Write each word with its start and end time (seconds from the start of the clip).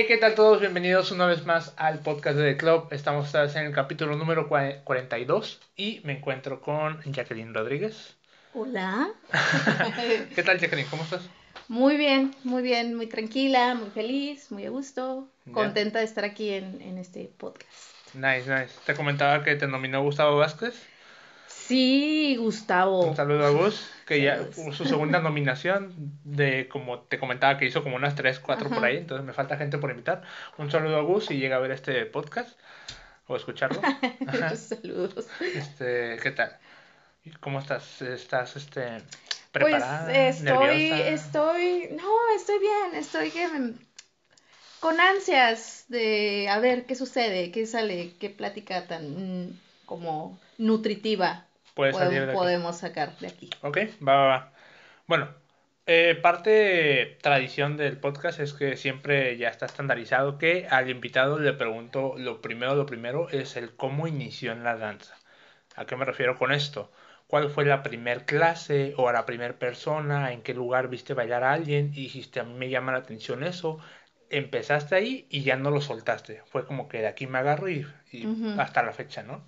Hey, 0.00 0.04
¿qué 0.06 0.16
tal 0.16 0.36
todos? 0.36 0.60
Bienvenidos 0.60 1.10
una 1.10 1.26
vez 1.26 1.44
más 1.44 1.74
al 1.76 1.98
podcast 1.98 2.36
de 2.36 2.52
The 2.52 2.56
Club. 2.56 2.86
Estamos 2.92 3.26
esta 3.26 3.42
vez 3.42 3.56
en 3.56 3.66
el 3.66 3.72
capítulo 3.72 4.14
número 4.14 4.48
cua- 4.48 4.84
42 4.84 5.60
y 5.74 6.00
me 6.04 6.12
encuentro 6.12 6.60
con 6.60 7.02
Jacqueline 7.02 7.52
Rodríguez. 7.52 8.14
Hola. 8.54 9.08
¿Qué 10.36 10.44
tal, 10.44 10.60
Jacqueline? 10.60 10.86
¿Cómo 10.88 11.02
estás? 11.02 11.22
Muy 11.66 11.96
bien, 11.96 12.32
muy 12.44 12.62
bien, 12.62 12.94
muy 12.94 13.08
tranquila, 13.08 13.74
muy 13.74 13.90
feliz, 13.90 14.52
muy 14.52 14.66
a 14.66 14.70
gusto, 14.70 15.26
contenta 15.52 15.98
de 15.98 16.04
estar 16.04 16.22
aquí 16.24 16.50
en, 16.50 16.80
en 16.80 16.98
este 16.98 17.28
podcast. 17.36 17.72
Nice, 18.14 18.48
nice. 18.48 18.74
Te 18.86 18.94
comentaba 18.94 19.42
que 19.42 19.56
te 19.56 19.66
nominó 19.66 20.00
Gustavo 20.04 20.36
Vázquez. 20.36 20.80
Sí, 21.48 22.36
Gustavo. 22.38 23.02
Un 23.02 23.16
saludo 23.16 23.44
a 23.46 23.50
Gus, 23.50 23.88
que 24.06 24.22
ya 24.22 24.38
su 24.52 24.84
segunda 24.84 25.20
nominación 25.20 25.92
de, 26.24 26.68
como 26.68 27.00
te 27.00 27.18
comentaba, 27.18 27.58
que 27.58 27.66
hizo 27.66 27.82
como 27.82 27.96
unas 27.96 28.14
3, 28.14 28.38
4 28.38 28.68
por 28.68 28.84
ahí, 28.84 28.96
entonces 28.98 29.26
me 29.26 29.32
falta 29.32 29.56
gente 29.56 29.78
por 29.78 29.90
invitar. 29.90 30.22
Un 30.56 30.70
saludo 30.70 30.96
a 30.98 31.02
Gus 31.02 31.26
si 31.26 31.36
llega 31.38 31.56
a 31.56 31.60
ver 31.60 31.72
este 31.72 32.04
podcast 32.06 32.58
o 33.26 33.36
escucharlo. 33.36 33.80
Ajá. 34.26 34.56
Saludos. 34.56 35.26
Este, 35.54 36.18
¿qué 36.22 36.30
tal? 36.30 36.56
¿Cómo 37.40 37.58
estás? 37.60 38.00
¿Estás 38.02 38.56
este 38.56 38.82
Pues 38.82 39.04
preparada? 39.52 40.28
estoy, 40.28 40.44
nerviosa? 40.44 41.08
estoy, 41.08 41.88
no, 41.96 42.12
estoy 42.36 42.58
bien, 42.58 42.94
estoy 42.94 43.30
que 43.30 43.48
me- 43.48 43.74
con 44.80 44.98
ansias 45.00 45.84
de 45.88 46.48
a 46.48 46.58
ver 46.60 46.86
qué 46.86 46.94
sucede, 46.94 47.50
qué 47.50 47.66
sale, 47.66 48.14
qué 48.20 48.30
plática 48.30 48.86
tan 48.86 49.58
como 49.88 50.38
nutritiva 50.58 51.46
Puede 51.74 51.92
podem- 51.92 51.98
salir 51.98 52.18
de 52.20 52.24
aquí. 52.26 52.34
podemos 52.34 52.76
sacar 52.76 53.16
de 53.18 53.26
aquí. 53.28 53.50
Ok, 53.62 53.78
va, 54.06 54.14
va, 54.16 54.26
va. 54.26 54.52
Bueno, 55.06 55.28
eh, 55.86 56.14
parte 56.20 57.16
tradición 57.22 57.76
del 57.78 57.96
podcast 57.98 58.40
es 58.40 58.52
que 58.52 58.76
siempre 58.76 59.36
ya 59.38 59.48
está 59.48 59.64
estandarizado 59.66 60.36
que 60.36 60.66
al 60.70 60.90
invitado 60.90 61.38
le 61.38 61.52
pregunto 61.54 62.14
lo 62.18 62.42
primero, 62.42 62.74
lo 62.74 62.84
primero 62.84 63.30
es 63.30 63.56
el 63.56 63.74
cómo 63.74 64.06
inició 64.06 64.52
en 64.52 64.64
la 64.64 64.76
danza. 64.76 65.16
¿A 65.76 65.86
qué 65.86 65.96
me 65.96 66.04
refiero 66.04 66.36
con 66.36 66.52
esto? 66.52 66.90
¿Cuál 67.28 67.50
fue 67.50 67.64
la 67.64 67.82
primer 67.82 68.24
clase 68.24 68.94
o 68.96 69.08
a 69.08 69.12
la 69.12 69.24
primer 69.26 69.56
persona? 69.56 70.32
¿En 70.32 70.42
qué 70.42 70.52
lugar 70.54 70.88
viste 70.88 71.14
bailar 71.14 71.44
a 71.44 71.52
alguien 71.52 71.88
y 71.94 72.02
dijiste 72.02 72.40
a 72.40 72.44
mí 72.44 72.54
me 72.54 72.68
llama 72.70 72.92
la 72.92 72.98
atención 72.98 73.44
eso? 73.44 73.78
Empezaste 74.30 74.94
ahí 74.94 75.26
y 75.30 75.42
ya 75.42 75.56
no 75.56 75.70
lo 75.70 75.80
soltaste. 75.80 76.42
Fue 76.46 76.66
como 76.66 76.88
que 76.88 76.98
de 76.98 77.06
aquí 77.08 77.26
me 77.26 77.38
agarro 77.38 77.68
y, 77.70 77.86
y 78.12 78.26
hasta 78.58 78.82
la 78.82 78.92
fecha, 78.92 79.22
¿no? 79.22 79.42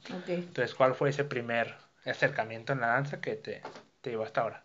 Entonces, 0.48 0.74
¿cuál 0.74 0.94
fue 0.94 1.10
ese 1.10 1.24
primer 1.24 1.74
acercamiento 2.06 2.72
en 2.72 2.80
la 2.80 2.88
danza 2.88 3.20
que 3.20 3.36
te, 3.36 3.62
te 4.00 4.10
llevó 4.10 4.24
hasta 4.24 4.40
ahora? 4.42 4.64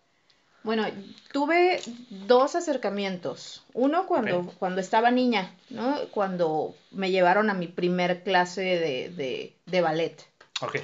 Bueno, 0.63 0.85
tuve 1.31 1.79
dos 2.09 2.55
acercamientos. 2.55 3.63
Uno 3.73 4.07
cuando, 4.07 4.41
cuando 4.57 4.81
estaba 4.81 5.11
niña, 5.11 5.53
¿no? 5.69 5.95
Cuando 6.11 6.75
me 6.91 7.11
llevaron 7.11 7.49
a 7.49 7.53
mi 7.53 7.67
primer 7.67 8.23
clase 8.23 8.61
de, 8.61 9.09
de, 9.09 9.53
de 9.65 9.81
ballet. 9.81 10.15
Ok, 10.61 10.77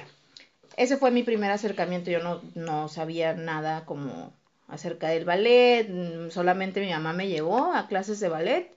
Ese 0.76 0.96
fue 0.98 1.10
mi 1.10 1.22
primer 1.22 1.50
acercamiento. 1.50 2.10
Yo 2.10 2.20
no, 2.22 2.42
no 2.54 2.88
sabía 2.88 3.32
nada 3.34 3.84
como 3.84 4.32
acerca 4.68 5.08
del 5.08 5.24
ballet. 5.24 5.88
mm, 5.88 6.30
Solamente 6.30 6.80
mi 6.80 6.90
mamá 6.90 7.12
me 7.12 7.28
llevó 7.28 7.72
a 7.72 7.88
clases 7.88 8.20
de 8.20 8.28
ballet. 8.28 8.70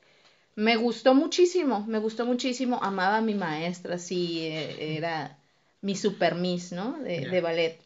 Me 0.56 0.76
gustó 0.78 1.14
muchísimo, 1.14 1.86
me 1.88 2.00
gustó 2.00 2.26
muchísimo. 2.26 2.80
Amaba 2.82 3.18
a 3.18 3.22
mi 3.22 3.34
maestra, 3.34 3.98
sí, 3.98 4.42
eh, 4.42 4.98
era 4.98 5.38
mi 5.82 5.96
super 5.96 6.36
miss, 6.36 6.72
¿no? 6.72 6.98
De, 7.00 7.28
de 7.28 7.42
ballet. 7.42 7.80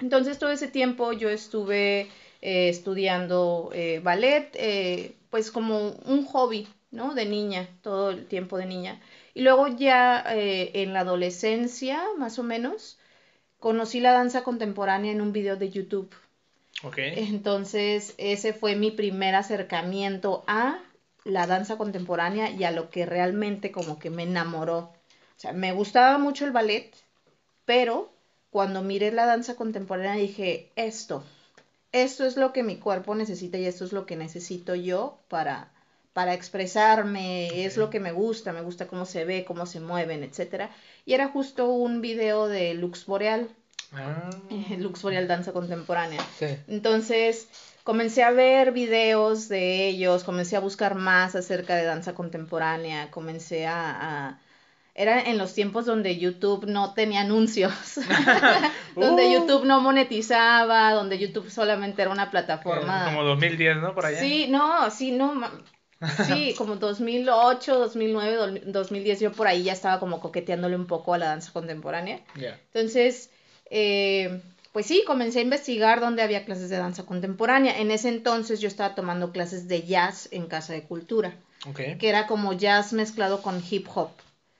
Entonces 0.00 0.38
todo 0.38 0.50
ese 0.50 0.68
tiempo 0.68 1.12
yo 1.12 1.28
estuve 1.28 2.08
eh, 2.42 2.68
estudiando 2.68 3.70
eh, 3.72 4.00
ballet, 4.02 4.50
eh, 4.54 5.14
pues 5.30 5.50
como 5.50 5.90
un 6.06 6.24
hobby, 6.24 6.66
¿no? 6.90 7.14
De 7.14 7.26
niña, 7.26 7.68
todo 7.82 8.10
el 8.10 8.26
tiempo 8.26 8.56
de 8.56 8.66
niña. 8.66 9.00
Y 9.34 9.42
luego 9.42 9.68
ya 9.68 10.24
en 10.26 10.92
la 10.92 11.00
adolescencia, 11.00 12.02
más 12.18 12.38
o 12.38 12.42
menos, 12.42 12.98
conocí 13.60 14.00
la 14.00 14.12
danza 14.12 14.42
contemporánea 14.42 15.12
en 15.12 15.20
un 15.20 15.32
video 15.32 15.56
de 15.56 15.70
YouTube. 15.70 16.10
ok. 16.82 16.98
Entonces 17.14 18.14
ese 18.18 18.52
fue 18.52 18.74
mi 18.74 18.90
primer 18.90 19.34
acercamiento 19.34 20.42
a 20.46 20.80
la 21.24 21.46
danza 21.46 21.76
contemporánea 21.76 22.50
y 22.50 22.64
a 22.64 22.70
lo 22.70 22.90
que 22.90 23.06
realmente 23.06 23.70
como 23.72 23.98
que 23.98 24.10
me 24.10 24.22
enamoró. 24.24 24.78
O 24.78 25.40
sea, 25.40 25.52
me 25.52 25.72
gustaba 25.72 26.18
mucho 26.18 26.44
el 26.44 26.52
ballet, 26.52 26.92
pero 27.64 28.10
cuando 28.50 28.82
miré 28.82 29.12
la 29.12 29.26
danza 29.26 29.54
contemporánea 29.54 30.14
dije, 30.14 30.70
esto, 30.76 31.22
esto 31.92 32.24
es 32.24 32.36
lo 32.36 32.52
que 32.52 32.62
mi 32.62 32.76
cuerpo 32.76 33.14
necesita 33.14 33.58
y 33.58 33.66
esto 33.66 33.84
es 33.84 33.92
lo 33.92 34.06
que 34.06 34.16
necesito 34.16 34.74
yo 34.74 35.18
para, 35.28 35.70
para 36.12 36.34
expresarme, 36.34 37.64
es 37.64 37.76
lo 37.76 37.90
que 37.90 38.00
me 38.00 38.12
gusta, 38.12 38.52
me 38.52 38.60
gusta 38.62 38.86
cómo 38.86 39.06
se 39.06 39.24
ve, 39.24 39.44
cómo 39.44 39.66
se 39.66 39.80
mueven, 39.80 40.22
etcétera. 40.24 40.70
Y 41.06 41.14
era 41.14 41.28
justo 41.28 41.68
un 41.68 42.00
video 42.00 42.48
de 42.48 42.74
Lux 42.74 43.06
Boreal, 43.06 43.48
Ah, 43.92 44.30
Lux 44.78 45.02
Boreal 45.02 45.26
Danza 45.26 45.52
Contemporánea. 45.52 46.20
sí. 46.38 46.46
Entonces 46.68 47.48
comencé 47.90 48.22
a 48.22 48.30
ver 48.30 48.72
videos 48.72 49.48
de 49.48 49.88
ellos, 49.88 50.22
comencé 50.24 50.56
a 50.56 50.60
buscar 50.60 50.94
más 50.94 51.34
acerca 51.34 51.74
de 51.76 51.84
danza 51.84 52.14
contemporánea, 52.14 53.10
comencé 53.10 53.66
a... 53.66 54.28
a- 54.28 54.38
Era 54.94 55.22
en 55.30 55.38
los 55.38 55.54
tiempos 55.54 55.86
donde 55.86 56.18
YouTube 56.18 56.66
no 56.66 56.94
tenía 56.94 57.20
anuncios, 57.22 57.72
donde 58.96 59.22
Uh. 59.26 59.32
YouTube 59.34 59.64
no 59.64 59.80
monetizaba, 59.80 60.92
donde 60.92 61.16
YouTube 61.18 61.48
solamente 61.50 62.02
era 62.02 62.10
una 62.10 62.30
plataforma... 62.30 63.04
Como 63.06 63.22
2010, 63.24 63.76
¿no? 63.78 63.94
Por 63.94 64.04
allá. 64.06 64.20
Sí, 64.20 64.46
no, 64.48 64.90
sí, 64.90 65.12
no, 65.12 65.32
sí, 66.26 66.54
como 66.58 66.76
2008, 66.76 67.78
2009, 67.78 68.36
dol- 68.38 68.62
2010, 68.66 69.20
yo 69.20 69.32
por 69.32 69.46
ahí 69.46 69.62
ya 69.62 69.72
estaba 69.72 70.00
como 70.00 70.20
coqueteándole 70.20 70.76
un 70.76 70.86
poco 70.86 71.14
a 71.14 71.18
la 71.18 71.26
danza 71.26 71.52
contemporánea. 71.52 72.20
Ya. 72.36 72.58
Entonces, 72.72 73.30
eh, 73.70 74.42
pues 74.72 74.86
sí, 74.86 75.02
comencé 75.06 75.40
a 75.40 75.42
investigar 75.42 76.00
dónde 76.00 76.22
había 76.22 76.44
clases 76.44 76.70
de 76.70 76.76
danza 76.76 77.04
contemporánea. 77.04 77.78
En 77.80 77.90
ese 77.90 78.08
entonces 78.08 78.60
yo 78.60 78.68
estaba 78.68 78.94
tomando 78.94 79.32
clases 79.32 79.66
de 79.66 79.82
jazz 79.82 80.28
en 80.30 80.46
Casa 80.46 80.72
de 80.72 80.84
Cultura, 80.84 81.34
Ok. 81.68 81.80
que 81.98 82.08
era 82.08 82.26
como 82.26 82.52
jazz 82.52 82.92
mezclado 82.92 83.42
con 83.42 83.62
hip 83.68 83.88
hop. 83.94 84.10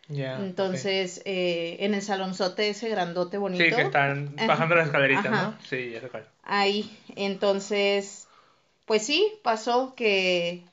Ya. 0.08 0.34
ok. 0.34 0.40
Entonces, 0.40 1.22
eh, 1.24 1.76
en 1.80 1.94
el 1.94 2.02
salonzote 2.02 2.68
ese 2.68 2.88
grandote 2.88 3.38
bonito. 3.38 3.62
Sí, 3.64 3.70
que 3.70 3.82
están 3.82 4.34
Ajá. 4.36 4.46
bajando 4.48 4.74
las 4.74 4.86
escaleritas, 4.86 5.26
Ajá. 5.26 5.42
¿no? 5.42 5.58
Sí, 5.68 5.92
ya. 5.92 6.00
Ahí, 6.42 6.90
entonces, 7.14 8.26
pues 8.86 9.06
sí, 9.06 9.32
pasó 9.44 9.94
que, 9.94 10.64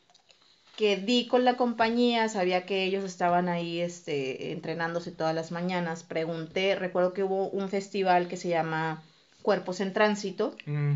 que 0.75 0.97
di 0.97 1.27
con 1.27 1.45
la 1.45 1.55
compañía, 1.57 2.27
sabía 2.29 2.65
que 2.65 2.83
ellos 2.83 3.03
estaban 3.03 3.47
ahí 3.49 3.79
este, 3.81 4.51
entrenándose 4.51 5.11
todas 5.11 5.35
las 5.35 5.51
mañanas, 5.51 6.01
pregunté, 6.01 6.75
recuerdo 6.75 7.13
que 7.13 7.23
hubo 7.23 7.49
un 7.49 7.69
festival 7.69 8.27
que 8.27 8.37
se 8.37 8.49
llama 8.49 9.03
Cuerpos 9.47 9.79
en 9.79 9.93
Tránsito 9.93 10.45
Mm, 10.65 10.95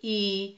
y 0.00 0.56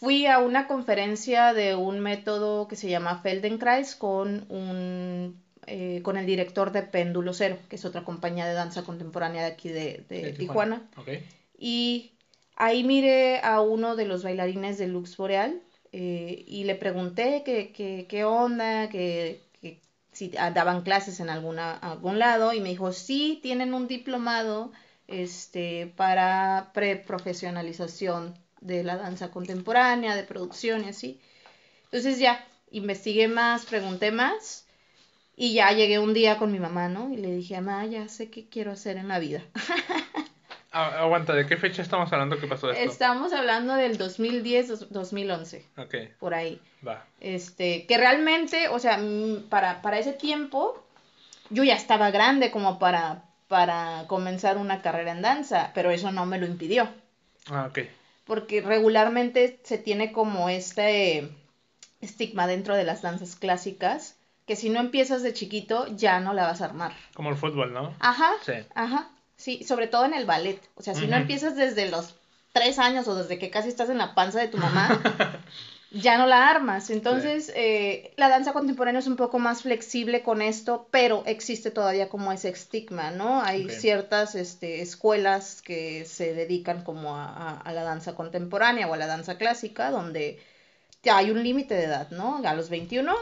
fui 0.00 0.26
a 0.26 0.38
una 0.38 0.66
conferencia 0.66 1.52
de 1.52 1.74
un 1.74 2.00
método 2.00 2.68
que 2.68 2.76
se 2.76 2.88
llama 2.88 3.20
Feldenkrais 3.22 3.94
con 3.96 4.46
un... 4.48 5.36
eh, 5.66 6.00
con 6.02 6.16
el 6.16 6.24
director 6.24 6.72
de 6.72 6.82
Péndulo 6.82 7.32
Cero, 7.34 7.56
que 7.68 7.76
es 7.76 7.84
otra 7.84 8.02
compañía 8.10 8.46
de 8.46 8.54
danza 8.54 8.82
contemporánea 8.84 9.42
de 9.44 9.52
aquí 9.52 9.68
de, 9.68 10.04
de 10.08 10.18
de 10.22 10.32
Tijuana. 10.38 10.76
Y 11.58 12.12
ahí 12.56 12.82
miré 12.84 13.40
a 13.42 13.60
uno 13.60 13.94
de 13.94 14.06
los 14.06 14.22
bailarines 14.22 14.78
de 14.78 14.86
Lux 14.86 15.16
Boreal 15.18 15.52
eh, 15.92 16.44
y 16.46 16.64
le 16.64 16.74
pregunté 16.76 17.42
que, 17.44 17.72
que- 17.76 18.06
qué 18.08 18.24
onda, 18.24 18.88
que, 18.88 19.42
que 19.60 19.80
si 20.12 20.28
daban 20.30 20.80
clases 20.82 21.20
en 21.20 21.28
alguna, 21.28 21.72
algún 21.92 22.18
lado 22.18 22.54
y 22.54 22.60
me 22.60 22.70
dijo, 22.70 22.92
sí, 22.92 23.38
tienen 23.42 23.74
un 23.74 23.86
diplomado 23.88 24.72
este, 25.08 25.92
para 25.96 26.70
preprofesionalización 26.74 28.38
de 28.60 28.84
la 28.84 28.96
danza 28.96 29.30
contemporánea, 29.30 30.14
de 30.14 30.22
producción 30.24 30.84
y 30.84 30.88
así. 30.88 31.20
Entonces 31.84 32.18
ya, 32.18 32.46
investigué 32.70 33.28
más, 33.28 33.64
pregunté 33.66 34.10
más 34.12 34.66
y 35.36 35.54
ya 35.54 35.72
llegué 35.72 35.98
un 35.98 36.14
día 36.14 36.36
con 36.36 36.52
mi 36.52 36.58
mamá, 36.58 36.88
¿no? 36.88 37.12
Y 37.12 37.16
le 37.16 37.34
dije, 37.34 37.60
mamá, 37.60 37.86
ya 37.86 38.08
sé 38.08 38.30
qué 38.30 38.48
quiero 38.48 38.72
hacer 38.72 38.96
en 38.96 39.08
la 39.08 39.18
vida. 39.18 39.42
Ah, 40.70 41.00
aguanta, 41.00 41.32
¿de 41.32 41.46
qué 41.46 41.56
fecha 41.56 41.80
estamos 41.80 42.12
hablando 42.12 42.38
que 42.38 42.46
pasó 42.46 42.70
esto? 42.70 42.92
Estamos 42.92 43.32
hablando 43.32 43.74
del 43.74 43.98
2010-2011, 43.98 45.62
Ok, 45.78 45.94
por 46.20 46.34
ahí. 46.34 46.60
va. 46.86 47.06
Este, 47.20 47.86
que 47.86 47.96
realmente, 47.96 48.68
o 48.68 48.78
sea, 48.78 49.00
para, 49.48 49.80
para 49.80 49.98
ese 49.98 50.12
tiempo, 50.12 50.84
yo 51.48 51.64
ya 51.64 51.74
estaba 51.74 52.10
grande 52.10 52.50
como 52.50 52.78
para, 52.78 53.24
para 53.48 54.04
comenzar 54.06 54.58
una 54.58 54.82
carrera 54.82 55.12
en 55.12 55.22
danza, 55.22 55.70
pero 55.74 55.90
eso 55.90 56.12
no 56.12 56.26
me 56.26 56.38
lo 56.38 56.46
impidió. 56.46 56.88
Ah, 57.50 57.66
ok. 57.70 57.80
Porque 58.24 58.60
regularmente 58.60 59.58
se 59.64 59.78
tiene 59.78 60.12
como 60.12 60.48
este 60.50 61.30
estigma 62.00 62.46
dentro 62.46 62.76
de 62.76 62.84
las 62.84 63.02
danzas 63.02 63.36
clásicas, 63.36 64.16
que 64.46 64.54
si 64.54 64.68
no 64.68 64.80
empiezas 64.80 65.22
de 65.22 65.32
chiquito, 65.32 65.86
ya 65.96 66.20
no 66.20 66.34
la 66.34 66.44
vas 66.44 66.60
a 66.60 66.66
armar. 66.66 66.92
Como 67.14 67.30
el 67.30 67.36
fútbol, 67.36 67.72
¿no? 67.72 67.94
Ajá, 68.00 68.30
Sí. 68.42 68.52
ajá, 68.74 69.10
sí, 69.36 69.64
sobre 69.64 69.86
todo 69.88 70.04
en 70.04 70.14
el 70.14 70.26
ballet. 70.26 70.60
O 70.74 70.82
sea, 70.82 70.94
si 70.94 71.06
no 71.06 71.16
empiezas 71.16 71.56
desde 71.56 71.90
los 71.90 72.14
tres 72.52 72.78
años 72.78 73.08
o 73.08 73.14
desde 73.14 73.38
que 73.38 73.50
casi 73.50 73.68
estás 73.68 73.88
en 73.90 73.98
la 73.98 74.14
panza 74.14 74.40
de 74.40 74.48
tu 74.48 74.58
mamá, 74.58 74.88
ya 75.90 76.18
no 76.18 76.26
la 76.26 76.48
armas. 76.48 76.90
Entonces, 76.90 77.52
eh, 77.54 78.12
la 78.16 78.28
danza 78.28 78.52
contemporánea 78.52 79.00
es 79.00 79.06
un 79.06 79.16
poco 79.16 79.38
más 79.38 79.62
flexible 79.62 80.22
con 80.22 80.42
esto, 80.42 80.88
pero 80.90 81.22
existe 81.26 81.70
todavía 81.70 82.08
como 82.08 82.32
ese 82.32 82.50
estigma, 82.50 83.10
¿no? 83.10 83.42
Hay 83.42 83.68
ciertas 83.70 84.34
este, 84.34 84.82
escuelas 84.82 85.62
que 85.62 86.04
se 86.04 86.34
dedican 86.34 86.84
como 86.84 87.16
a, 87.16 87.58
a, 87.58 87.72
la 87.72 87.82
danza 87.84 88.14
contemporánea 88.14 88.86
o 88.86 88.94
a 88.94 88.98
la 88.98 89.06
danza 89.06 89.38
clásica, 89.38 89.90
donde 89.90 90.38
ya 91.02 91.16
hay 91.16 91.30
un 91.30 91.42
límite 91.42 91.74
de 91.74 91.84
edad, 91.84 92.10
¿no? 92.10 92.42
A 92.44 92.54
los 92.54 92.68
21 92.68 93.14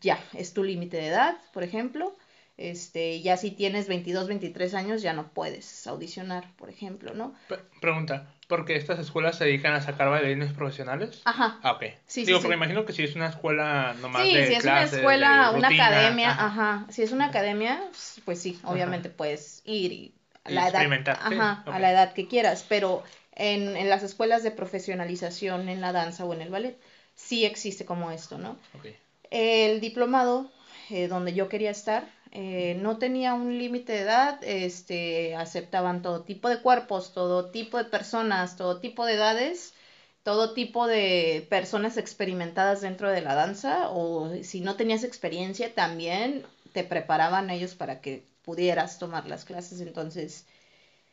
ya 0.00 0.22
es 0.34 0.52
tu 0.52 0.62
límite 0.62 0.96
de 0.96 1.08
edad, 1.08 1.36
por 1.52 1.62
ejemplo. 1.62 2.16
Este, 2.56 3.22
ya 3.22 3.38
si 3.38 3.52
tienes 3.52 3.88
22, 3.88 4.28
23 4.28 4.74
años 4.74 5.00
ya 5.00 5.14
no 5.14 5.32
puedes 5.32 5.86
audicionar, 5.86 6.52
por 6.56 6.68
ejemplo, 6.68 7.14
¿no? 7.14 7.34
pregunta, 7.80 8.34
¿por 8.50 8.66
qué 8.66 8.76
estas 8.76 8.98
escuelas 8.98 9.38
se 9.38 9.44
dedican 9.44 9.72
a 9.72 9.80
sacar 9.80 10.10
bailarines 10.10 10.52
profesionales? 10.52 11.22
Ajá. 11.24 11.58
Ah, 11.62 11.72
ok. 11.72 11.84
Sí, 12.06 12.26
Digo, 12.26 12.40
porque 12.40 12.56
imagino 12.56 12.84
que 12.84 12.92
si 12.92 13.04
es 13.04 13.14
una 13.14 13.28
escuela 13.28 13.94
nomás 14.02 14.22
sí, 14.22 14.32
si 14.32 14.54
es 14.54 14.64
una 14.64 14.82
escuela, 14.82 15.52
una 15.56 15.68
academia, 15.68 16.30
ajá. 16.32 16.86
Si 16.90 17.02
es 17.02 17.12
una 17.12 17.26
academia, 17.26 17.80
pues 18.26 18.42
sí, 18.42 18.60
obviamente 18.64 19.08
puedes 19.08 19.62
ir 19.64 19.92
y 19.92 20.14
a 20.44 20.50
la 20.50 20.68
edad, 20.68 21.16
ajá, 21.22 21.62
a 21.64 21.78
la 21.78 21.92
edad 21.92 22.12
que 22.12 22.26
quieras, 22.26 22.66
pero 22.68 23.04
en, 23.34 23.76
en 23.76 23.88
las 23.88 24.02
escuelas 24.02 24.42
de 24.42 24.50
profesionalización 24.50 25.68
en 25.68 25.80
la 25.80 25.92
danza 25.92 26.24
o 26.24 26.34
en 26.34 26.42
el 26.42 26.50
ballet, 26.50 26.78
sí 27.14 27.44
existe 27.46 27.84
como 27.84 28.10
esto, 28.10 28.36
¿no? 28.36 28.58
Okay. 28.78 28.96
El 29.30 29.80
diplomado 29.80 30.50
eh, 30.90 31.08
donde 31.08 31.34
yo 31.34 31.48
quería 31.48 31.70
estar 31.70 32.04
eh, 32.32 32.76
no 32.80 32.98
tenía 32.98 33.34
un 33.34 33.58
límite 33.58 33.92
de 33.92 34.00
edad, 34.02 34.38
este, 34.44 35.34
aceptaban 35.34 36.00
todo 36.02 36.22
tipo 36.22 36.48
de 36.48 36.60
cuerpos, 36.62 37.12
todo 37.12 37.50
tipo 37.50 37.76
de 37.78 37.84
personas, 37.84 38.56
todo 38.56 38.78
tipo 38.78 39.04
de 39.04 39.14
edades, 39.14 39.74
todo 40.22 40.54
tipo 40.54 40.86
de 40.86 41.46
personas 41.50 41.96
experimentadas 41.96 42.82
dentro 42.82 43.10
de 43.10 43.22
la 43.22 43.34
danza 43.34 43.88
o 43.90 44.30
si 44.44 44.60
no 44.60 44.76
tenías 44.76 45.02
experiencia 45.02 45.74
también 45.74 46.44
te 46.72 46.84
preparaban 46.84 47.50
ellos 47.50 47.74
para 47.74 48.00
que 48.00 48.22
pudieras 48.44 48.98
tomar 48.98 49.26
las 49.26 49.44
clases. 49.44 49.80
Entonces 49.80 50.46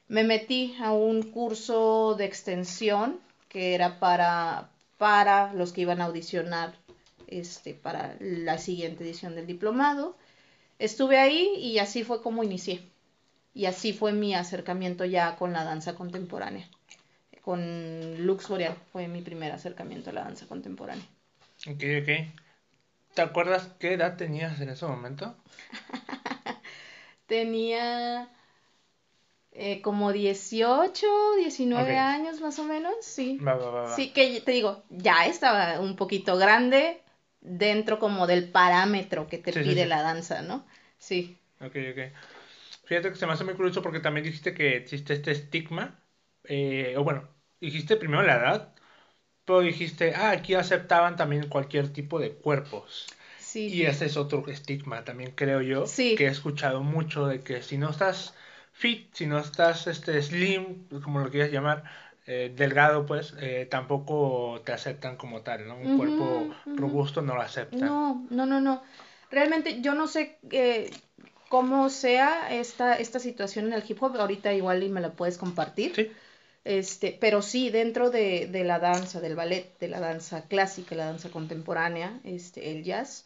me 0.08 0.24
metí 0.24 0.76
a 0.82 0.92
un 0.92 1.24
curso 1.24 2.16
de 2.16 2.26
extensión 2.26 3.20
que 3.50 3.74
era 3.76 4.00
para, 4.00 4.70
para 4.98 5.54
los 5.54 5.74
que 5.74 5.82
iban 5.82 6.02
a 6.02 6.06
audicionar 6.06 6.76
este, 7.28 7.74
para 7.74 8.16
la 8.20 8.58
siguiente 8.58 9.04
edición 9.04 9.36
del 9.36 9.48
diplomado. 9.48 10.18
Estuve 10.80 11.18
ahí 11.18 11.54
y 11.58 11.80
así 11.80 12.04
fue 12.04 12.22
como 12.22 12.44
inicié. 12.44 12.82
Y 13.54 13.66
así 13.66 13.94
fue 13.94 14.14
mi 14.14 14.36
acercamiento 14.36 15.06
ya 15.06 15.36
con 15.36 15.54
la 15.54 15.64
danza 15.64 15.96
contemporánea. 15.96 16.68
Con 17.42 18.26
Lux 18.26 18.48
Boreal 18.50 18.76
fue 18.92 19.08
mi 19.08 19.22
primer 19.22 19.52
acercamiento 19.52 20.10
a 20.10 20.14
la 20.14 20.24
danza 20.24 20.46
contemporánea. 20.48 21.06
Ok, 21.68 21.84
ok. 22.02 22.10
¿Te 23.14 23.22
acuerdas 23.22 23.70
qué 23.80 23.94
edad 23.94 24.16
tenías 24.16 24.62
en 24.62 24.70
ese 24.70 24.86
momento? 24.86 25.36
Tenía 27.26 28.30
eh, 29.60 29.82
como 29.82 30.14
18, 30.14 31.08
19 31.38 31.98
años 31.98 32.42
más 32.42 32.60
o 32.60 32.64
menos, 32.64 32.94
sí. 33.02 33.40
Sí, 33.96 34.12
que 34.12 34.40
te 34.42 34.52
digo, 34.52 34.84
ya 34.90 35.26
estaba 35.26 35.80
un 35.80 35.96
poquito 35.96 36.38
grande, 36.38 37.02
dentro 37.48 38.00
como 38.00 38.28
del 38.28 38.50
parámetro 38.50 39.28
que 39.28 39.38
te 39.38 39.54
pide 39.54 39.86
la 39.86 40.02
danza, 40.02 40.42
¿no? 40.42 40.66
Sí. 40.98 41.38
Ok, 41.60 41.76
ok. 41.92 42.00
Fíjate 42.86 43.10
que 43.10 43.16
se 43.16 43.26
me 43.26 43.34
hace 43.34 43.44
muy 43.44 43.56
curioso 43.56 43.82
porque 43.82 44.00
también 44.00 44.26
dijiste 44.26 44.54
que 44.54 44.78
existe 44.78 45.14
este 45.14 45.32
estigma, 45.32 46.00
eh, 46.46 46.96
o 46.98 47.04
bueno, 47.04 47.28
dijiste 47.60 47.98
primero 47.98 48.24
la 48.24 48.36
edad, 48.36 48.76
pero 49.46 49.62
dijiste, 49.62 50.14
ah, 50.16 50.32
aquí 50.32 50.54
aceptaban 50.56 51.16
también 51.16 51.50
cualquier 51.50 51.92
tipo 51.92 52.20
de 52.20 52.32
cuerpos. 52.32 53.08
Sí. 53.40 53.68
Y 53.68 53.84
ese 53.86 54.06
es 54.06 54.18
otro 54.18 54.46
estigma 54.48 55.04
también, 55.04 55.32
creo 55.32 55.62
yo, 55.62 55.86
sí. 55.88 56.16
que 56.16 56.26
he 56.26 56.30
escuchado 56.30 56.82
mucho 56.84 57.28
de 57.28 57.42
que 57.42 57.62
si 57.62 57.78
no 57.78 57.90
estás 57.90 58.36
fit, 58.72 59.14
si 59.14 59.26
no 59.26 59.40
estás 59.40 59.88
este, 59.88 60.22
slim, 60.22 60.88
como 61.04 61.20
lo 61.20 61.32
quieras 61.32 61.52
llamar, 61.52 61.84
eh, 62.28 62.52
delgado, 62.56 63.06
pues 63.06 63.34
eh, 63.40 63.68
tampoco 63.70 64.62
te 64.66 64.74
aceptan 64.74 65.16
como 65.16 65.42
tal, 65.42 65.68
¿no? 65.68 65.78
Un 65.78 65.98
cuerpo 65.98 66.54
robusto 66.66 67.22
no 67.22 67.36
lo 67.36 67.42
aceptan. 67.42 67.80
No, 67.80 68.26
no, 68.30 68.46
no, 68.46 68.60
no. 68.62 68.84
Realmente 69.32 69.82
yo 69.82 69.96
no 69.96 70.08
sé 70.08 70.38
eh, 70.52 70.92
cómo 71.50 71.90
sea 71.90 72.54
esta, 72.54 72.96
esta 72.96 73.20
situación 73.20 73.68
en 73.68 73.74
el 73.74 73.84
hip 73.88 74.02
hop, 74.04 74.18
ahorita 74.18 74.54
igual 74.54 74.84
y 74.84 74.90
me 74.90 75.02
la 75.02 75.12
puedes 75.12 75.38
compartir. 75.38 75.96
Sí. 75.96 76.12
Este, 76.66 77.18
pero 77.20 77.42
sí, 77.42 77.70
dentro 77.70 78.10
de, 78.10 78.48
de 78.48 78.66
la 78.66 78.80
danza, 78.80 79.22
del 79.22 79.36
ballet, 79.36 79.80
de 79.80 79.88
la 79.88 80.02
danza 80.02 80.48
clásica, 80.50 80.96
la 80.96 81.06
danza 81.06 81.30
contemporánea, 81.30 82.20
este, 82.26 82.72
el 82.72 82.84
jazz, 82.84 83.26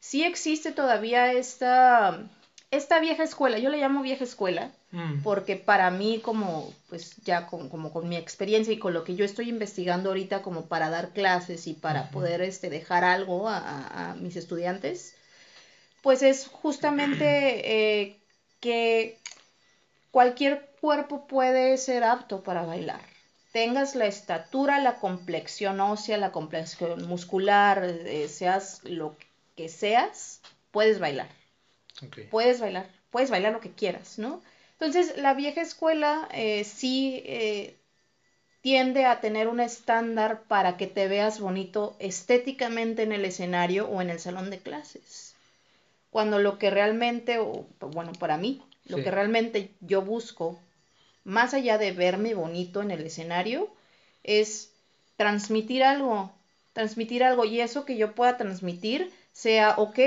sí 0.00 0.24
existe 0.24 0.72
todavía 0.72 1.32
esta 1.32 2.30
esta 2.70 3.00
vieja 3.00 3.24
escuela, 3.24 3.58
yo 3.58 3.70
le 3.70 3.78
llamo 3.78 4.02
vieja 4.02 4.24
escuela, 4.24 4.70
mm. 4.92 5.22
porque 5.22 5.56
para 5.56 5.90
mí 5.90 6.20
como, 6.22 6.72
pues 6.88 7.16
ya 7.24 7.46
con, 7.46 7.68
como 7.68 7.92
con 7.92 8.08
mi 8.08 8.16
experiencia 8.16 8.72
y 8.72 8.78
con 8.78 8.94
lo 8.94 9.04
que 9.04 9.14
yo 9.14 9.24
estoy 9.24 9.48
investigando 9.48 10.10
ahorita 10.10 10.42
como 10.42 10.66
para 10.66 10.90
dar 10.90 11.10
clases 11.10 11.66
y 11.66 11.74
para 11.74 12.10
poder 12.10 12.40
este, 12.40 12.70
dejar 12.70 13.04
algo 13.04 13.48
a, 13.48 14.16
mis 14.20 14.36
estudiantes, 14.36 15.14
pues 16.02 16.22
es 16.22 16.46
justamente 16.48 17.20
eh, 18.00 18.18
que 18.60 19.18
cualquier 20.10 20.68
cuerpo 20.80 21.26
puede 21.26 21.76
ser 21.76 22.04
apto 22.04 22.42
para 22.42 22.62
bailar. 22.62 23.00
Tengas 23.52 23.94
la 23.94 24.06
estatura, 24.06 24.78
la 24.78 24.96
complexión 24.96 25.80
ósea, 25.80 26.18
la 26.18 26.32
complexión 26.32 27.06
muscular, 27.08 27.82
eh, 27.84 28.28
seas 28.28 28.80
lo 28.84 29.16
que 29.56 29.68
seas, 29.68 30.40
puedes 30.70 30.98
bailar. 30.98 31.28
Puedes 32.30 32.60
bailar, 32.60 32.88
puedes 33.10 33.30
bailar 33.30 33.52
lo 33.52 33.60
que 33.60 33.72
quieras, 33.72 34.18
¿no? 34.18 34.40
Entonces, 34.80 35.16
la 35.16 35.34
vieja 35.34 35.60
escuela 35.60 36.28
eh, 36.32 36.62
sí 36.62 37.22
eh, 37.26 37.76
tiende 38.60 39.06
a 39.06 39.20
tener 39.20 39.48
un 39.48 39.58
estándar 39.58 40.42
para 40.44 40.76
que 40.76 40.86
te 40.86 41.08
veas 41.08 41.40
bonito 41.40 41.96
estéticamente 41.98 43.02
en 43.02 43.12
el 43.12 43.24
escenario 43.24 43.88
o 43.88 44.00
en 44.00 44.10
el 44.10 44.20
salón 44.20 44.50
de 44.50 44.58
clases. 44.58 45.34
Cuando 46.10 46.38
lo 46.38 46.58
que 46.58 46.70
realmente, 46.70 47.38
o, 47.38 47.66
bueno, 47.80 48.12
para 48.12 48.36
mí, 48.36 48.62
lo 48.86 49.02
que 49.02 49.10
realmente 49.10 49.70
yo 49.80 50.00
busco, 50.00 50.58
más 51.24 51.54
allá 51.54 51.76
de 51.76 51.92
verme 51.92 52.34
bonito 52.34 52.80
en 52.80 52.92
el 52.92 53.04
escenario, 53.04 53.68
es 54.22 54.72
transmitir 55.16 55.82
algo, 55.82 56.32
transmitir 56.72 57.24
algo 57.24 57.44
y 57.44 57.60
eso 57.60 57.84
que 57.84 57.96
yo 57.96 58.14
pueda 58.14 58.36
transmitir 58.36 59.12
sea, 59.32 59.74
ok, 59.76 59.98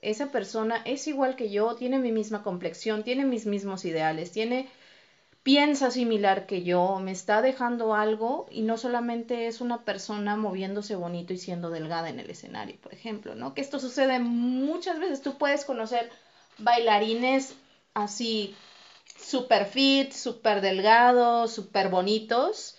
esa 0.00 0.30
persona 0.30 0.82
es 0.84 1.06
igual 1.08 1.36
que 1.36 1.50
yo, 1.50 1.74
tiene 1.74 1.98
mi 1.98 2.12
misma 2.12 2.42
complexión, 2.42 3.02
tiene 3.02 3.24
mis 3.24 3.46
mismos 3.46 3.84
ideales, 3.84 4.30
tiene 4.32 4.68
piensa 5.42 5.90
similar 5.90 6.46
que 6.46 6.62
yo, 6.62 7.00
me 7.00 7.10
está 7.10 7.40
dejando 7.40 7.94
algo 7.94 8.46
y 8.50 8.62
no 8.62 8.76
solamente 8.76 9.46
es 9.46 9.60
una 9.60 9.84
persona 9.84 10.36
moviéndose 10.36 10.94
bonito 10.94 11.32
y 11.32 11.38
siendo 11.38 11.70
delgada 11.70 12.10
en 12.10 12.20
el 12.20 12.28
escenario, 12.28 12.76
por 12.80 12.92
ejemplo, 12.92 13.34
¿no? 13.34 13.54
Que 13.54 13.62
esto 13.62 13.78
sucede 13.78 14.18
muchas 14.18 14.98
veces, 14.98 15.22
tú 15.22 15.38
puedes 15.38 15.64
conocer 15.64 16.10
bailarines 16.58 17.54
así 17.94 18.54
super 19.16 19.64
fit, 19.64 20.12
super 20.12 20.60
delgados, 20.60 21.52
super 21.52 21.88
bonitos, 21.88 22.76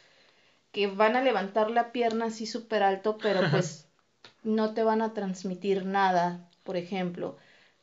que 0.71 0.87
van 0.87 1.15
a 1.15 1.23
levantar 1.23 1.71
la 1.71 1.91
pierna 1.91 2.25
así 2.25 2.45
súper 2.45 2.83
alto, 2.83 3.17
pero 3.17 3.49
pues 3.49 3.87
no 4.43 4.73
te 4.73 4.83
van 4.83 5.01
a 5.01 5.13
transmitir 5.13 5.85
nada 5.85 6.48
por 6.69 6.77
ejemplo, 6.77 7.35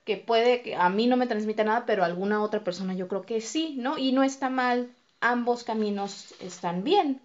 que 0.05 0.17
puede 0.17 0.63
que 0.63 0.77
a 0.77 0.89
mí 0.91 1.09
no 1.09 1.17
me 1.17 1.27
transmita 1.27 1.65
nada, 1.65 1.87
pero 1.87 2.05
a 2.05 2.07
alguna 2.07 2.41
otra 2.41 2.63
persona 2.63 2.95
yo 2.95 3.09
creo 3.09 3.23
que 3.23 3.41
sí, 3.41 3.75
¿no? 3.77 3.99
Y 3.99 4.13
no 4.13 4.23
está 4.23 4.49
mal, 4.49 4.93
ambos 5.21 5.65
caminos 5.65 6.37
están 6.39 6.85
bien. 6.85 7.21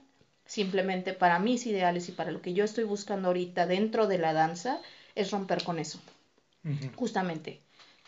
Simplemente 0.47 1.13
para 1.13 1.37
mis 1.37 1.67
ideales 1.67 2.09
y 2.09 2.13
para 2.13 2.31
lo 2.31 2.41
que 2.41 2.53
yo 2.53 2.63
estoy 2.63 2.83
buscando 2.83 3.27
ahorita 3.27 3.67
dentro 3.67 4.07
de 4.07 4.17
la 4.17 4.33
danza 4.33 4.79
es 5.13 5.29
romper 5.29 5.63
con 5.63 5.77
eso. 5.77 5.99
Justamente. 6.95 7.61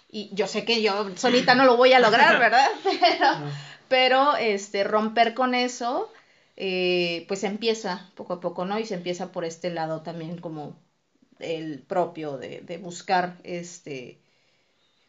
Y 0.09 0.31
yo 0.33 0.47
sé 0.47 0.65
que 0.65 0.81
yo 0.81 1.15
solita 1.15 1.53
no 1.53 1.65
lo 1.65 1.77
voy 1.77 1.93
a 1.93 1.99
lograr, 1.99 2.39
¿verdad? 2.39 2.69
Pero, 2.99 3.51
pero 3.87 4.35
este, 4.35 4.83
romper 4.83 5.35
con 5.35 5.53
eso, 5.53 6.11
eh, 6.57 7.25
pues 7.27 7.43
empieza 7.43 8.09
poco 8.15 8.33
a 8.33 8.41
poco, 8.41 8.65
¿no? 8.65 8.79
Y 8.79 8.87
se 8.87 8.95
empieza 8.95 9.31
por 9.31 9.45
este 9.45 9.69
lado 9.69 10.01
también 10.01 10.39
como 10.39 10.75
el 11.43 11.79
propio 11.81 12.37
de, 12.37 12.61
de, 12.61 12.77
buscar 12.77 13.37
este 13.43 14.19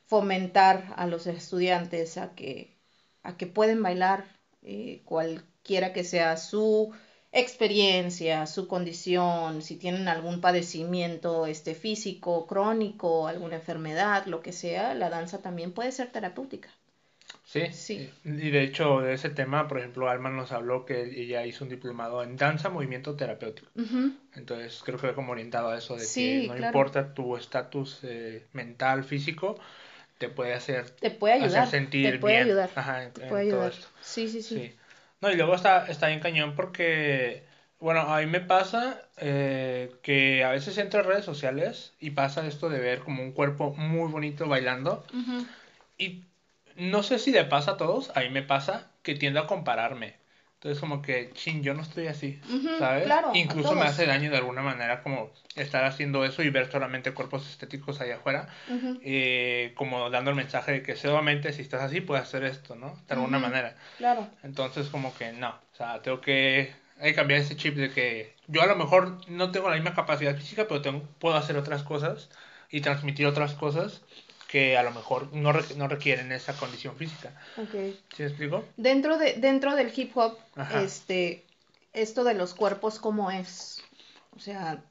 fomentar 0.06 0.92
a 0.96 1.06
los 1.06 1.26
estudiantes 1.26 2.18
a 2.18 2.34
que 2.34 2.74
a 3.22 3.36
que 3.36 3.46
pueden 3.46 3.82
bailar 3.82 4.26
eh, 4.62 5.02
cualquiera 5.04 5.92
que 5.92 6.04
sea 6.04 6.36
su 6.36 6.92
experiencia, 7.32 8.46
su 8.46 8.68
condición, 8.68 9.62
si 9.62 9.76
tienen 9.76 10.08
algún 10.08 10.40
padecimiento 10.40 11.46
este 11.46 11.74
físico, 11.74 12.46
crónico, 12.46 13.26
alguna 13.26 13.56
enfermedad, 13.56 14.26
lo 14.26 14.40
que 14.40 14.52
sea, 14.52 14.94
la 14.94 15.10
danza 15.10 15.42
también 15.42 15.72
puede 15.72 15.90
ser 15.90 16.12
terapéutica. 16.12 16.70
Sí, 17.44 17.66
Sí. 17.72 18.10
Y 18.24 18.50
de 18.50 18.62
hecho, 18.62 19.00
de 19.00 19.12
ese 19.14 19.30
tema, 19.30 19.68
por 19.68 19.78
ejemplo, 19.78 20.08
Alma 20.08 20.30
nos 20.30 20.50
habló 20.52 20.84
que 20.86 21.02
ella 21.02 21.44
hizo 21.46 21.64
un 21.64 21.70
diplomado 21.70 22.22
en 22.22 22.36
danza, 22.36 22.70
movimiento 22.70 23.14
terapéutico. 23.16 23.68
Entonces, 24.34 24.82
creo 24.84 24.98
que 24.98 25.06
va 25.08 25.14
como 25.14 25.32
orientado 25.32 25.68
a 25.68 25.78
eso 25.78 25.94
de 25.94 26.00
Sí, 26.04 26.42
que 26.42 26.48
no 26.48 26.56
claro. 26.56 26.66
importa 26.66 27.14
tu 27.14 27.36
estatus 27.36 28.00
eh, 28.02 28.46
mental, 28.52 29.04
físico, 29.04 29.58
te 30.18 30.28
puede 30.28 30.54
hacer, 30.54 30.90
Te 30.90 31.10
puede 31.10 31.34
ayudar. 31.34 31.62
hacer 31.62 31.80
sentir 31.80 32.12
te 32.14 32.18
puede 32.18 32.34
bien. 32.34 32.46
ayudar. 32.46 32.70
Ajá, 32.74 33.10
te 33.10 33.22
en 33.22 33.28
puede 33.28 33.42
ayudar. 33.42 33.72
esto. 33.72 33.86
Sí, 34.00 34.28
sí, 34.28 34.42
sí. 34.42 34.54
Sí. 34.56 34.74
No, 35.20 35.30
y 35.30 35.36
luego 35.36 35.54
está, 35.54 35.86
está 35.86 36.08
bien 36.08 36.20
cañón 36.20 36.54
porque, 36.56 37.44
bueno, 37.78 38.00
a 38.00 38.20
mí 38.20 38.26
me 38.26 38.40
pasa 38.40 39.02
eh, 39.18 39.92
que 40.02 40.44
a 40.44 40.50
veces 40.50 40.76
entro 40.78 41.00
a 41.00 41.02
redes 41.04 41.24
sociales 41.24 41.92
y 42.00 42.10
pasa 42.10 42.46
esto 42.46 42.68
de 42.68 42.78
ver 42.80 43.00
como 43.00 43.22
un 43.22 43.32
cuerpo 43.32 43.72
muy 43.74 44.10
bonito 44.10 44.48
bailando 44.48 45.04
y 45.98 46.24
no 46.76 47.02
sé 47.02 47.18
si 47.18 47.30
le 47.30 47.44
pasa 47.44 47.72
a 47.72 47.76
todos, 47.76 48.10
a 48.16 48.20
mí 48.20 48.30
me 48.30 48.42
pasa 48.42 48.90
que 49.02 49.14
tiendo 49.14 49.40
a 49.40 49.46
compararme. 49.46 50.16
Entonces 50.64 50.80
como 50.80 51.02
que, 51.02 51.30
chin, 51.34 51.62
yo 51.62 51.74
no 51.74 51.82
estoy 51.82 52.06
así, 52.06 52.40
¿sabes? 52.78 53.04
claro, 53.04 53.32
Incluso 53.34 53.74
me 53.74 53.82
hace 53.82 54.06
daño 54.06 54.30
de 54.30 54.38
alguna 54.38 54.62
manera 54.62 55.02
como 55.02 55.30
estar 55.56 55.84
haciendo 55.84 56.24
eso 56.24 56.42
y 56.42 56.48
ver 56.48 56.72
solamente 56.72 57.12
cuerpos 57.12 57.46
estéticos 57.50 58.00
allá 58.00 58.16
afuera, 58.16 58.48
eh, 59.02 59.74
como 59.76 60.08
dando 60.08 60.30
el 60.30 60.36
mensaje 60.36 60.72
de 60.72 60.82
que 60.82 60.96
solamente 60.96 61.52
si 61.52 61.60
estás 61.60 61.82
así 61.82 62.00
puedes 62.00 62.24
hacer 62.24 62.44
esto, 62.44 62.76
¿no? 62.76 62.98
De 63.06 63.12
alguna 63.14 63.38
manera. 63.38 63.76
Claro. 63.98 64.26
Entonces 64.42 64.86
como 64.86 65.14
que 65.14 65.34
no, 65.34 65.50
o 65.50 65.76
sea, 65.76 66.00
tengo 66.00 66.22
que, 66.22 66.72
hay 66.98 67.10
que 67.10 67.14
cambiar 67.14 67.40
ese 67.40 67.56
chip 67.56 67.76
de 67.76 67.90
que 67.90 68.34
yo 68.46 68.62
a 68.62 68.66
lo 68.66 68.76
mejor 68.76 69.20
no 69.28 69.50
tengo 69.50 69.68
la 69.68 69.74
misma 69.74 69.94
capacidad 69.94 70.34
física, 70.34 70.64
pero 70.66 70.80
tengo, 70.80 71.02
puedo 71.18 71.36
hacer 71.36 71.58
otras 71.58 71.82
cosas 71.82 72.30
y 72.70 72.80
transmitir 72.80 73.26
otras 73.26 73.52
cosas 73.52 74.00
que 74.54 74.78
a 74.78 74.84
lo 74.84 74.92
mejor 74.92 75.20
no, 75.34 75.52
re- 75.52 75.74
no 75.76 75.88
requieren 75.88 76.30
esa 76.30 76.54
condición 76.62 76.94
física. 76.96 77.28
Ok. 77.56 77.74
¿Sí 78.14 78.22
me 78.22 78.28
explico? 78.28 78.64
Dentro, 78.76 79.18
de, 79.18 79.34
dentro 79.34 79.74
del 79.74 79.92
hip 79.96 80.16
hop, 80.16 80.38
Ajá. 80.56 80.80
este, 80.82 81.42
esto 81.92 82.22
de 82.22 82.34
los 82.34 82.54
cuerpos, 82.54 83.00
¿cómo 83.00 83.30
es? 83.30 83.82
O 84.36 84.38
sea, 84.38 84.82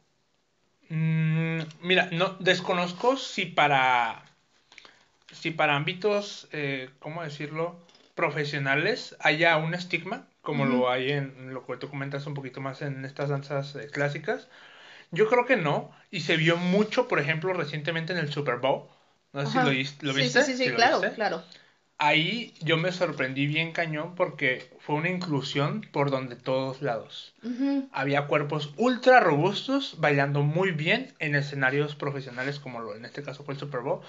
Mm, 0.89 1.59
mira, 1.81 2.09
no 2.11 2.37
desconozco 2.39 3.17
si 3.17 3.45
para 3.45 4.23
si 5.31 5.51
para 5.51 5.75
ámbitos, 5.75 6.47
eh, 6.51 6.89
¿cómo 6.99 7.23
decirlo? 7.23 7.75
profesionales 8.15 9.15
haya 9.19 9.57
un 9.57 9.73
estigma, 9.73 10.27
como 10.43 10.65
lo 10.65 10.91
hay 10.91 11.11
en 11.11 11.51
lo 11.53 11.65
que 11.65 11.77
tú 11.77 11.89
comentas 11.89 12.27
un 12.27 12.35
poquito 12.35 12.61
más 12.61 12.83
en 12.83 13.05
estas 13.05 13.29
danzas 13.29 13.75
eh, 13.75 13.87
clásicas. 13.91 14.49
Yo 15.11 15.29
creo 15.29 15.45
que 15.45 15.57
no, 15.57 15.91
y 16.11 16.21
se 16.21 16.37
vio 16.37 16.57
mucho, 16.57 17.07
por 17.07 17.19
ejemplo, 17.19 17.53
recientemente 17.53 18.13
en 18.13 18.19
el 18.19 18.31
Super 18.33 18.57
Bowl. 18.57 18.89
No 19.33 19.41
sé 19.41 19.47
ajá. 19.47 19.59
si 19.59 19.65
lo, 19.65 19.71
vis- 19.71 19.97
lo 20.01 20.13
Sí, 20.13 20.23
viste. 20.23 20.41
Sí, 20.43 20.51
sí, 20.51 20.57
sí, 20.57 20.63
¿Sí 20.63 20.69
lo 20.71 20.75
claro, 20.77 20.99
viste? 21.01 21.15
claro. 21.15 21.43
Ahí 21.97 22.53
yo 22.61 22.77
me 22.77 22.91
sorprendí 22.91 23.47
bien 23.47 23.71
cañón 23.71 24.15
porque 24.15 24.69
fue 24.79 24.95
una 24.95 25.09
inclusión 25.09 25.81
por 25.91 26.11
donde 26.11 26.35
todos 26.35 26.81
lados. 26.81 27.33
Había 27.91 28.27
cuerpos 28.27 28.73
ultra 28.77 29.19
robustos 29.19 29.95
bailando 29.99 30.41
muy 30.43 30.71
bien 30.71 31.13
en 31.19 31.35
escenarios 31.35 31.95
profesionales 31.95 32.59
como 32.59 32.79
lo, 32.81 32.95
en 32.95 33.05
este 33.05 33.23
caso 33.23 33.43
fue 33.43 33.53
el 33.55 33.59
Super 33.59 33.81
Bowl. 33.81 34.01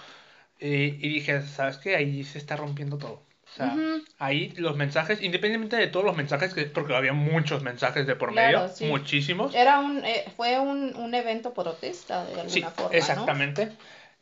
Eh, 0.60 0.98
y 1.00 1.08
dije, 1.08 1.42
¿sabes 1.42 1.78
qué? 1.78 1.96
Ahí 1.96 2.24
se 2.24 2.38
está 2.38 2.56
rompiendo 2.56 2.98
todo. 2.98 3.22
O 3.44 3.56
sea, 3.56 3.76
ahí 4.18 4.52
los 4.56 4.76
mensajes, 4.76 5.22
independientemente 5.22 5.76
de 5.76 5.86
todos 5.88 6.04
los 6.06 6.16
mensajes, 6.16 6.54
que, 6.54 6.64
porque 6.64 6.96
había 6.96 7.12
muchos 7.12 7.62
mensajes 7.62 8.06
de 8.06 8.16
por 8.16 8.32
Claro, 8.32 8.58
medio, 8.60 8.74
sí. 8.74 8.84
muchísimos. 8.86 9.54
Era 9.54 9.78
un, 9.78 10.04
eh, 10.04 10.24
fue 10.36 10.58
un, 10.58 10.96
un 10.96 11.14
evento 11.14 11.52
protesta 11.54 12.24
de 12.24 12.40
alguna 12.40 12.48
Sí, 12.50 12.62
forma, 12.72 13.14
¿no? 13.14 13.26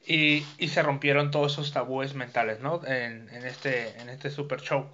Y, 0.04 0.44
y 0.58 0.68
se 0.68 0.82
rompieron 0.82 1.30
todos 1.30 1.52
esos 1.52 1.72
tabúes 1.72 2.14
mentales, 2.14 2.60
¿no? 2.60 2.84
En, 2.86 3.28
en 3.30 3.46
este, 3.46 3.88
en 4.00 4.08
este 4.08 4.30
super 4.30 4.60
show. 4.60 4.86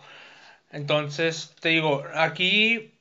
Entonces, 0.70 1.54
te 1.60 1.70
digo, 1.70 2.04
aquí 2.14 2.92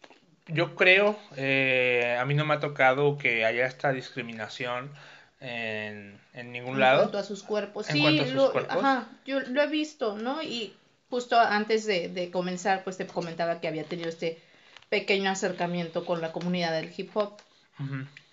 yo 0.48 0.76
creo, 0.76 1.20
eh, 1.36 2.18
a 2.20 2.24
mí 2.26 2.34
no 2.34 2.46
me 2.46 2.54
ha 2.54 2.60
tocado 2.60 3.18
que 3.18 3.44
haya 3.44 3.66
esta 3.66 3.92
discriminación 3.92 4.92
en, 5.42 6.18
en 6.34 6.52
ningún 6.54 6.76
en 6.76 6.80
lado. 6.80 7.00
cuanto 7.04 7.18
a 7.18 7.24
sus 7.24 7.44
cuerpos. 7.44 7.90
En 7.90 7.96
sí, 7.98 8.02
cuanto 8.02 8.22
a 8.22 8.26
sus 8.26 8.36
lo, 8.36 8.52
cuerpos. 8.54 8.78
ajá, 8.78 9.10
yo 9.26 9.42
lo 9.42 9.62
he 9.62 9.68
visto, 9.68 10.18
¿no? 10.18 10.42
Y 10.42 10.74
justo 11.10 11.38
antes 11.38 11.86
de, 11.86 12.08
de 12.08 12.32
comenzar, 12.32 12.84
pues 12.86 12.96
te 12.98 13.06
comentaba 13.06 13.60
que 13.60 13.68
había 13.68 13.84
tenido 13.84 14.08
este 14.08 14.42
pequeño 14.90 15.30
acercamiento 15.30 16.06
con 16.06 16.22
la 16.22 16.32
comunidad 16.32 16.72
del 16.72 16.94
hip 16.96 17.12
hop. 17.16 17.34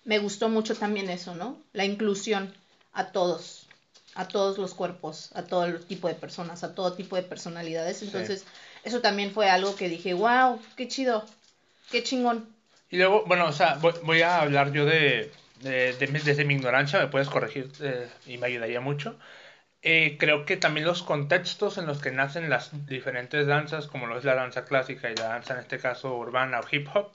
Me 0.04 0.18
gustó 0.18 0.48
mucho 0.48 0.76
también 0.76 1.10
eso, 1.10 1.34
¿no? 1.34 1.58
La 1.72 1.84
inclusión 1.84 2.54
a 2.94 3.12
todos, 3.12 3.66
a 4.14 4.28
todos 4.28 4.58
los 4.58 4.74
cuerpos, 4.74 5.30
a 5.34 5.42
todo 5.44 5.74
tipo 5.80 6.08
de 6.08 6.14
personas, 6.14 6.64
a 6.64 6.74
todo 6.74 6.92
tipo 6.94 7.16
de 7.16 7.22
personalidades. 7.22 7.98
Sí. 7.98 8.06
Entonces, 8.06 8.44
eso 8.84 9.00
también 9.00 9.32
fue 9.32 9.50
algo 9.50 9.74
que 9.76 9.88
dije, 9.88 10.14
wow, 10.14 10.60
qué 10.76 10.88
chido, 10.88 11.24
qué 11.90 12.02
chingón. 12.02 12.48
Y 12.90 12.98
luego, 12.98 13.24
bueno, 13.26 13.46
o 13.46 13.52
sea, 13.52 13.74
voy, 13.76 13.92
voy 14.04 14.22
a 14.22 14.40
hablar 14.40 14.72
yo 14.72 14.84
de, 14.86 15.32
de- 15.62 15.94
desde 15.94 16.44
mi 16.44 16.54
ignorancia, 16.54 17.00
me 17.00 17.08
puedes 17.08 17.28
corregir 17.28 17.70
eh, 17.80 18.08
y 18.26 18.38
me 18.38 18.46
ayudaría 18.46 18.80
mucho. 18.80 19.18
Eh, 19.82 20.16
creo 20.18 20.46
que 20.46 20.56
también 20.56 20.86
los 20.86 21.02
contextos 21.02 21.76
en 21.78 21.86
los 21.86 22.00
que 22.00 22.10
nacen 22.10 22.48
las 22.48 22.70
diferentes 22.86 23.46
danzas, 23.46 23.86
como 23.86 24.06
lo 24.06 24.16
es 24.18 24.24
la 24.24 24.34
danza 24.34 24.64
clásica 24.64 25.10
y 25.10 25.16
la 25.16 25.28
danza 25.28 25.54
en 25.54 25.60
este 25.60 25.78
caso 25.78 26.16
urbana 26.16 26.60
o 26.60 26.64
hip 26.70 26.88
hop, 26.94 27.10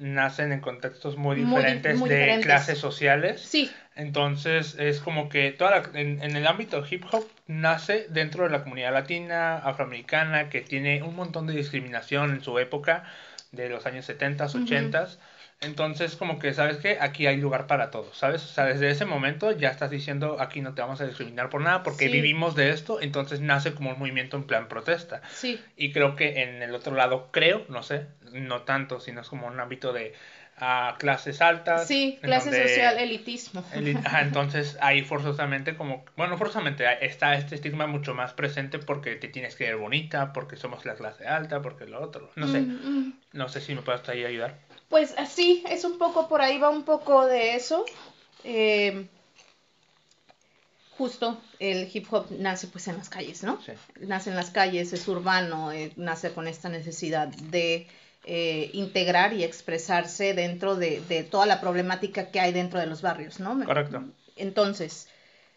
nacen 0.00 0.50
en 0.50 0.60
contextos 0.60 1.16
muy 1.16 1.36
Muy 1.36 1.44
di- 1.44 1.50
diferentes 1.50 1.98
muy 1.98 2.08
de 2.08 2.16
diferentes. 2.16 2.46
clases 2.46 2.78
sociales. 2.78 3.40
Sí, 3.40 3.70
Entonces 3.94 4.76
es 4.78 4.98
como 5.00 5.28
que 5.28 5.52
toda 5.52 5.70
la- 5.70 6.00
en, 6.00 6.22
en 6.22 6.34
el 6.36 6.46
ámbito 6.46 6.82
hip 6.90 7.04
hop 7.12 7.24
nace 7.46 8.06
dentro 8.08 8.44
de 8.44 8.50
la 8.50 8.62
comunidad 8.64 8.92
latina, 8.92 9.58
afroamericana, 9.58 10.48
que 10.48 10.62
tiene 10.62 11.02
un 11.02 11.14
montón 11.14 11.46
de 11.46 11.54
discriminación 11.54 12.30
en 12.30 12.42
su 12.42 12.58
época, 12.58 13.04
de 13.52 13.68
los 13.68 13.84
años 13.86 14.06
70, 14.06 14.46
80. 14.46 15.08
Entonces 15.62 16.16
como 16.16 16.38
que, 16.38 16.54
¿sabes 16.54 16.78
qué? 16.78 16.96
Aquí 17.00 17.26
hay 17.26 17.36
lugar 17.36 17.66
para 17.66 17.90
todos, 17.90 18.16
¿sabes? 18.16 18.42
O 18.44 18.48
sea, 18.48 18.64
desde 18.64 18.90
ese 18.90 19.04
momento 19.04 19.52
ya 19.52 19.68
estás 19.68 19.90
diciendo, 19.90 20.38
aquí 20.40 20.62
no 20.62 20.72
te 20.74 20.80
vamos 20.80 21.02
a 21.02 21.06
discriminar 21.06 21.50
por 21.50 21.60
nada 21.60 21.82
porque 21.82 22.06
Sí. 22.06 22.12
vivimos 22.12 22.54
de 22.54 22.70
esto, 22.70 23.00
entonces 23.02 23.40
nace 23.40 23.74
como 23.74 23.90
un 23.90 23.98
movimiento 23.98 24.38
en 24.38 24.44
plan 24.44 24.68
protesta. 24.68 25.20
sí, 25.30 25.60
Y 25.76 25.92
creo 25.92 26.16
que 26.16 26.42
en 26.42 26.62
el 26.62 26.74
otro 26.74 26.94
lado, 26.96 27.28
creo, 27.30 27.66
no 27.68 27.82
sé, 27.82 28.06
no 28.32 28.62
tanto, 28.62 29.00
sino 29.00 29.20
es 29.20 29.28
como 29.28 29.48
un 29.48 29.60
ámbito 29.60 29.92
de 29.92 30.14
ah, 30.56 30.96
clases 30.98 31.42
altas. 31.42 31.86
sí, 31.86 32.18
clase 32.22 32.50
donde- 32.50 32.68
social, 32.68 32.98
elitismo. 32.98 33.62
entonces 34.20 34.78
ahí 34.80 35.02
forzosamente 35.02 35.74
como, 35.76 36.06
bueno, 36.16 36.38
forzosamente 36.38 36.86
está 37.04 37.34
este 37.34 37.54
estigma 37.56 37.86
mucho 37.86 38.14
más 38.14 38.32
presente 38.32 38.78
porque 38.78 39.16
te 39.16 39.28
tienes 39.28 39.56
que 39.56 39.64
ver 39.64 39.76
bonita, 39.76 40.32
porque 40.32 40.56
somos 40.56 40.86
la 40.86 40.94
clase 40.94 41.26
alta, 41.26 41.60
porque 41.60 41.84
lo 41.84 42.00
otro. 42.00 42.30
No 42.36 42.46
sé, 42.48 42.60
Mm, 42.62 42.98
mm. 43.08 43.12
no 43.34 43.48
sé 43.50 43.60
si 43.60 43.74
me 43.74 43.82
puedes 43.82 44.08
ahí 44.08 44.24
ayudar. 44.24 44.54
Pues 44.90 45.14
así, 45.16 45.64
es 45.70 45.84
un 45.84 45.98
poco 45.98 46.28
por 46.28 46.42
ahí, 46.42 46.58
va 46.58 46.68
un 46.68 46.82
poco 46.82 47.24
de 47.24 47.54
eso. 47.54 47.86
Eh, 48.42 49.06
justo 50.98 51.40
el 51.60 51.88
hip 51.92 52.12
hop 52.12 52.26
nace 52.30 52.66
pues 52.66 52.88
en 52.88 52.98
las 52.98 53.08
calles, 53.08 53.44
¿no? 53.44 53.62
Sí. 53.62 53.72
Nace 54.00 54.30
en 54.30 54.36
las 54.36 54.50
calles, 54.50 54.92
es 54.92 55.06
urbano, 55.06 55.70
eh, 55.70 55.92
nace 55.96 56.32
con 56.32 56.48
esta 56.48 56.68
necesidad 56.68 57.28
de 57.28 57.86
eh, 58.24 58.70
integrar 58.74 59.32
y 59.32 59.44
expresarse 59.44 60.34
dentro 60.34 60.74
de, 60.74 61.00
de 61.02 61.22
toda 61.22 61.46
la 61.46 61.60
problemática 61.60 62.32
que 62.32 62.40
hay 62.40 62.52
dentro 62.52 62.80
de 62.80 62.86
los 62.86 63.00
barrios, 63.00 63.38
¿no? 63.38 63.64
Correcto. 63.64 64.02
Entonces, 64.34 65.06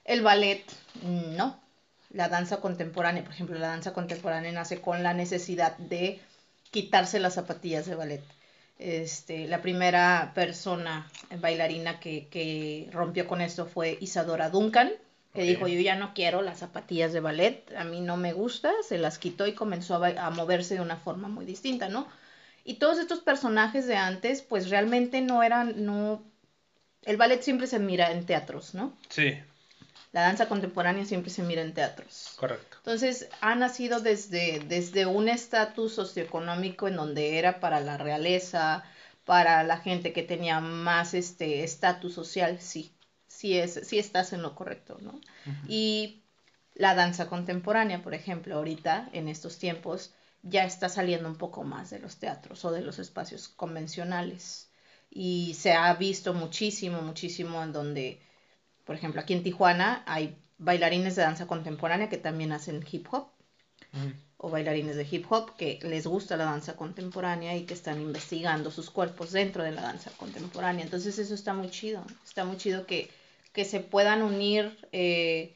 el 0.06 0.22
ballet, 0.22 0.64
no. 1.02 1.60
La 2.12 2.30
danza 2.30 2.62
contemporánea, 2.62 3.24
por 3.24 3.34
ejemplo, 3.34 3.58
la 3.58 3.70
danza 3.70 3.94
contemporánea 3.94 4.52
nace 4.52 4.80
con 4.80 5.02
la 5.02 5.16
necesidad 5.16 5.76
de 5.78 6.22
quitarse 6.70 7.20
las 7.20 7.34
zapatillas 7.34 7.88
de 7.88 7.96
ballet. 7.96 8.24
Este, 8.80 9.48
la 9.48 9.62
primera 9.62 10.32
persona 10.34 11.10
bailarina 11.40 12.00
que, 12.00 12.28
que 12.28 12.90
rompió 12.92 13.28
con 13.28 13.42
esto 13.42 13.66
fue 13.66 13.98
Isadora 14.02 14.50
Duncan, 14.50 14.92
que 15.34 15.44
dijo, 15.44 15.68
yo 15.68 15.80
ya 15.80 15.96
no 15.96 16.14
quiero 16.14 16.42
las 16.42 16.60
zapatillas 16.60 17.12
de 17.14 17.20
ballet, 17.20 17.64
a 17.76 17.84
mí 17.84 18.02
no 18.02 18.18
me 18.18 18.34
gusta, 18.34 18.72
se 18.88 18.98
las 19.00 19.18
quitó 19.18 19.48
y 19.48 19.54
comenzó 19.54 20.04
a, 20.04 20.10
a 20.10 20.30
moverse 20.30 20.76
de 20.76 20.82
una 20.82 20.98
forma 20.98 21.28
muy 21.28 21.46
distinta, 21.46 21.90
¿no? 21.90 22.08
Y 22.64 22.76
todos 22.76 23.00
estos 23.00 23.20
personajes 23.20 23.88
de 23.88 23.96
antes, 23.96 24.42
pues 24.42 24.70
realmente 24.70 25.22
no 25.22 25.44
eran, 25.44 25.86
no... 25.86 26.24
El 27.04 27.18
ballet 27.18 27.42
siempre 27.42 27.68
se 27.68 27.80
mira 27.80 28.12
en 28.12 28.26
teatros, 28.26 28.74
¿no? 28.74 28.96
Sí, 29.10 29.34
La 30.14 30.22
danza 30.22 30.48
contemporánea 30.48 31.06
siempre 31.06 31.32
se 31.32 31.44
mira 31.44 31.62
en 31.62 31.74
teatros. 31.74 32.34
correcto. 32.38 32.78
Entonces, 32.78 33.30
ha 33.42 33.56
nacido 33.56 34.00
desde, 34.00 34.60
desde 34.62 35.06
un 35.06 35.28
estatus 35.28 35.94
socioeconómico 35.94 36.88
en 36.88 36.96
donde 36.96 37.38
era 37.38 37.60
para 37.60 37.82
la 37.82 37.98
realeza, 37.98 38.86
para 39.26 39.64
la 39.64 39.78
gente 39.78 40.14
que 40.14 40.24
tenía 40.24 40.60
más 40.62 41.14
este 41.14 41.64
estatus 41.64 42.14
social, 42.14 42.60
sí, 42.62 42.94
sí, 43.28 43.58
es, 43.58 43.82
sí 43.84 43.98
estás 44.00 44.34
en 44.34 44.42
lo 44.42 44.56
correcto, 44.56 44.98
¿no? 45.02 45.20
Y 45.68 46.24
la 46.76 46.96
danza 46.96 47.28
contemporánea, 47.28 48.02
por 48.02 48.14
ejemplo, 48.14 48.56
ahorita, 48.56 49.10
en 49.14 49.28
estos 49.28 49.58
tiempos, 49.58 50.14
ya 50.42 50.66
está 50.66 50.90
saliendo 50.90 51.30
un 51.30 51.38
poco 51.38 51.64
más 51.64 51.90
de 51.90 52.00
los 52.00 52.18
teatros 52.18 52.66
o 52.66 52.72
de 52.72 52.82
los 52.82 53.00
espacios 53.00 53.48
convencionales. 53.48 54.70
Y 55.10 55.56
se 55.60 55.74
ha 55.74 55.94
visto 55.94 56.34
muchísimo, 56.34 57.02
muchísimo 57.02 57.64
en 57.64 57.72
donde, 57.72 58.22
por 58.86 58.96
ejemplo, 58.96 59.22
aquí 59.22 59.34
en 59.34 59.44
Tijuana 59.44 60.04
hay 60.06 60.36
bailarines 60.58 61.16
de 61.16 61.24
danza 61.24 61.48
contemporánea 61.48 62.10
que 62.10 62.18
también 62.18 62.52
hacen 62.52 62.86
hip 62.90 63.08
hop. 63.12 63.28
O 64.38 64.50
bailarines 64.50 64.96
de 64.96 65.08
hip 65.10 65.32
hop 65.32 65.56
que 65.56 65.80
les 65.84 66.08
gusta 66.08 66.36
la 66.36 66.46
danza 66.46 66.76
contemporánea 66.76 67.56
y 67.56 67.66
que 67.66 67.76
están 67.76 68.02
investigando 68.02 68.72
sus 68.72 68.90
cuerpos 68.90 69.32
dentro 69.32 69.64
de 69.64 69.72
la 69.72 69.82
danza 69.84 70.12
contemporánea. 70.18 70.84
Entonces 70.84 71.20
eso 71.20 71.36
está 71.36 71.54
muy 71.54 71.70
chido, 71.70 72.04
está 72.26 72.44
muy 72.44 72.58
chido 72.58 72.86
que, 72.86 73.10
que 73.54 73.66
se 73.66 73.80
puedan 73.80 74.24
unir 74.24 74.78
eh, 74.92 75.56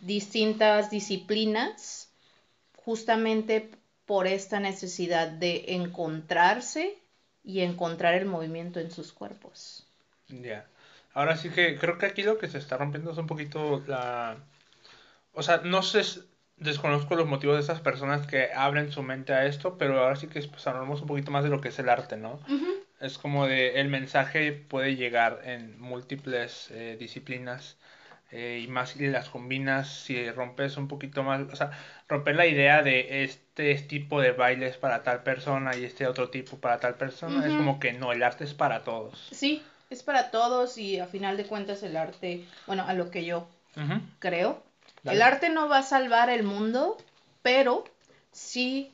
distintas 0.00 0.90
disciplinas 0.90 2.08
justamente 2.76 3.70
por 4.06 4.26
esta 4.26 4.60
necesidad 4.60 5.28
de 5.28 5.64
encontrarse 5.74 6.96
y 7.42 7.60
encontrar 7.60 8.14
el 8.14 8.26
movimiento 8.26 8.78
en 8.80 8.90
sus 8.90 9.12
cuerpos. 9.12 9.84
Ya. 10.28 10.66
Ahora 11.16 11.38
sí 11.38 11.48
que 11.48 11.78
creo 11.78 11.96
que 11.96 12.04
aquí 12.04 12.22
lo 12.22 12.36
que 12.36 12.46
se 12.46 12.58
está 12.58 12.76
rompiendo 12.76 13.10
es 13.10 13.16
un 13.16 13.26
poquito 13.26 13.82
la... 13.86 14.36
O 15.32 15.42
sea, 15.42 15.62
no 15.64 15.82
sé, 15.82 16.02
desconozco 16.58 17.14
los 17.16 17.26
motivos 17.26 17.56
de 17.56 17.62
esas 17.62 17.80
personas 17.80 18.26
que 18.26 18.52
abren 18.54 18.92
su 18.92 19.02
mente 19.02 19.32
a 19.32 19.46
esto, 19.46 19.78
pero 19.78 19.98
ahora 19.98 20.16
sí 20.16 20.26
que 20.26 20.42
pues, 20.42 20.66
hablamos 20.66 21.00
un 21.00 21.06
poquito 21.06 21.30
más 21.30 21.42
de 21.42 21.48
lo 21.48 21.62
que 21.62 21.68
es 21.68 21.78
el 21.78 21.88
arte, 21.88 22.18
¿no? 22.18 22.38
Es 23.00 23.16
como 23.16 23.46
de 23.46 23.80
el 23.80 23.88
mensaje 23.88 24.52
puede 24.52 24.94
llegar 24.94 25.40
en 25.44 25.80
múltiples 25.80 26.70
eh, 26.70 26.98
disciplinas 27.00 27.78
eh, 28.30 28.60
y 28.62 28.68
más 28.68 28.90
si 28.90 29.06
las 29.06 29.30
combinas, 29.30 29.88
si 29.88 30.30
rompes 30.30 30.76
un 30.76 30.86
poquito 30.86 31.22
más, 31.22 31.40
o 31.50 31.56
sea, 31.56 31.70
romper 32.08 32.36
la 32.36 32.44
idea 32.44 32.82
de 32.82 33.24
este 33.24 33.74
tipo 33.76 34.20
de 34.20 34.32
bailes 34.32 34.76
para 34.76 35.02
tal 35.02 35.22
persona 35.22 35.74
y 35.78 35.84
este 35.86 36.06
otro 36.06 36.28
tipo 36.28 36.58
para 36.58 36.78
tal 36.78 36.96
persona, 36.96 37.46
es 37.46 37.54
como 37.54 37.80
que 37.80 37.94
no, 37.94 38.12
el 38.12 38.22
arte 38.22 38.44
es 38.44 38.52
para 38.52 38.84
todos. 38.84 39.28
Sí, 39.32 39.62
es 39.90 40.02
para 40.02 40.30
todos 40.30 40.78
y 40.78 40.98
a 40.98 41.06
final 41.06 41.36
de 41.36 41.46
cuentas 41.46 41.82
el 41.82 41.96
arte, 41.96 42.46
bueno, 42.66 42.84
a 42.86 42.94
lo 42.94 43.10
que 43.10 43.24
yo 43.24 43.48
creo, 44.18 44.62
el 45.04 45.22
arte 45.22 45.50
no 45.50 45.68
va 45.68 45.78
a 45.78 45.82
salvar 45.82 46.30
el 46.30 46.42
mundo, 46.42 46.96
pero 47.42 47.84
sí 48.32 48.92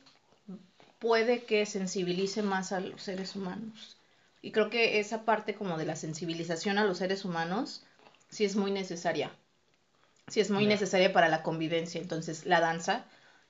puede 0.99 1.43
que 1.43 1.65
sensibilice 1.65 2.41
más 2.41 2.71
a 2.71 2.79
los 2.79 3.01
seres 3.01 3.35
humanos. 3.35 3.97
Y 4.41 4.51
creo 4.51 4.69
que 4.69 4.99
esa 4.99 5.23
parte 5.23 5.55
como 5.55 5.77
de 5.77 5.85
la 5.85 5.95
sensibilización 5.95 6.77
a 6.77 6.83
los 6.83 6.97
seres 6.97 7.25
humanos 7.25 7.83
sí 8.29 8.45
es 8.45 8.55
muy 8.55 8.71
necesaria. 8.71 9.31
Sí 10.27 10.39
es 10.39 10.49
muy 10.49 10.65
necesaria 10.65 11.11
para 11.13 11.29
la 11.29 11.43
convivencia. 11.43 11.99
Entonces, 11.99 12.45
la 12.45 12.59
danza 12.59 13.05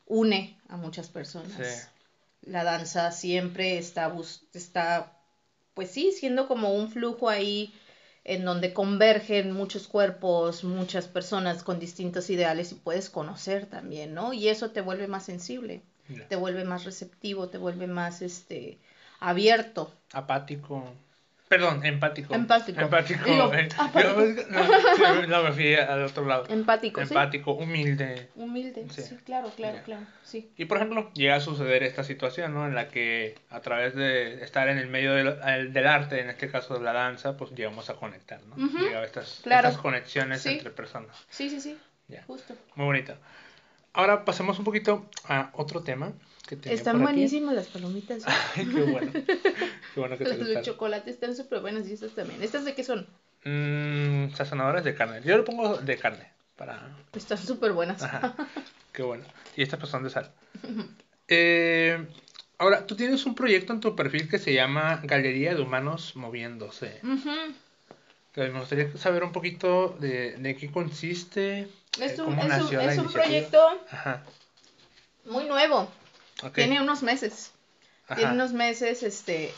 une 0.05 0.59
a 0.69 0.77
muchas 0.77 1.09
personas. 1.09 1.89
La 2.41 2.63
danza 2.63 3.11
siempre 3.11 3.77
está, 3.77 4.13
está, 4.53 5.13
pues 5.73 5.91
sí, 5.91 6.11
siendo 6.11 6.47
como 6.47 6.73
un 6.73 6.89
flujo 6.89 7.29
ahí 7.29 7.73
en 8.23 8.45
donde 8.45 8.73
convergen 8.73 9.51
muchos 9.51 9.87
cuerpos, 9.87 10.63
muchas 10.63 11.07
personas 11.07 11.63
con 11.63 11.79
distintos 11.79 12.29
ideales 12.29 12.71
y 12.71 12.75
puedes 12.75 13.09
conocer 13.09 13.65
también, 13.65 14.13
¿no? 14.13 14.33
Y 14.33 14.47
eso 14.47 14.71
te 14.71 14.81
vuelve 14.81 15.07
más 15.07 15.25
sensible, 15.25 15.81
te 16.29 16.35
vuelve 16.35 16.63
más 16.63 16.85
receptivo, 16.85 17.49
te 17.49 17.57
vuelve 17.57 17.87
más, 17.87 18.21
este, 18.21 18.79
abierto. 19.19 19.91
Apático. 20.13 20.85
Perdón, 21.53 21.85
empático. 21.85 22.33
Empático. 22.33 22.81
Empático. 22.81 23.29
Eh, 23.29 25.27
no, 25.27 25.43
me 25.43 25.51
fui 25.51 25.75
al 25.75 26.03
otro 26.03 26.25
lado. 26.25 26.45
Empático. 26.49 26.99
Empático, 26.99 27.51
humilde. 27.51 28.29
Humilde, 28.35 28.87
sí, 28.89 29.17
claro, 29.23 29.51
claro, 29.55 29.77
claro. 29.85 30.03
Sí. 30.23 30.51
Y 30.57 30.65
por 30.65 30.77
ejemplo, 30.77 31.11
llega 31.13 31.35
a 31.35 31.39
suceder 31.39 31.83
esta 31.83 32.03
situación, 32.03 32.55
¿no? 32.55 32.65
En 32.65 32.73
la 32.73 32.87
que 32.87 33.35
a 33.51 33.59
través 33.61 33.93
de 33.93 34.43
estar 34.43 34.67
en 34.67 34.79
el 34.79 34.87
medio 34.87 35.13
del, 35.13 35.71
del 35.71 35.87
arte, 35.87 36.21
en 36.21 36.31
este 36.31 36.49
caso 36.49 36.73
de 36.73 36.83
la 36.83 36.93
danza, 36.93 37.37
pues 37.37 37.51
llegamos 37.51 37.87
a 37.91 37.93
conectar, 37.93 38.41
¿no? 38.43 38.55
Uh 38.55 39.03
estas, 39.03 39.43
estas, 39.45 39.77
conexiones 39.77 40.43
entre 40.47 40.71
personas. 40.71 41.15
Sí, 41.29 41.51
sí, 41.51 41.61
sí. 41.61 41.77
Ya. 42.07 42.23
Justo. 42.23 42.55
Muy 42.75 42.85
bonito. 42.87 43.15
Ahora 43.93 44.25
pasemos 44.25 44.57
un 44.57 44.65
poquito 44.65 45.07
a 45.27 45.51
otro 45.53 45.83
tema 45.83 46.13
están 46.65 47.01
buenísimas 47.01 47.55
las 47.55 47.67
palomitas. 47.67 48.23
Ay, 48.55 48.65
qué 48.65 48.81
bueno. 48.81 49.11
Qué 49.13 49.99
bueno 49.99 50.17
que 50.17 50.25
te 50.25 50.37
Los 50.37 50.47
de 50.47 50.61
chocolate 50.61 51.09
están 51.09 51.35
súper 51.35 51.61
buenas 51.61 51.87
y 51.87 51.93
estas 51.93 52.11
también. 52.11 52.41
¿Estas 52.43 52.65
de 52.65 52.75
qué 52.75 52.83
son? 52.83 53.07
Mmm, 53.45 54.33
sazonadoras 54.35 54.83
de 54.83 54.95
carne. 54.95 55.21
Yo 55.23 55.37
le 55.37 55.43
pongo 55.43 55.77
de 55.77 55.97
carne. 55.97 56.31
para 56.55 56.95
Están 57.13 57.37
súper 57.37 57.73
buenas. 57.73 58.01
Qué 58.93 59.01
bueno. 59.01 59.25
Y 59.55 59.63
estas 59.63 59.79
pues 59.79 59.91
son 59.91 60.03
de 60.03 60.09
sal. 60.11 60.31
eh, 61.27 62.05
ahora, 62.59 62.85
tú 62.85 62.95
tienes 62.95 63.25
un 63.25 63.33
proyecto 63.33 63.73
en 63.73 63.79
tu 63.79 63.95
perfil 63.95 64.29
que 64.29 64.37
se 64.37 64.53
llama 64.53 65.01
Galería 65.03 65.55
de 65.55 65.61
Humanos 65.61 66.15
Moviéndose. 66.15 66.99
me 68.35 68.59
gustaría 68.59 68.95
saber 68.97 69.23
un 69.23 69.31
poquito 69.31 69.97
de, 69.99 70.37
de 70.37 70.55
qué 70.55 70.71
consiste. 70.71 71.67
Es 71.99 72.19
un, 72.19 72.37
es 72.39 72.61
un, 72.61 72.79
es 72.79 72.97
un 72.97 73.11
proyecto 73.11 73.59
muy 75.25 75.45
nuevo. 75.45 75.89
Tiene 76.53 76.81
unos 76.81 77.03
meses. 77.03 77.51
Tiene 78.15 78.33
unos 78.33 78.53
meses, 78.53 79.01
este, 79.03 79.53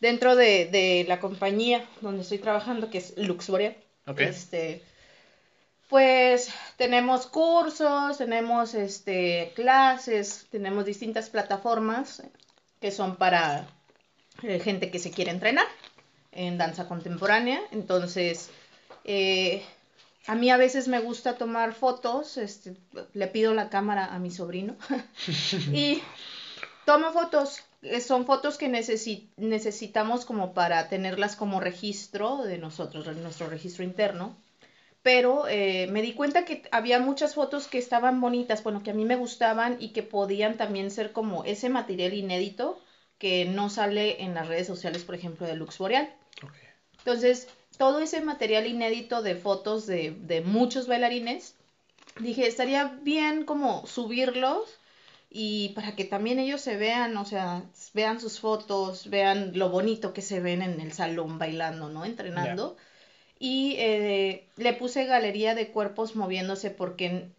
dentro 0.00 0.36
de, 0.36 1.04
la 1.08 1.20
compañía 1.20 1.84
donde 2.00 2.22
estoy 2.22 2.38
trabajando, 2.38 2.90
que 2.90 2.98
es 2.98 3.16
Luxuria. 3.16 3.76
Este, 4.16 4.82
pues 5.88 6.50
tenemos 6.76 7.26
cursos, 7.26 8.18
tenemos 8.18 8.74
este, 8.74 9.52
clases, 9.54 10.46
tenemos 10.50 10.84
distintas 10.84 11.30
plataformas 11.30 12.22
que 12.80 12.90
son 12.90 13.16
para 13.16 13.66
eh, 14.42 14.60
gente 14.60 14.90
que 14.90 14.98
se 14.98 15.10
quiere 15.10 15.30
entrenar 15.30 15.66
en 16.32 16.58
danza 16.58 16.86
contemporánea. 16.86 17.60
Entonces, 17.72 18.50
eh, 19.04 19.64
a 20.26 20.34
mí 20.34 20.50
a 20.50 20.56
veces 20.56 20.88
me 20.88 21.00
gusta 21.00 21.36
tomar 21.36 21.72
fotos, 21.72 22.36
este, 22.36 22.76
le 23.14 23.26
pido 23.28 23.54
la 23.54 23.70
cámara 23.70 24.14
a 24.14 24.18
mi 24.18 24.30
sobrino 24.30 24.76
y 25.72 26.02
tomo 26.84 27.12
fotos. 27.12 27.62
Eh, 27.82 28.00
son 28.00 28.26
fotos 28.26 28.58
que 28.58 28.68
necesitamos 28.68 30.24
como 30.24 30.52
para 30.52 30.88
tenerlas 30.88 31.36
como 31.36 31.60
registro 31.60 32.38
de 32.42 32.58
nosotros, 32.58 33.06
nuestro 33.16 33.48
registro 33.48 33.84
interno. 33.84 34.36
Pero 35.02 35.46
eh, 35.48 35.86
me 35.92 36.02
di 36.02 36.12
cuenta 36.12 36.44
que 36.44 36.68
había 36.72 36.98
muchas 36.98 37.34
fotos 37.34 37.68
que 37.68 37.78
estaban 37.78 38.20
bonitas, 38.20 38.64
bueno, 38.64 38.82
que 38.82 38.90
a 38.90 38.94
mí 38.94 39.04
me 39.04 39.16
gustaban 39.16 39.76
y 39.78 39.90
que 39.90 40.02
podían 40.02 40.56
también 40.56 40.90
ser 40.90 41.12
como 41.12 41.44
ese 41.44 41.68
material 41.68 42.14
inédito 42.14 42.82
que 43.16 43.44
no 43.44 43.70
sale 43.70 44.22
en 44.22 44.34
las 44.34 44.48
redes 44.48 44.66
sociales, 44.66 45.04
por 45.04 45.14
ejemplo, 45.14 45.46
de 45.46 45.54
Lux 45.54 45.78
Boreal. 45.78 46.12
Entonces, 47.08 47.48
todo 47.78 48.00
ese 48.00 48.20
material 48.20 48.66
inédito 48.66 49.22
de 49.22 49.34
fotos 49.34 49.86
de, 49.86 50.42
muchos 50.44 50.86
bailarines, 50.86 51.54
dije, 52.20 52.46
estaría 52.46 52.98
bien 53.00 53.46
como 53.46 53.86
subirlos 53.86 54.68
y 55.30 55.70
para 55.70 55.96
que 55.96 56.04
también 56.04 56.38
ellos 56.38 56.60
se 56.60 56.76
vean, 56.76 57.16
o 57.16 57.24
sea, 57.24 57.62
vean 57.94 58.20
sus 58.20 58.40
fotos, 58.40 59.08
vean 59.08 59.52
lo 59.54 59.70
bonito 59.70 60.12
que 60.12 60.20
se 60.20 60.40
ven 60.40 60.60
en 60.60 60.82
el 60.82 60.92
salón 60.92 61.38
bailando, 61.38 61.88
¿no? 61.88 62.04
Entrenando. 62.04 62.76
Y 63.38 63.76
eh, 63.78 64.46
le 64.56 64.74
puse 64.74 65.06
galería 65.06 65.54
de 65.54 65.70
cuerpos 65.70 66.14
moviéndose 66.14 66.70
porque 66.70 67.30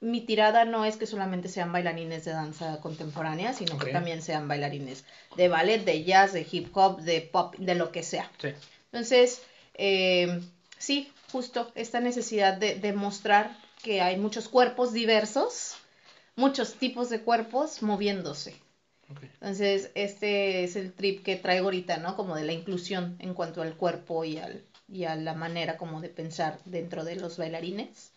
mi 0.00 0.20
tirada 0.20 0.64
no 0.64 0.84
es 0.84 0.96
que 0.96 1.06
solamente 1.06 1.48
sean 1.48 1.70
bailarines 1.70 2.24
de 2.24 2.32
danza 2.32 2.80
contemporánea, 2.80 3.52
sino 3.52 3.78
que 3.78 3.92
también 3.92 4.20
sean 4.20 4.48
bailarines 4.48 5.04
de 5.36 5.46
ballet, 5.46 5.84
de 5.84 6.02
jazz, 6.02 6.32
de 6.32 6.44
hip 6.50 6.76
hop, 6.76 7.02
de 7.02 7.20
pop, 7.20 7.54
de 7.56 7.76
lo 7.76 7.92
que 7.92 8.02
sea. 8.02 8.28
Sí. 8.38 8.48
Entonces, 8.96 9.42
eh, 9.74 10.40
sí, 10.78 11.12
justo 11.30 11.70
esta 11.74 12.00
necesidad 12.00 12.54
de, 12.54 12.76
de 12.76 12.94
mostrar 12.94 13.54
que 13.82 14.00
hay 14.00 14.16
muchos 14.16 14.48
cuerpos 14.48 14.94
diversos, 14.94 15.74
muchos 16.34 16.74
tipos 16.74 17.10
de 17.10 17.20
cuerpos 17.20 17.82
moviéndose. 17.82 18.56
Entonces, 19.34 19.90
este 19.94 20.64
es 20.64 20.76
el 20.76 20.94
trip 20.94 21.22
que 21.22 21.36
traigo 21.36 21.66
ahorita, 21.66 21.98
¿no? 21.98 22.16
Como 22.16 22.36
de 22.36 22.44
la 22.44 22.54
inclusión 22.54 23.16
en 23.18 23.34
cuanto 23.34 23.60
al 23.60 23.76
cuerpo 23.76 24.24
y, 24.24 24.38
al, 24.38 24.64
y 24.88 25.04
a 25.04 25.14
la 25.14 25.34
manera 25.34 25.76
como 25.76 26.00
de 26.00 26.08
pensar 26.08 26.58
dentro 26.64 27.04
de 27.04 27.16
los 27.16 27.36
bailarines. 27.36 28.12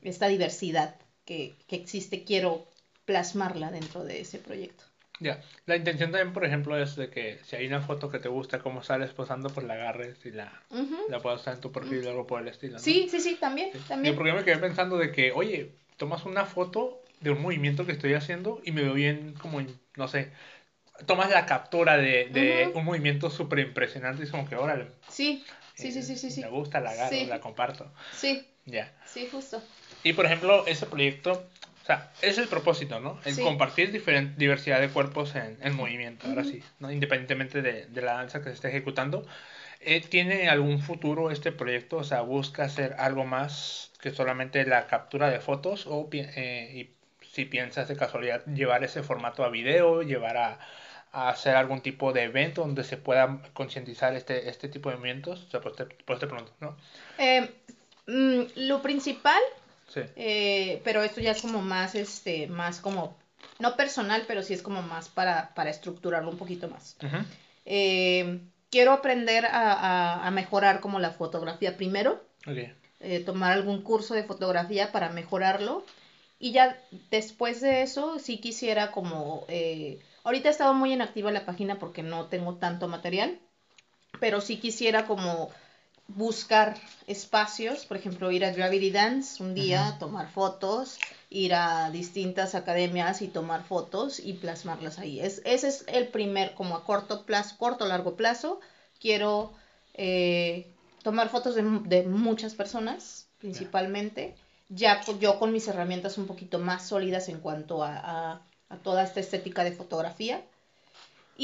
Esta 0.00 0.28
diversidad 0.28 0.96
que, 1.26 1.54
que 1.66 1.76
existe, 1.76 2.24
quiero 2.24 2.66
plasmarla 3.04 3.70
dentro 3.70 4.02
de 4.02 4.22
ese 4.22 4.38
proyecto. 4.38 4.84
Ya, 5.22 5.40
la 5.66 5.76
intención 5.76 6.10
también, 6.10 6.32
por 6.32 6.44
ejemplo, 6.44 6.76
es 6.76 6.96
de 6.96 7.08
que 7.08 7.38
si 7.44 7.54
hay 7.54 7.66
una 7.66 7.80
foto 7.80 8.10
que 8.10 8.18
te 8.18 8.28
gusta 8.28 8.58
cómo 8.58 8.82
sales 8.82 9.12
posando, 9.12 9.50
pues 9.50 9.64
la 9.66 9.74
agarres 9.74 10.26
y 10.26 10.32
la, 10.32 10.52
la 11.08 11.20
puedas 11.20 11.40
usar 11.40 11.54
en 11.54 11.60
tu 11.60 11.70
perfil 11.70 12.04
o 12.06 12.10
algo 12.10 12.26
por 12.26 12.42
el 12.42 12.48
estilo. 12.48 12.78
Sí, 12.80 13.06
sí, 13.08 13.20
sí, 13.20 13.36
también, 13.40 13.70
también. 13.86 14.16
porque 14.16 14.30
yo 14.30 14.36
me 14.36 14.44
quedé 14.44 14.58
pensando 14.58 14.98
de 14.98 15.12
que, 15.12 15.30
oye, 15.30 15.76
tomas 15.96 16.24
una 16.24 16.44
foto 16.44 17.00
de 17.20 17.30
un 17.30 17.40
movimiento 17.40 17.86
que 17.86 17.92
estoy 17.92 18.14
haciendo 18.14 18.60
y 18.64 18.72
me 18.72 18.82
veo 18.82 18.94
bien 18.94 19.34
como, 19.34 19.60
no 19.96 20.08
sé, 20.08 20.32
tomas 21.06 21.30
la 21.30 21.46
captura 21.46 21.96
de, 21.96 22.28
de 22.32 22.72
un 22.74 22.84
movimiento 22.84 23.30
súper 23.30 23.60
impresionante 23.60 24.22
y 24.22 24.24
es 24.24 24.30
como 24.32 24.48
que, 24.48 24.56
órale. 24.56 24.88
Sí, 25.08 25.44
sí, 25.74 25.92
sí, 25.92 26.02
sí, 26.02 26.30
sí, 26.30 26.40
Me 26.40 26.48
gusta, 26.48 26.80
la 26.80 26.90
agarro, 26.90 27.26
la 27.28 27.40
comparto. 27.40 27.92
Sí. 28.12 28.44
Ya. 28.66 28.92
Sí, 29.06 29.28
justo. 29.30 29.62
Y 30.02 30.14
por 30.14 30.26
ejemplo, 30.26 30.66
ese 30.66 30.86
proyecto 30.86 31.46
o 31.82 31.84
sea, 31.84 32.12
es 32.22 32.38
el 32.38 32.46
propósito, 32.46 33.00
¿no? 33.00 33.18
El 33.24 33.36
compartir 33.40 33.90
diferente 33.90 34.34
diversidad 34.38 34.80
de 34.80 34.88
cuerpos 34.88 35.34
en, 35.34 35.58
en 35.60 35.74
movimiento, 35.74 36.28
ahora 36.28 36.44
sí, 36.44 36.62
¿no? 36.78 36.92
Independientemente 36.92 37.60
de, 37.60 37.86
de, 37.86 38.02
la 38.02 38.14
danza 38.14 38.38
que 38.38 38.50
se 38.50 38.54
esté 38.54 38.68
ejecutando. 38.68 39.26
Eh, 39.80 40.00
¿Tiene 40.00 40.48
algún 40.48 40.80
futuro 40.80 41.32
este 41.32 41.50
proyecto? 41.50 41.96
O 41.96 42.04
sea, 42.04 42.20
¿busca 42.20 42.64
hacer 42.64 42.94
algo 42.98 43.24
más 43.24 43.90
que 44.00 44.12
solamente 44.12 44.64
la 44.64 44.86
captura 44.86 45.28
de 45.28 45.40
fotos 45.40 45.86
o 45.88 46.08
eh, 46.12 46.70
y 46.72 46.90
si 47.32 47.46
piensas 47.46 47.88
de 47.88 47.96
casualidad 47.96 48.44
llevar 48.46 48.84
ese 48.84 49.02
formato 49.02 49.42
a 49.42 49.48
video, 49.48 50.02
llevar 50.02 50.36
a, 50.36 50.60
a 51.12 51.30
hacer 51.30 51.56
algún 51.56 51.80
tipo 51.80 52.12
de 52.12 52.24
evento 52.24 52.62
donde 52.62 52.84
se 52.84 52.96
pueda 52.96 53.40
concientizar 53.54 54.14
este, 54.14 54.48
este 54.48 54.68
tipo 54.68 54.90
de 54.90 54.96
movimientos. 54.96 55.44
O 55.46 55.50
sea, 55.50 55.60
pues 55.60 55.76
te, 55.76 55.84
pues 55.86 56.18
te 56.18 56.26
pregunto, 56.26 56.52
¿no? 56.60 56.76
Eh, 57.18 57.50
mm, 58.06 58.42
lo 58.56 58.82
principal, 58.82 59.40
Sí. 59.92 60.00
eh, 60.16 60.80
pero 60.84 61.02
esto 61.02 61.20
ya 61.20 61.32
es 61.32 61.42
como 61.42 61.60
más, 61.60 61.94
este, 61.94 62.46
más 62.46 62.80
como, 62.80 63.16
no 63.58 63.76
personal, 63.76 64.24
pero 64.26 64.42
sí 64.42 64.54
es 64.54 64.62
como 64.62 64.82
más 64.82 65.08
para, 65.08 65.52
para 65.54 65.70
estructurarlo 65.70 66.30
un 66.30 66.38
poquito 66.38 66.68
más. 66.68 66.96
Eh, 67.64 68.40
quiero 68.70 68.92
aprender 68.92 69.44
a, 69.46 69.72
a- 69.72 70.26
a 70.26 70.30
mejorar 70.30 70.80
como 70.80 70.98
la 70.98 71.10
fotografía 71.10 71.76
primero, 71.76 72.24
Ok. 72.46 72.58
eh, 73.00 73.20
tomar 73.24 73.52
algún 73.52 73.82
curso 73.82 74.14
de 74.14 74.24
fotografía 74.24 74.92
para 74.92 75.10
mejorarlo. 75.10 75.84
Y 76.38 76.52
ya 76.52 76.76
después 77.10 77.60
de 77.60 77.82
eso, 77.82 78.18
sí 78.18 78.38
quisiera 78.38 78.90
como... 78.90 79.46
ahorita 80.24 80.48
he 80.48 80.52
estado 80.52 80.74
muy 80.74 80.92
inactiva 80.92 81.30
la 81.30 81.44
página 81.46 81.78
porque 81.78 82.02
no 82.02 82.26
tengo 82.26 82.54
tanto 82.56 82.88
material, 82.88 83.38
pero 84.18 84.40
sí 84.40 84.56
quisiera 84.56 85.06
como 85.06 85.50
buscar 86.08 86.76
espacios, 87.06 87.86
por 87.86 87.96
ejemplo, 87.96 88.30
ir 88.30 88.44
a 88.44 88.52
Gravity 88.52 88.90
Dance 88.90 89.42
un 89.42 89.54
día, 89.54 89.96
tomar 89.98 90.28
fotos, 90.30 90.98
ir 91.30 91.54
a 91.54 91.90
distintas 91.90 92.54
academias 92.54 93.22
y 93.22 93.28
tomar 93.28 93.64
fotos 93.64 94.20
y 94.20 94.34
plasmarlas 94.34 94.98
ahí. 94.98 95.20
Es, 95.20 95.40
ese 95.44 95.68
es 95.68 95.84
el 95.88 96.08
primer, 96.08 96.54
como 96.54 96.76
a 96.76 96.84
corto 96.84 97.24
plazo, 97.24 97.56
corto 97.58 97.86
largo 97.86 98.16
plazo, 98.16 98.60
quiero 99.00 99.54
eh, 99.94 100.74
tomar 101.02 101.28
fotos 101.30 101.54
de, 101.54 101.62
mu- 101.62 101.82
de 101.82 102.02
muchas 102.04 102.54
personas, 102.54 103.28
principalmente, 103.38 104.36
ya 104.68 105.00
yo 105.20 105.38
con 105.38 105.52
mis 105.52 105.66
herramientas 105.68 106.18
un 106.18 106.26
poquito 106.26 106.58
más 106.58 106.86
sólidas 106.86 107.28
en 107.28 107.40
cuanto 107.40 107.82
a, 107.82 107.96
a- 108.32 108.46
a 108.68 108.76
toda 108.78 109.02
esta 109.02 109.20
estética 109.20 109.64
de 109.64 109.72
fotografía. 109.72 110.42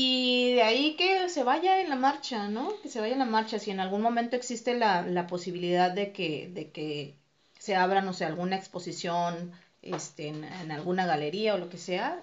Y 0.01 0.53
de 0.55 0.63
ahí 0.63 0.95
que 0.95 1.29
se 1.29 1.43
vaya 1.43 1.81
en 1.81 1.91
la 1.91 1.97
marcha, 1.97 2.47
¿no? 2.47 2.73
Que 2.85 2.89
se 2.89 3.01
vaya 3.01 3.15
en 3.15 3.19
la 3.19 3.25
marcha. 3.25 3.59
Si 3.59 3.73
en 3.73 3.81
algún 3.81 4.01
momento 4.01 4.37
existe 4.37 4.79
la, 4.79 5.03
la 5.03 5.27
posibilidad 5.27 5.91
de 5.91 6.13
que, 6.13 6.49
de 6.55 6.71
que 6.71 7.17
se 7.59 7.75
abra, 7.75 8.01
no 8.01 8.13
sé, 8.13 8.25
alguna 8.25 8.55
exposición 8.55 9.51
este, 9.83 10.29
en, 10.29 10.45
en 10.45 10.71
alguna 10.71 11.05
galería 11.05 11.57
o 11.57 11.59
lo 11.59 11.69
que 11.69 11.79
sea, 11.79 12.23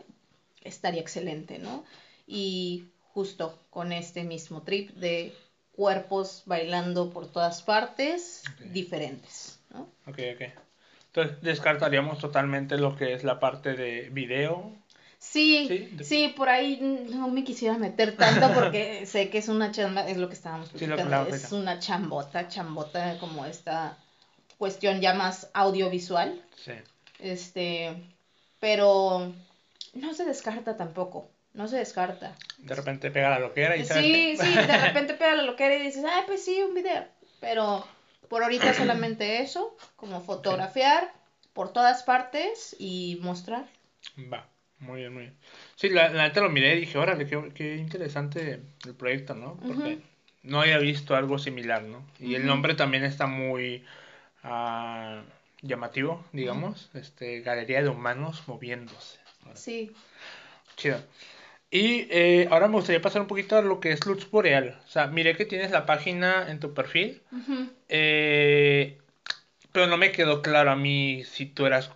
estaría 0.61 1.01
excelente, 1.01 1.59
¿no? 1.59 1.83
Y 2.25 2.85
justo 3.11 3.59
con 3.71 3.91
este 3.91 4.23
mismo 4.23 4.61
trip 4.61 4.91
de 4.91 5.35
cuerpos 5.73 6.43
bailando 6.45 7.09
por 7.09 7.29
todas 7.29 7.61
partes, 7.61 8.45
diferentes, 8.71 9.59
¿no? 9.73 9.81
Ok, 10.07 10.19
ok. 10.33 10.43
Entonces 11.07 11.41
descartaríamos 11.41 12.19
totalmente 12.19 12.77
lo 12.77 12.95
que 12.95 13.13
es 13.13 13.25
la 13.25 13.41
parte 13.41 13.73
de 13.73 14.09
video. 14.11 14.71
Sí, 15.19 15.65
Sí, 15.67 16.03
sí, 16.03 16.33
por 16.35 16.49
ahí 16.49 16.77
no 16.81 17.27
me 17.29 17.43
quisiera 17.43 17.77
meter 17.77 18.15
tanto 18.15 18.53
porque 18.53 19.05
sé 19.05 19.29
que 19.29 19.39
es 19.39 19.47
una 19.47 19.71
chamba, 19.71 20.07
es 20.07 20.17
lo 20.17 20.27
que 20.27 20.35
estábamos 20.35 20.67
Sí, 20.67 20.73
platicando, 20.73 21.03
hablábamos 21.03 21.33
es 21.33 21.51
una 21.51 21.79
chambota, 21.79 22.47
chambota 22.47 23.17
como 23.19 23.45
esta 23.45 23.97
cuestión 24.57 25.01
ya 25.01 25.13
más 25.13 25.49
audiovisual, 25.53 26.41
Sí. 26.63 26.73
este, 27.19 27.95
pero 28.59 29.33
no 29.93 30.13
se 30.13 30.25
descarta 30.25 30.77
tampoco, 30.77 31.27
no 31.53 31.67
se 31.67 31.77
descarta. 31.77 32.35
De 32.57 32.75
repente 32.75 33.11
pega 33.11 33.29
la 33.31 33.39
loquera 33.39 33.75
y 33.77 33.85
sabes 33.85 34.03
Sí, 34.03 34.11
que- 34.11 34.37
sí, 34.37 34.55
de 34.55 34.77
repente 34.77 35.13
pega 35.15 35.35
la 35.35 35.43
loquera 35.43 35.75
y 35.75 35.83
dices, 35.83 36.03
ay, 36.07 36.23
pues 36.25 36.43
sí, 36.43 36.61
un 36.61 36.73
video, 36.73 37.05
pero 37.39 37.85
por 38.29 38.43
ahorita 38.43 38.73
solamente 38.73 39.41
eso, 39.41 39.75
como 39.95 40.21
fotografiar 40.21 41.11
por 41.53 41.71
todas 41.71 42.03
partes 42.03 42.75
y 42.79 43.17
mostrar. 43.21 43.65
Va, 44.31 44.45
muy 44.79 45.01
bien, 45.01 45.13
muy 45.13 45.23
bien. 45.23 45.35
Sí, 45.75 45.89
la, 45.89 46.09
la 46.09 46.23
neta 46.23 46.41
lo 46.41 46.49
miré 46.49 46.75
y 46.75 46.81
dije, 46.81 46.97
órale, 46.97 47.25
qué, 47.25 47.51
qué 47.53 47.75
interesante 47.75 48.61
el 48.85 48.93
proyecto, 48.95 49.33
¿no? 49.33 49.57
Porque 49.65 49.99
no 50.43 50.61
había 50.61 50.77
visto 50.77 51.15
algo 51.15 51.39
similar, 51.39 51.83
¿no? 51.83 52.05
Y 52.19 52.35
el 52.35 52.45
nombre 52.45 52.75
también 52.75 53.03
está 53.03 53.27
muy 53.27 53.83
ah, 54.43 55.21
llamativo, 55.61 56.23
digamos. 56.33 56.89
Este, 56.93 57.41
Galería 57.41 57.81
de 57.81 57.89
Humanos 57.89 58.43
Moviéndose. 58.47 59.19
Sí, 59.53 59.91
Chido. 60.75 61.01
Y 61.71 62.07
eh, 62.09 62.47
ahora 62.51 62.67
me 62.67 62.75
gustaría 62.75 63.01
pasar 63.01 63.21
un 63.21 63.27
poquito 63.27 63.57
a 63.57 63.61
lo 63.61 63.79
que 63.79 63.91
es 63.91 64.05
Luz 64.05 64.29
Boreal. 64.29 64.79
O 64.85 64.87
sea, 64.87 65.07
miré 65.07 65.35
que 65.35 65.45
tienes 65.45 65.71
la 65.71 65.85
página 65.85 66.49
en 66.49 66.59
tu 66.59 66.73
perfil. 66.73 67.21
Eh, 67.89 68.97
pero 69.71 69.87
no 69.87 69.97
me 69.97 70.11
quedó 70.11 70.41
claro 70.41 70.71
a 70.71 70.75
mí 70.75 71.23
si 71.25 71.45
tú 71.45 71.65
eras, 71.65 71.91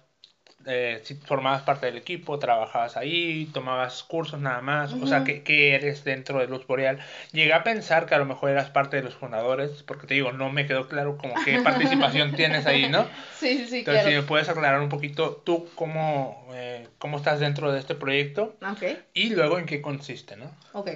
eh, 0.69 1.01
si 1.03 1.15
formabas 1.15 1.63
parte 1.63 1.88
del 1.88 1.97
equipo, 1.97 2.39
trabajabas 2.39 2.95
ahí, 2.95 3.49
tomabas 3.53 4.03
cursos 4.03 4.39
nada 4.39 4.62
más, 4.62 4.93
o 4.93 5.08
sea. 5.08 5.23
¿qué, 5.23 5.43
qué 5.43 5.75
eres 5.75 6.03
dentro 6.03 6.39
de 6.39 6.47
Luz 6.47 6.65
Boreal? 6.67 6.99
Llegué 7.32 7.53
a 7.53 7.63
pensar 7.63 8.05
que 8.05 8.15
a 8.15 8.19
lo 8.19 8.25
mejor 8.25 8.51
eras 8.51 8.69
parte 8.69 8.97
de 8.97 9.03
los 9.03 9.15
fundadores, 9.15 9.84
porque 9.84 10.08
te 10.08 10.13
digo, 10.13 10.32
no 10.32 10.51
me 10.51 10.65
quedó 10.65 10.88
claro 10.88 11.17
como 11.17 11.34
qué 11.43 11.60
participación 11.63 12.36
tienes 12.36 12.65
ahí, 12.65 12.88
¿no? 12.89 13.05
Sí, 13.38 13.58
sí, 13.58 13.65
sí, 13.67 13.77
Entonces, 13.79 14.05
si 14.05 14.12
me 14.12 14.21
puedes 14.23 14.47
aclarar 14.49 14.82
un 14.82 14.89
poquito 14.89 15.41
tú 15.45 15.67
cómo, 15.75 16.47
eh, 16.53 16.88
cómo 16.99 17.17
estás 17.17 17.39
dentro 17.39 17.71
de 17.71 17.79
este 17.79 17.95
proyecto 17.95 18.55
Ok, 18.62 18.84
y 19.13 19.29
luego 19.32 19.58
en 19.58 19.65
qué 19.65 19.82
consiste, 19.82 20.36
¿no? 20.38 20.51
ok. 20.73 20.89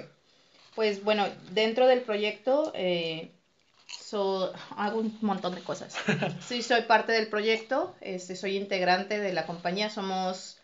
Pues 0.74 1.04
bueno, 1.04 1.26
dentro 1.52 1.86
del 1.86 2.00
proyecto 2.00 2.72
eh, 2.74 3.30
so- 3.86 4.52
hago 4.76 5.00
un 5.00 5.16
montón 5.20 5.54
de 5.54 5.62
cosas. 5.62 5.94
Sí, 6.46 6.62
soy 6.62 6.82
parte 6.82 7.12
del 7.12 7.28
proyecto, 7.28 7.94
este, 8.00 8.36
soy 8.36 8.56
integrante 8.56 9.18
de 9.18 9.32
la 9.32 9.46
compañía, 9.46 9.88
somos 9.88 10.58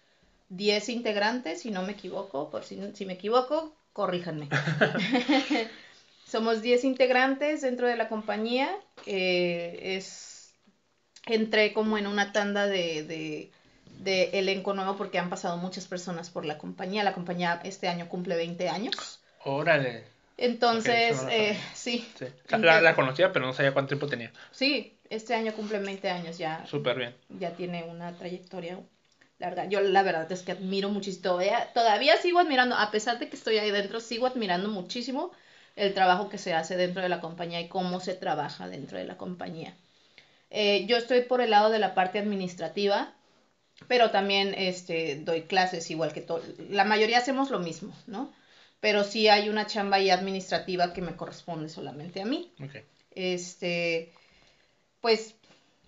10 0.50 0.88
integrantes, 0.88 1.62
si 1.62 1.70
no 1.70 1.82
me 1.82 1.92
equivoco, 1.92 2.50
por 2.50 2.64
si, 2.64 2.78
si 2.94 3.06
me 3.06 3.14
equivoco, 3.14 3.72
corríjanme. 3.92 4.48
somos 6.26 6.60
10 6.62 6.84
integrantes 6.84 7.62
dentro 7.62 7.86
de 7.88 7.96
la 7.96 8.08
compañía, 8.08 8.70
eh, 9.06 9.96
es, 9.96 10.52
entré 11.26 11.72
como 11.72 11.98
en 11.98 12.06
una 12.06 12.32
tanda 12.32 12.66
de, 12.66 13.04
de, 13.04 13.50
de 14.00 14.30
elenco 14.38 14.74
nuevo 14.74 14.96
porque 14.96 15.18
han 15.18 15.30
pasado 15.30 15.56
muchas 15.56 15.86
personas 15.86 16.30
por 16.30 16.44
la 16.44 16.58
compañía, 16.58 17.04
la 17.04 17.14
compañía 17.14 17.60
este 17.64 17.88
año 17.88 18.08
cumple 18.08 18.36
20 18.36 18.68
años. 18.68 19.18
Órale. 19.44 20.04
Entonces, 20.40 21.22
no 21.22 21.28
eh, 21.28 21.58
sí, 21.74 22.08
Sí. 22.18 22.26
La, 22.48 22.80
la 22.80 22.94
conocía, 22.94 23.30
pero 23.30 23.46
no 23.46 23.52
sabía 23.52 23.72
cuánto 23.72 23.88
tiempo 23.88 24.06
tenía. 24.06 24.32
sí, 24.50 24.96
este 25.10 25.34
año 25.34 25.52
cumple 25.52 25.78
20 25.80 26.08
años, 26.08 26.38
ya, 26.38 26.64
Súper 26.66 26.96
bien. 26.96 27.14
ya 27.28 27.50
tiene 27.50 27.84
una 27.84 28.12
trayectoria 28.12 28.78
larga. 29.38 29.66
Yo 29.66 29.80
la 29.80 30.02
verdad 30.02 30.30
es 30.32 30.42
que 30.42 30.52
admiro 30.52 30.88
muchísimo, 30.88 31.22
todavía, 31.22 31.68
todavía 31.74 32.16
sigo 32.16 32.38
admirando, 32.38 32.76
a 32.76 32.90
pesar 32.90 33.18
de 33.18 33.28
que 33.28 33.36
estoy 33.36 33.58
ahí 33.58 33.70
dentro, 33.70 34.00
sigo 34.00 34.26
admirando 34.26 34.68
muchísimo 34.68 35.30
el 35.76 35.92
trabajo 35.94 36.28
que 36.28 36.38
se 36.38 36.54
hace 36.54 36.76
dentro 36.76 37.02
de 37.02 37.08
la 37.08 37.20
compañía 37.20 37.60
y 37.60 37.68
cómo 37.68 38.00
se 38.00 38.14
trabaja 38.14 38.68
dentro 38.68 38.98
de 38.98 39.04
la 39.04 39.16
compañía. 39.16 39.74
Eh, 40.50 40.86
yo 40.86 40.96
estoy 40.96 41.22
por 41.22 41.40
el 41.40 41.50
lado 41.50 41.70
de 41.70 41.78
la 41.78 41.94
parte 41.94 42.18
administrativa, 42.18 43.12
pero 43.88 44.10
también 44.10 44.54
este, 44.56 45.16
doy 45.16 45.42
clases 45.42 45.90
igual 45.90 46.12
que 46.12 46.20
todo. 46.20 46.42
La 46.70 46.84
mayoría 46.84 47.18
hacemos 47.18 47.50
lo 47.50 47.58
mismo, 47.58 47.92
¿no? 48.06 48.32
Pero 48.80 49.04
sí 49.04 49.28
hay 49.28 49.48
una 49.48 49.66
chamba 49.66 49.98
ahí 49.98 50.10
administrativa 50.10 50.92
que 50.92 51.02
me 51.02 51.16
corresponde 51.16 51.68
solamente 51.68 52.22
a 52.22 52.24
mí. 52.24 52.52
Este, 53.14 54.12
pues 55.00 55.34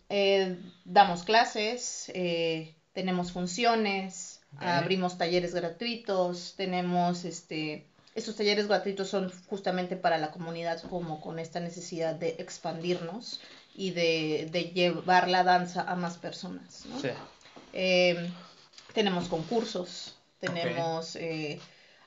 eh, 0.08 0.58
damos 0.84 1.22
clases, 1.22 2.10
eh, 2.14 2.74
tenemos 2.92 3.32
funciones, 3.32 4.40
abrimos 4.58 5.16
talleres 5.16 5.54
gratuitos, 5.54 6.54
tenemos 6.56 7.24
este, 7.24 7.86
estos 8.14 8.36
talleres 8.36 8.68
gratuitos 8.68 9.08
son 9.08 9.32
justamente 9.46 9.96
para 9.96 10.18
la 10.18 10.30
comunidad 10.30 10.82
como 10.82 11.20
con 11.20 11.38
esta 11.38 11.60
necesidad 11.60 12.14
de 12.14 12.36
expandirnos 12.38 13.40
y 13.74 13.92
de, 13.92 14.48
de 14.52 14.64
llevar 14.64 15.28
la 15.28 15.44
danza 15.44 15.82
a 15.82 15.96
más 15.96 16.18
personas, 16.18 16.84
¿no? 16.84 17.00
Sí. 17.00 17.08
Eh, 17.72 18.30
tenemos 18.92 19.28
concursos, 19.28 20.14
tenemos, 20.40 21.16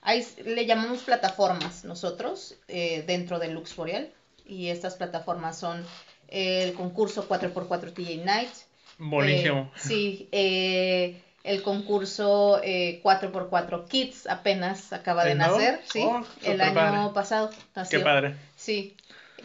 hay, 0.06 0.26
le 0.46 0.66
llamamos 0.66 1.02
plataformas 1.02 1.84
nosotros 1.84 2.56
eh, 2.68 3.04
dentro 3.06 3.40
de 3.40 3.50
Lux 3.50 3.76
Boreal 3.76 4.10
y 4.46 4.70
estas 4.70 4.96
plataformas 4.96 5.58
son 5.58 5.86
el 6.30 6.74
concurso 6.74 7.28
4x4 7.28 7.92
TJ 7.94 8.24
Night. 8.24 8.50
Buenísimo. 8.98 9.72
eh, 9.76 9.80
sí, 9.80 10.30
eh, 10.32 11.22
el 11.44 11.62
concurso 11.62 12.62
eh, 12.64 13.02
4x4 13.04 13.88
Kids 13.88 14.28
apenas 14.28 14.94
acaba 14.94 15.26
de 15.26 15.36
nacer, 15.36 15.82
sí, 15.86 16.02
Oh, 16.04 16.24
el 16.44 16.62
año 16.62 16.74
padre. 16.76 17.14
pasado 17.14 17.50
nació. 17.76 18.00
Qué 18.00 18.04
padre. 18.06 18.36
Sí, 18.56 18.96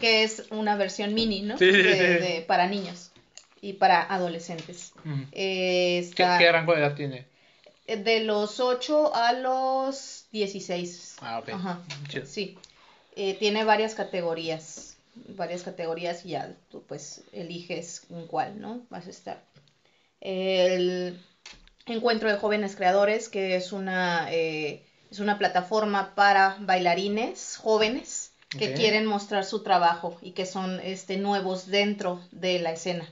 que 0.01 0.23
es 0.23 0.45
una 0.51 0.77
versión 0.77 1.13
mini, 1.15 1.43
¿no? 1.43 1.59
Sí, 1.59 1.71
sí, 1.73 1.83
De- 1.83 1.93
sí. 1.97 2.25
de- 2.25 2.45
para 2.47 2.67
niños 2.69 3.11
y 3.61 3.75
para 3.75 4.01
adolescentes. 4.03 4.93
Eh, 5.33 6.09
¿Qué, 6.15 6.23
está 6.23 6.39
qué 6.39 6.51
rango 6.53 6.73
de 6.75 6.81
edad 6.81 6.95
tiene? 6.95 7.27
De 7.97 8.21
los 8.25 8.61
8 8.61 9.15
a 9.15 9.33
los 9.33 10.27
16. 10.33 11.17
Ah, 11.21 11.39
ok. 11.39 11.49
Ajá, 11.51 11.81
Chido. 12.09 12.27
sí. 12.27 12.59
Eh, 13.17 13.35
tiene 13.35 13.65
varias 13.65 13.95
categorías, 13.95 14.97
varias 15.37 15.63
categorías 15.63 16.25
y 16.25 16.31
ya 16.31 16.55
tú 16.71 16.83
pues 16.87 17.23
eliges 17.33 18.03
en 18.11 18.27
cuál, 18.27 18.61
¿no? 18.61 18.83
Vas 18.89 19.07
a 19.07 19.11
estar. 19.11 19.43
El, 20.21 21.19
Encuentro 21.87 22.31
de 22.31 22.39
Jóvenes 22.39 22.77
Creadores, 22.77 23.29
que 23.29 23.57
es 23.57 23.73
una, 23.73 24.29
eh, 24.31 24.85
es 25.11 25.19
una 25.19 25.39
plataforma 25.39 26.15
para 26.15 26.57
bailarines 26.61 27.57
jóvenes 27.57 28.33
que 28.51 28.75
quieren 28.75 29.07
mostrar 29.07 29.45
su 29.45 29.63
trabajo 29.63 30.19
y 30.23 30.33
que 30.33 30.45
son 30.45 30.81
este, 30.81 31.17
nuevos 31.17 31.67
dentro 31.67 32.21
de 32.33 32.59
la 32.59 32.73
escena. 32.73 33.09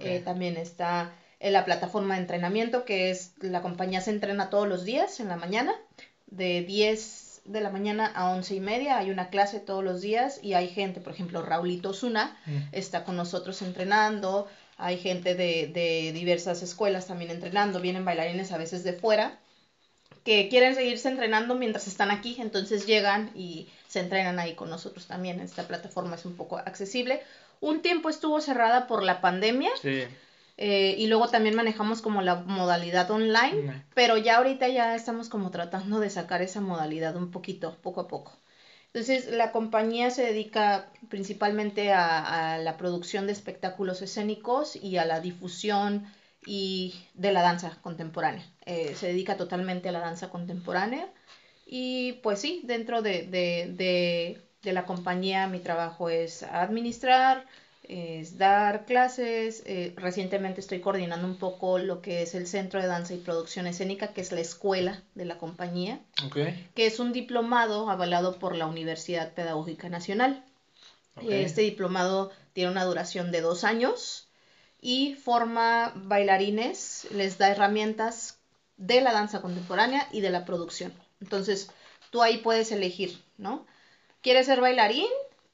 Eh, 0.00 0.20
también 0.24 0.56
está 0.56 1.12
en 1.42 1.52
la 1.52 1.64
plataforma 1.64 2.14
de 2.14 2.20
entrenamiento, 2.20 2.84
que 2.84 3.10
es 3.10 3.32
la 3.40 3.62
compañía 3.62 4.00
se 4.00 4.10
entrena 4.10 4.48
todos 4.48 4.68
los 4.68 4.84
días 4.84 5.18
en 5.18 5.28
la 5.28 5.36
mañana, 5.36 5.74
de 6.26 6.62
10 6.62 7.42
de 7.44 7.60
la 7.60 7.70
mañana 7.70 8.06
a 8.14 8.30
11 8.30 8.54
y 8.54 8.60
media. 8.60 8.96
Hay 8.98 9.10
una 9.10 9.28
clase 9.28 9.58
todos 9.58 9.82
los 9.82 10.00
días 10.00 10.38
y 10.42 10.54
hay 10.54 10.68
gente, 10.68 11.00
por 11.00 11.12
ejemplo, 11.12 11.42
Raulito 11.42 11.90
Osuna 11.90 12.38
Mm. 12.46 12.58
está 12.70 13.02
con 13.04 13.16
nosotros 13.16 13.60
entrenando. 13.60 14.46
Hay 14.78 14.98
gente 14.98 15.34
de, 15.34 15.66
de 15.66 16.12
diversas 16.12 16.62
escuelas 16.62 17.08
también 17.08 17.32
entrenando. 17.32 17.80
Vienen 17.80 18.04
bailarines 18.04 18.52
a 18.52 18.58
veces 18.58 18.84
de 18.84 18.92
fuera 18.92 19.36
que 20.24 20.48
quieren 20.48 20.76
seguirse 20.76 21.08
entrenando 21.08 21.56
mientras 21.56 21.88
están 21.88 22.12
aquí, 22.12 22.36
entonces 22.38 22.86
llegan 22.86 23.32
y 23.34 23.68
se 23.88 23.98
entrenan 23.98 24.38
ahí 24.38 24.54
con 24.54 24.70
nosotros 24.70 25.06
también. 25.06 25.40
Esta 25.40 25.64
plataforma 25.64 26.14
es 26.14 26.24
un 26.24 26.36
poco 26.36 26.58
accesible. 26.58 27.20
Un 27.60 27.82
tiempo 27.82 28.08
estuvo 28.08 28.40
cerrada 28.40 28.86
por 28.86 29.02
la 29.02 29.20
pandemia 29.20 29.70
Sí. 29.80 30.04
Eh, 30.56 30.94
y 30.98 31.06
luego 31.06 31.28
también 31.28 31.54
manejamos 31.56 32.02
como 32.02 32.22
la 32.22 32.36
modalidad 32.36 33.10
online, 33.10 33.84
pero 33.94 34.16
ya 34.16 34.36
ahorita 34.36 34.68
ya 34.68 34.94
estamos 34.94 35.28
como 35.28 35.50
tratando 35.50 36.00
de 36.00 36.10
sacar 36.10 36.42
esa 36.42 36.60
modalidad 36.60 37.16
un 37.16 37.30
poquito, 37.30 37.76
poco 37.82 38.02
a 38.02 38.08
poco. 38.08 38.38
Entonces, 38.94 39.28
la 39.28 39.52
compañía 39.52 40.10
se 40.10 40.22
dedica 40.22 40.90
principalmente 41.08 41.92
a, 41.92 42.54
a 42.54 42.58
la 42.58 42.76
producción 42.76 43.26
de 43.26 43.32
espectáculos 43.32 44.02
escénicos 44.02 44.76
y 44.76 44.98
a 44.98 45.06
la 45.06 45.20
difusión 45.20 46.06
y 46.44 46.94
de 47.14 47.32
la 47.32 47.40
danza 47.42 47.78
contemporánea. 47.80 48.44
Eh, 48.66 48.94
se 48.94 49.06
dedica 49.08 49.36
totalmente 49.36 49.88
a 49.88 49.92
la 49.92 50.00
danza 50.00 50.28
contemporánea 50.28 51.08
y 51.66 52.14
pues 52.22 52.40
sí, 52.40 52.60
dentro 52.64 53.00
de, 53.00 53.22
de, 53.22 53.72
de, 53.74 54.42
de 54.62 54.72
la 54.72 54.84
compañía 54.84 55.46
mi 55.46 55.60
trabajo 55.60 56.10
es 56.10 56.42
administrar, 56.42 57.46
es 57.92 58.38
dar 58.38 58.84
clases. 58.86 59.62
eh, 59.66 59.92
recientemente 59.96 60.60
estoy 60.60 60.80
coordinando 60.80 61.26
un 61.26 61.36
poco 61.36 61.78
lo 61.78 62.00
que 62.00 62.22
es 62.22 62.34
el 62.34 62.46
Centro 62.46 62.80
de 62.80 62.86
Danza 62.86 63.14
y 63.14 63.18
Producción 63.18 63.66
Escénica, 63.66 64.08
que 64.08 64.20
es 64.22 64.32
la 64.32 64.40
escuela 64.40 65.02
de 65.14 65.24
la 65.26 65.38
compañía, 65.38 66.00
Ok. 66.26 66.38
que 66.74 66.86
es 66.86 66.98
un 67.00 67.12
diplomado 67.12 67.90
avalado 67.90 68.38
por 68.38 68.56
la 68.56 68.66
Universidad 68.66 69.32
Pedagógica 69.34 69.88
Nacional. 69.88 70.44
ok. 71.16 71.24
Este 71.30 71.60
diplomado 71.62 72.30
tiene 72.54 72.70
una 72.70 72.84
duración 72.84 73.30
de 73.32 73.40
dos 73.42 73.64
años 73.64 74.28
y 74.80 75.14
forma 75.14 75.92
bailarines, 75.94 77.06
les 77.12 77.38
da 77.38 77.50
herramientas 77.50 78.38
de 78.76 79.00
la 79.00 79.12
danza 79.12 79.40
contemporánea 79.42 80.08
y 80.12 80.20
de 80.22 80.30
la 80.30 80.44
producción. 80.44 80.92
Entonces, 81.20 81.70
tú 82.10 82.22
ahí 82.22 82.38
puedes 82.38 82.72
elegir, 82.72 83.22
¿no? 83.38 83.66
¿Quieres 84.22 84.46
ser 84.46 84.60
bailarín? 84.60 85.06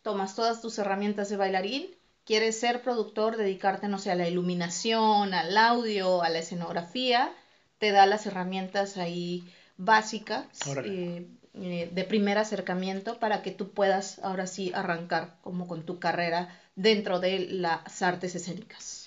Tomas 0.02 0.34
todas 0.34 0.62
tus 0.62 0.78
herramientas 0.78 1.28
de 1.28 1.36
bailarín. 1.36 1.97
¿Quieres 2.28 2.60
ser 2.60 2.82
productor? 2.82 3.38
Dedicarte, 3.38 3.88
no 3.88 3.98
sé, 3.98 4.10
a 4.10 4.14
la 4.14 4.28
iluminación, 4.28 5.32
al 5.32 5.56
audio, 5.56 6.22
a 6.22 6.28
la 6.28 6.40
escenografía. 6.40 7.32
Te 7.78 7.90
da 7.90 8.04
las 8.04 8.26
herramientas 8.26 8.98
ahí 8.98 9.50
básicas 9.78 10.44
eh, 10.84 11.26
eh, 11.54 11.88
de 11.90 12.04
primer 12.04 12.36
acercamiento 12.36 13.18
para 13.18 13.40
que 13.40 13.50
tú 13.50 13.70
puedas 13.70 14.18
ahora 14.18 14.46
sí 14.46 14.70
arrancar 14.74 15.36
como 15.40 15.66
con 15.66 15.84
tu 15.84 15.98
carrera 16.00 16.54
dentro 16.76 17.18
de 17.18 17.46
las 17.48 18.02
artes 18.02 18.34
escénicas. 18.34 19.06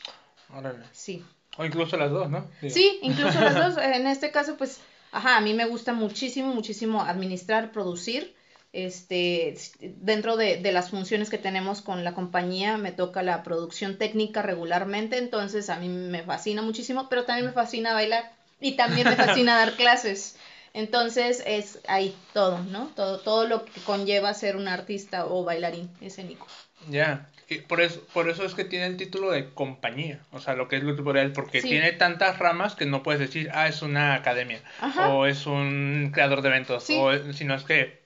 Órale. 0.51 0.83
Sí. 0.91 1.23
O 1.59 1.63
incluso 1.63 1.97
las 1.97 2.09
dos, 2.09 2.27
¿no? 2.27 2.47
Digo. 2.59 2.73
Sí, 2.73 2.97
incluso 3.03 3.39
las 3.39 3.53
dos. 3.75 3.83
En 3.83 4.07
este 4.07 4.31
caso, 4.31 4.57
pues, 4.57 4.79
ajá, 5.11 5.37
a 5.37 5.41
mí 5.41 5.53
me 5.53 5.65
gusta 5.65 5.93
muchísimo, 5.93 6.55
muchísimo 6.55 7.03
administrar, 7.03 7.71
producir. 7.71 8.33
Este, 8.73 9.55
dentro 9.81 10.37
de, 10.37 10.57
de 10.57 10.71
las 10.71 10.89
funciones 10.91 11.29
que 11.29 11.37
tenemos 11.37 11.81
con 11.81 12.03
la 12.05 12.13
compañía, 12.13 12.77
me 12.77 12.91
toca 12.93 13.21
la 13.21 13.43
producción 13.43 13.97
técnica 13.97 14.41
regularmente, 14.41 15.17
entonces 15.17 15.69
a 15.69 15.77
mí 15.77 15.89
me 15.89 16.23
fascina 16.23 16.61
muchísimo, 16.61 17.09
pero 17.09 17.25
también 17.25 17.47
me 17.47 17.51
fascina 17.51 17.93
bailar 17.93 18.31
y 18.61 18.73
también 18.77 19.09
me 19.09 19.15
fascina 19.17 19.57
dar 19.57 19.73
clases. 19.75 20.37
Entonces 20.73 21.43
es 21.45 21.79
ahí 21.89 22.15
todo, 22.33 22.59
¿no? 22.59 22.85
Todo, 22.95 23.19
todo 23.19 23.45
lo 23.45 23.65
que 23.65 23.81
conlleva 23.81 24.33
ser 24.33 24.55
un 24.55 24.69
artista 24.69 25.25
o 25.25 25.43
bailarín 25.43 25.89
escénico. 25.99 26.47
Ya. 26.89 27.27
Y 27.49 27.57
por 27.59 27.81
eso, 27.81 28.01
por 28.13 28.29
eso 28.29 28.45
es 28.45 28.53
que 28.53 28.63
tiene 28.63 28.85
el 28.85 28.95
título 28.95 29.31
de 29.31 29.49
compañía. 29.53 30.21
O 30.31 30.39
sea, 30.39 30.55
lo 30.55 30.69
que 30.69 30.77
es 30.77 30.83
Lux 30.83 31.01
Boreal, 31.03 31.33
porque 31.33 31.59
Sí. 31.61 31.67
tiene 31.67 31.91
tantas 31.91 32.39
ramas 32.39 32.75
que 32.75 32.85
no 32.85 33.03
puedes 33.03 33.19
decir, 33.19 33.49
ah, 33.53 33.67
es 33.67 33.81
una 33.81 34.13
academia. 34.13 34.61
Ajá. 34.79 35.09
O 35.09 35.25
es 35.25 35.45
un 35.45 36.11
creador 36.13 36.41
de 36.41 36.47
eventos. 36.47 36.85
Sí. 36.85 36.95
O 36.97 37.33
sino 37.33 37.53
es 37.53 37.63
que 37.65 38.00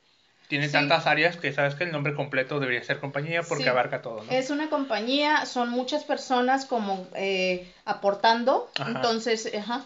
tiene 0.48 0.68
Sí. 0.68 0.74
tantas 0.74 1.08
áreas 1.08 1.38
que 1.38 1.52
sabes 1.54 1.76
que 1.76 1.84
el 1.86 1.92
nombre 1.92 2.14
completo 2.14 2.60
debería 2.60 2.84
ser 2.84 3.00
compañía 3.00 3.44
porque 3.44 3.64
Sí. 3.64 3.70
abarca 3.70 4.02
todo, 4.02 4.24
¿no? 4.24 4.32
Es 4.32 4.50
una 4.50 4.70
compañía, 4.70 5.46
son 5.46 5.70
muchas 5.70 6.04
personas 6.04 6.66
como 6.66 7.08
eh, 7.16 7.72
aportando, 7.86 8.70
Ajá. 8.80 8.92
entonces, 8.92 9.52
ajá, 9.58 9.86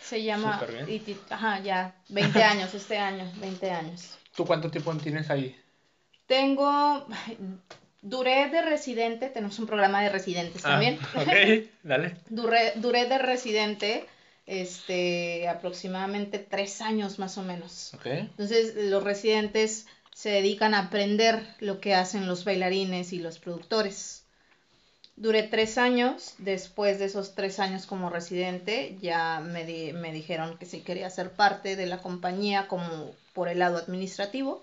se 0.00 0.22
llama, 0.22 0.60
y 0.86 1.02
ajá, 1.30 1.60
ya, 1.60 1.94
20 2.08 2.42
años, 2.42 2.74
este 2.74 2.98
año, 2.98 3.30
20 3.36 3.70
años. 3.70 4.18
¿Tú 4.34 4.44
cuánto 4.44 4.70
tiempo 4.70 4.94
tienes 4.96 5.30
ahí? 5.30 5.56
Tengo, 6.26 7.06
duré 8.02 8.48
de 8.50 8.62
residente, 8.62 9.28
tenemos 9.28 9.58
un 9.58 9.66
programa 9.66 10.02
de 10.02 10.10
residentes 10.10 10.62
también, 10.62 10.98
Ah, 11.14 11.22
ok, 11.22 11.68
dale. 11.82 12.16
duré, 12.28 12.72
duré 12.76 13.06
de 13.06 13.18
residente, 13.18 14.06
este, 14.46 15.48
aproximadamente 15.48 16.38
tres 16.38 16.80
años 16.80 17.18
más 17.18 17.36
o 17.38 17.42
menos. 17.42 17.90
Entonces, 18.06 18.74
los 18.76 19.02
residentes 19.02 19.86
se 20.14 20.30
dedican 20.30 20.72
a 20.74 20.80
aprender 20.80 21.46
lo 21.60 21.80
que 21.80 21.94
hacen 21.94 22.26
los 22.26 22.44
bailarines 22.44 23.12
y 23.12 23.18
los 23.18 23.38
productores. 23.38 24.22
Duré 25.16 25.42
tres 25.44 25.78
años, 25.78 26.34
después 26.38 26.98
de 26.98 27.06
esos 27.06 27.34
tres 27.34 27.58
años 27.58 27.86
como 27.86 28.10
residente, 28.10 28.98
ya 29.00 29.40
me, 29.40 29.64
di- 29.64 29.92
me 29.94 30.12
dijeron 30.12 30.58
que 30.58 30.66
si 30.66 30.80
quería 30.80 31.08
ser 31.10 31.30
parte 31.30 31.74
de 31.74 31.86
la 31.86 31.98
compañía 31.98 32.68
como 32.68 33.14
por 33.32 33.48
el 33.48 33.58
lado 33.60 33.78
administrativo. 33.78 34.62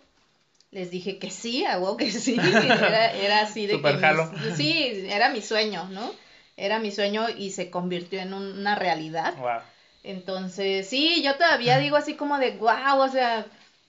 Les 0.72 0.90
dije 0.92 1.18
que 1.20 1.30
sí, 1.30 1.66
hago 1.66 1.98
que 1.98 2.12
sí, 2.12 2.36
era, 2.64 3.12
era 3.14 3.42
así 3.42 3.66
de 3.68 3.82
que 3.82 3.98
jalo. 3.98 4.32
mis- 4.32 4.56
sí, 4.56 5.06
era 5.10 5.30
mi 5.30 5.42
sueño, 5.42 5.86
¿no? 5.90 6.12
Era 6.56 6.80
mi 6.80 6.92
sueño 6.92 7.30
y 7.36 7.50
se 7.52 7.70
convirtió 7.72 8.20
en 8.20 8.34
un- 8.34 8.58
una 8.60 8.76
realidad. 8.76 9.36
Wow. 9.38 9.62
Entonces, 10.04 10.88
sí, 10.88 11.22
yo 11.24 11.36
todavía 11.38 11.78
digo 11.78 11.96
así 11.96 12.16
como 12.16 12.38
de, 12.38 12.52
wow, 12.58 13.00
o 13.00 13.10
sea, 13.10 13.46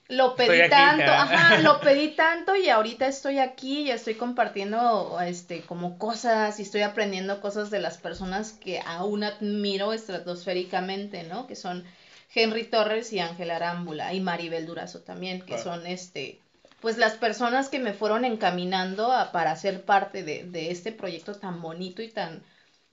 lo 0.09 0.37
pedí 0.37 0.61
Estoy 0.61 0.69
tanto, 0.69 1.13
ajá, 1.13 1.59
lo 1.59 1.81
pedí 1.81 2.09
tanto 2.15 2.55
y 2.55 2.69
ahorita 2.69 3.07
estoy 3.07 3.39
aquí 3.39 3.83
y 3.83 3.91
estoy 3.91 4.15
compartiendo, 4.15 5.19
este, 5.21 5.63
como 5.63 5.99
cosas 5.99 6.59
y 6.61 6.63
estoy 6.63 6.83
aprendiendo 6.83 7.41
cosas 7.41 7.71
de 7.71 7.81
las 7.81 7.99
personas 7.99 8.53
que 8.53 8.81
aún 8.87 9.25
admiro 9.25 9.93
estratosféricamente, 9.93 11.25
¿no? 11.25 11.47
Que 11.47 11.57
son 11.57 11.85
Henry 12.35 12.65
Torres 12.65 13.13
y 13.13 13.19
Ángela 13.21 13.57
Arámbula 13.57 14.13
y 14.13 14.21
Maribel 14.21 14.67
Durazo 14.67 15.01
también, 15.01 15.41
que 15.41 15.47
Claro. 15.47 15.63
son, 15.63 15.87
este, 15.87 16.39
pues 16.81 16.99
las 16.99 17.15
personas 17.15 17.69
que 17.69 17.79
me 17.79 17.93
fueron 17.93 18.25
encaminando 18.25 19.11
a, 19.11 19.33
para 19.33 19.57
ser 19.57 19.85
parte 19.85 20.23
de, 20.23 20.45
de 20.45 20.71
este 20.71 20.93
proyecto 20.93 21.35
tan 21.35 21.63
bonito 21.63 22.03
y 22.03 22.09
tan, 22.09 22.43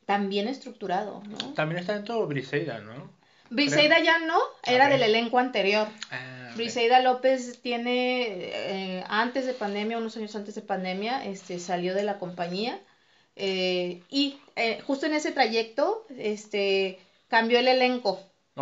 tan 0.05 0.29
bien 0.29 0.47
estructurado, 0.47 1.23
¿no? 1.27 1.53
También 1.53 1.79
está 1.79 1.93
dentro 1.93 2.25
Briseida, 2.27 2.79
¿no? 2.79 3.11
Briseida 3.49 3.99
ya 3.99 4.19
no, 4.19 4.39
era 4.63 4.87
del 4.87 5.03
elenco 5.03 5.37
anterior. 5.37 5.87
Ah. 6.09 6.51
Briseida 6.55 7.01
López 7.01 7.61
tiene, 7.61 8.27
eh, 8.27 9.03
antes 9.07 9.45
de 9.45 9.53
pandemia, 9.53 9.97
unos 9.97 10.15
años 10.17 10.35
antes 10.35 10.55
de 10.55 10.61
pandemia, 10.61 11.25
este, 11.25 11.59
salió 11.59 11.93
de 11.93 12.03
la 12.03 12.17
compañía 12.17 12.79
eh, 13.35 14.03
y 14.09 14.37
eh, 14.55 14.81
justo 14.85 15.05
en 15.05 15.13
ese 15.13 15.31
trayecto 15.31 16.05
este, 16.17 16.99
cambió 17.27 17.59
el 17.59 17.67
elenco 17.67 18.19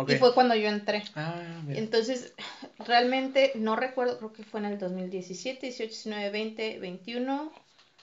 y 0.08 0.14
fue 0.16 0.34
cuando 0.34 0.54
yo 0.54 0.68
entré. 0.68 1.02
Ah. 1.14 1.42
Entonces, 1.68 2.32
realmente 2.78 3.52
no 3.56 3.76
recuerdo, 3.76 4.18
creo 4.18 4.32
que 4.32 4.44
fue 4.44 4.60
en 4.60 4.66
el 4.66 4.78
2017, 4.78 5.66
18, 5.66 5.88
19, 5.88 6.30
20, 6.30 6.78
21, 6.78 7.52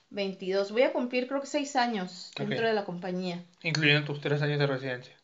22. 0.09 0.71
Voy 0.71 0.83
a 0.83 0.93
cumplir 0.93 1.27
creo 1.27 1.41
que 1.41 1.47
seis 1.47 1.75
años 1.75 2.31
dentro 2.37 2.67
de 2.67 2.73
la 2.73 2.85
compañía. 2.85 3.43
Incluyendo 3.61 4.05
tus 4.05 4.21
tres 4.21 4.41
años 4.41 4.59
de 4.59 4.67
residencia. 4.67 5.15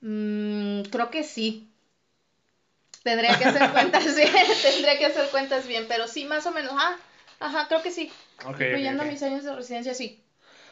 Mm, 0.00 0.82
creo 0.90 1.10
que 1.10 1.24
sí. 1.24 1.72
Tendría 3.02 3.38
que 3.38 3.44
hacer 3.44 3.70
cuentas 3.70 4.16
bien, 4.16 4.32
tendría 4.62 4.98
que 4.98 5.06
hacer 5.06 5.28
cuentas 5.30 5.66
bien, 5.66 5.86
pero 5.88 6.08
sí, 6.08 6.24
más 6.24 6.44
o 6.46 6.50
menos. 6.50 6.72
Ah, 6.74 6.96
ajá, 7.40 7.68
creo 7.68 7.82
que 7.82 7.92
sí. 7.92 8.10
Incluyendo 8.48 9.04
mis 9.04 9.22
años 9.22 9.44
de 9.44 9.54
residencia, 9.54 9.94
sí. 9.94 10.22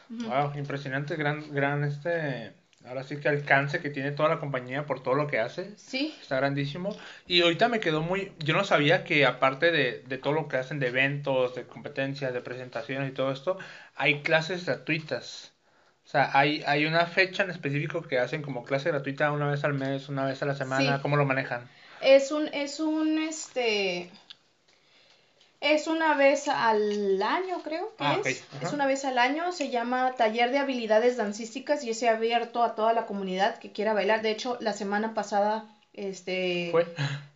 Wow, 0.09 0.53
impresionante, 0.55 1.15
gran, 1.15 1.51
gran 1.53 1.83
este, 1.83 2.53
ahora 2.87 3.03
sí 3.03 3.17
que 3.17 3.29
alcance 3.29 3.79
que 3.79 3.89
tiene 3.89 4.11
toda 4.11 4.29
la 4.29 4.39
compañía 4.39 4.85
por 4.85 5.01
todo 5.01 5.15
lo 5.15 5.27
que 5.27 5.39
hace. 5.39 5.77
Sí, 5.77 6.15
Está 6.21 6.37
grandísimo. 6.37 6.95
Y 7.27 7.41
ahorita 7.41 7.67
me 7.67 7.79
quedó 7.79 8.01
muy, 8.01 8.31
yo 8.39 8.53
no 8.55 8.63
sabía 8.63 9.03
que 9.03 9.25
aparte 9.25 9.71
de, 9.71 10.03
de 10.07 10.17
todo 10.17 10.33
lo 10.33 10.47
que 10.47 10.57
hacen 10.57 10.79
de 10.79 10.87
eventos, 10.87 11.55
de 11.55 11.65
competencias, 11.65 12.33
de 12.33 12.41
presentaciones 12.41 13.09
y 13.09 13.13
todo 13.13 13.31
esto, 13.31 13.57
hay 13.95 14.21
clases 14.21 14.65
gratuitas. 14.65 15.53
O 16.05 16.07
sea, 16.07 16.29
¿hay, 16.33 16.63
¿hay 16.67 16.85
una 16.85 17.07
fecha 17.07 17.43
en 17.43 17.49
específico 17.49 18.03
que 18.03 18.19
hacen 18.19 18.43
como 18.43 18.63
clase 18.63 18.89
gratuita 18.89 19.31
una 19.31 19.49
vez 19.49 19.63
al 19.63 19.73
mes, 19.73 20.07
una 20.07 20.25
vez 20.25 20.41
a 20.43 20.45
la 20.45 20.55
semana? 20.55 20.97
Sí. 20.97 21.01
¿Cómo 21.01 21.17
lo 21.17 21.25
manejan? 21.25 21.67
Es 22.01 22.31
un, 22.31 22.47
es 22.49 22.79
un, 22.79 23.17
este, 23.17 24.11
es 25.73 25.87
una 25.87 26.15
vez 26.15 26.47
al 26.47 27.21
año, 27.21 27.61
creo 27.63 27.95
que 27.97 28.03
Ah, 28.03 28.19
es. 28.23 28.43
Es 28.61 28.73
una 28.73 28.85
vez 28.85 29.05
al 29.05 29.17
año, 29.17 29.51
se 29.51 29.69
llama 29.69 30.13
Taller 30.15 30.51
de 30.51 30.59
Habilidades 30.59 31.17
Dancísticas 31.17 31.83
y 31.83 31.89
es 31.89 32.03
abierto 32.03 32.63
a 32.63 32.75
toda 32.75 32.93
la 32.93 33.05
comunidad 33.05 33.57
que 33.59 33.71
quiera 33.71 33.93
bailar. 33.93 34.21
De 34.21 34.31
hecho, 34.31 34.57
la 34.61 34.73
semana 34.73 35.13
pasada, 35.13 35.65
este, 35.93 36.69
¿Fue? 36.71 36.85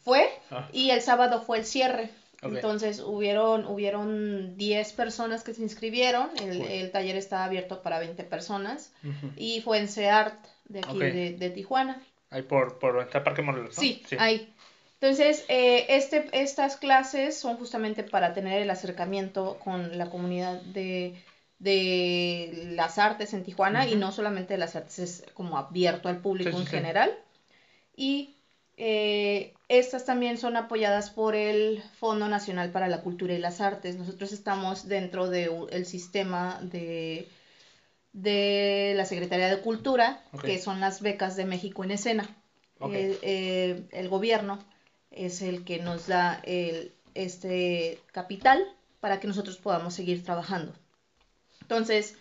fue 0.03 0.29
Ah, 0.51 0.67
y 0.71 0.91
el 0.91 1.01
sábado 1.01 1.41
fue 1.41 1.59
el 1.59 1.65
cierre. 1.65 2.09
Entonces 2.41 3.01
hubieron, 3.01 3.65
hubieron 3.65 4.55
10 4.55 4.93
personas 4.93 5.43
que 5.43 5.53
se 5.53 5.61
inscribieron, 5.61 6.29
el, 6.41 6.61
el 6.61 6.91
taller 6.91 7.17
estaba 7.17 7.43
abierto 7.43 7.81
para 7.81 7.99
20 7.99 8.23
personas 8.23 8.93
y 9.35 9.59
fue 9.61 9.79
en 9.79 9.89
CEART 9.89 10.35
de 10.69 10.79
aquí 10.79 10.99
de, 10.99 11.33
de 11.33 11.49
Tijuana. 11.49 12.01
Ahí 12.29 12.43
por, 12.43 12.79
por 12.79 13.01
está 13.01 13.23
Parque 13.23 13.41
Morelos, 13.41 13.75
¿no? 13.75 13.81
Sí, 13.81 14.03
ahí. 14.19 14.53
Entonces, 15.01 15.45
eh, 15.47 15.85
este, 15.89 16.27
estas 16.33 16.75
clases 16.75 17.37
son 17.37 17.57
justamente 17.57 18.03
para 18.03 18.33
tener 18.33 18.61
el 18.61 18.69
acercamiento 18.69 19.57
con 19.63 19.97
la 19.97 20.09
comunidad 20.09 20.61
de, 20.61 21.15
de 21.57 22.73
las 22.75 22.97
artes 22.97 23.33
en 23.33 23.43
Tijuana 23.43 23.87
y 23.87 23.95
no 23.95 24.11
solamente 24.11 24.55
de 24.55 24.59
las 24.59 24.75
artes, 24.75 24.99
es 24.99 25.23
como 25.33 25.57
abierto 25.57 26.09
al 26.09 26.17
público 26.17 26.51
Sí, 26.51 26.57
en 26.57 26.63
sí. 26.65 26.71
general. 26.71 27.17
Y 27.95 28.35
eh, 28.75 29.53
estas 29.69 30.05
también 30.05 30.37
son 30.37 30.57
apoyadas 30.57 31.09
por 31.11 31.35
el 31.35 31.81
Fondo 31.99 32.27
Nacional 32.27 32.71
para 32.71 32.87
la 32.87 33.01
Cultura 33.01 33.33
y 33.33 33.39
las 33.39 33.61
Artes. 33.61 33.95
Nosotros 33.97 34.33
estamos 34.33 34.87
dentro 34.87 35.29
del 35.29 35.85
sistema 35.85 36.59
de, 36.61 37.27
de 38.11 38.93
la 38.97 39.05
Secretaría 39.05 39.47
de 39.47 39.61
Cultura, 39.61 40.23
que 40.43 40.59
son 40.59 40.79
las 40.79 41.01
becas 41.01 41.35
de 41.35 41.45
México 41.45 41.83
en 41.83 41.91
escena. 41.91 42.35
Eh, 42.81 43.17
eh, 43.21 43.87
el 43.91 44.07
gobierno 44.07 44.59
es 45.11 45.41
el 45.41 45.63
que 45.63 45.79
nos 45.79 46.07
da 46.07 46.41
el, 46.43 46.93
este 47.15 47.99
capital 48.11 48.63
para 48.99 49.19
que 49.19 49.27
nosotros 49.27 49.57
podamos 49.57 49.93
seguir 49.93 50.23
trabajando. 50.23 50.73
Entonces, 51.61 52.15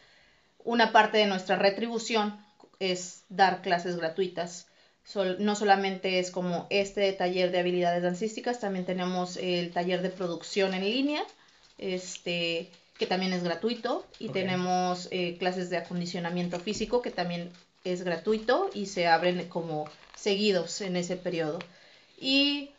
una 0.64 0.92
parte 0.92 1.18
de 1.18 1.27
nuestra 1.27 1.57
retribución 1.57 2.38
es 2.81 3.24
dar 3.29 3.62
clases 3.62 3.96
gratuitas. 3.96 4.66
Sol- 5.05 5.37
no 5.40 5.55
solamente 5.55 6.18
es 6.18 6.31
como 6.31 6.66
este 6.70 7.12
taller 7.12 7.51
de 7.51 7.59
habilidades 7.59 8.03
dancísticas, 8.03 8.61
también 8.61 8.85
tenemos 8.85 9.37
el 9.38 9.72
taller 9.72 10.03
de 10.03 10.11
producción 10.11 10.74
en 10.74 10.85
línea, 10.85 11.24
este, 11.79 12.70
que 12.98 13.07
también 13.07 13.33
es 13.33 13.42
gratuito, 13.42 14.05
y 14.18 14.29
tenemos 14.29 15.09
eh, 15.11 15.37
clases 15.38 15.70
de 15.70 15.79
acondicionamiento 15.79 16.61
físico, 16.61 17.01
que 17.01 17.11
también 17.11 17.51
es 17.85 18.03
gratuito 18.03 18.68
y 18.74 18.87
se 18.87 19.07
abren 19.07 19.48
como 19.48 19.88
seguidos 20.14 20.81
en 20.83 20.96
ese 20.96 21.16
periodo. 21.16 21.59
Y 22.20 22.70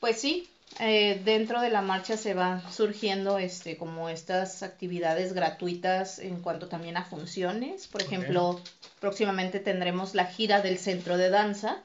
pues 0.00 0.20
sí, 0.20 0.48
eh, 0.80 1.20
dentro 1.24 1.60
de 1.60 1.70
la 1.70 1.80
marcha 1.80 2.16
se 2.16 2.34
van 2.34 2.62
surgiendo 2.72 3.38
este, 3.38 3.76
como 3.76 4.08
estas 4.08 4.62
actividades 4.62 5.32
gratuitas 5.32 6.18
en 6.18 6.40
cuanto 6.40 6.68
también 6.68 6.96
a 6.96 7.04
funciones. 7.04 7.86
Por 7.86 8.02
ejemplo, 8.02 8.60
próximamente 9.00 9.60
tendremos 9.60 10.14
la 10.14 10.26
gira 10.26 10.60
del 10.60 10.78
centro 10.78 11.16
de 11.16 11.30
danza, 11.30 11.78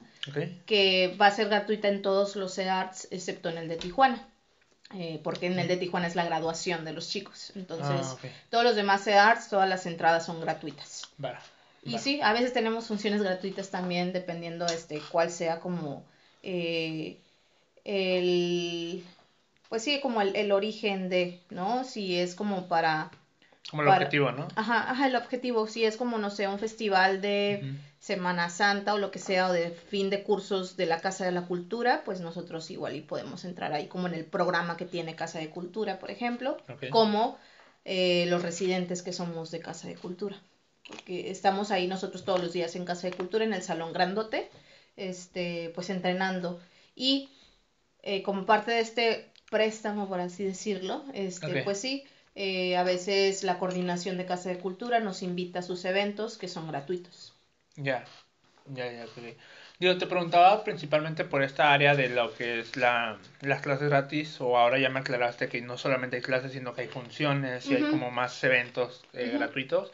que 0.66 1.16
va 1.20 1.28
a 1.28 1.32
ser 1.32 1.48
gratuita 1.48 1.88
en 1.88 2.02
todos 2.02 2.36
los 2.36 2.58
EARTS, 2.58 3.08
excepto 3.12 3.50
en 3.50 3.58
el 3.58 3.68
de 3.68 3.78
Tijuana. 3.78 4.28
eh, 4.94 5.22
porque 5.24 5.46
en 5.46 5.58
el 5.58 5.70
de 5.70 5.78
Tijuana 5.78 6.06
es 6.08 6.16
la 6.16 6.26
graduación 6.26 6.84
de 6.84 6.92
los 6.92 7.08
chicos. 7.10 7.54
Entonces, 7.56 7.88
Ah, 8.04 8.18
todos 8.50 8.66
los 8.66 8.76
demás 8.76 9.08
EARTS, 9.08 9.48
todas 9.48 9.70
las 9.70 9.86
entradas 9.86 10.26
son 10.26 10.42
gratuitas. 10.42 11.04
Y 11.82 11.98
sí, 12.00 12.20
a 12.22 12.34
veces 12.34 12.52
tenemos 12.52 12.88
funciones 12.88 13.24
gratuitas 13.24 13.70
también, 13.70 14.12
dependiendo 14.12 14.66
este 14.66 15.00
cuál 15.10 15.32
sea 15.32 15.62
como 15.62 16.04
eh, 16.44 17.21
el, 17.86 19.04
pues 19.70 19.84
sí, 19.84 20.00
como 20.02 20.22
el, 20.22 20.36
el 20.36 20.52
origen 20.52 21.10
de, 21.10 21.40
¿no? 21.50 21.84
Si 21.84 22.18
es 22.18 22.36
como 22.36 22.68
para, 22.68 23.12
Como 23.70 23.84
el 23.84 23.88
para- 23.88 23.98
objetivo, 24.06 24.32
¿no? 24.32 24.48
ajá, 24.56 24.90
ajá, 24.92 25.08
el 25.08 25.16
objetivo, 25.16 25.68
si 25.68 25.86
es 25.86 25.98
como, 25.98 26.18
no 26.18 26.30
sé, 26.30 26.48
un 26.48 26.60
festival 26.60 27.22
de. 27.22 27.76
Semana 28.02 28.50
Santa 28.50 28.96
o 28.96 28.98
lo 28.98 29.12
que 29.12 29.20
sea, 29.20 29.48
o 29.50 29.54
de 29.54 29.70
fin 29.70 30.10
de 30.10 30.24
cursos 30.24 30.76
de 30.76 30.88
la 30.88 31.00
Casa 31.00 31.24
de 31.24 31.32
la 31.32 31.44
Cultura, 31.44 32.02
pues 32.04 32.20
nosotros 32.20 32.72
igual 32.72 32.96
y 32.96 33.02
podemos 33.02 33.46
entrar 33.46 33.74
ahí 33.74 33.86
como 33.86 34.08
en 34.08 34.16
el 34.16 34.26
programa 34.26 34.76
que 34.76 34.88
tiene 34.88 35.14
Casa 35.16 35.38
de 35.38 35.52
Cultura, 35.52 36.00
por 36.00 36.10
ejemplo, 36.10 36.58
como 36.90 37.38
eh, 37.86 38.26
los 38.28 38.42
residentes 38.42 39.04
que 39.04 39.14
somos 39.14 39.52
de 39.52 39.60
Casa 39.60 39.88
de 39.88 39.94
Cultura. 39.94 40.42
Porque 40.88 41.30
estamos 41.30 41.70
ahí 41.70 41.86
nosotros 41.86 42.26
todos 42.26 42.42
los 42.42 42.54
días 42.54 42.76
en 42.76 42.86
Casa 42.86 43.06
de 43.08 43.14
Cultura, 43.16 43.44
en 43.46 43.54
el 43.54 43.62
Salón 43.62 43.94
Grandote, 43.94 44.50
este, 44.98 45.72
pues 45.76 45.92
entrenando. 45.92 46.60
Y 46.96 47.30
eh, 48.04 48.24
como 48.24 48.46
parte 48.46 48.72
de 48.72 48.80
este 48.80 49.32
préstamo, 49.50 50.08
por 50.08 50.20
así 50.20 50.44
decirlo, 50.44 51.04
este, 51.14 51.60
Ok. 51.60 51.64
pues 51.64 51.80
sí, 51.80 52.04
eh, 52.36 52.78
a 52.78 52.84
veces 52.84 53.44
la 53.44 53.58
coordinación 53.60 54.18
de 54.18 54.26
Casa 54.26 54.50
de 54.50 54.60
Cultura 54.60 55.00
nos 55.00 55.22
invita 55.22 55.60
a 55.60 55.64
sus 55.64 55.84
eventos 55.86 56.38
que 56.38 56.48
son 56.48 56.68
gratuitos. 56.68 57.34
Ya, 57.76 58.06
ya, 58.74 58.92
ya, 58.92 59.06
ok. 59.06 59.36
Digo, 59.80 59.98
te 59.98 60.06
preguntaba 60.06 60.64
principalmente 60.64 61.26
por 61.26 61.42
esta 61.44 61.74
área 61.74 61.96
de 61.96 62.10
lo 62.10 62.34
que 62.36 62.60
es 62.60 62.78
la, 62.78 63.18
las 63.42 63.62
clases 63.62 63.90
gratis, 63.90 64.40
o 64.40 64.58
ahora 64.58 64.78
ya 64.80 64.90
me 64.90 65.00
aclaraste 65.00 65.50
que 65.50 65.62
no 65.62 65.78
solamente 65.78 66.18
hay 66.18 66.22
clases, 66.22 66.52
sino 66.52 66.74
que 66.74 66.82
hay 66.82 66.88
funciones 66.88 67.66
y 67.66 67.76
hay 67.76 67.82
Ujú. 67.84 67.92
como 67.92 68.12
más 68.12 68.44
eventos 68.44 69.04
eh, 69.14 69.30
Ujú. 69.30 69.40
gratuitos. 69.40 69.92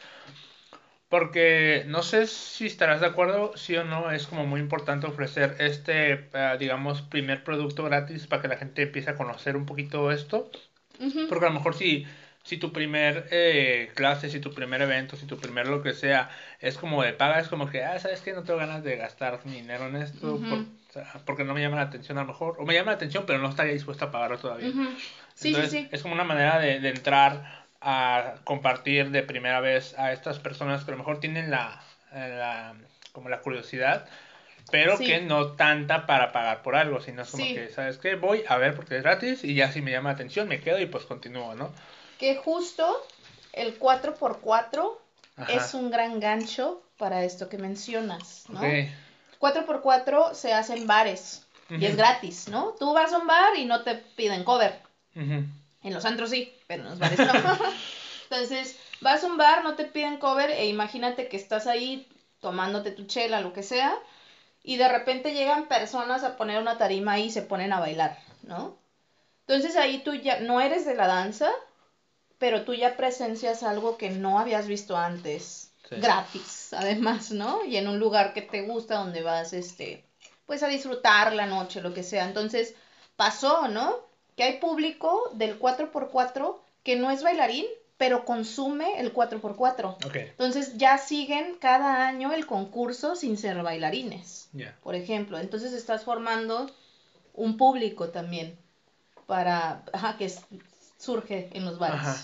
Porque 1.08 1.84
no 1.86 2.02
sé 2.02 2.26
si 2.26 2.66
estarás 2.66 3.00
de 3.00 3.06
acuerdo, 3.06 3.56
sí 3.56 3.74
o 3.76 3.84
no, 3.84 4.10
es 4.10 4.26
como 4.26 4.46
muy 4.46 4.60
importante 4.60 5.06
ofrecer 5.06 5.56
este, 5.58 6.28
eh, 6.34 6.56
digamos, 6.58 7.00
primer 7.02 7.44
producto 7.44 7.84
gratis 7.84 8.26
para 8.26 8.42
que 8.42 8.48
la 8.48 8.56
gente 8.58 8.82
empiece 8.82 9.10
a 9.10 9.16
conocer 9.16 9.56
un 9.56 9.64
poquito 9.66 10.12
esto. 10.12 10.50
Porque 11.28 11.46
a 11.46 11.48
lo 11.48 11.54
mejor 11.54 11.74
si, 11.74 12.06
si 12.42 12.58
tu 12.58 12.72
primer 12.72 13.28
eh, 13.30 13.90
clase, 13.94 14.30
si 14.30 14.40
tu 14.40 14.52
primer 14.54 14.82
evento, 14.82 15.16
si 15.16 15.26
tu 15.26 15.38
primer 15.38 15.66
lo 15.68 15.82
que 15.82 15.94
sea, 15.94 16.30
es 16.60 16.76
como 16.78 17.02
de 17.02 17.12
paga, 17.14 17.40
es 17.40 17.48
como 17.48 17.68
que, 17.70 17.84
ah, 17.84 17.98
¿sabes 17.98 18.20
qué? 18.22 18.32
No 18.32 18.44
tengo 18.44 18.58
ganas 18.58 18.82
de 18.84 18.96
gastar 18.96 19.44
mi 19.46 19.56
dinero 19.56 19.86
en 19.88 19.96
esto, 19.96 20.38
por- 20.48 20.64
porque 21.24 21.44
no 21.44 21.54
me 21.54 21.60
llama 21.60 21.76
la 21.76 21.82
atención 21.82 22.18
a 22.18 22.22
lo 22.22 22.28
mejor, 22.28 22.56
o 22.58 22.66
me 22.66 22.74
llama 22.74 22.92
la 22.92 22.96
atención, 22.96 23.24
pero 23.26 23.38
no 23.38 23.48
estaría 23.48 23.72
dispuesta 23.72 24.06
a 24.06 24.10
pagarlo 24.10 24.38
todavía. 24.38 24.70
Sí, 25.34 25.48
Entonces, 25.48 25.70
sí, 25.70 25.82
sí. 25.82 25.88
es 25.92 26.02
como 26.02 26.14
una 26.14 26.24
manera 26.24 26.58
de, 26.58 26.80
de 26.80 26.88
entrar 26.88 27.57
a 27.80 28.34
compartir 28.44 29.10
de 29.10 29.22
primera 29.22 29.60
vez 29.60 29.96
a 29.98 30.12
estas 30.12 30.38
personas 30.38 30.84
que 30.84 30.90
a 30.90 30.92
lo 30.92 30.98
mejor 30.98 31.20
tienen 31.20 31.50
la, 31.50 31.82
la 32.12 32.74
como 33.12 33.28
la 33.28 33.40
curiosidad, 33.40 34.06
pero 34.70 34.96
Sí. 34.96 35.06
que 35.06 35.20
no 35.20 35.52
tanta 35.52 36.06
para 36.06 36.32
pagar 36.32 36.62
por 36.62 36.76
algo, 36.76 37.00
sino 37.00 37.22
es 37.22 37.30
como 37.30 37.44
Sí. 37.44 37.54
que, 37.54 37.70
¿sabes 37.70 37.98
qué? 37.98 38.16
Voy 38.16 38.44
a 38.48 38.56
ver 38.56 38.74
porque 38.74 38.96
es 38.96 39.02
gratis 39.02 39.44
y 39.44 39.54
ya 39.54 39.70
si 39.72 39.80
me 39.80 39.90
llama 39.92 40.10
la 40.10 40.14
atención 40.14 40.48
me 40.48 40.60
quedo 40.60 40.78
y 40.80 40.86
pues 40.86 41.04
continúo, 41.04 41.54
¿no? 41.54 41.72
Que 42.18 42.36
justo 42.36 43.06
el 43.52 43.78
4x4 43.78 45.00
Ajá. 45.36 45.52
es 45.52 45.74
un 45.74 45.90
gran 45.90 46.20
gancho 46.20 46.82
para 46.98 47.22
esto 47.24 47.48
que 47.48 47.58
mencionas, 47.58 48.46
¿no? 48.48 48.60
Ok. 48.60 48.66
4x4 49.38 50.34
se 50.34 50.52
hace 50.52 50.74
en 50.74 50.86
bares 50.86 51.46
y 51.70 51.84
es 51.84 51.96
gratis, 51.96 52.48
¿no? 52.48 52.74
Tú 52.78 52.92
vas 52.92 53.12
a 53.12 53.18
un 53.18 53.26
bar 53.26 53.54
y 53.56 53.66
no 53.66 53.82
te 53.82 53.94
piden 53.94 54.42
cover. 54.42 54.80
Ujú. 55.14 55.44
En 55.82 55.94
los 55.94 56.04
antros 56.04 56.30
sí, 56.30 56.52
pero 56.66 56.82
en 56.82 56.90
los 56.90 56.98
bares 56.98 57.20
no. 57.20 57.32
Entonces, 58.30 58.76
vas 59.00 59.24
a 59.24 59.26
un 59.26 59.36
bar, 59.36 59.62
no 59.62 59.74
te 59.74 59.84
piden 59.84 60.18
cover 60.18 60.50
e 60.50 60.66
imagínate 60.66 61.28
que 61.28 61.36
estás 61.36 61.66
ahí 61.66 62.06
tomándote 62.40 62.90
tu 62.90 63.04
chela, 63.06 63.40
lo 63.40 63.52
que 63.52 63.62
sea, 63.62 63.94
y 64.62 64.76
de 64.76 64.88
repente 64.88 65.32
llegan 65.32 65.66
personas 65.66 66.24
a 66.24 66.36
poner 66.36 66.60
una 66.60 66.78
tarima 66.78 67.12
ahí 67.12 67.26
y 67.26 67.30
se 67.30 67.42
ponen 67.42 67.72
a 67.72 67.80
bailar, 67.80 68.18
¿no? 68.42 68.76
Entonces 69.46 69.76
ahí 69.76 70.02
tú 70.02 70.14
ya 70.14 70.40
no 70.40 70.60
eres 70.60 70.84
de 70.84 70.94
la 70.94 71.06
danza, 71.06 71.50
pero 72.38 72.64
tú 72.64 72.74
ya 72.74 72.96
presencias 72.96 73.62
algo 73.62 73.96
que 73.96 74.10
no 74.10 74.38
habías 74.38 74.66
visto 74.66 74.96
antes, 74.96 75.72
Sí. 75.88 75.96
gratis, 75.96 76.74
además, 76.74 77.30
¿no? 77.30 77.64
Y 77.64 77.76
en 77.78 77.88
un 77.88 77.98
lugar 77.98 78.34
que 78.34 78.42
te 78.42 78.60
gusta, 78.60 78.96
donde 78.96 79.22
vas, 79.22 79.54
este, 79.54 80.04
pues 80.44 80.62
a 80.62 80.68
disfrutar 80.68 81.32
la 81.32 81.46
noche, 81.46 81.80
lo 81.80 81.94
que 81.94 82.02
sea. 82.02 82.24
Entonces, 82.24 82.74
pasó, 83.16 83.68
¿no? 83.68 84.07
Que 84.38 84.44
hay 84.44 84.60
público 84.60 85.32
del 85.34 85.58
4x4 85.58 86.56
que 86.84 86.94
no 86.94 87.10
es 87.10 87.24
bailarín, 87.24 87.66
pero 87.96 88.24
consume 88.24 89.00
el 89.00 89.12
4x4. 89.12 89.96
Ok, 90.06 90.14
Entonces 90.14 90.78
ya 90.78 90.96
siguen 90.96 91.56
cada 91.60 92.06
año 92.06 92.32
el 92.32 92.46
concurso 92.46 93.16
sin 93.16 93.36
ser 93.36 93.60
bailarines, 93.64 94.48
ya. 94.52 94.78
por 94.84 94.94
ejemplo. 94.94 95.40
Entonces 95.40 95.72
estás 95.72 96.04
formando 96.04 96.70
un 97.34 97.56
público 97.56 98.10
también 98.10 98.56
para, 99.26 99.82
ajá, 99.92 100.16
que 100.16 100.32
surge 100.98 101.50
en 101.52 101.64
los 101.64 101.80
bares. 101.80 102.00
Ajá. 102.00 102.16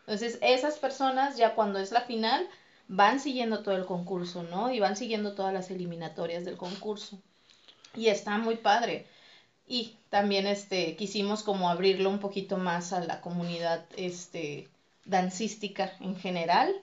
Entonces 0.00 0.38
esas 0.42 0.78
personas 0.78 1.36
ya 1.36 1.54
cuando 1.54 1.78
es 1.78 1.92
la 1.92 2.00
final 2.00 2.48
van 2.88 3.20
siguiendo 3.20 3.62
todo 3.62 3.76
el 3.76 3.86
concurso, 3.86 4.42
¿no? 4.42 4.72
Y 4.72 4.80
van 4.80 4.96
siguiendo 4.96 5.36
todas 5.36 5.54
las 5.54 5.70
eliminatorias 5.70 6.44
del 6.44 6.56
concurso. 6.56 7.20
Y 7.94 8.08
está 8.08 8.38
muy 8.38 8.56
padre. 8.56 9.06
Y 9.66 9.96
también 10.10 10.46
este 10.46 10.94
quisimos 10.96 11.42
como 11.42 11.70
abrirlo 11.70 12.10
un 12.10 12.18
poquito 12.18 12.56
más 12.56 12.92
a 12.92 13.00
la 13.00 13.20
comunidad 13.20 13.84
este 13.96 14.68
dancística 15.04 15.92
en 16.00 16.16
general 16.16 16.74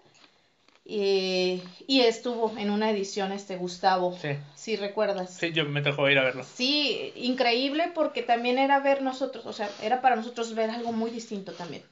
Eh, 0.85 1.61
y 1.87 2.01
estuvo 2.01 2.57
en 2.57 2.71
una 2.71 2.89
edición 2.89 3.31
este 3.31 3.55
Gustavo. 3.55 4.17
Sí. 4.19 4.29
Si 4.55 4.75
recuerdas. 4.75 5.35
Sí, 5.35 5.51
yo 5.53 5.63
me 5.65 5.81
tocó 5.81 6.09
ir 6.09 6.17
a 6.17 6.23
verlo. 6.23 6.43
Sí, 6.43 7.13
increíble 7.15 7.91
porque 7.93 8.23
también 8.23 8.57
era 8.57 8.79
ver 8.79 9.01
nosotros, 9.01 9.45
o 9.45 9.53
sea, 9.53 9.69
era 9.83 10.01
para 10.01 10.15
nosotros 10.15 10.55
ver 10.55 10.69
algo 10.71 10.91
muy 10.91 11.11
distinto 11.11 11.53
también. 11.53 11.83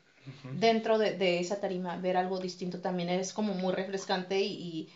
Dentro 0.43 0.97
de, 0.97 1.17
de, 1.17 1.39
esa 1.39 1.59
tarima, 1.59 1.95
ver 1.97 2.17
algo 2.17 2.39
distinto 2.39 2.79
también 2.81 3.09
es 3.09 3.31
como 3.31 3.53
muy 3.53 3.73
refrescante 3.73 4.41
y, 4.41 4.89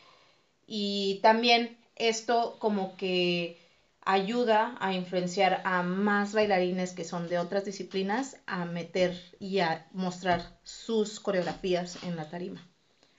y 0.68 1.20
también 1.24 1.78
esto 1.96 2.58
como 2.60 2.96
que 2.98 3.58
ayuda 4.06 4.76
a 4.80 4.93
influenciar 4.93 5.62
a 5.64 5.84
más 5.84 6.34
bailarines 6.34 6.93
que 6.93 7.04
son 7.04 7.30
de 7.30 7.39
otras 7.39 7.66
disciplinas 7.66 8.38
a 8.45 8.66
meter 8.66 9.20
y 9.39 9.60
a 9.60 9.86
mostrar 9.91 10.41
sus 10.64 11.20
coreografías 11.20 12.04
en 12.04 12.16
la 12.16 12.30
tarima. 12.30 12.62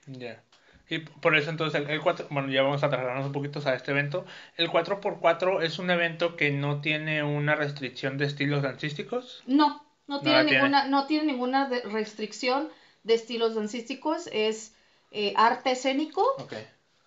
Ya. 0.07 0.41
Y 0.87 0.99
por 0.99 1.35
eso 1.35 1.49
entonces 1.49 1.83
el, 1.87 2.01
4, 2.01 2.27
bueno, 2.29 2.49
ya 2.49 2.61
vamos 2.61 2.83
a 2.83 2.89
trasladarnos 2.89 3.25
un 3.25 3.31
poquito 3.31 3.59
a 3.67 3.73
este 3.73 3.91
evento. 3.91 4.25
El 4.55 4.69
4x4 4.69 5.63
es 5.63 5.79
un 5.79 5.89
evento 5.89 6.35
que 6.35 6.51
no 6.51 6.81
tiene 6.81 7.23
una 7.23 7.55
restricción 7.55 8.17
de 8.17 8.25
estilos 8.25 8.61
dancísticos. 8.61 9.41
No, 9.47 9.83
no 10.07 10.21
tiene, 10.21 10.43
ninguna, 10.43 10.87
no 10.87 11.07
tiene 11.07 11.25
ninguna 11.25 11.69
restricción 11.85 12.69
de 13.03 13.15
estilos 13.15 13.55
dancísticos. 13.55 14.29
Es 14.31 14.75
eh, 15.09 15.33
arte 15.35 15.71
escénico. 15.71 16.23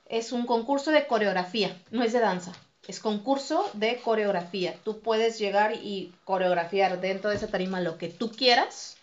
Es 0.07 0.33
un 0.33 0.47
concurso 0.47 0.91
de 0.91 1.07
coreografía, 1.07 1.77
no 1.91 2.03
es 2.03 2.13
de 2.13 2.21
danza. 2.21 2.53
Es 2.89 3.01
concurso 3.01 3.71
de 3.75 3.99
coreografía. 3.99 4.75
Tú 4.83 5.01
puedes 5.01 5.39
llegar 5.39 5.75
y 5.75 6.13
coreografiar 6.25 7.01
dentro 7.01 7.29
de 7.29 7.37
esa 7.37 7.49
tarima 7.49 7.83
lo 7.83 7.99
que 7.99 8.09
tú 8.09 8.31
quieras. 8.31 8.97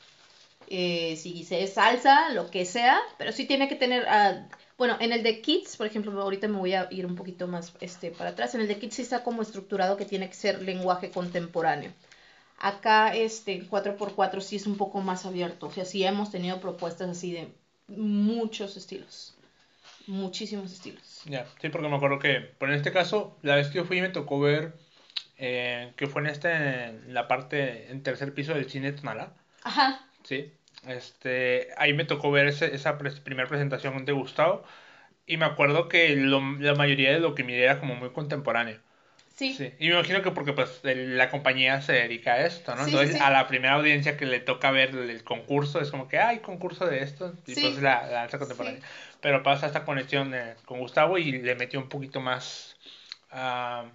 Eh, 0.67 1.15
si 1.17 1.45
es 1.47 1.73
salsa, 1.73 2.29
lo 2.29 2.49
que 2.49 2.65
sea, 2.65 2.99
pero 3.17 3.31
sí 3.31 3.45
tiene 3.45 3.69
que 3.69 3.75
tener... 3.75 4.03
Uh, 4.03 4.43
bueno, 4.77 4.97
en 4.99 5.13
el 5.13 5.21
de 5.21 5.39
Kids, 5.39 5.77
por 5.77 5.85
ejemplo, 5.85 6.19
ahorita 6.19 6.47
me 6.47 6.57
voy 6.57 6.73
a 6.73 6.87
ir 6.91 7.05
un 7.05 7.15
poquito 7.15 7.47
más 7.47 7.73
este, 7.79 8.09
para 8.09 8.31
atrás. 8.31 8.55
En 8.55 8.61
el 8.61 8.67
de 8.67 8.79
Kids 8.79 8.95
sí 8.95 9.01
está 9.03 9.23
como 9.23 9.43
estructurado 9.43 9.95
que 9.97 10.05
tiene 10.05 10.27
que 10.27 10.35
ser 10.35 10.63
lenguaje 10.63 11.11
contemporáneo. 11.11 11.93
Acá, 12.57 13.15
este, 13.15 13.69
4x4 13.69 14.41
sí 14.41 14.55
es 14.55 14.65
un 14.65 14.77
poco 14.77 14.99
más 15.01 15.27
abierto. 15.27 15.67
O 15.67 15.71
sea, 15.71 15.85
sí 15.85 16.03
hemos 16.03 16.31
tenido 16.31 16.59
propuestas 16.59 17.09
así 17.09 17.31
de 17.31 17.53
muchos 17.87 18.75
estilos. 18.77 19.34
Muchísimos 20.07 20.71
estilos. 20.71 21.21
Ya, 21.25 21.45
sí, 21.59 21.69
porque 21.69 21.87
me 21.89 21.95
acuerdo 21.95 22.19
que, 22.19 22.39
por 22.39 22.69
en 22.69 22.75
este 22.75 22.91
caso, 22.91 23.37
la 23.41 23.55
vez 23.55 23.67
que 23.67 23.77
yo 23.77 23.85
fui 23.85 24.01
me 24.01 24.09
tocó 24.09 24.39
ver 24.39 24.73
eh, 25.37 25.93
que 25.97 26.07
fue 26.07 26.21
en 26.21 26.27
este, 26.27 26.85
en 26.85 27.13
la 27.13 27.27
parte, 27.27 27.91
en 27.91 28.03
tercer 28.03 28.33
piso 28.33 28.53
del 28.53 28.69
cine 28.69 28.93
Tonalá. 28.93 29.33
Ajá. 29.63 30.07
Sí. 30.23 30.51
Este, 30.87 31.69
ahí 31.77 31.93
me 31.93 32.05
tocó 32.05 32.31
ver 32.31 32.47
esa 32.47 32.97
primera 32.97 33.47
presentación 33.47 34.05
de 34.05 34.11
Gustavo 34.11 34.63
y 35.25 35.37
me 35.37 35.45
acuerdo 35.45 35.89
que 35.89 36.15
la 36.15 36.75
mayoría 36.75 37.11
de 37.11 37.19
lo 37.19 37.33
que 37.33 37.43
miré 37.43 37.63
era 37.63 37.79
como 37.79 37.95
muy 37.95 38.11
contemporáneo. 38.11 38.79
Sí. 39.35 39.73
Y 39.79 39.89
me 39.89 39.95
imagino 39.95 40.21
que 40.21 40.31
porque 40.31 40.53
pues 40.53 40.79
la 40.83 41.29
compañía 41.29 41.81
se 41.81 41.91
dedica 41.91 42.33
a 42.33 42.45
esto, 42.45 42.73
¿no? 42.73 42.85
Entonces 42.85 43.19
a 43.19 43.29
la 43.29 43.47
primera 43.47 43.73
audiencia 43.73 44.15
que 44.15 44.25
le 44.25 44.39
toca 44.39 44.71
ver 44.71 44.95
el, 44.95 45.23
concurso 45.25 45.81
es 45.81 45.91
como 45.91 46.07
que, 46.07 46.19
hay 46.19 46.39
concurso 46.39 46.85
de 46.85 47.03
esto, 47.03 47.33
y 47.45 47.53
pues 47.53 47.81
la, 47.81 48.07
danza 48.07 48.39
contemporánea. 48.39 48.79
Pero 49.19 49.43
pasa 49.43 49.67
esta 49.67 49.83
conexión 49.83 50.33
eh, 50.33 50.55
con 50.63 50.79
Gustavo 50.79 51.17
y 51.17 51.33
le 51.33 51.55
metió 51.55 51.81
un 51.81 51.89
poquito 51.89 52.21
más, 52.21 52.77
uh, 53.33 53.85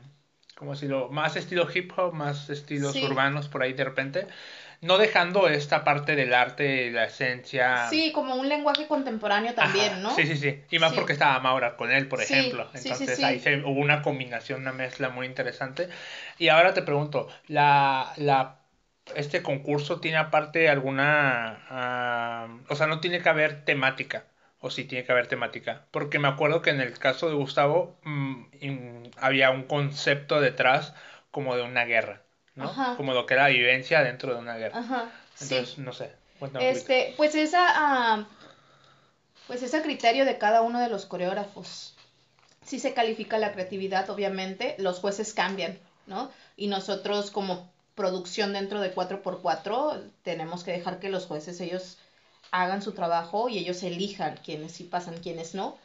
¿cómo 0.57 0.73
decirlo? 0.73 1.09
Más 1.09 1.37
estilo 1.37 1.67
hip 1.73 1.91
hop, 1.97 2.13
más 2.13 2.51
estilos 2.51 2.95
urbanos 2.97 3.49
por 3.49 3.63
ahí 3.63 3.73
de 3.73 3.85
repente 3.85 4.27
no 4.81 4.97
dejando 4.99 5.49
esta 5.49 5.85
parte 5.85 6.17
del 6.17 6.33
arte, 6.33 6.91
la 6.91 7.05
esencia. 7.05 7.89
Sí, 7.89 8.13
como 8.13 8.35
un 8.35 8.49
lenguaje 8.49 8.87
contemporáneo 8.87 9.55
también, 9.55 10.03
¿no? 10.03 10.15
Sí, 10.15 10.27
sí, 10.27 10.37
sí. 10.37 10.63
Y 10.71 10.79
más 10.79 10.93
porque 10.95 11.13
estaba 11.13 11.39
Maura 11.41 11.77
con 11.77 11.91
él, 11.91 12.09
por 12.09 12.23
ejemplo. 12.23 12.69
Entonces 12.73 13.23
ahí 13.23 13.41
se, 13.41 13.57
hubo 13.59 13.81
una 13.81 14.03
combinación, 14.03 14.63
una 14.63 14.73
mezcla 14.73 15.11
muy 15.11 15.27
interesante. 15.27 15.89
Y 16.39 16.49
ahora 16.49 16.73
te 16.73 16.83
pregunto, 16.83 17.29
la, 17.47 18.13
la 18.17 18.61
este 19.15 19.43
concurso 19.43 20.01
tiene 20.01 20.17
aparte 20.17 20.69
alguna, 20.69 21.65
ah, 21.69 22.49
o 22.69 22.77
sea, 22.77 22.87
no 22.87 23.01
tiene 23.01 23.21
que 23.21 23.29
haber 23.29 23.65
temática, 23.65 24.25
o 24.61 24.71
sí 24.71 24.85
tiene 24.85 25.05
que 25.05 25.13
haber 25.13 25.27
temática, 25.27 25.87
porque 25.91 26.19
me 26.19 26.29
acuerdo 26.29 26.63
que 26.63 26.71
en 26.71 26.81
el 26.81 26.99
caso 26.99 27.29
de 27.29 27.35
Gustavo 27.35 27.99
mm, 28.05 28.45
había 29.19 29.51
un 29.51 29.65
concepto 29.65 30.41
detrás 30.41 30.95
como 31.31 31.57
de 31.57 31.63
una 31.63 31.85
guerra. 31.85 32.23
Como 32.97 33.15
lo 33.15 33.27
que 33.27 33.35
era 33.35 33.45
la 33.45 33.49
vivencia 33.51 34.03
dentro 34.03 34.35
de 34.35 34.41
una 34.41 34.57
guerra. 34.57 34.79
Ajá. 34.79 35.11
Entonces, 35.41 35.79
no 35.79 35.93
sé. 35.93 36.13
Este, 36.61 37.15
pues 37.17 37.35
esa, 37.35 38.19
uh, 38.19 38.25
pues 39.47 39.63
ese 39.63 39.83
criterio 39.83 40.25
de 40.25 40.39
cada 40.39 40.63
uno 40.63 40.81
de 40.81 40.89
los 40.89 41.07
coreógrafos. 41.07 41.95
Si 42.65 42.79
se 42.79 42.95
califica 42.95 43.39
la 43.39 43.53
creatividad, 43.53 44.09
obviamente, 44.11 44.77
los 44.79 45.01
jueces 45.01 45.35
cambian, 45.35 45.79
¿no? 46.07 46.31
Y 46.57 46.69
nosotros 46.69 47.31
como 47.31 47.71
producción 47.95 48.53
dentro 48.53 48.81
de 48.81 48.95
4x4 48.95 50.03
tenemos 50.23 50.65
que 50.65 50.73
dejar 50.73 51.01
que 51.01 51.11
los 51.11 51.27
jueces 51.27 51.61
ellos 51.61 51.99
hagan 52.51 52.83
su 52.83 52.93
trabajo 52.93 53.49
y 53.49 53.59
ellos 53.59 53.83
elijan 53.83 54.39
quiénes 54.43 54.73
sí 54.73 54.85
pasan, 54.85 55.19
quiénes 55.19 55.55
no. 55.55 55.79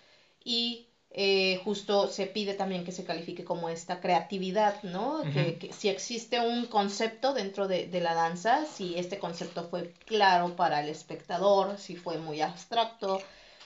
Y 0.43 0.84
eh, 1.17 1.61
justo 1.63 2.09
se 2.09 2.25
pide 2.25 2.55
también 2.55 2.83
que 2.83 2.91
se 2.91 3.05
califique 3.05 3.45
como 3.45 3.69
esta 3.69 4.01
creatividad, 4.01 4.83
¿no? 4.83 5.21
que, 5.31 5.71
si 5.71 5.87
existe 5.87 6.41
un 6.41 6.65
concepto 6.65 7.33
dentro 7.33 7.69
de, 7.69 7.87
la 8.01 8.13
danza, 8.13 8.65
si 8.65 8.99
este 8.99 9.17
concepto 9.17 9.69
fue 9.69 9.93
claro 10.05 10.57
para 10.57 10.81
el 10.81 10.89
espectador, 10.89 11.77
si 11.77 11.95
fue 11.95 12.17
muy 12.17 12.41
abstracto, 12.41 13.21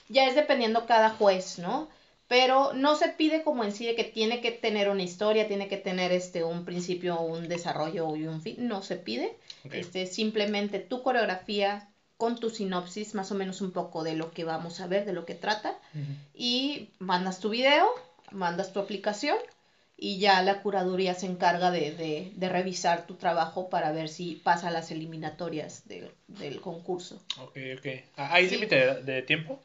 ya 0.08 0.28
es 0.28 0.36
dependiendo 0.36 0.86
cada 0.86 1.10
juez, 1.10 1.58
¿no? 1.58 1.88
Pero 2.28 2.72
no 2.72 2.94
se 2.94 3.08
pide 3.08 3.42
como 3.42 3.64
en 3.64 3.72
sí 3.72 3.84
de 3.84 3.96
que 3.96 4.04
tiene 4.04 4.40
que 4.40 4.52
tener 4.52 4.88
una 4.88 5.02
historia, 5.02 5.48
tiene 5.48 5.66
que 5.66 5.76
tener 5.76 6.12
este 6.12 6.44
un 6.44 6.64
principio, 6.64 7.20
un 7.20 7.48
desarrollo 7.48 8.14
y 8.14 8.28
un 8.28 8.40
fin, 8.40 8.68
no 8.68 8.84
se 8.84 8.94
pide. 8.94 9.36
Este, 9.72 10.06
simplemente 10.06 10.78
tu 10.78 11.02
coreografía 11.02 11.90
con 12.20 12.38
tu 12.38 12.50
sinopsis, 12.50 13.14
más 13.14 13.32
o 13.32 13.34
menos 13.34 13.62
un 13.62 13.72
poco 13.72 14.04
de 14.04 14.14
lo 14.14 14.30
que 14.30 14.44
vamos 14.44 14.80
a 14.82 14.86
ver, 14.86 15.06
de 15.06 15.14
lo 15.14 15.24
que 15.24 15.34
trata, 15.34 15.78
y 16.34 16.90
mandas 16.98 17.40
tu 17.40 17.48
video, 17.48 17.88
mandas 18.30 18.74
tu 18.74 18.78
aplicación 18.78 19.38
y 19.96 20.18
ya 20.18 20.42
la 20.42 20.60
curaduría 20.60 21.14
se 21.14 21.24
encarga 21.24 21.70
de, 21.70 22.34
revisar 22.38 23.06
tu 23.06 23.14
trabajo 23.14 23.70
para 23.70 23.90
ver 23.90 24.10
si 24.10 24.34
pasa 24.34 24.70
las 24.70 24.90
eliminatorias 24.90 25.84
del 25.88 26.60
concurso. 26.60 27.22
Ok, 27.40 27.56
ok. 27.78 27.86
Ah, 28.18 28.34
¿Hay 28.34 28.50
límite 28.50 29.02
de, 29.02 29.22
tiempo? 29.22 29.58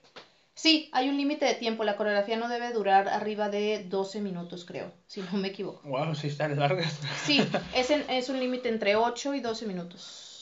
Sí, 0.53 0.89
hay 0.93 1.09
un 1.09 1.17
límite 1.17 1.43
de 1.43 1.55
tiempo. 1.55 1.83
La 1.83 1.97
coreografía 1.97 2.37
no 2.37 2.47
debe 2.47 2.71
durar 2.71 3.09
arriba 3.09 3.49
de 3.49 3.83
12 3.83 4.21
minutos, 4.21 4.63
creo, 4.63 4.93
si 5.07 5.21
no 5.23 5.33
me 5.33 5.49
equivoco. 5.49 5.85
Wow, 5.89 6.15
sí 6.15 6.27
están 6.27 6.57
largas. 6.57 7.01
Sí, 7.25 7.41
es, 7.75 7.89
es 7.91 8.29
un 8.29 8.39
límite 8.39 8.69
entre 8.69 8.95
8 8.95 9.35
y 9.35 9.41
12 9.41 9.65
minutos. 9.65 10.34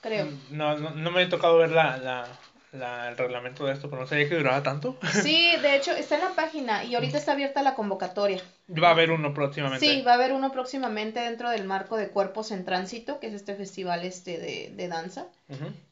Creo. 0.00 0.28
No, 0.50 0.76
no, 0.78 1.10
me 1.10 1.22
he 1.22 1.26
tocado 1.26 1.58
ver 1.58 1.70
la, 1.70 2.26
el 2.72 3.16
reglamento 3.16 3.64
de 3.66 3.72
esto, 3.72 3.88
pero 3.88 4.02
no 4.02 4.08
sabía 4.08 4.28
que 4.28 4.36
duraba 4.36 4.62
tanto. 4.62 4.98
Sí, 5.22 5.50
de 5.62 5.76
hecho 5.76 5.92
está 5.92 6.16
en 6.16 6.22
la 6.22 6.34
página 6.34 6.84
y 6.84 6.94
ahorita 6.94 7.18
está 7.18 7.32
abierta 7.32 7.62
la 7.62 7.74
convocatoria. 7.74 8.42
Va 8.70 8.88
a 8.88 8.92
haber 8.92 9.10
uno 9.10 9.32
próximamente. 9.32 9.86
Sí, 9.86 10.02
va 10.02 10.12
a 10.12 10.14
haber 10.14 10.32
uno 10.32 10.52
próximamente 10.52 11.20
dentro 11.20 11.50
del 11.50 11.64
marco 11.64 11.96
de 11.96 12.08
Cuerpos 12.08 12.50
en 12.50 12.64
Tránsito, 12.64 13.20
que 13.20 13.28
es 13.28 13.34
este 13.34 13.54
festival 13.54 14.04
este 14.04 14.38
de, 14.38 14.72
de 14.74 14.88
danza. 14.88 15.26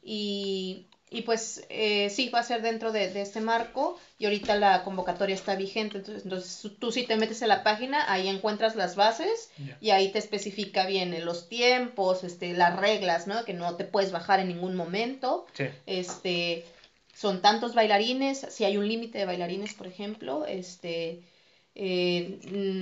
Y 0.03 0.87
y 1.09 1.21
pues 1.21 1.63
eh, 1.69 2.09
sí, 2.09 2.29
va 2.29 2.39
a 2.39 2.43
ser 2.43 2.61
dentro 2.61 2.91
de, 2.91 3.21
este 3.21 3.39
marco 3.39 3.97
y 4.17 4.25
ahorita 4.25 4.55
la 4.55 4.83
convocatoria 4.83 5.35
está 5.35 5.55
vigente, 5.55 5.99
entonces, 5.99 6.23
entonces 6.23 6.71
tú 6.79 6.91
si 6.91 7.03
te 7.03 7.15
metes 7.15 7.43
a 7.43 7.47
la 7.47 7.63
página, 7.63 8.11
ahí 8.11 8.27
encuentras 8.27 8.75
las 8.75 8.95
bases 8.95 9.51
y 9.81 9.91
ahí 9.91 10.11
te 10.11 10.19
especifica 10.19 10.85
bien 10.85 11.23
los 11.23 11.47
tiempos, 11.47 12.23
este, 12.23 12.53
las 12.53 12.75
reglas, 12.75 13.27
¿no? 13.27 13.45
Que 13.45 13.53
no 13.53 13.75
te 13.75 13.85
puedes 13.85 14.11
bajar 14.11 14.39
en 14.39 14.47
ningún 14.47 14.75
momento. 14.75 15.45
Este, 15.85 16.65
son 17.13 17.41
tantos 17.41 17.75
bailarines, 17.75 18.45
si 18.49 18.65
hay 18.65 18.77
un 18.77 18.87
límite 18.87 19.19
de 19.19 19.25
bailarines, 19.25 19.73
por 19.73 19.87
ejemplo, 19.87 20.45
este, 20.45 21.21
eh, 21.75 22.39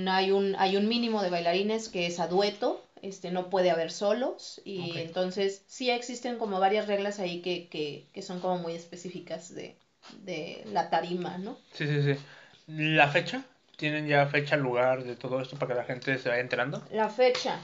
hay, 0.08 0.30
un, 0.30 0.56
hay 0.58 0.76
un 0.76 0.88
mínimo 0.88 1.22
de 1.22 1.30
bailarines 1.30 1.88
que 1.88 2.06
es 2.06 2.18
a 2.20 2.26
dueto, 2.26 2.83
este, 3.04 3.30
no 3.30 3.50
puede 3.50 3.70
haber 3.70 3.90
solos 3.90 4.60
y 4.64 4.98
entonces 4.98 5.62
sí 5.66 5.90
existen 5.90 6.38
como 6.38 6.60
varias 6.60 6.86
reglas 6.86 7.18
ahí 7.18 7.42
que, 7.42 7.68
que, 7.68 8.08
que 8.12 8.22
son 8.22 8.40
como 8.40 8.58
muy 8.58 8.74
específicas 8.74 9.54
de, 9.54 9.76
de, 10.22 10.64
la 10.72 10.90
tarima, 10.90 11.38
¿no? 11.38 11.58
Sí, 11.72 11.86
sí, 11.86 12.02
sí. 12.02 12.20
¿La 12.66 13.08
fecha? 13.08 13.44
¿Tienen 13.76 14.06
ya 14.06 14.26
fecha, 14.26 14.56
lugar 14.56 15.04
de 15.04 15.16
todo 15.16 15.40
esto 15.40 15.58
para 15.58 15.74
que 15.74 15.80
la 15.80 15.84
gente 15.84 16.18
se 16.18 16.28
vaya 16.28 16.40
enterando? 16.40 16.82
La 16.90 17.08
fecha. 17.08 17.60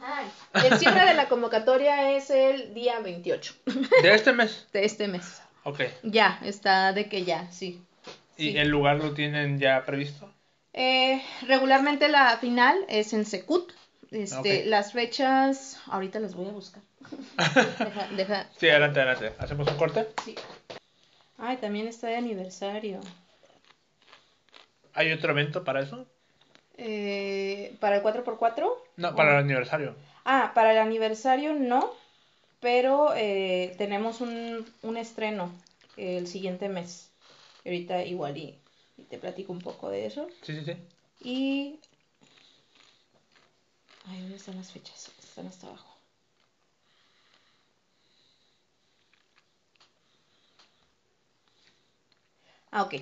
Ay, 0.00 0.26
el 0.64 0.78
cierre 0.78 1.06
de 1.06 1.14
la 1.14 1.28
convocatoria 1.28 2.16
es 2.16 2.28
el 2.30 2.74
día 2.74 2.98
28. 2.98 3.54
¿De 4.02 4.14
este 4.14 4.32
mes? 4.32 4.66
De 4.72 4.84
este 4.84 5.06
mes. 5.06 5.40
Ok. 5.64 5.80
Ya, 6.02 6.40
está 6.44 6.92
de 6.92 7.08
que 7.08 7.24
ya, 7.24 7.50
sí. 7.52 7.80
¿Y 8.36 8.56
el 8.56 8.68
lugar 8.68 8.96
lo 8.96 9.14
tienen 9.14 9.60
ya 9.60 9.84
previsto? 9.84 10.28
Eh, 10.72 11.22
regularmente 11.46 12.08
la 12.08 12.36
final 12.38 12.84
es 12.88 13.12
en 13.12 13.24
Secut, 13.24 13.72
este, 14.12 14.64
Las 14.66 14.92
fechas, 14.92 15.80
ahorita 15.86 16.20
las 16.20 16.34
voy 16.34 16.48
a 16.48 16.52
buscar. 16.52 16.82
deja, 18.16 18.48
Sí, 18.56 18.68
adelante, 18.68 19.00
adelante. 19.00 19.32
¿Hacemos 19.38 19.68
un 19.68 19.76
corte? 19.76 20.08
Sí. 20.24 20.34
Ay, 21.38 21.56
también 21.56 21.88
está 21.88 22.08
de 22.08 22.16
aniversario. 22.16 23.00
¿Hay 24.94 25.12
otro 25.12 25.32
evento 25.32 25.64
para 25.64 25.80
eso? 25.80 26.06
Eh, 26.76 27.74
¿Para 27.80 27.96
el 27.96 28.02
4x4? 28.02 28.72
No, 28.96 29.14
para 29.14 29.32
el 29.32 29.44
aniversario. 29.44 29.94
Ah, 30.24 30.52
para 30.54 30.72
el 30.72 30.78
aniversario 30.78 31.54
no, 31.54 31.92
pero 32.60 33.12
eh, 33.16 33.74
tenemos 33.78 34.20
un, 34.20 34.64
un 34.82 34.96
estreno 34.96 35.52
el 35.96 36.26
siguiente 36.26 36.68
mes. 36.68 37.10
Ahorita 37.64 38.04
igual 38.04 38.36
y, 38.36 38.58
y 38.96 39.02
te 39.04 39.18
platico 39.18 39.52
un 39.52 39.60
poco 39.60 39.90
de 39.90 40.06
eso. 40.06 40.28
Sí, 40.42 40.54
sí, 40.56 40.64
sí. 40.64 40.76
Y... 41.22 41.80
¿dónde 44.06 44.36
están 44.36 44.56
las 44.56 44.70
fechas? 44.70 45.10
Están 45.18 45.48
hasta 45.48 45.66
abajo. 45.66 45.98
Ah, 52.70 52.82
ok. 52.82 52.94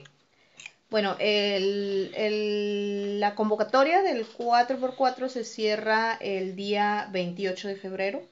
Bueno, 0.90 1.16
el, 1.20 2.12
el- 2.16 3.20
la 3.20 3.34
convocatoria 3.34 4.02
del 4.02 4.26
4x4 4.26 5.28
se 5.28 5.44
cierra 5.44 6.14
el 6.20 6.56
día 6.56 7.08
28 7.12 7.68
de 7.68 7.76
febrero. 7.76 8.22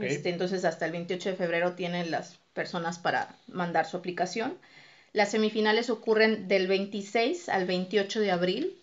Este, 0.00 0.30
entonces, 0.30 0.64
hasta 0.66 0.86
el 0.86 0.92
28 0.92 1.30
de 1.30 1.36
febrero 1.36 1.74
tienen 1.74 2.10
las 2.12 2.38
personas 2.54 2.98
para 3.00 3.36
mandar 3.48 3.86
su 3.86 3.96
aplicación. 3.98 4.58
Las 5.14 5.32
semifinales 5.32 5.90
ocurren 5.90 6.48
del 6.48 6.68
26 6.68 7.48
al 7.50 7.66
28 7.66 8.20
de 8.20 8.32
abril 8.32 8.79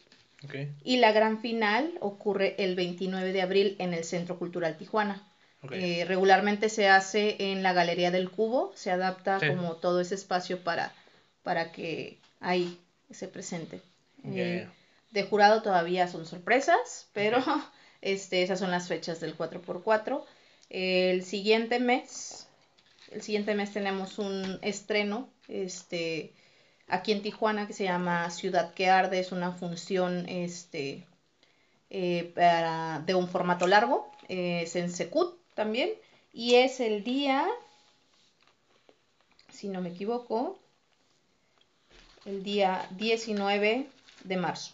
Y 0.83 0.97
la 0.97 1.11
gran 1.11 1.41
final 1.41 1.93
ocurre 1.99 2.55
el 2.59 2.75
29 2.75 3.33
de 3.33 3.41
abril 3.41 3.75
en 3.79 3.93
el 3.93 4.03
Centro 4.03 4.37
Cultural 4.37 4.77
Tijuana. 4.77 5.23
Eh, 5.71 6.05
regularmente 6.07 6.69
se 6.69 6.87
hace 6.87 7.51
en 7.51 7.63
la 7.63 7.73
Galería 7.73 8.11
del 8.11 8.29
Cubo, 8.29 8.71
se 8.75 8.91
adapta 8.91 9.39
Sí. 9.39 9.47
como 9.47 9.75
todo 9.75 9.99
ese 9.99 10.15
espacio 10.15 10.63
para, 10.63 10.93
para 11.43 11.71
que 11.71 12.19
ahí 12.39 12.79
se 13.09 13.27
presente. 13.27 13.81
Eh, 14.23 14.67
de 15.11 15.23
jurado 15.23 15.61
todavía 15.61 16.07
son 16.07 16.25
sorpresas, 16.25 17.07
pero 17.13 17.37
este, 18.01 18.43
esas 18.43 18.59
son 18.59 18.71
las 18.71 18.87
fechas 18.87 19.19
del 19.19 19.35
4x4. 19.35 20.23
El 20.69 21.23
siguiente 21.23 21.79
mes, 21.79 22.47
el 23.11 23.21
siguiente 23.21 23.55
mes 23.55 23.73
tenemos 23.73 24.19
un 24.19 24.59
estreno 24.61 25.29
este, 25.47 26.33
aquí 26.87 27.11
en 27.11 27.21
Tijuana 27.21 27.67
que 27.67 27.73
se 27.73 27.83
llama 27.83 28.29
Ciudad 28.29 28.73
que 28.73 28.89
Arde, 28.89 29.19
es 29.19 29.31
una 29.31 29.51
función 29.51 30.27
este, 30.29 31.05
eh, 31.89 32.31
para- 32.35 32.99
de 33.05 33.15
un 33.15 33.27
formato 33.27 33.67
largo, 33.67 34.11
eh, 34.29 34.61
es 34.63 34.75
en 34.75 34.91
Secut 34.91 35.37
también, 35.53 35.89
y 36.33 36.55
es 36.55 36.79
el 36.79 37.03
día, 37.03 37.47
si 39.49 39.67
no 39.69 39.81
me 39.81 39.89
equivoco, 39.89 40.59
el 42.25 42.43
día 42.43 42.87
19 42.97 43.87
de 44.23 44.37
marzo 44.37 44.73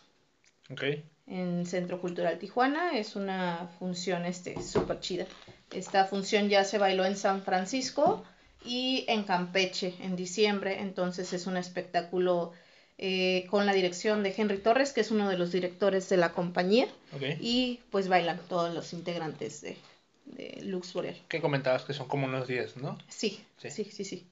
Ok. 0.71 0.83
en 1.27 1.65
Centro 1.65 2.01
Cultural 2.01 2.39
Tijuana. 2.39 2.97
Es 2.97 3.15
una 3.15 3.69
función 3.79 4.25
este 4.25 4.61
súper 4.61 4.99
chida. 4.99 5.25
Esta 5.71 6.05
función 6.05 6.49
ya 6.49 6.63
se 6.63 6.77
bailó 6.79 7.05
en 7.05 7.15
San 7.15 7.43
Francisco 7.43 8.23
y 8.65 9.05
en 9.07 9.23
Campeche 9.23 9.93
en 10.01 10.15
diciembre. 10.15 10.79
Entonces 10.79 11.33
es 11.33 11.47
un 11.47 11.57
espectáculo 11.57 12.51
eh, 12.97 13.45
con 13.49 13.65
la 13.65 13.73
dirección 13.73 14.23
de 14.23 14.33
Henry 14.35 14.57
Torres, 14.57 14.93
que 14.93 15.01
es 15.01 15.11
uno 15.11 15.29
de 15.29 15.37
los 15.37 15.51
directores 15.51 16.09
de 16.09 16.17
la 16.17 16.31
compañía. 16.33 16.87
Y 17.39 17.81
pues 17.91 18.07
bailan 18.07 18.39
todos 18.47 18.73
los 18.73 18.93
integrantes 18.93 19.61
de, 19.61 19.77
de 20.25 20.61
Lux 20.63 20.93
Boreal. 20.93 21.19
¿Qué 21.27 21.41
comentabas 21.41 21.83
que 21.83 21.93
son 21.93 22.07
como 22.07 22.25
unos 22.27 22.47
10, 22.47 22.77
¿no? 22.77 22.97
Sí, 23.07 23.43
Sí. 23.57 23.69
sí, 23.69 23.85
sí, 23.85 24.03
sí. 24.03 24.27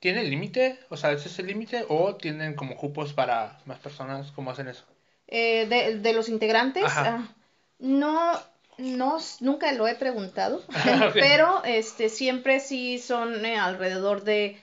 ¿Tiene 0.00 0.22
límite? 0.24 0.78
O 0.90 0.96
sea, 0.96 1.12
¿ese 1.12 1.28
es 1.28 1.38
el 1.38 1.46
límite? 1.46 1.84
¿O 1.88 2.14
tienen 2.16 2.54
como 2.54 2.76
cupos 2.76 3.12
para 3.12 3.58
más 3.64 3.78
personas? 3.78 4.30
¿Cómo 4.32 4.50
hacen 4.50 4.68
eso? 4.68 4.84
Eh, 5.28 5.66
de, 5.66 5.98
de 5.98 6.12
los 6.12 6.28
integrantes, 6.28 6.84
Ajá. 6.84 7.06
ah, 7.28 7.34
no, 7.80 8.32
no, 8.78 9.18
nunca 9.40 9.72
lo 9.72 9.86
he 9.88 9.94
preguntado, 9.94 10.58
Ok. 11.08 11.14
pero 11.14 11.64
este, 11.64 12.08
siempre 12.08 12.60
sí 12.60 12.98
son 12.98 13.44
eh, 13.44 13.56
alrededor 13.56 14.24
de 14.24 14.60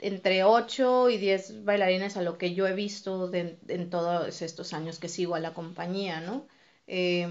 entre 0.00 0.44
8 0.44 1.10
y 1.10 1.16
10 1.18 1.64
bailarines 1.64 2.16
a 2.16 2.22
lo 2.22 2.38
que 2.38 2.54
yo 2.54 2.66
he 2.68 2.72
visto 2.74 3.28
de- 3.28 3.58
en 3.68 3.90
todos 3.90 4.42
estos 4.42 4.72
años 4.72 4.98
que 4.98 5.08
sigo 5.08 5.34
a 5.34 5.40
la 5.40 5.54
compañía, 5.54 6.20
¿no? 6.20 6.46
Eh, 6.86 7.28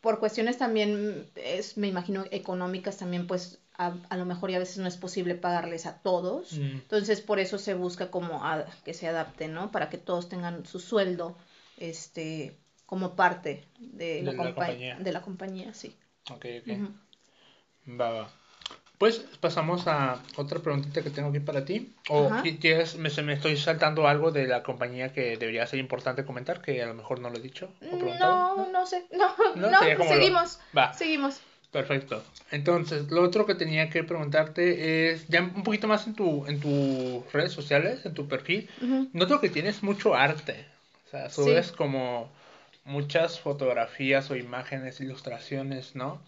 por 0.00 0.18
cuestiones 0.18 0.58
también, 0.58 1.30
es, 1.36 1.76
me 1.76 1.86
imagino, 1.88 2.24
económicas 2.30 2.96
también, 2.96 3.26
pues 3.26 3.60
a, 3.76 3.94
a 4.10 4.16
lo 4.16 4.24
mejor 4.24 4.50
y 4.50 4.54
a 4.54 4.58
veces 4.58 4.78
no 4.78 4.88
es 4.88 4.96
posible 4.96 5.34
pagarles 5.36 5.86
a 5.86 5.98
todos. 6.02 6.54
Mm. 6.54 6.78
Entonces, 6.78 7.20
por 7.20 7.38
eso 7.38 7.58
se 7.58 7.74
busca 7.74 8.10
como 8.10 8.44
a- 8.44 8.66
que 8.84 8.94
se 8.94 9.06
adapte, 9.06 9.46
¿no? 9.48 9.70
Para 9.70 9.88
que 9.88 9.98
todos 9.98 10.28
tengan 10.28 10.66
su 10.66 10.80
sueldo, 10.80 11.36
este, 11.76 12.56
como 12.88 13.14
parte 13.16 13.64
de, 13.78 14.22
la, 14.22 14.30
De 14.30 14.36
la 14.38 14.42
compa- 14.44 14.54
compañía. 14.54 14.96
de 14.98 15.12
la 15.12 15.20
compañía, 15.20 15.74
sí. 15.74 15.94
Ok, 16.30 16.46
ok. 16.62 16.68
Ujú. 16.72 18.00
Va, 18.00 18.10
va. 18.10 18.28
Pues 18.96 19.18
pasamos 19.40 19.86
a 19.86 20.20
otra 20.36 20.58
preguntita 20.60 21.02
que 21.02 21.10
tengo 21.10 21.28
aquí 21.28 21.38
para 21.38 21.66
ti. 21.66 21.92
¿O 22.08 22.32
quieres, 22.60 22.96
me, 22.96 23.10
me 23.22 23.34
estoy 23.34 23.58
saltando 23.58 24.08
algo 24.08 24.32
de 24.32 24.46
la 24.48 24.62
compañía 24.62 25.12
que 25.12 25.36
debería 25.36 25.66
ser 25.66 25.80
importante 25.80 26.24
comentar, 26.24 26.62
que 26.62 26.82
a 26.82 26.86
lo 26.86 26.94
mejor 26.94 27.20
no 27.20 27.28
lo 27.28 27.36
he 27.36 27.42
dicho 27.42 27.70
o 27.92 27.98
preguntado? 27.98 28.56
No, 28.56 28.72
no 28.72 28.86
sé, 28.86 29.04
no, 29.12 29.28
No, 29.54 29.70
no, 29.70 29.78
como 29.98 30.10
lo- 30.10 30.16
seguimos, 30.18 30.58
Va. 30.76 30.94
seguimos. 30.94 31.40
Perfecto. 31.70 32.24
Entonces, 32.50 33.10
lo 33.10 33.22
otro 33.22 33.44
que 33.44 33.54
tenía 33.54 33.90
que 33.90 34.02
preguntarte 34.02 35.12
es, 35.12 35.28
ya 35.28 35.42
un 35.42 35.62
poquito 35.62 35.86
más 35.86 36.06
en 36.06 36.14
tu, 36.14 36.46
en 36.46 36.58
tus 36.58 37.30
redes 37.34 37.52
sociales, 37.52 38.06
en 38.06 38.14
tu 38.14 38.26
perfil, 38.26 38.68
Ujú. 38.80 39.10
noto 39.12 39.38
que 39.40 39.50
tienes 39.50 39.82
mucho 39.82 40.14
arte. 40.14 40.64
O 41.06 41.10
sea, 41.10 41.28
Sí. 41.28 41.36
subes 41.42 41.70
como 41.72 42.30
muchas 42.88 43.38
fotografías 43.38 44.30
o 44.30 44.36
imágenes, 44.36 45.00
ilustraciones, 45.00 45.94
¿no? 45.94 46.20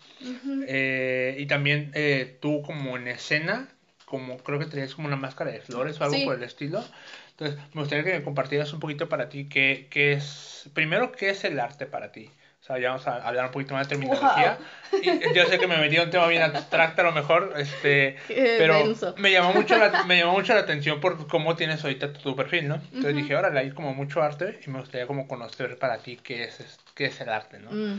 Eh, 0.67 1.37
y 1.39 1.47
también 1.47 1.91
eh, 1.95 2.37
tú 2.41 2.63
como 2.63 2.97
en 2.97 3.09
escena, 3.09 3.69
como 4.05 4.37
creo 4.39 4.59
que 4.59 4.67
tenías 4.67 4.95
como 4.95 5.09
una 5.09 5.17
máscara 5.17 5.51
de 5.51 5.61
flores 5.61 6.01
o 6.01 6.05
algo 6.05 6.17
Sí. 6.17 6.25
por 6.25 6.37
el 6.37 6.43
estilo. 6.43 6.85
Entonces, 7.31 7.59
me 7.73 7.81
gustaría 7.81 8.05
que 8.05 8.13
me 8.19 8.23
compartieras 8.23 8.73
un 8.73 8.81
poquito 8.81 9.09
para 9.09 9.29
ti 9.29 9.49
qué, 9.49 9.89
qué 9.91 10.13
es, 10.13 10.69
primero, 10.75 11.13
qué 11.13 11.31
es 11.31 11.45
el 11.45 11.59
arte 11.59 11.87
para 11.87 12.13
ti. 12.13 12.31
Sea, 12.75 12.79
ya 12.81 12.89
vamos 12.91 13.07
a 13.07 13.16
hablar 13.27 13.47
un 13.47 13.51
poquito 13.53 13.75
más 13.75 13.87
de 13.89 13.97
terminología. 13.97 14.59
Y 15.03 15.35
yo 15.35 15.47
sé 15.47 15.59
que 15.59 15.66
me 15.66 15.79
metí 15.79 15.97
en 15.97 16.03
un 16.03 16.11
tema 16.11 16.27
bien 16.27 16.43
abstracto 16.43 17.03
a 17.03 17.05
lo 17.05 17.12
mejor, 17.12 17.55
este, 17.57 18.16
Qué 18.29 18.59
pero 18.59 18.75
denso. 18.75 19.14
me 19.16 19.31
llamó 19.33 19.53
mucho 19.53 19.77
la, 19.79 20.05
me 20.05 20.18
llamó 20.18 20.33
mucho 20.33 20.55
la 20.55 20.61
atención 20.61 21.01
por 21.01 21.27
cómo 21.29 21.57
tienes 21.57 21.83
ahorita 21.85 22.12
tu, 22.12 22.21
tu 22.21 22.37
perfil, 22.37 22.68
¿no? 22.68 22.75
Entonces 22.77 23.16
dije, 23.16 23.35
órale, 23.37 23.61
hay 23.61 23.71
como 23.73 23.95
mucho 23.95 24.23
arte 24.23 24.61
y 24.64 24.71
me 24.71 24.81
gustaría 24.81 25.07
como 25.07 25.27
conocer 25.27 25.79
para 25.79 26.03
ti 26.03 26.18
qué 26.18 26.45
es, 26.45 26.61
es- 26.61 26.81
qué 26.95 27.07
es 27.07 27.21
el 27.21 27.29
arte, 27.29 27.59
¿no? 27.59 27.71
Mm. 27.71 27.99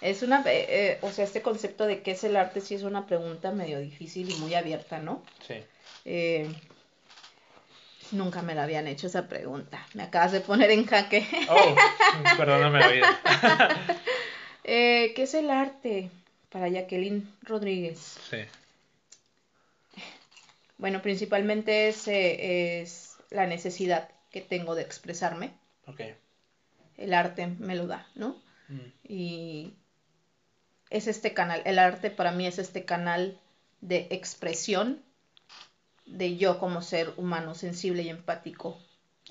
Es 0.00 0.22
una, 0.22 0.42
eh, 0.46 0.66
eh, 0.68 0.98
o 1.02 1.10
sea, 1.10 1.24
este 1.24 1.42
concepto 1.42 1.86
de 1.86 2.02
qué 2.02 2.12
es 2.12 2.22
el 2.24 2.36
arte 2.36 2.60
sí 2.60 2.74
es 2.74 2.82
una 2.84 3.06
pregunta 3.06 3.50
medio 3.52 3.80
difícil 3.80 4.30
y 4.30 4.36
muy 4.36 4.54
abierta, 4.54 5.00
¿no? 5.00 5.22
Sí. 5.40 5.54
Eh, 6.04 6.54
nunca 8.12 8.42
me 8.42 8.54
la 8.54 8.64
habían 8.64 8.86
hecho 8.86 9.06
esa 9.06 9.28
pregunta. 9.28 9.86
Me 9.94 10.02
acabas 10.02 10.32
de 10.32 10.40
poner 10.40 10.70
en 10.70 10.86
jaque. 10.86 11.26
Oh, 11.50 11.74
perdóname 12.36 12.80
la 12.80 12.88
vida. 12.92 13.18
Eh, 14.64 15.12
¿Qué 15.16 15.22
es 15.22 15.34
el 15.34 15.50
arte 15.50 16.10
para 16.50 16.68
Jacqueline 16.68 17.28
Rodríguez? 17.42 18.18
Sí. 18.30 18.38
Bueno, 20.78 21.02
principalmente 21.02 21.88
es, 21.88 22.06
eh, 22.08 22.80
es 22.82 23.16
la 23.30 23.46
necesidad 23.46 24.08
que 24.30 24.40
tengo 24.40 24.74
de 24.74 24.82
expresarme. 24.82 25.50
Ok. 25.86 26.02
El 26.96 27.14
arte 27.14 27.46
me 27.58 27.74
lo 27.76 27.86
da, 27.86 28.06
¿no? 28.14 28.36
Mm, 28.68 28.78
Y 29.08 29.72
es 30.90 31.06
este 31.06 31.32
canal, 31.34 31.62
el 31.64 31.78
arte 31.78 32.10
para 32.10 32.32
mí 32.32 32.46
es 32.46 32.58
este 32.58 32.84
canal 32.84 33.38
de 33.80 34.06
expresión 34.10 35.02
de 36.08 36.36
yo 36.36 36.58
como 36.58 36.82
ser 36.82 37.12
humano 37.16 37.54
sensible 37.54 38.02
y 38.02 38.08
empático. 38.08 38.78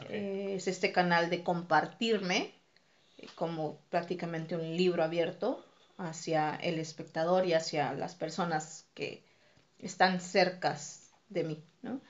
Eh, 0.10 0.54
es 0.56 0.68
este 0.68 0.92
canal 0.92 1.30
de 1.30 1.44
compartirme 1.44 2.54
eh, 3.18 3.28
como 3.36 3.80
prácticamente 3.90 4.56
un 4.56 4.78
libro 4.78 5.04
abierto 5.04 5.64
hacia 5.98 6.56
el 6.56 6.80
espectador 6.80 7.46
y 7.46 7.54
hacia 7.54 7.94
las 7.94 8.16
personas 8.16 8.86
que 8.96 9.24
están 9.80 10.22
cercas 10.22 11.12
de 11.30 11.44
mí, 11.44 11.64
¿no? 11.84 12.02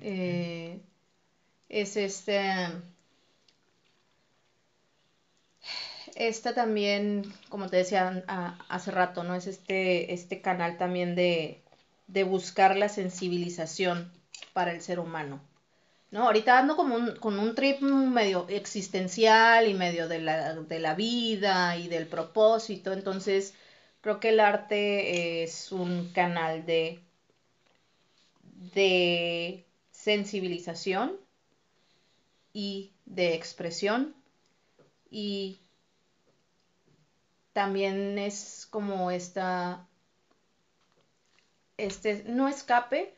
Eh, 0.00 0.80
es 1.68 1.96
este 1.96 2.38
esta 6.16 6.54
también 6.54 7.32
como 7.48 7.68
te 7.68 7.76
decía 7.76 8.24
a- 8.28 8.58
hace 8.68 8.90
rato 8.90 9.24
no 9.24 9.34
es 9.34 9.46
este 9.46 10.12
este 10.12 10.40
canal 10.40 10.76
también 10.76 11.14
de 11.14 11.62
de 12.08 12.24
buscar 12.24 12.76
la 12.76 12.88
sensibilización 12.88 14.10
para 14.52 14.72
el 14.72 14.82
ser 14.82 14.98
humano 14.98 15.40
no 16.10 16.24
ahorita 16.24 16.58
ando 16.58 16.76
como 16.76 16.94
un, 16.94 17.16
con 17.16 17.38
un 17.38 17.54
trip 17.54 17.80
medio 17.82 18.46
existencial 18.48 19.68
y 19.68 19.74
medio 19.74 20.08
de 20.08 20.20
la 20.20 20.54
de 20.54 20.78
la 20.80 20.94
vida 20.94 21.76
y 21.76 21.88
del 21.88 22.06
propósito. 22.06 22.92
Entonces 22.92 23.54
creo 24.00 24.20
que 24.20 24.30
el 24.30 24.40
arte 24.40 25.42
es 25.42 25.70
un 25.70 26.10
canal 26.12 26.64
de 26.64 27.00
de 28.74 29.66
sensibilización 29.90 31.16
y 32.52 32.92
de 33.04 33.34
expresión. 33.34 34.14
Y 35.10 35.60
también 37.52 38.18
es 38.18 38.66
como 38.70 39.10
esta 39.10 39.86
este 41.78 42.24
no 42.26 42.48
escape 42.48 43.14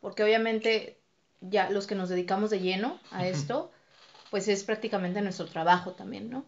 porque 0.00 0.22
obviamente 0.22 0.98
ya 1.40 1.70
los 1.70 1.86
que 1.86 1.94
nos 1.94 2.08
dedicamos 2.08 2.50
de 2.50 2.60
lleno 2.60 3.00
a 3.10 3.26
esto 3.26 3.72
pues 4.30 4.48
es 4.48 4.64
prácticamente 4.64 5.22
nuestro 5.22 5.46
trabajo 5.46 5.92
también 5.92 6.30
no 6.30 6.44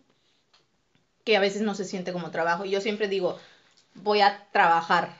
que 1.24 1.36
a 1.36 1.40
veces 1.40 1.62
no 1.62 1.74
se 1.74 1.84
siente 1.84 2.12
como 2.12 2.30
trabajo. 2.30 2.64
Y 2.64 2.70
yo 2.70 2.80
siempre 2.80 3.08
digo 3.08 3.38
voy 3.94 4.20
a 4.20 4.46
trabajar. 4.52 5.14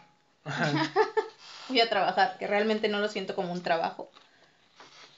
Voy 1.70 1.80
a 1.80 1.89
trabajar 1.89 2.37
que 2.39 2.47
realmente 2.47 2.89
no 2.89 2.99
lo 2.99 3.09
siento 3.09 3.35
como 3.35 3.51
un 3.51 3.62
trabajo 3.62 4.11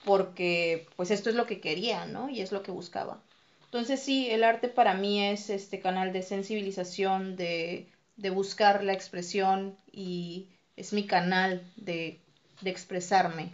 porque 0.05 0.87
pues 0.95 1.11
esto 1.11 1.29
es 1.29 1.35
lo 1.35 1.45
que 1.45 1.59
quería, 1.59 2.05
¿no? 2.05 2.29
Y 2.29 2.39
es 2.39 2.53
lo 2.53 2.63
que 2.63 2.71
buscaba. 2.71 3.21
Entonces 3.65 4.01
sí, 4.01 4.29
el 4.29 4.45
arte 4.45 4.69
para 4.69 4.93
mí 4.93 5.21
es 5.21 5.49
este 5.49 5.81
canal 5.81 6.13
de 6.13 6.21
sensibilización, 6.21 7.35
de, 7.35 7.89
de 8.15 8.29
buscar 8.29 8.85
la 8.85 8.93
expresión 8.93 9.75
y 9.91 10.47
es 10.77 10.93
mi 10.93 11.05
canal 11.05 11.61
de, 11.75 12.21
de 12.61 12.69
expresarme, 12.69 13.51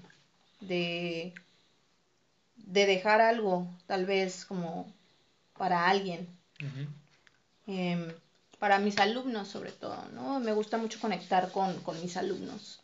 de, 0.60 1.34
de 2.58 2.86
dejar 2.86 3.22
algo, 3.22 3.68
tal 3.88 4.06
vez 4.06 4.46
como 4.46 4.94
para 5.58 5.90
alguien. 5.90 6.28
Em, 7.66 8.12
para 8.60 8.78
mis 8.80 8.98
alumnos 8.98 9.48
sobre 9.48 9.72
todo, 9.72 9.98
¿no? 10.14 10.40
Me 10.40 10.52
gusta 10.52 10.78
mucho 10.78 11.00
conectar 11.00 11.52
con, 11.52 11.80
con 11.82 12.00
mis 12.02 12.18
alumnos. 12.18 12.82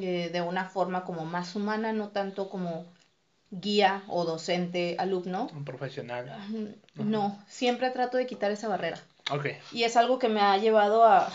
Eh, 0.00 0.30
de 0.32 0.40
una 0.40 0.64
forma 0.64 1.04
como 1.04 1.24
más 1.24 1.54
humana, 1.54 1.92
no 1.92 2.08
tanto 2.08 2.48
como 2.48 2.86
guía 3.50 4.02
o 4.08 4.24
docente 4.24 4.96
alumno. 4.98 5.48
Un 5.52 5.64
profesional. 5.64 6.26
No, 6.94 7.42
siempre 7.48 7.90
trato 7.90 8.16
de 8.16 8.26
quitar 8.26 8.50
esa 8.50 8.68
barrera. 8.68 8.98
Okay. 9.30 9.58
Y 9.72 9.84
es 9.84 9.96
algo 9.96 10.18
que 10.18 10.28
me 10.28 10.40
ha 10.40 10.56
llevado 10.56 11.04
a, 11.06 11.30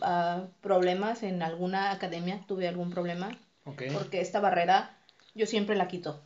a, 0.00 0.46
problemas 0.60 1.22
en 1.22 1.42
alguna 1.42 1.92
academia, 1.92 2.40
tuve 2.46 2.68
algún 2.68 2.90
problema. 2.90 3.36
Okay. 3.64 3.90
Porque 3.90 4.20
esta 4.20 4.40
barrera 4.40 4.96
yo 5.34 5.46
siempre 5.46 5.76
la 5.76 5.88
quito. 5.88 6.20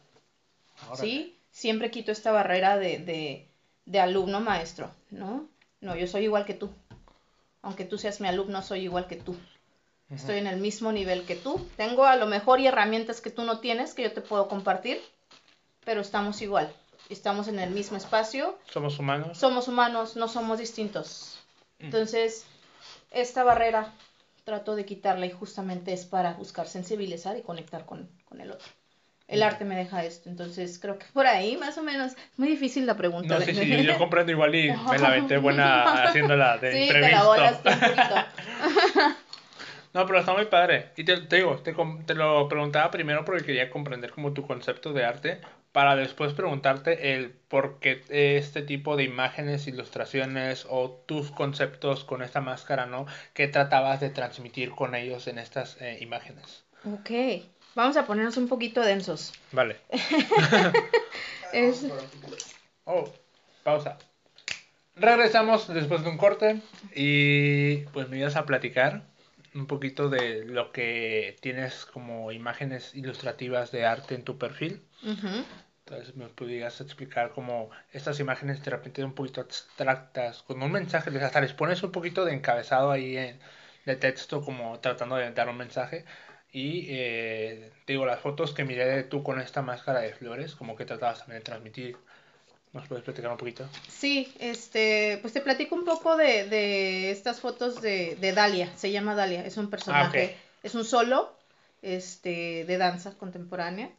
¿Sí? 0.95 1.39
Siempre 1.51 1.91
quito 1.91 2.11
esta 2.11 2.33
barrera 2.33 2.77
de, 2.77 2.99
de, 2.99 3.49
de 3.87 4.01
alumno 4.01 4.41
maestro, 4.41 4.91
¿no? 5.11 5.49
No, 5.81 5.97
yo 5.97 6.07
soy 6.07 6.25
igual 6.25 6.45
que 6.45 6.55
tú. 6.55 6.71
Aunque 7.63 7.85
tú 7.85 7.99
seas 7.99 8.21
mi 8.21 8.29
alumno, 8.29 8.63
soy 8.63 8.81
igual 8.81 9.07
que 9.07 9.17
tú. 9.17 9.37
Estoy 10.11 10.37
en 10.37 10.47
el 10.47 10.61
mismo 10.61 10.93
nivel 10.93 11.25
que 11.25 11.35
tú. 11.35 11.67
Tengo 11.77 12.05
a 12.05 12.17
lo 12.17 12.27
mejor 12.27 12.61
y 12.61 12.67
herramientas 12.67 13.21
que 13.21 13.31
tú 13.31 13.43
no 13.43 13.61
tienes 13.61 13.95
que 13.95 14.03
yo 14.03 14.13
te 14.13 14.21
puedo 14.21 14.49
compartir, 14.49 15.01
pero 15.85 16.01
estamos 16.01 16.41
igual. 16.43 16.73
Estamos 17.11 17.49
en 17.49 17.59
el 17.59 17.71
mismo 17.71 17.97
espacio. 17.97 18.59
Somos 18.73 18.99
humanos. 18.99 19.39
Somos 19.39 19.69
humanos, 19.69 20.17
no 20.17 20.29
somos 20.29 20.59
distintos. 20.59 21.39
Mm. 21.79 21.85
Entonces, 21.85 22.47
esta 23.11 23.45
barrera 23.45 23.93
trato 24.45 24.77
de 24.77 24.85
quitarla 24.85 25.27
y 25.27 25.31
justamente 25.31 25.93
es 25.93 26.05
para 26.05 26.35
buscar 26.35 26.67
sensibilizar 26.67 27.37
y 27.37 27.43
conectar 27.43 27.85
con, 27.85 28.09
con 28.27 28.41
el 28.41 28.51
otro. 28.51 28.69
El 29.27 29.41
mm. 29.41 29.43
arte 29.43 29.65
me 29.65 29.75
deja 29.75 30.05
esto, 30.05 30.29
entonces 30.29 30.79
creo 30.79 30.99
que 30.99 31.07
por 31.15 31.27
ahí 31.27 31.57
más 31.57 31.79
o 31.79 31.83
menos, 31.83 32.13
muy 32.37 32.49
difícil 32.49 32.85
la 32.87 32.95
pregunta. 32.95 33.39
No, 33.39 33.45
sí, 33.45 33.55
sí, 33.55 33.83
yo, 33.83 33.97
comprendo 33.97 34.33
igual 34.33 34.55
y 34.55 34.71
me 34.71 34.99
la 34.99 35.09
aventé 35.09 35.39
buena 35.39 35.83
haciéndola 36.05 36.59
de 36.59 36.73
sí, 36.73 36.93
Te 36.93 37.01
la 37.11 37.25
volaste 37.25 37.69
un 37.71 37.81
poquito. 37.81 39.15
No, 39.95 40.05
pero 40.07 40.19
está 40.19 40.35
muy 40.35 40.47
padre. 40.47 40.91
Y 40.97 41.05
te, 41.05 41.21
digo, 41.21 41.57
te, 41.59 41.73
te, 42.05 42.15
lo 42.15 42.49
preguntaba 42.49 42.91
primero 42.91 43.25
porque 43.25 43.45
quería 43.45 43.71
comprender 43.71 44.11
como 44.11 44.33
tu 44.33 44.45
concepto 44.45 44.93
de 44.93 45.05
arte 45.05 45.41
para 45.71 45.95
después 45.95 46.35
preguntarte 46.35 47.15
el 47.15 47.31
por 47.31 47.79
qué 47.79 48.03
este 48.09 48.63
tipo 48.63 48.97
de 48.97 49.05
imágenes, 49.05 49.69
ilustraciones 49.69 50.67
o 50.69 50.91
tus 51.07 51.31
conceptos 51.31 52.05
con 52.05 52.23
esta 52.23 52.41
máscara, 52.41 52.87
¿no? 52.87 53.07
¿Qué 53.35 53.47
tratabas 53.47 54.01
de 54.01 54.11
transmitir 54.11 54.73
con 54.73 54.97
ellos 54.97 55.29
en 55.29 55.39
estas 55.39 55.81
eh, 55.81 55.99
imágenes? 56.01 56.65
Ok, 56.85 57.45
vamos 57.77 57.97
a 57.97 58.05
ponernos 58.05 58.37
un 58.37 58.49
poquito 58.49 58.81
densos. 58.83 59.33
Vale. 59.53 59.77
es... 61.53 61.87
Oh, 62.85 63.09
pausa. 63.63 63.97
Regresamos 64.97 65.73
después 65.73 66.03
de 66.03 66.11
un 66.11 66.19
corte 66.19 66.61
y 66.95 67.79
pues 67.93 68.09
me 68.09 68.19
ibas 68.19 68.35
a 68.37 68.47
platicar 68.47 69.14
un 69.55 69.67
poquito 69.67 70.09
de 70.09 70.45
lo 70.45 70.73
que 70.73 71.37
tienes 71.41 71.87
como 71.87 72.33
imágenes 72.33 72.95
ilustrativas 72.95 73.71
de 73.71 73.87
arte 73.87 74.15
en 74.15 74.25
tu 74.25 74.39
perfil. 74.39 74.83
Entonces 75.87 76.17
me 76.17 76.29
pudieras 76.29 76.81
explicar 76.81 77.33
como 77.33 77.71
estas 77.93 78.19
imágenes 78.19 78.65
de 78.65 78.71
repente 78.71 79.05
un 79.05 79.15
poquito 79.15 79.43
abstractas, 79.43 80.43
con 80.43 80.63
un 80.63 80.73
mensaje, 80.73 81.11
hasta 81.23 81.41
les 81.41 81.53
pones 81.53 81.83
un 81.83 81.93
poquito 81.93 82.25
de 82.25 82.33
encabezado 82.33 82.91
ahí 82.91 83.17
en, 83.17 83.39
de 83.85 83.97
texto 83.97 84.43
como 84.43 84.81
tratando 84.81 85.17
de 85.17 85.31
dar 85.33 85.49
un 85.49 85.59
mensaje. 85.59 86.05
Y 86.53 86.87
eh, 86.91 87.73
digo, 87.87 88.07
las 88.07 88.21
fotos 88.21 88.53
que 88.55 88.65
miré 88.65 88.87
de 88.87 89.03
tú 89.05 89.23
con 89.23 89.41
esta 89.41 89.61
máscara 89.63 90.01
de 90.01 90.15
flores, 90.15 90.55
como 90.55 90.77
que 90.77 90.85
tratabas 90.85 91.19
también 91.21 91.41
de 91.41 91.45
transmitir 91.45 91.97
¿Nos 92.75 92.89
puedes 92.89 93.05
platicar 93.05 93.31
un 93.31 93.37
poquito? 93.37 93.69
Sí, 93.89 94.35
este, 94.41 95.19
pues 95.23 95.33
te 95.33 95.41
platico 95.41 95.77
un 95.77 95.85
poco 95.85 96.17
de, 96.17 96.49
de 96.49 97.13
estas 97.13 97.39
fotos 97.39 97.81
de, 97.81 98.17
de, 98.17 98.33
Dalia, 98.33 98.69
se 98.77 98.91
llama 98.91 99.15
Dalia, 99.15 99.47
es 99.47 99.57
un 99.57 99.71
personaje, 99.71 100.35
ah, 100.37 100.59
es 100.65 100.75
un 100.75 100.85
solo 100.85 101.33
este, 101.83 102.65
de 102.65 102.77
danza 102.77 103.17
contemporánea. 103.17 103.91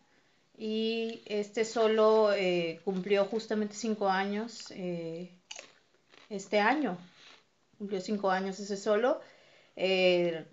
Y 0.58 1.22
este 1.26 1.64
solo 1.64 2.34
eh, 2.34 2.82
cumplió 2.84 3.24
justamente 3.26 3.76
cinco 3.76 4.10
años 4.10 4.72
eh, 4.72 5.32
este 6.30 6.60
año, 6.60 6.98
cumplió 7.78 8.02
cinco 8.02 8.30
años 8.30 8.60
ese 8.60 8.76
solo, 8.76 9.22
eh, 9.78 10.46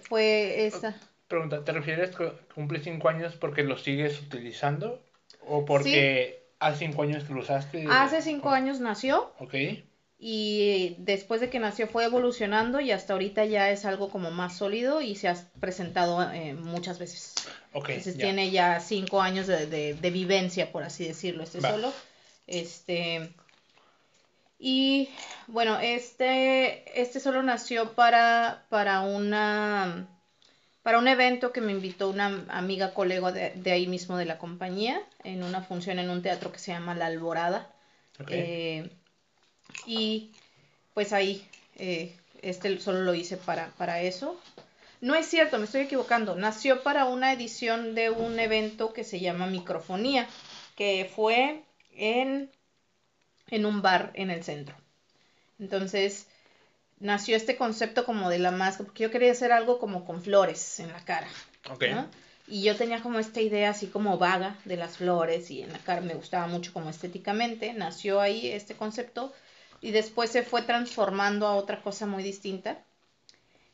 fue 0.00 0.66
esa... 0.66 0.98
Pregunta, 1.28 1.62
¿te 1.62 1.72
refieres 1.72 2.16
que 2.16 2.32
cumple 2.54 2.82
cinco 2.82 3.10
años 3.10 3.34
porque 3.36 3.64
lo 3.64 3.76
sigues 3.76 4.18
utilizando 4.22 5.02
o 5.46 5.66
porque... 5.66 6.43
Hace 6.64 6.86
cinco 6.86 7.02
años 7.02 7.24
que 7.24 7.34
lo 7.34 7.40
usaste. 7.40 7.86
Hace 7.90 8.22
cinco 8.22 8.48
años 8.50 8.80
nació. 8.80 9.32
Ok. 9.38 9.54
Y 10.18 10.96
después 11.00 11.42
de 11.42 11.50
que 11.50 11.58
nació 11.58 11.86
fue 11.86 12.04
evolucionando 12.06 12.80
y 12.80 12.90
hasta 12.90 13.12
ahorita 13.12 13.44
ya 13.44 13.68
es 13.70 13.84
algo 13.84 14.08
como 14.08 14.30
más 14.30 14.56
sólido 14.56 15.02
y 15.02 15.16
se 15.16 15.28
ha 15.28 15.36
presentado 15.60 16.22
eh, 16.32 16.54
muchas 16.54 16.98
veces. 16.98 17.34
Ok. 17.74 17.90
Entonces 17.90 18.16
tiene 18.16 18.50
ya 18.50 18.80
cinco 18.80 19.20
años 19.20 19.46
de, 19.46 19.66
de, 19.66 20.10
vivencia, 20.10 20.72
por 20.72 20.82
así 20.84 21.06
decirlo, 21.06 21.42
este 21.42 21.60
solo. 21.60 21.92
Este. 22.46 23.34
Y 24.58 25.10
bueno, 25.48 25.78
este, 25.80 26.98
este 26.98 27.20
solo 27.20 27.42
nació 27.42 27.92
para, 27.92 28.64
para 28.70 29.02
una 29.02 30.08
para 30.84 30.98
un 30.98 31.08
evento 31.08 31.50
que 31.50 31.62
me 31.62 31.72
invitó 31.72 32.10
una 32.10 32.44
amiga 32.50 32.92
colega 32.92 33.32
de, 33.32 33.72
ahí 33.72 33.86
mismo 33.86 34.18
de 34.18 34.26
la 34.26 34.36
compañía, 34.36 35.02
en 35.24 35.42
una 35.42 35.62
función 35.62 35.98
en 35.98 36.10
un 36.10 36.20
teatro 36.20 36.52
que 36.52 36.58
se 36.58 36.72
llama 36.72 36.94
La 36.94 37.06
Alborada. 37.06 37.72
Eh, 38.28 38.90
y 39.86 40.30
pues 40.92 41.14
ahí, 41.14 41.42
eh, 41.76 42.14
este 42.42 42.78
solo 42.80 43.00
lo 43.00 43.14
hice 43.14 43.38
para, 43.38 43.68
para 43.78 44.02
eso. 44.02 44.38
No 45.00 45.14
es 45.14 45.24
cierto, 45.26 45.56
me 45.56 45.64
estoy 45.64 45.80
equivocando. 45.80 46.36
Nació 46.36 46.82
para 46.82 47.06
una 47.06 47.32
edición 47.32 47.94
de 47.94 48.10
un 48.10 48.38
evento 48.38 48.92
que 48.92 49.04
se 49.04 49.20
llama 49.20 49.46
Microfonía, 49.46 50.28
que 50.76 51.10
fue 51.16 51.62
en, 51.96 52.50
en 53.48 53.64
un 53.64 53.80
bar 53.80 54.10
en 54.12 54.30
el 54.30 54.44
centro. 54.44 54.76
Entonces, 55.58 56.28
nació 57.04 57.36
este 57.36 57.56
concepto 57.56 58.06
como 58.06 58.30
de 58.30 58.38
la 58.38 58.50
máscara, 58.50 58.86
porque 58.86 59.02
yo 59.02 59.10
quería 59.10 59.30
hacer 59.30 59.52
algo 59.52 59.78
como 59.78 60.06
con 60.06 60.22
flores 60.22 60.80
en 60.80 60.90
la 60.90 61.04
cara. 61.04 61.28
Y 62.48 62.62
yo 62.62 62.76
tenía 62.76 63.02
como 63.02 63.18
esta 63.18 63.42
idea 63.42 63.70
así 63.70 63.88
como 63.88 64.16
vaga 64.16 64.56
de 64.64 64.76
las 64.76 64.96
flores 64.96 65.50
y 65.50 65.62
en 65.62 65.72
la 65.72 65.78
cara 65.78 66.00
me 66.00 66.14
gustaba 66.14 66.46
mucho 66.46 66.72
como 66.72 66.88
estéticamente. 66.88 67.74
Nació 67.74 68.22
ahí 68.22 68.48
este 68.48 68.74
concepto 68.74 69.34
y 69.82 69.90
después 69.90 70.30
se 70.30 70.42
fue 70.42 70.62
transformando 70.62 71.46
a 71.46 71.56
otra 71.56 71.82
cosa 71.82 72.06
muy 72.06 72.22
distinta. 72.22 72.78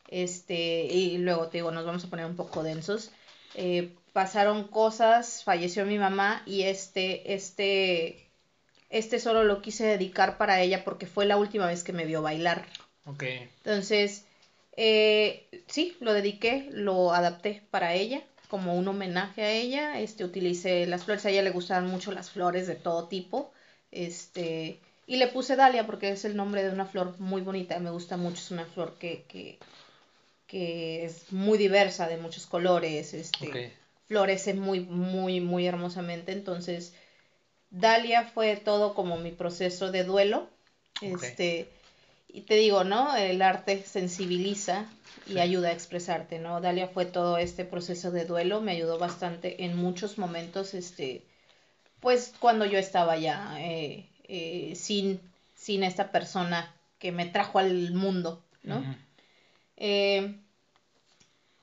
Este, 0.09 0.87
y 0.87 1.19
luego 1.19 1.47
te 1.49 1.59
digo, 1.59 1.71
nos 1.71 1.87
vamos 1.87 2.05
a 2.05 2.11
poner 2.11 2.27
un 2.27 2.37
poco 2.37 2.65
densos. 2.65 3.13
Eh, 3.55 3.95
pasaron 4.13 4.65
cosas, 4.65 5.45
falleció 5.45 5.87
mi 5.87 5.99
mamá 5.99 6.43
y 6.47 6.63
este, 6.63 7.33
este, 7.33 8.29
este 8.89 9.21
solo 9.21 9.45
lo 9.45 9.63
quise 9.63 9.87
dedicar 9.87 10.37
para 10.37 10.61
ella 10.61 10.83
porque 10.83 11.07
fue 11.07 11.27
la 11.27 11.37
última 11.37 11.67
vez 11.69 11.85
que 11.85 11.93
me 11.93 12.07
vio 12.07 12.23
bailar. 12.23 12.67
Entonces, 13.65 14.25
eh, 14.77 15.47
sí, 15.67 15.97
lo 16.01 16.13
dediqué, 16.13 16.69
lo 16.73 17.13
adapté 17.13 17.63
para 17.71 17.95
ella, 17.95 18.23
como 18.49 18.75
un 18.75 18.89
homenaje 18.89 19.43
a 19.43 19.53
ella. 19.53 20.01
Este, 20.01 20.25
utilicé 20.25 20.87
las 20.87 21.05
flores, 21.05 21.27
a 21.27 21.31
ella 21.31 21.43
le 21.43 21.51
gustaban 21.51 21.87
mucho 21.87 22.13
las 22.13 22.31
flores 22.31 22.67
de 22.67 22.77
todo 22.77 23.09
tipo. 23.09 23.53
Este, 23.91 24.81
y 25.07 25.17
le 25.17 25.27
puse 25.27 25.57
Dalia 25.57 25.87
porque 25.87 26.11
es 26.11 26.25
el 26.25 26.37
nombre 26.37 26.63
de 26.63 26.71
una 26.71 26.87
flor 26.87 27.19
muy 27.19 27.43
bonita, 27.43 27.79
me 27.81 27.91
gusta 27.91 28.17
mucho, 28.17 28.37
es 28.37 28.51
una 28.53 28.65
flor 28.65 28.97
que, 28.99 29.25
que, 29.29 29.59
que 30.47 31.05
es 31.05 31.33
muy 31.33 31.59
diversa, 31.59 32.09
de 32.09 32.17
muchos 32.17 32.47
colores, 32.47 33.13
este, 33.13 33.73
florece 34.07 34.55
muy, 34.55 34.81
muy, 34.81 35.41
muy 35.41 35.67
hermosamente. 35.67 36.33
Entonces, 36.33 36.95
Dalia 37.71 38.25
fue 38.25 38.57
todo 38.57 38.95
como 38.95 39.19
mi 39.19 39.33
proceso 39.33 39.91
de 39.91 40.05
duelo. 40.05 40.49
Este, 41.01 41.69
y 42.33 42.43
te 42.43 42.55
digo, 42.55 42.85
¿no? 42.85 43.15
El 43.17 43.43
arte 43.43 43.83
sensibiliza 43.85 44.87
y 45.27 45.39
ayuda 45.39 45.69
a 45.69 45.73
expresarte, 45.73 46.39
¿no? 46.39 46.61
Dalia 46.61 46.89
fue 46.89 47.05
todo 47.05 47.39
este 47.39 47.65
proceso 47.65 48.11
de 48.11 48.25
duelo, 48.25 48.61
me 48.61 48.73
ayudó 48.73 48.99
bastante 48.99 49.65
en 49.65 49.77
muchos 49.77 50.19
momentos, 50.19 50.75
este, 50.75 51.25
pues 52.01 52.33
cuando 52.39 52.65
yo 52.65 52.79
estaba 52.79 53.17
ya 53.17 53.57
eh, 53.61 54.09
eh, 54.25 54.75
sin, 54.77 55.21
sin 55.55 55.85
esta 55.85 56.11
persona 56.11 56.75
que 56.99 57.13
me 57.13 57.27
trajo 57.27 57.59
al 57.59 57.93
mundo, 57.93 58.43
¿no? 58.63 58.85
Eh, 59.77 60.37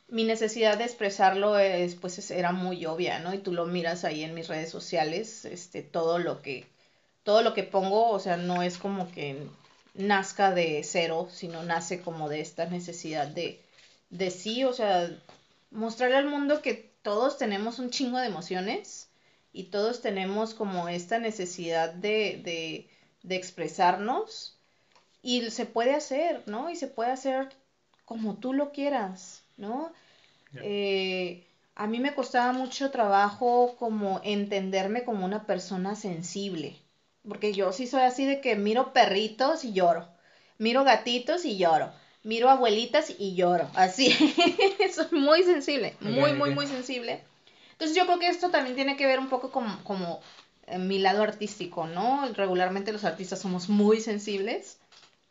mi 0.10 0.24
necesidad 0.24 0.78
de 0.78 0.86
expresarlo 0.86 1.60
es, 1.60 1.96
pues 1.96 2.32
era 2.32 2.52
muy 2.52 2.86
obvia, 2.86 3.20
¿no? 3.20 3.34
Y 3.34 3.40
tú 3.40 3.52
lo 3.52 3.66
miras 3.66 4.06
ahí 4.06 4.24
en 4.24 4.34
mis 4.34 4.48
redes 4.48 4.70
sociales, 4.70 5.46
este, 5.46 5.82
todo 5.82 6.18
lo 6.18 6.42
que, 6.42 6.66
todo 7.24 7.42
lo 7.42 7.54
que 7.54 7.64
pongo, 7.64 8.10
o 8.10 8.20
sea, 8.20 8.38
no 8.38 8.64
es 8.64 8.78
como 8.78 9.12
que 9.12 9.48
nazca 9.98 10.54
de 10.54 10.82
cero, 10.84 11.28
sino 11.32 11.64
nace 11.64 12.02
como 12.02 12.30
de 12.30 12.42
esta 12.42 12.66
necesidad 12.66 13.28
de, 13.28 13.64
de 14.10 14.32
sí, 14.32 14.64
o 14.64 14.74
sea, 14.74 15.10
mostrarle 15.72 16.18
al 16.18 16.28
mundo 16.28 16.62
que 16.62 16.92
todos 17.02 17.38
tenemos 17.38 17.80
un 17.80 17.90
chingo 17.90 18.18
de 18.20 18.28
emociones 18.28 19.10
y 19.54 19.66
todos 19.66 20.02
tenemos 20.02 20.54
como 20.54 20.90
esta 20.90 21.20
necesidad 21.20 21.94
de, 21.94 22.42
de, 22.44 22.90
de 23.24 23.36
expresarnos 23.36 24.58
y 25.22 25.50
se 25.52 25.66
puede 25.66 25.94
hacer, 25.94 26.44
¿no? 26.48 26.70
Y 26.70 26.76
se 26.76 26.88
puede 26.88 27.12
hacer 27.12 27.50
como 28.06 28.38
tú 28.38 28.54
lo 28.54 28.72
quieras, 28.72 29.44
¿no? 29.58 29.92
Eh, 30.62 31.48
a 31.76 31.88
mí 31.88 32.00
me 32.00 32.16
costaba 32.16 32.54
mucho 32.54 32.92
trabajo 32.92 33.76
como 33.78 34.22
entenderme 34.24 35.04
como 35.04 35.26
una 35.26 35.46
persona 35.46 35.96
sensible, 35.96 36.78
porque 37.28 37.54
yo 37.54 37.72
sí 37.72 37.88
soy 37.88 38.02
así 38.02 38.26
de 38.26 38.42
que 38.42 38.56
miro 38.56 38.94
perritos 38.94 39.64
y 39.64 39.74
lloro, 39.74 40.08
miro 40.58 40.84
gatitos 40.84 41.46
y 41.46 41.58
lloro, 41.58 41.92
miro 42.24 42.50
abuelitas 42.50 43.14
y 43.18 43.36
lloro, 43.36 43.70
así, 43.76 44.12
soy 44.94 45.20
muy 45.20 45.44
sensible, 45.44 45.96
muy, 46.00 46.34
muy, 46.34 46.52
muy 46.52 46.68
sensible. 46.68 47.22
Entonces 47.72 47.96
yo 47.96 48.06
creo 48.06 48.20
que 48.20 48.28
esto 48.28 48.50
también 48.50 48.76
tiene 48.76 48.98
que 48.98 49.06
ver 49.06 49.20
un 49.20 49.30
poco 49.30 49.52
como, 49.52 49.84
como 49.84 50.20
en 50.66 50.88
mi 50.88 51.00
lado 51.00 51.24
artístico, 51.24 51.88
¿no? 51.88 52.28
Regularmente 52.34 52.92
los 52.92 53.04
artistas 53.04 53.40
somos 53.40 53.70
muy 53.70 54.02
sensibles, 54.02 54.78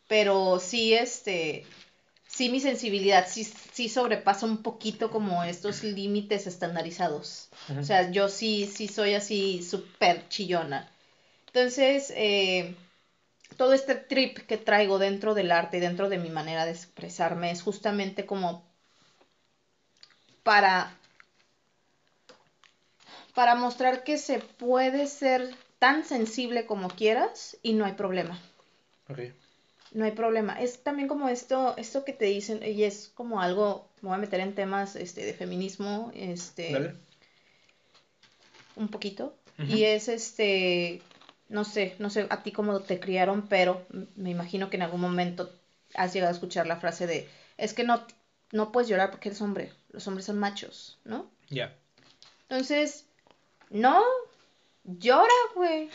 pero 0.09 0.61
sí, 0.61 0.94
este, 0.94 1.66
sí 2.28 2.49
mi 2.49 2.61
sensibilidad 2.61 3.26
sí, 3.28 3.44
sí 3.72 3.88
sobrepasa 3.88 4.47
un 4.47 4.62
poquito 4.62 5.11
como 5.11 5.42
estos 5.42 5.82
límites 5.82 6.47
estandarizados. 6.47 7.49
O 7.78 7.82
sea, 7.82 8.11
yo 8.11 8.28
sí, 8.28 8.70
sí 8.72 8.88
soy 8.88 9.14
así 9.14 9.62
súper 9.62 10.28
chillona. 10.28 10.88
Entonces, 11.57 12.12
eh, 12.14 12.74
todo 13.57 13.72
este 13.72 13.94
trip 13.94 14.36
que 14.40 14.59
traigo 14.59 14.98
dentro 14.98 15.32
del 15.32 15.50
arte 15.50 15.78
y 15.78 15.80
dentro 15.80 16.11
de 16.11 16.18
mi 16.18 16.28
manera 16.28 16.66
de 16.66 16.72
expresarme 16.72 17.50
es 17.50 17.62
justamente 17.62 18.26
como 18.26 18.62
para 20.42 20.94
para 23.34 23.54
mostrar 23.54 24.04
que 24.04 24.18
se 24.18 24.38
puede 24.38 25.07
ser 25.07 25.54
tan 25.78 26.04
sensible 26.04 26.66
como 26.66 26.88
quieras 26.88 27.57
y 27.62 27.72
no 27.72 27.86
hay 27.86 27.94
problema. 27.94 28.38
Okay 29.09 29.32
no 29.92 30.04
hay 30.04 30.11
problema. 30.11 30.61
Es 30.61 30.82
también 30.82 31.09
como 31.09 31.30
esto, 31.30 31.74
esto 31.78 32.04
que 32.04 32.12
te 32.12 32.26
dicen, 32.26 32.61
y 32.62 32.82
es 32.82 33.09
como 33.14 33.40
algo, 33.40 33.88
me 34.02 34.11
voy 34.11 34.16
a 34.16 34.20
meter 34.20 34.40
en 34.40 34.54
temas 34.54 34.94
este, 34.94 35.24
de 35.24 35.32
feminismo, 35.32 36.11
este, 36.14 36.98
un 38.74 38.88
poquito, 38.88 39.34
y 39.59 39.84
es 39.84 40.09
este, 40.09 41.00
no 41.49 41.64
sé, 41.64 41.94
no 41.99 42.11
sé 42.11 42.26
a 42.30 42.42
ti 42.42 42.53
cómo 42.53 42.80
te 42.80 43.01
criaron, 43.01 43.49
pero 43.49 43.86
me 44.16 44.30
imagino 44.30 44.70
que 44.70 44.76
en 44.76 44.82
algún 44.82 45.01
momento 45.01 45.51
has 45.94 46.12
llegado 46.12 46.32
a 46.32 46.34
escuchar 46.34 46.66
la 46.66 46.76
frase 46.76 47.07
de, 47.07 47.28
es 47.57 47.72
que 47.72 47.84
no, 47.84 48.05
no 48.53 48.72
puedes 48.72 48.88
llorar 48.88 49.11
porque 49.11 49.28
eres 49.28 49.40
hombre, 49.40 49.72
los 49.90 50.07
hombres 50.07 50.26
son 50.26 50.38
machos, 50.38 50.99
¿no? 51.05 51.30
Ya. 51.49 51.74
Entonces, 52.49 53.07
no, 53.70 54.03
llora, 54.84 55.32
güey, 55.55 55.88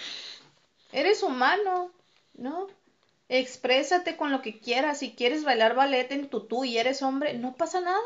eres 0.92 1.24
humano, 1.24 1.92
¿no? 2.34 2.68
Exprésate 3.30 4.18
con 4.18 4.32
lo 4.32 4.42
que 4.42 4.60
quieras. 4.60 5.00
Si 5.00 5.12
quieres 5.12 5.46
bailar 5.46 5.74
ballet 5.74 6.12
en 6.12 6.28
tutú 6.28 6.66
y 6.66 6.78
eres 6.78 7.02
hombre, 7.02 7.34
no 7.34 7.56
pasa 7.56 7.80
nada. 7.80 8.02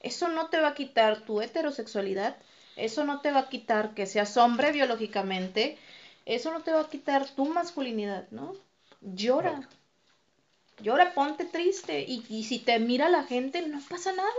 Eso 0.00 0.28
no 0.28 0.50
te 0.50 0.60
va 0.60 0.68
a 0.68 0.74
quitar 0.74 1.24
tu 1.24 1.40
heterosexualidad. 1.40 2.36
Eso 2.76 3.04
no 3.04 3.22
te 3.22 3.30
va 3.30 3.40
a 3.40 3.48
quitar 3.48 3.94
que 3.94 4.04
seas 4.04 4.36
hombre 4.36 4.72
biológicamente. 4.72 5.78
Eso 6.26 6.52
no 6.52 6.62
te 6.62 6.72
va 6.72 6.82
a 6.82 6.90
quitar 6.90 7.26
tu 7.30 7.46
masculinidad, 7.46 8.28
¿no? 8.30 8.54
Llora. 9.00 9.66
Llora, 10.82 11.14
ponte 11.14 11.46
triste. 11.46 12.04
Y, 12.06 12.22
y 12.28 12.44
si 12.44 12.58
te 12.58 12.78
mira 12.78 13.08
la 13.08 13.24
gente, 13.24 13.66
no 13.66 13.80
pasa 13.88 14.12
nada. 14.12 14.30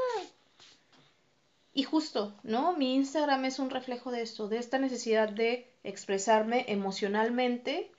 Y 1.73 1.83
justo, 1.83 2.35
¿no? 2.43 2.73
Mi 2.73 2.93
Instagram 2.93 3.45
es 3.45 3.57
un 3.57 3.71
reflejo 3.71 4.11
de 4.11 4.21
esto, 4.21 4.47
de 4.47 4.59
esta 4.59 4.77
necesidad 4.77 5.29
de 5.29 5.67
expresarme 5.83 6.65
emocionalmente 6.67 7.89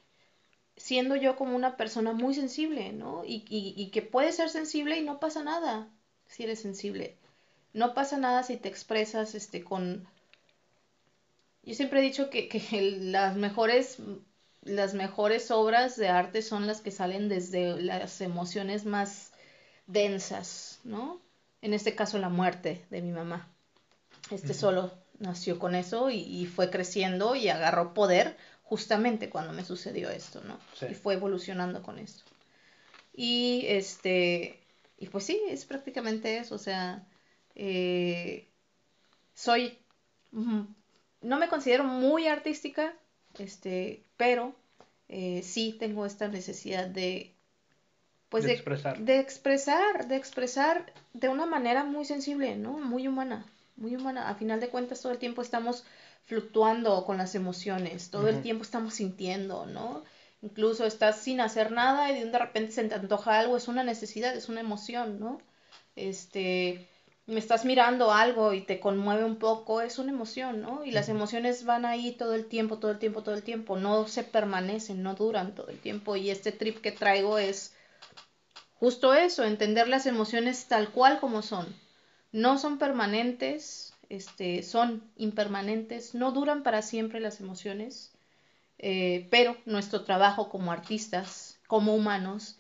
siendo 0.79 1.17
yo 1.17 1.37
como 1.37 1.57
una 1.57 1.77
persona 1.77 2.13
muy 2.13 2.35
sensible, 2.35 2.93
¿no? 2.93 3.25
Y, 3.25 3.45
y, 3.49 3.91
que 3.91 4.03
puede 4.03 4.33
ser 4.33 4.49
sensible 4.49 4.97
y 4.97 5.03
no 5.03 5.21
pasa 5.21 5.43
nada 5.43 5.89
si 6.27 6.45
eres 6.45 6.61
sensible. 6.61 7.17
No 7.75 7.95
pasa 7.95 8.17
nada 8.17 8.43
si 8.45 8.57
te 8.57 8.69
expresas 8.69 9.35
este, 9.35 9.63
con... 9.63 10.09
Yo 11.69 11.75
siempre 11.75 12.01
he 12.01 12.03
dicho 12.03 12.31
que, 12.31 12.49
que 12.49 12.61
las, 12.99 13.37
mejores, 13.37 13.99
las 14.63 14.95
mejores 14.95 15.51
obras 15.51 15.97
de 15.97 16.09
arte 16.09 16.41
son 16.41 16.67
las 16.67 16.81
que 16.81 16.91
salen 16.91 17.29
desde 17.29 17.81
las 17.83 18.23
emociones 18.23 18.87
más 18.87 19.33
densas, 19.87 20.81
¿no? 20.85 21.21
En 21.61 21.75
este 21.75 21.95
caso 21.95 22.17
la 22.19 22.31
muerte 22.31 22.87
de 22.89 23.03
mi 23.03 23.13
mamá. 23.13 23.53
Este 24.31 24.55
solo 24.55 24.95
nació 25.19 25.59
con 25.59 25.75
eso 25.75 26.09
y, 26.09 26.21
y 26.21 26.47
fue 26.47 26.71
creciendo 26.71 27.37
y 27.37 27.51
agarró 27.51 27.93
poder 27.93 28.39
justamente 28.63 29.29
cuando 29.29 29.53
me 29.53 29.63
sucedió 29.63 30.09
esto, 30.09 30.43
¿no? 30.45 30.59
Y 30.89 30.95
fue 30.95 31.15
evolucionando 31.15 31.83
con 31.83 31.99
esto. 31.99 32.23
Y 33.13 33.65
este, 33.67 34.59
y 34.97 35.09
pues 35.09 35.25
sí, 35.25 35.39
es 35.51 35.67
prácticamente 35.67 36.39
eso, 36.39 36.55
o 36.55 36.59
sea, 36.59 37.07
eh, 37.55 38.49
soy, 39.35 39.79
no 41.21 41.39
me 41.39 41.49
considero 41.49 41.85
muy 41.85 42.27
artística, 42.27 42.95
este, 43.39 44.03
pero 44.17 44.55
eh, 45.09 45.43
sí 45.43 45.77
tengo 45.79 46.07
esta 46.07 46.29
necesidad 46.29 46.87
de, 46.87 47.35
pues 48.29 48.45
de, 48.45 48.53
expresar. 48.53 48.99
de 48.99 49.19
expresar, 49.19 50.09
de 50.09 50.17
expresar 50.17 50.93
de 51.15 51.29
una 51.29 51.47
manera 51.47 51.85
muy 51.85 52.05
sensible, 52.05 52.57
¿no? 52.57 52.73
Muy 52.73 53.09
humana, 53.09 53.47
muy 53.77 53.97
humana. 53.97 54.29
A 54.29 54.35
final 54.35 54.61
de 54.61 54.69
cuentas 54.69 55.01
todo 55.01 55.13
el 55.13 55.19
tiempo 55.19 55.43
estamos 55.43 55.85
fluctuando 56.25 57.05
con 57.05 57.17
las 57.17 57.35
emociones, 57.35 58.11
todo 58.11 58.29
el 58.29 58.43
tiempo 58.43 58.63
estamos 58.63 58.95
sintiendo, 58.95 59.65
¿no? 59.67 60.05
Incluso 60.43 60.85
estás 60.85 61.17
sin 61.17 61.41
hacer 61.41 61.73
nada 61.73 62.13
y 62.13 62.23
de 62.23 62.39
repente 62.39 62.73
se 62.73 62.85
te 62.85 62.95
antoja 62.95 63.41
algo, 63.41 63.57
es 63.57 63.67
una 63.67 63.83
necesidad, 63.83 64.37
es 64.37 64.49
una 64.49 64.61
emoción, 64.61 65.19
¿no? 65.19 65.41
Este, 65.97 66.87
me 67.29 67.41
estás 67.41 67.67
mirando 67.67 68.11
algo 68.11 68.55
y 68.55 68.63
te 68.63 68.81
conmueve 68.81 69.23
un 69.23 69.37
poco, 69.37 69.83
es 69.83 69.99
una 69.99 70.13
emoción, 70.13 70.63
¿no? 70.63 70.83
Y 70.85 70.93
las 70.93 71.11
emociones 71.11 71.67
van 71.67 71.85
ahí 71.85 72.13
todo 72.13 72.35
el 72.35 72.47
tiempo, 72.47 72.79
todo 72.79 72.91
el 72.91 72.99
tiempo, 72.99 73.23
todo 73.23 73.35
el 73.35 73.43
tiempo, 73.43 73.77
no 73.77 74.09
se 74.09 74.25
permanecen, 74.25 75.03
no 75.03 75.15
duran 75.15 75.55
todo 75.55 75.69
el 75.69 75.79
tiempo 75.79 76.17
y 76.17 76.31
este 76.31 76.53
trip 76.53 76.81
que 76.81 76.91
traigo 76.91 77.39
es 77.39 77.75
justo 78.81 79.13
eso, 79.13 79.45
entender 79.45 79.89
las 79.89 80.07
emociones 80.07 80.69
tal 80.69 80.91
cual 80.91 81.21
como 81.21 81.43
son. 81.43 81.67
No 82.33 82.57
son 82.57 82.79
permanentes, 82.79 83.93
este, 84.09 84.63
son 84.63 85.03
impermanentes, 85.17 86.15
no 86.15 86.33
duran 86.33 86.63
para 86.63 86.81
siempre 86.81 87.21
las 87.21 87.41
emociones, 87.41 88.13
eh, 88.79 89.29
pero 89.31 89.55
nuestro 89.67 90.03
trabajo 90.05 90.49
como 90.49 90.73
artistas, 90.73 91.61
como 91.67 91.95
humanos, 91.95 92.59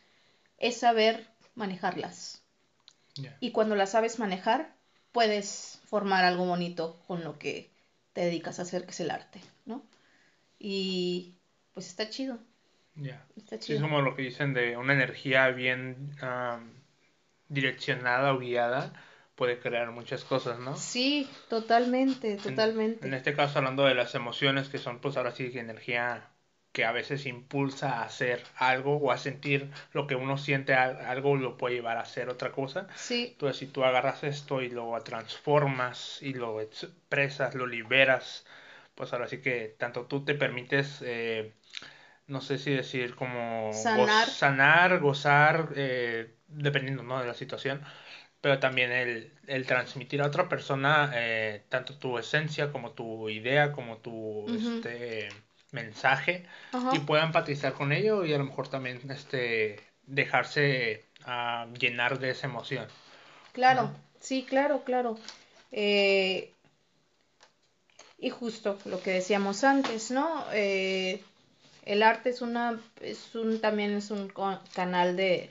es 0.58 0.76
saber 0.76 1.26
manejarlas. 1.54 2.37
Y 3.40 3.52
cuando 3.52 3.74
las 3.74 3.92
sabes 3.92 4.18
manejar, 4.18 4.74
puedes 5.12 5.80
formar 5.86 6.24
algo 6.24 6.46
bonito 6.46 7.00
con 7.06 7.24
lo 7.24 7.38
que 7.38 7.70
te 8.12 8.22
dedicas 8.22 8.58
a 8.58 8.62
hacer, 8.62 8.84
que 8.84 8.90
es 8.90 9.00
el 9.00 9.10
arte, 9.10 9.40
¿no? 9.64 9.82
Y 10.58 11.34
pues 11.74 11.88
está 11.88 12.08
chido. 12.10 12.38
Ya. 12.96 13.24
es 13.50 13.80
como 13.80 14.02
lo 14.02 14.16
que 14.16 14.22
dicen 14.22 14.54
de 14.54 14.76
una 14.76 14.92
energía 14.92 15.48
bien 15.48 16.16
direccionada 17.48 18.34
o 18.34 18.38
guiada 18.38 18.92
puede 19.36 19.60
crear 19.60 19.92
muchas 19.92 20.24
cosas, 20.24 20.58
¿no? 20.58 20.76
Sí, 20.76 21.30
totalmente, 21.48 22.36
totalmente. 22.38 23.06
En, 23.06 23.14
este 23.14 23.34
caso 23.34 23.58
hablando 23.58 23.84
de 23.84 23.94
las 23.94 24.16
emociones 24.16 24.68
que 24.68 24.78
son 24.78 24.98
pues 24.98 25.16
ahora 25.16 25.30
sí 25.30 25.52
energía 25.54 26.28
que 26.72 26.84
a 26.84 26.92
veces 26.92 27.26
impulsa 27.26 28.00
a 28.00 28.04
hacer 28.04 28.42
algo 28.56 28.96
o 28.96 29.10
a 29.10 29.18
sentir 29.18 29.70
lo 29.92 30.06
que 30.06 30.14
uno 30.14 30.38
siente 30.38 30.74
algo 30.74 31.36
lo 31.36 31.56
puede 31.56 31.76
llevar 31.76 31.96
a 31.96 32.02
hacer 32.02 32.28
otra 32.28 32.52
cosa. 32.52 32.86
Sí. 32.94 33.30
Entonces, 33.32 33.58
si 33.58 33.66
tú 33.66 33.84
agarras 33.84 34.22
esto 34.24 34.62
y 34.62 34.70
lo 34.70 34.98
transformas 35.02 36.22
y 36.22 36.34
lo 36.34 36.60
expresas, 36.60 37.54
lo 37.54 37.66
liberas, 37.66 38.46
pues 38.94 39.12
ahora 39.12 39.28
sí 39.28 39.38
que 39.38 39.74
tanto 39.78 40.06
tú 40.06 40.24
te 40.24 40.34
permites, 40.34 41.02
eh, 41.02 41.52
no 42.26 42.40
sé 42.40 42.58
si 42.58 42.72
decir 42.72 43.14
como 43.14 43.72
sanar, 43.72 44.28
sanar 44.28 45.00
gozar, 45.00 45.70
eh, 45.74 46.34
dependiendo 46.48 47.02
¿no? 47.02 47.20
de 47.20 47.26
la 47.26 47.34
situación, 47.34 47.82
pero 48.40 48.58
también 48.58 48.92
el, 48.92 49.32
el 49.46 49.66
transmitir 49.66 50.22
a 50.22 50.26
otra 50.26 50.48
persona 50.48 51.10
eh, 51.14 51.64
tanto 51.68 51.96
tu 51.98 52.18
esencia 52.18 52.70
como 52.70 52.92
tu 52.92 53.28
idea, 53.28 53.72
como 53.72 53.98
tu 53.98 54.46
este, 54.48 55.28
mensaje 55.72 56.46
y 56.92 56.98
pueda 57.00 57.24
empatizar 57.24 57.72
con 57.72 57.92
ello 57.92 58.24
y 58.24 58.32
a 58.32 58.38
lo 58.38 58.44
mejor 58.44 58.68
también 58.68 59.00
este, 59.10 59.80
dejarse 60.06 61.04
a 61.24 61.66
llenar 61.78 62.18
de 62.18 62.30
esa 62.30 62.46
emoción. 62.46 62.86
Claro, 63.52 63.90
sí, 64.20 64.44
claro, 64.48 64.84
claro. 64.84 65.18
Eh, 65.72 66.52
y 68.18 68.30
justo 68.30 68.78
lo 68.84 69.00
que 69.00 69.12
decíamos 69.12 69.62
antes, 69.64 70.10
¿no? 70.10 70.44
Eh, 70.52 71.22
el 71.84 72.02
arte 72.02 72.30
es 72.30 72.42
una, 72.42 72.78
es 73.00 73.34
un, 73.34 73.60
también 73.60 73.92
es 73.92 74.10
un 74.10 74.32
canal 74.74 75.16
de, 75.16 75.50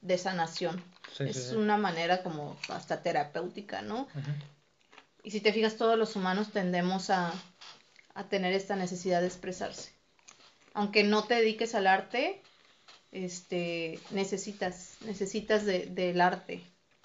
de 0.00 0.18
sanación. 0.18 0.82
es 1.18 1.52
una 1.52 1.76
manera 1.76 2.22
como 2.22 2.56
hasta 2.68 3.02
terapéutica, 3.02 3.82
¿no? 3.82 4.08
Y 5.22 5.32
si 5.32 5.40
te 5.40 5.52
fijas, 5.52 5.76
todos 5.76 5.98
los 5.98 6.14
humanos 6.14 6.52
tendemos 6.52 7.10
a, 7.10 7.32
a 8.16 8.28
tener 8.28 8.54
esta 8.54 8.76
necesidad 8.76 9.20
de 9.20 9.26
expresarse. 9.26 9.92
Aunque 10.72 11.04
no 11.04 11.24
te 11.24 11.34
dediques 11.34 11.74
al 11.74 11.86
arte, 11.86 12.42
este, 13.12 14.00
necesitas, 14.10 14.96
necesitas 15.02 15.64
de, 15.66 15.86
del 15.86 16.20
arte, 16.20 16.62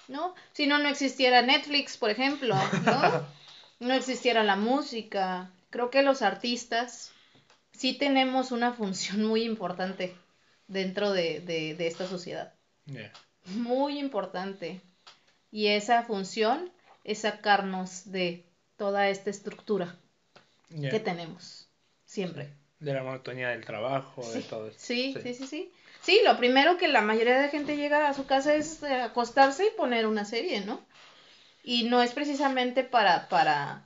¿no? 0.08 0.34
Si 0.52 0.66
no, 0.66 0.78
no 0.78 0.88
existiera 0.88 1.42
Netflix, 1.42 1.98
por 1.98 2.10
ejemplo, 2.10 2.56
¿no? 2.84 3.26
no 3.80 3.94
existiera 3.94 4.42
la 4.42 4.56
música. 4.56 5.50
Creo 5.68 5.90
que 5.90 6.02
los 6.02 6.22
artistas 6.22 7.12
sí 7.72 7.92
tenemos 7.92 8.50
una 8.50 8.72
función 8.72 9.22
muy 9.22 9.42
importante 9.42 10.16
dentro 10.66 11.12
de, 11.12 11.40
de, 11.40 11.86
esta 11.86 12.06
sociedad. 12.06 12.54
Muy 13.46 13.98
importante. 13.98 14.80
Y 15.50 15.66
esa 15.68 16.04
función 16.04 16.72
es 17.04 17.20
sacarnos 17.20 18.10
de 18.10 18.46
toda 18.76 19.10
esta 19.10 19.28
estructura 19.28 19.98
que 20.80 21.00
tenemos 21.00 21.68
siempre. 22.04 22.54
De 22.78 22.92
la 22.92 23.02
monotonía 23.02 23.50
del 23.50 23.64
trabajo, 23.64 24.28
de 24.32 24.42
todo 24.42 24.68
esto. 24.68 24.82
Sí, 24.82 25.14
sí, 25.22 25.34
sí, 25.34 25.46
sí, 25.46 25.72
sí. 26.02 26.20
lo 26.24 26.36
primero 26.36 26.78
que 26.78 26.88
la 26.88 27.00
mayoría 27.00 27.40
de 27.40 27.48
gente 27.48 27.76
llega 27.76 28.08
a 28.08 28.14
su 28.14 28.26
casa 28.26 28.54
es 28.54 28.82
eh, 28.82 29.00
acostarse 29.00 29.66
y 29.66 29.76
poner 29.76 30.06
una 30.06 30.24
serie, 30.24 30.62
¿no? 30.62 30.80
Y 31.62 31.84
no 31.84 32.02
es 32.02 32.12
precisamente 32.12 32.82
para, 32.82 33.28
para, 33.28 33.84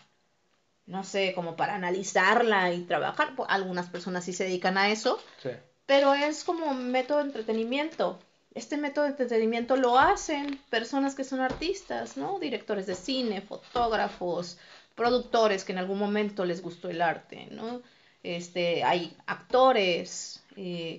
no 0.87 1.05
sé, 1.05 1.35
como 1.35 1.57
para 1.57 1.75
analizarla 1.75 2.73
y 2.73 2.85
trabajar. 2.85 3.35
Algunas 3.49 3.91
personas 3.91 4.25
sí 4.25 4.33
se 4.33 4.45
dedican 4.45 4.79
a 4.79 4.91
eso. 4.91 5.21
Sí. 5.43 5.51
Pero 5.85 6.15
es 6.15 6.43
como 6.43 6.67
un 6.67 6.91
método 6.91 7.19
de 7.19 7.25
entretenimiento. 7.25 8.19
Este 8.55 8.79
método 8.79 9.05
de 9.05 9.11
entretenimiento 9.11 9.77
lo 9.77 9.99
hacen 9.99 10.59
personas 10.71 11.15
que 11.15 11.25
son 11.25 11.41
artistas, 11.41 12.17
¿no? 12.17 12.39
Directores 12.39 12.87
de 12.87 12.95
cine, 12.95 13.43
fotógrafos, 13.43 14.57
productores 14.97 15.65
que 15.65 15.73
en 15.73 15.79
algún 15.79 15.99
momento 15.99 16.45
les 16.45 16.63
gustó 16.63 16.89
el 16.89 17.03
arte, 17.03 17.47
¿no? 17.53 17.83
Este, 18.25 18.83
hay 18.83 19.17
actores, 19.27 20.43
eh, 20.57 20.99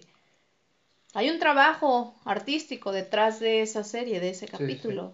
hay 1.14 1.30
un 1.30 1.40
trabajo 1.40 2.16
artístico 2.24 2.94
detrás 2.94 3.40
de 3.42 3.62
esa 3.62 3.84
serie, 3.84 4.22
de 4.22 4.30
ese 4.30 4.48
capítulo. 4.48 5.14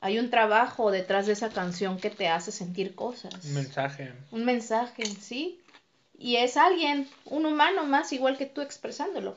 Hay 0.00 0.18
un 0.18 0.28
trabajo 0.28 0.90
detrás 0.90 1.26
de 1.26 1.32
esa 1.32 1.48
canción 1.48 1.98
que 1.98 2.10
te 2.10 2.28
hace 2.28 2.52
sentir 2.52 2.94
cosas. 2.94 3.32
Un 3.44 3.54
mensaje. 3.54 4.12
Un 4.32 4.44
mensaje, 4.44 5.06
sí. 5.06 5.60
Y 6.18 6.36
es 6.36 6.56
alguien, 6.56 7.08
un 7.24 7.46
humano 7.46 7.86
más 7.86 8.12
igual 8.12 8.36
que 8.36 8.46
tú 8.46 8.60
expresándolo. 8.60 9.36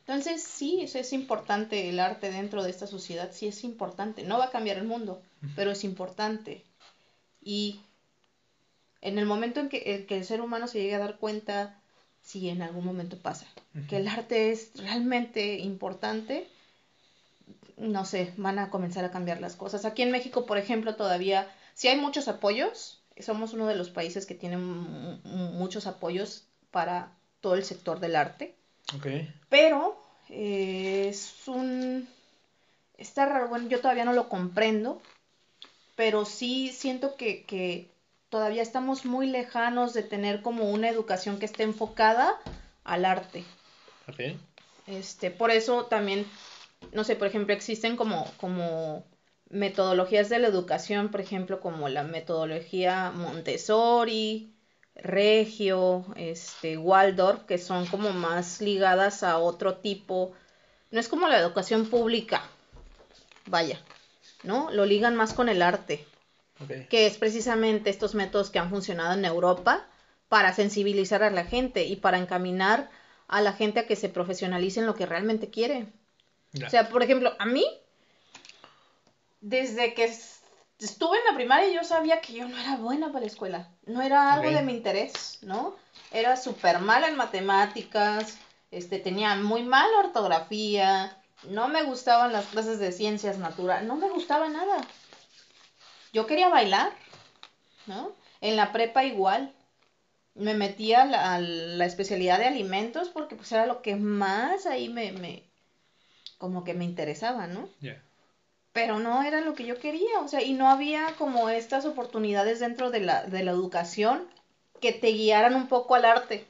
Entonces, 0.00 0.42
sí, 0.42 0.82
eso 0.82 0.98
es 0.98 1.12
importante 1.14 1.88
el 1.88 1.98
arte 1.98 2.30
dentro 2.30 2.62
de 2.62 2.70
esta 2.70 2.86
sociedad, 2.86 3.30
sí 3.32 3.46
es 3.46 3.64
importante. 3.64 4.22
No 4.22 4.38
va 4.38 4.46
a 4.46 4.50
cambiar 4.50 4.76
el 4.76 4.84
mundo, 4.84 5.22
pero 5.56 5.70
es 5.70 5.82
importante. 5.82 6.62
Y 7.40 7.80
en 9.04 9.18
el 9.18 9.26
momento 9.26 9.60
en 9.60 9.68
que, 9.68 10.06
el 10.08 10.24
ser 10.24 10.40
humano 10.40 10.66
se 10.66 10.80
llegue 10.80 10.94
a 10.94 10.98
dar 10.98 11.18
cuenta, 11.18 11.78
si 12.22 12.48
en 12.48 12.62
algún 12.62 12.86
momento 12.86 13.18
pasa, 13.18 13.46
que 13.88 13.98
el 13.98 14.08
arte 14.08 14.50
es 14.50 14.70
realmente 14.76 15.58
importante, 15.58 16.48
no 17.76 18.06
sé, 18.06 18.32
van 18.38 18.58
a 18.58 18.70
comenzar 18.70 19.04
a 19.04 19.10
cambiar 19.10 19.42
las 19.42 19.56
cosas. 19.56 19.84
Aquí 19.84 20.00
en 20.00 20.10
México, 20.10 20.46
por 20.46 20.56
ejemplo, 20.56 20.96
todavía, 20.96 21.46
si 21.74 21.88
hay 21.88 21.98
muchos 21.98 22.28
apoyos, 22.28 23.02
somos 23.20 23.52
uno 23.52 23.66
de 23.66 23.76
los 23.76 23.90
países 23.90 24.24
que 24.24 24.34
tienen 24.34 25.20
muchos 25.22 25.86
apoyos 25.86 26.46
para 26.70 27.12
todo 27.42 27.56
el 27.56 27.64
sector 27.64 28.00
del 28.00 28.16
arte. 28.16 28.54
Okay. 28.96 29.32
Pero 29.50 30.00
eh, 30.30 31.08
es 31.10 31.46
un... 31.46 32.08
Está 32.96 33.26
raro, 33.26 33.48
bueno, 33.48 33.68
yo 33.68 33.80
todavía 33.82 34.06
no 34.06 34.14
lo 34.14 34.30
comprendo, 34.30 35.02
pero 35.94 36.24
sí 36.24 36.72
siento 36.72 37.16
que, 37.16 37.44
que 37.44 37.90
todavía 38.34 38.62
estamos 38.62 39.04
muy 39.04 39.28
lejanos 39.28 39.94
de 39.94 40.02
tener 40.02 40.42
como 40.42 40.68
una 40.68 40.88
educación 40.88 41.38
que 41.38 41.44
esté 41.44 41.62
enfocada 41.62 42.34
al 42.82 43.04
arte. 43.04 43.44
Okay. 44.08 44.36
Este, 44.88 45.30
por 45.30 45.52
eso 45.52 45.84
también, 45.84 46.26
no 46.90 47.04
sé, 47.04 47.14
por 47.14 47.28
ejemplo, 47.28 47.54
existen 47.54 47.94
como, 47.94 48.28
como 48.38 49.04
metodologías 49.50 50.30
de 50.30 50.40
la 50.40 50.48
educación, 50.48 51.12
por 51.12 51.20
ejemplo, 51.20 51.60
como 51.60 51.88
la 51.88 52.02
metodología 52.02 53.12
Montessori, 53.14 54.52
Regio, 54.96 56.04
este, 56.16 56.76
Waldorf, 56.76 57.44
que 57.44 57.58
son 57.58 57.86
como 57.86 58.10
más 58.10 58.60
ligadas 58.60 59.22
a 59.22 59.38
otro 59.38 59.76
tipo, 59.76 60.32
no 60.90 60.98
es 60.98 61.06
como 61.06 61.28
la 61.28 61.38
educación 61.38 61.86
pública, 61.86 62.42
vaya, 63.46 63.80
¿no? 64.42 64.72
Lo 64.72 64.86
ligan 64.86 65.14
más 65.14 65.34
con 65.34 65.48
el 65.48 65.62
arte 65.62 66.04
que 66.88 67.06
es 67.06 67.18
precisamente 67.18 67.90
estos 67.90 68.14
métodos 68.14 68.50
que 68.50 68.58
han 68.58 68.70
funcionado 68.70 69.14
en 69.14 69.24
Europa 69.24 69.86
para 70.28 70.52
sensibilizar 70.54 71.22
a 71.22 71.30
la 71.30 71.44
gente 71.44 71.84
y 71.84 71.96
para 71.96 72.18
encaminar 72.18 72.90
a 73.28 73.40
la 73.40 73.52
gente 73.52 73.80
a 73.80 73.86
que 73.86 73.96
se 73.96 74.08
profesionalice 74.08 74.80
en 74.80 74.86
lo 74.86 74.94
que 74.94 75.06
realmente 75.06 75.50
quiere. 75.50 75.86
O 76.64 76.70
sea, 76.70 76.88
por 76.88 77.02
ejemplo, 77.02 77.34
a 77.38 77.46
mí, 77.46 77.64
desde 79.40 79.94
que 79.94 80.04
estuve 80.04 81.18
en 81.18 81.24
la 81.30 81.34
primaria, 81.34 81.72
yo 81.72 81.82
sabía 81.82 82.20
que 82.20 82.34
yo 82.34 82.48
no 82.48 82.56
era 82.56 82.76
buena 82.76 83.08
para 83.08 83.20
la 83.20 83.26
escuela. 83.26 83.68
No 83.86 84.02
era 84.02 84.32
algo 84.32 84.50
de 84.50 84.62
mi 84.62 84.72
interés, 84.72 85.38
¿no? 85.42 85.74
Era 86.12 86.36
súper 86.36 86.78
mala 86.78 87.08
en 87.08 87.16
matemáticas, 87.16 88.38
este, 88.70 88.98
tenía 88.98 89.34
muy 89.36 89.62
mala 89.62 89.98
ortografía, 89.98 91.16
no 91.48 91.68
me 91.68 91.82
gustaban 91.82 92.32
las 92.32 92.46
clases 92.46 92.78
de 92.78 92.92
ciencias 92.92 93.38
naturales, 93.38 93.86
no 93.86 93.96
me 93.96 94.08
gustaba 94.08 94.48
nada 94.48 94.76
yo 96.14 96.26
quería 96.26 96.48
bailar, 96.48 96.92
¿no? 97.86 98.14
En 98.40 98.56
la 98.56 98.72
prepa 98.72 99.04
igual. 99.04 99.52
Me 100.34 100.54
metía 100.54 101.02
a 101.02 101.38
la, 101.38 101.84
especialidad 101.84 102.38
de 102.38 102.46
alimentos 102.46 103.08
porque 103.08 103.36
pues 103.36 103.52
era 103.52 103.66
lo 103.66 103.82
que 103.82 103.94
más 103.96 104.66
ahí 104.66 104.88
me, 104.88 105.12
me 105.12 105.44
como 106.38 106.64
que 106.64 106.74
me 106.74 106.84
interesaba, 106.84 107.46
¿no? 107.46 107.68
Pero 108.72 108.98
no 108.98 109.22
era 109.22 109.40
lo 109.40 109.54
que 109.54 109.64
yo 109.64 109.78
quería, 109.78 110.18
o 110.20 110.28
sea, 110.28 110.42
y 110.42 110.52
no 110.52 110.68
había 110.68 111.14
como 111.18 111.48
estas 111.50 111.84
oportunidades 111.84 112.58
dentro 112.58 112.90
de 112.90 113.00
la, 113.00 113.24
de 113.24 113.44
la 113.44 113.52
educación 113.52 114.28
que 114.80 114.92
te 114.92 115.08
guiaran 115.08 115.54
un 115.54 115.68
poco 115.68 115.94
al 115.94 116.04
arte. 116.04 116.44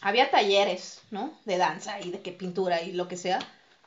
Había 0.00 0.30
talleres, 0.30 1.02
¿no? 1.10 1.38
De 1.44 1.58
danza 1.58 2.00
y 2.00 2.10
de 2.10 2.20
qué 2.20 2.32
pintura 2.32 2.82
y 2.82 2.92
lo 2.92 3.08
que 3.08 3.18
sea, 3.18 3.38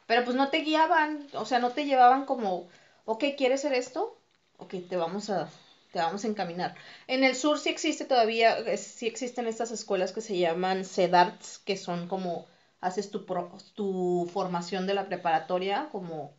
pero 0.05 0.23
pues 0.23 0.35
no 0.35 0.49
te 0.49 0.59
guiaban, 0.59 1.27
o 1.33 1.45
sea, 1.45 1.59
no 1.59 1.71
te 1.71 1.85
llevaban 1.85 2.25
como, 2.25 2.67
ok, 3.05 3.23
¿quieres 3.35 3.61
ser 3.61 3.73
esto? 3.73 4.15
Ok, 4.57 4.75
te 4.89 4.97
vamos 4.97 5.29
a, 5.29 5.49
te 5.91 5.99
vamos 5.99 6.23
a 6.25 6.27
encaminar. 6.27 6.75
En 7.07 7.23
el 7.23 7.35
sur 7.35 7.59
sí 7.59 7.69
existe 7.69 8.05
todavía, 8.05 8.77
sí 8.77 9.07
existen 9.07 9.47
estas 9.47 9.71
escuelas 9.71 10.11
que 10.11 10.21
se 10.21 10.37
llaman 10.37 10.85
CEDARTS, 10.85 11.59
que 11.59 11.77
son 11.77 12.07
como, 12.07 12.47
haces 12.81 13.11
tu, 13.11 13.25
tu 13.73 14.29
formación 14.33 14.87
de 14.87 14.93
la 14.93 15.07
preparatoria 15.07 15.89
como 15.91 16.33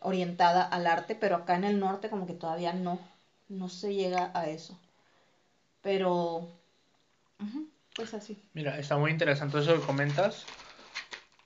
orientada 0.00 0.62
al 0.62 0.86
arte, 0.86 1.14
pero 1.14 1.36
acá 1.36 1.56
en 1.56 1.64
el 1.64 1.80
norte 1.80 2.08
como 2.08 2.26
que 2.26 2.34
todavía 2.34 2.72
no, 2.72 3.00
no 3.48 3.68
se 3.68 3.94
llega 3.94 4.30
a 4.34 4.48
eso. 4.48 4.78
Pero, 5.82 6.48
pues 7.94 8.14
así. 8.14 8.40
Mira, 8.52 8.78
está 8.78 8.96
muy 8.96 9.10
interesante 9.10 9.58
eso 9.58 9.74
que 9.74 9.86
comentas. 9.86 10.44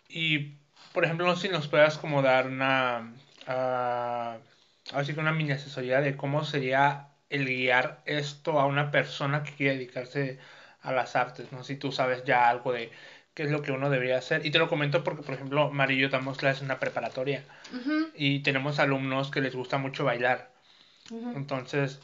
Y, 0.08 0.56
por 0.92 1.04
ejemplo, 1.04 1.34
si 1.36 1.48
nos 1.48 1.68
puedas 1.68 1.98
como 1.98 2.22
dar 2.22 2.46
una... 2.46 3.14
Ah, 3.46 4.38
así 4.92 5.14
que 5.14 5.20
una 5.20 5.32
mini 5.32 5.52
asesoría 5.52 6.00
de 6.00 6.16
cómo 6.16 6.44
sería 6.44 7.08
el 7.30 7.46
guiar 7.46 8.02
esto 8.04 8.60
a 8.60 8.66
una 8.66 8.90
persona 8.90 9.42
que 9.42 9.52
quiere 9.52 9.74
dedicarse 9.74 10.38
a 10.82 10.92
las 10.92 11.16
artes, 11.16 11.52
¿no? 11.52 11.64
Si 11.64 11.76
tú 11.76 11.92
sabes 11.92 12.24
ya 12.24 12.48
algo 12.48 12.72
de 12.72 12.90
qué 13.34 13.44
es 13.44 13.50
lo 13.50 13.62
que 13.62 13.72
uno 13.72 13.88
debería 13.88 14.18
hacer. 14.18 14.44
Y 14.44 14.50
te 14.50 14.58
lo 14.58 14.68
comento 14.68 15.04
porque, 15.04 15.22
por 15.22 15.34
ejemplo, 15.34 15.70
Mari 15.70 15.94
y 15.94 16.00
yo 16.00 16.08
damos 16.08 16.36
clases 16.36 16.60
en 16.60 16.66
una 16.66 16.80
preparatoria 16.80 17.44
y 18.14 18.40
tenemos 18.40 18.78
alumnos 18.78 19.30
que 19.30 19.40
les 19.40 19.54
gusta 19.54 19.78
mucho 19.78 20.04
bailar. 20.04 20.52
Entonces, 21.34 22.00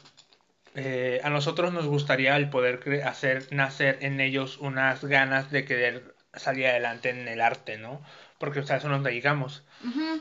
eh, 0.75 1.21
a 1.23 1.29
nosotros 1.29 1.73
nos 1.73 1.85
gustaría 1.85 2.35
el 2.37 2.49
poder 2.49 3.03
hacer 3.05 3.47
nacer 3.51 3.97
en 4.01 4.19
ellos 4.19 4.57
unas 4.57 5.03
ganas 5.03 5.51
de 5.51 5.65
querer 5.65 6.15
salir 6.33 6.67
adelante 6.67 7.09
en 7.09 7.27
el 7.27 7.41
arte, 7.41 7.77
¿no? 7.77 8.01
Porque, 8.39 8.61
o 8.61 8.63
sea, 8.63 8.77
eso 8.77 8.89
nos 8.89 9.03
dedicamos. 9.03 9.63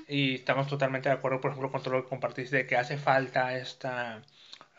Y 0.06 0.34
estamos 0.34 0.66
totalmente 0.66 1.08
de 1.08 1.14
acuerdo, 1.14 1.40
por 1.40 1.52
ejemplo, 1.52 1.70
con 1.70 1.82
todo 1.82 1.94
lo 1.94 2.02
que 2.02 2.08
compartiste, 2.10 2.56
de 2.56 2.66
que 2.66 2.76
hace 2.76 2.98
falta 2.98 3.56
esta, 3.56 4.22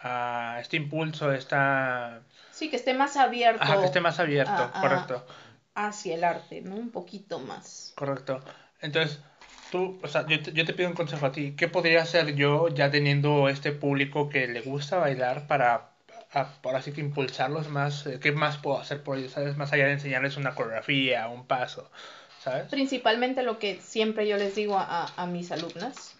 uh, 0.04 0.60
este 0.60 0.78
impulso, 0.78 1.32
esta... 1.32 2.22
Sí, 2.52 2.70
que 2.70 2.76
esté 2.76 2.94
más 2.94 3.16
abierto. 3.16 3.64
Ajá, 3.64 3.80
que 3.80 3.86
esté 3.86 4.02
más 4.02 4.20
abierto, 4.20 4.72
correcto. 4.82 5.26
Hacia 5.74 6.16
el 6.16 6.26
arte, 6.26 6.62
¿no? 6.62 6.76
Un 6.76 6.92
poquito 6.92 7.40
más. 7.40 7.94
Correcto. 7.96 8.42
Entonces, 8.82 9.22
tú, 9.72 9.98
o 10.04 10.08
sea, 10.10 10.26
yo 10.28 10.42
te, 10.42 10.52
yo 10.52 10.66
te 10.66 10.74
pido 10.74 10.90
un 10.90 10.96
consejo 10.96 11.26
a 11.26 11.32
ti. 11.32 11.54
¿Qué 11.56 11.70
podría 11.70 12.02
hacer 12.02 12.36
yo 12.36 12.68
ya 12.68 12.92
teniendo 12.92 13.48
este 13.48 13.72
público 13.72 14.28
que 14.28 14.48
le 14.48 14.60
gusta 14.62 14.98
bailar 14.98 15.48
para, 15.48 15.92
por 16.62 16.76
así 16.76 16.92
que 16.92 17.00
impulsarlos 17.00 17.70
más? 17.70 18.06
Eh, 18.06 18.20
¿Qué 18.20 18.34
más 18.34 18.58
puedo 18.58 18.80
hacer 18.80 19.02
por 19.04 19.18
ellos? 19.18 19.32
¿Sabes? 19.32 19.56
Más 19.56 19.72
allá 19.72 19.86
de 19.86 19.94
enseñarles 19.94 20.36
una 20.36 20.56
coreografía, 20.56 21.30
un 21.30 21.46
paso, 21.46 21.90
¿sabes? 22.44 22.68
Principalmente 22.70 23.44
lo 23.44 23.60
que 23.60 23.80
siempre 23.82 24.28
yo 24.28 24.38
les 24.38 24.56
digo 24.56 24.78
a, 24.78 25.12
a 25.16 25.26
mis 25.26 25.52
alumnas, 25.52 26.16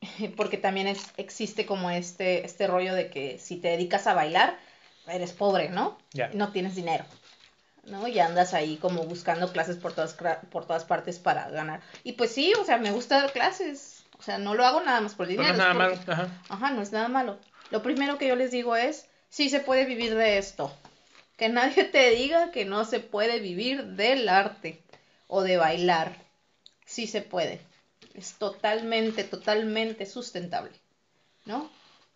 porque 0.36 0.58
también 0.58 0.86
es, 0.86 1.12
existe 1.16 1.66
como 1.66 1.90
este, 1.90 2.44
este 2.44 2.66
rollo 2.66 2.94
de 2.94 3.10
que 3.10 3.38
si 3.38 3.56
te 3.56 3.68
dedicas 3.68 4.06
a 4.06 4.14
bailar, 4.14 4.58
eres 5.06 5.32
pobre, 5.32 5.68
¿no? 5.68 5.98
Ya. 6.12 6.30
No 6.34 6.52
tienes 6.52 6.74
dinero. 6.74 7.04
¿no? 7.86 8.08
Y 8.08 8.18
andas 8.18 8.54
ahí 8.54 8.76
como 8.76 9.04
buscando 9.04 9.52
clases 9.52 9.76
por 9.76 9.92
todas, 9.92 10.16
por 10.50 10.66
todas 10.66 10.84
partes 10.84 11.18
para 11.18 11.48
ganar. 11.50 11.80
Y 12.02 12.12
pues 12.12 12.32
sí, 12.32 12.52
o 12.58 12.64
sea, 12.64 12.78
me 12.78 12.90
gusta 12.90 13.20
dar 13.20 13.32
clases. 13.32 14.04
O 14.18 14.22
sea, 14.22 14.38
no 14.38 14.54
lo 14.54 14.64
hago 14.64 14.82
nada 14.82 15.00
más 15.00 15.14
por 15.14 15.26
dinero. 15.26 15.48
no 15.48 15.52
es 15.52 15.58
nada 15.58 15.74
malo. 15.74 15.98
Ajá. 16.06 16.28
Ajá, 16.48 16.70
no 16.70 16.82
es 16.82 16.92
nada 16.92 17.08
malo. 17.08 17.38
Lo 17.70 17.82
primero 17.82 18.18
que 18.18 18.28
yo 18.28 18.36
les 18.36 18.50
digo 18.50 18.76
es, 18.76 19.08
sí 19.28 19.48
se 19.48 19.60
puede 19.60 19.84
vivir 19.84 20.14
de 20.14 20.38
esto. 20.38 20.74
Que 21.36 21.48
nadie 21.48 21.84
te 21.84 22.10
diga 22.10 22.52
que 22.52 22.64
no 22.64 22.84
se 22.84 23.00
puede 23.00 23.40
vivir 23.40 23.84
del 23.84 24.28
arte 24.28 24.83
o 25.34 25.42
de 25.42 25.56
bailar. 25.56 26.16
Sí 26.86 27.06
se 27.06 27.20
puede. 27.20 27.60
Es 28.14 28.34
totalmente, 28.34 29.24
totalmente 29.24 30.06
sustentable. 30.06 30.72
¿No? 31.44 31.70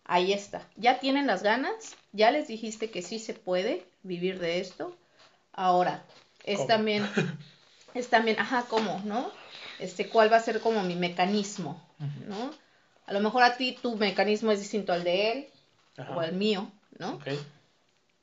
Ahí 0.05 0.33
está. 0.33 0.67
Ya 0.75 0.99
tienen 0.99 1.27
las 1.27 1.43
ganas, 1.43 1.95
ya 2.13 2.31
les 2.31 2.47
dijiste 2.47 2.89
que 2.89 3.01
sí 3.01 3.19
se 3.19 3.33
puede 3.33 3.85
vivir 4.03 4.39
de 4.39 4.59
esto 4.59 4.95
Ahora, 5.59 6.05
es 6.45 6.65
también, 6.67 7.05
es 7.93 8.07
también, 8.07 8.39
ajá, 8.39 8.65
¿cómo, 8.69 9.01
no? 9.03 9.29
Este, 9.79 10.07
¿cuál 10.07 10.31
va 10.31 10.37
a 10.37 10.41
ser 10.41 10.61
como 10.61 10.83
mi 10.83 10.95
mecanismo, 10.95 11.85
no? 12.27 12.51
A 13.05 13.11
lo 13.11 13.19
mejor 13.19 13.43
a 13.43 13.57
ti 13.57 13.77
tu 13.81 13.97
mecanismo 13.97 14.53
es 14.53 14.59
distinto 14.59 14.93
al 14.93 15.03
de 15.03 15.31
él 15.31 15.47
o 16.15 16.21
al 16.21 16.31
mío, 16.31 16.71
¿no? 16.97 17.19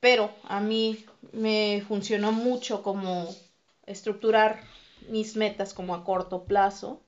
Pero 0.01 0.34
a 0.44 0.61
mí 0.61 1.05
me 1.32 1.84
funcionó 1.86 2.32
mucho 2.32 2.82
como 2.82 3.28
estructurar 3.84 4.62
mis 5.09 5.36
metas 5.36 5.74
como 5.74 5.94
a 5.94 6.04
corto 6.04 6.44
plazo 6.44 7.02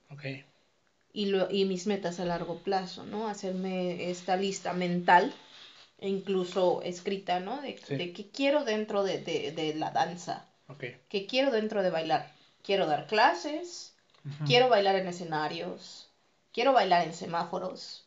y, 1.12 1.26
lo, 1.26 1.50
y 1.50 1.64
mis 1.64 1.86
metas 1.86 2.20
a 2.20 2.24
largo 2.24 2.58
plazo, 2.58 3.04
¿no? 3.04 3.28
Hacerme 3.28 4.10
esta 4.10 4.36
lista 4.36 4.72
mental 4.72 5.34
e 5.98 6.08
incluso 6.08 6.82
escrita, 6.82 7.40
¿no? 7.40 7.60
De, 7.60 7.74
qué 7.74 8.30
quiero 8.32 8.64
dentro 8.64 9.02
de, 9.02 9.74
la 9.76 9.90
danza, 9.90 10.46
okay. 10.68 10.96
qué 11.08 11.26
quiero 11.26 11.50
dentro 11.50 11.82
de 11.82 11.90
bailar. 11.90 12.32
Quiero 12.62 12.86
dar 12.86 13.06
clases, 13.06 13.94
quiero 14.46 14.68
bailar 14.68 14.96
en 14.96 15.08
escenarios, 15.08 16.10
quiero 16.52 16.72
bailar 16.72 17.06
en 17.06 17.14
semáforos, 17.14 18.06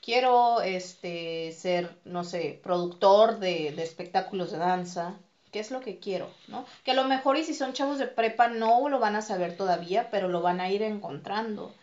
quiero 0.00 0.62
este, 0.62 1.52
ser, 1.52 1.98
no 2.04 2.22
sé, 2.22 2.60
productor 2.62 3.40
de, 3.40 3.72
de 3.72 3.82
espectáculos 3.82 4.52
de 4.52 4.58
danza, 4.58 5.18
qué 5.50 5.60
es 5.60 5.70
lo 5.70 5.80
que 5.80 5.98
quiero, 5.98 6.30
¿no? 6.48 6.64
Que 6.84 6.92
a 6.92 6.94
lo 6.94 7.04
mejor 7.04 7.36
y 7.36 7.44
si 7.44 7.54
son 7.54 7.72
chavos 7.72 7.98
de 7.98 8.06
prepa 8.06 8.48
no 8.48 8.88
lo 8.88 8.98
van 8.98 9.16
a 9.16 9.22
saber 9.22 9.56
todavía, 9.56 10.10
pero 10.10 10.28
lo 10.28 10.40
van 10.42 10.60
a 10.60 10.70
ir 10.70 10.82
encontrando 10.82 11.74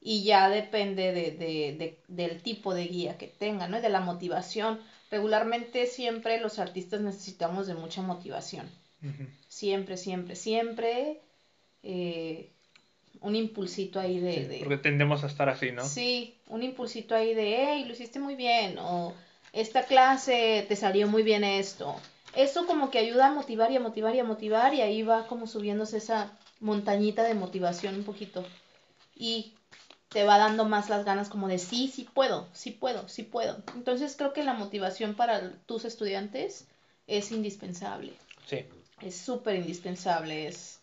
y 0.00 0.22
ya 0.22 0.48
depende 0.48 1.12
de, 1.12 1.32
de, 1.32 1.98
del 2.08 2.42
tipo 2.42 2.74
de 2.74 2.86
guía 2.86 3.18
que 3.18 3.26
tengan, 3.26 3.70
¿no? 3.70 3.78
Y 3.78 3.80
de 3.80 3.88
la 3.88 4.00
motivación. 4.00 4.80
Regularmente 5.10 5.86
siempre 5.86 6.40
los 6.40 6.58
artistas 6.58 7.00
necesitamos 7.00 7.66
de 7.66 7.74
mucha 7.74 8.02
motivación. 8.02 8.70
Siempre, 9.48 9.96
siempre, 9.96 10.34
siempre 10.34 11.20
eh, 11.82 12.50
un 13.20 13.36
impulsito 13.36 14.00
ahí 14.00 14.18
de, 14.18 14.58
Porque 14.60 14.76
tendemos 14.76 15.24
a 15.24 15.26
estar 15.26 15.48
así, 15.48 15.72
¿no? 15.72 15.84
Sí, 15.84 16.36
un 16.48 16.62
impulsito 16.62 17.14
ahí 17.14 17.34
de, 17.34 17.56
hey, 17.56 17.84
lo 17.84 17.92
hiciste 17.92 18.18
muy 18.18 18.34
bien, 18.34 18.78
o 18.78 19.14
esta 19.52 19.84
clase 19.84 20.64
te 20.68 20.76
salió 20.76 21.08
muy 21.08 21.22
bien 21.22 21.44
esto. 21.44 21.96
Eso 22.38 22.66
como 22.66 22.92
que 22.92 23.00
ayuda 23.00 23.26
a 23.26 23.32
motivar 23.32 23.72
y 23.72 23.76
a 23.76 23.80
motivar 23.80 24.14
y 24.14 24.20
a 24.20 24.24
motivar 24.24 24.72
y 24.72 24.80
ahí 24.80 25.02
va 25.02 25.26
como 25.26 25.48
subiéndose 25.48 25.96
esa 25.96 26.38
montañita 26.60 27.24
de 27.24 27.34
motivación 27.34 27.96
un 27.96 28.04
poquito. 28.04 28.44
Y 29.16 29.54
te 30.08 30.22
va 30.22 30.38
dando 30.38 30.64
más 30.64 30.88
las 30.88 31.04
ganas 31.04 31.28
como 31.28 31.48
de 31.48 31.58
sí, 31.58 31.88
sí 31.88 32.04
puedo, 32.04 32.46
sí 32.52 32.70
puedo, 32.70 33.08
sí 33.08 33.24
puedo. 33.24 33.56
Entonces 33.74 34.14
creo 34.14 34.32
que 34.32 34.44
la 34.44 34.52
motivación 34.52 35.16
para 35.16 35.50
tus 35.66 35.84
estudiantes 35.84 36.68
es 37.08 37.32
indispensable. 37.32 38.12
Sí. 38.46 38.64
Es 39.00 39.16
súper 39.16 39.56
indispensable, 39.56 40.46
es, 40.46 40.78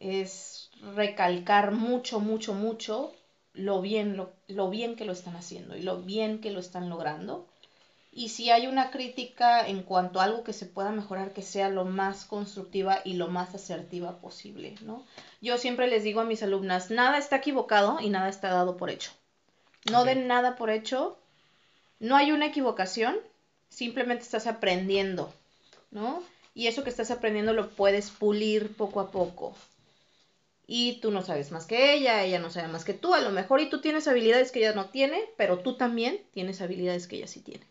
es 0.00 0.70
recalcar 0.94 1.72
mucho, 1.72 2.20
mucho, 2.20 2.54
mucho 2.54 3.12
lo 3.52 3.82
bien, 3.82 4.16
lo, 4.16 4.30
lo 4.48 4.70
bien 4.70 4.96
que 4.96 5.04
lo 5.04 5.12
están 5.12 5.36
haciendo 5.36 5.76
y 5.76 5.82
lo 5.82 5.98
bien 5.98 6.40
que 6.40 6.52
lo 6.52 6.60
están 6.60 6.88
logrando 6.88 7.46
y 8.16 8.30
si 8.30 8.50
hay 8.50 8.66
una 8.66 8.90
crítica 8.90 9.68
en 9.68 9.82
cuanto 9.82 10.20
a 10.20 10.24
algo 10.24 10.42
que 10.42 10.54
se 10.54 10.64
pueda 10.64 10.90
mejorar, 10.90 11.34
que 11.34 11.42
sea 11.42 11.68
lo 11.68 11.84
más 11.84 12.24
constructiva 12.24 13.02
y 13.04 13.12
lo 13.12 13.28
más 13.28 13.54
asertiva 13.54 14.16
posible, 14.20 14.74
¿no? 14.80 15.04
Yo 15.42 15.58
siempre 15.58 15.86
les 15.86 16.02
digo 16.02 16.22
a 16.22 16.24
mis 16.24 16.42
alumnas, 16.42 16.90
nada 16.90 17.18
está 17.18 17.36
equivocado 17.36 17.98
y 18.00 18.08
nada 18.08 18.30
está 18.30 18.48
dado 18.48 18.78
por 18.78 18.88
hecho. 18.88 19.10
No 19.90 20.06
den 20.06 20.26
nada 20.26 20.56
por 20.56 20.70
hecho, 20.70 21.18
no 22.00 22.16
hay 22.16 22.32
una 22.32 22.46
equivocación, 22.46 23.18
simplemente 23.68 24.24
estás 24.24 24.46
aprendiendo, 24.46 25.30
¿no? 25.90 26.22
Y 26.54 26.68
eso 26.68 26.84
que 26.84 26.90
estás 26.90 27.10
aprendiendo 27.10 27.52
lo 27.52 27.68
puedes 27.68 28.10
pulir 28.10 28.74
poco 28.76 29.00
a 29.00 29.10
poco. 29.10 29.54
Y 30.66 31.00
tú 31.02 31.10
no 31.10 31.20
sabes 31.20 31.52
más 31.52 31.66
que 31.66 31.92
ella, 31.92 32.24
ella 32.24 32.38
no 32.38 32.48
sabe 32.50 32.68
más 32.68 32.86
que 32.86 32.94
tú, 32.94 33.12
a 33.12 33.20
lo 33.20 33.30
mejor 33.30 33.60
y 33.60 33.68
tú 33.68 33.82
tienes 33.82 34.08
habilidades 34.08 34.52
que 34.52 34.60
ella 34.60 34.72
no 34.72 34.86
tiene, 34.86 35.22
pero 35.36 35.58
tú 35.58 35.76
también 35.76 36.18
tienes 36.32 36.62
habilidades 36.62 37.06
que 37.06 37.16
ella 37.16 37.28
sí 37.28 37.40
tiene. 37.40 37.66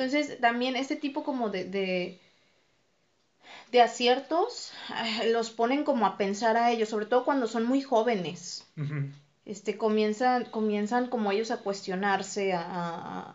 Entonces, 0.00 0.40
también 0.40 0.76
este 0.76 0.96
tipo 0.96 1.22
como 1.22 1.50
de, 1.50 2.18
de, 3.70 3.80
aciertos 3.82 4.72
los 5.26 5.50
ponen 5.50 5.84
como 5.84 6.06
a 6.06 6.16
pensar 6.16 6.56
a 6.56 6.70
ellos, 6.70 6.88
sobre 6.88 7.04
todo 7.04 7.26
cuando 7.26 7.46
son 7.46 7.66
muy 7.66 7.82
jóvenes. 7.82 8.66
Este, 9.44 9.76
comienzan, 9.76 10.46
comienzan 10.46 11.08
como 11.08 11.32
ellos 11.32 11.50
a 11.50 11.58
cuestionarse, 11.58 12.54
a, 12.54 13.34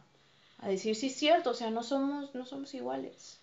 a, 0.58 0.68
decir, 0.68 0.96
sí 0.96 1.08
es 1.08 1.16
cierto, 1.16 1.52
o 1.52 1.54
sea, 1.54 1.70
no 1.70 1.84
somos, 1.84 2.34
no 2.34 2.48
somos 2.48 2.74
iguales. 2.74 3.40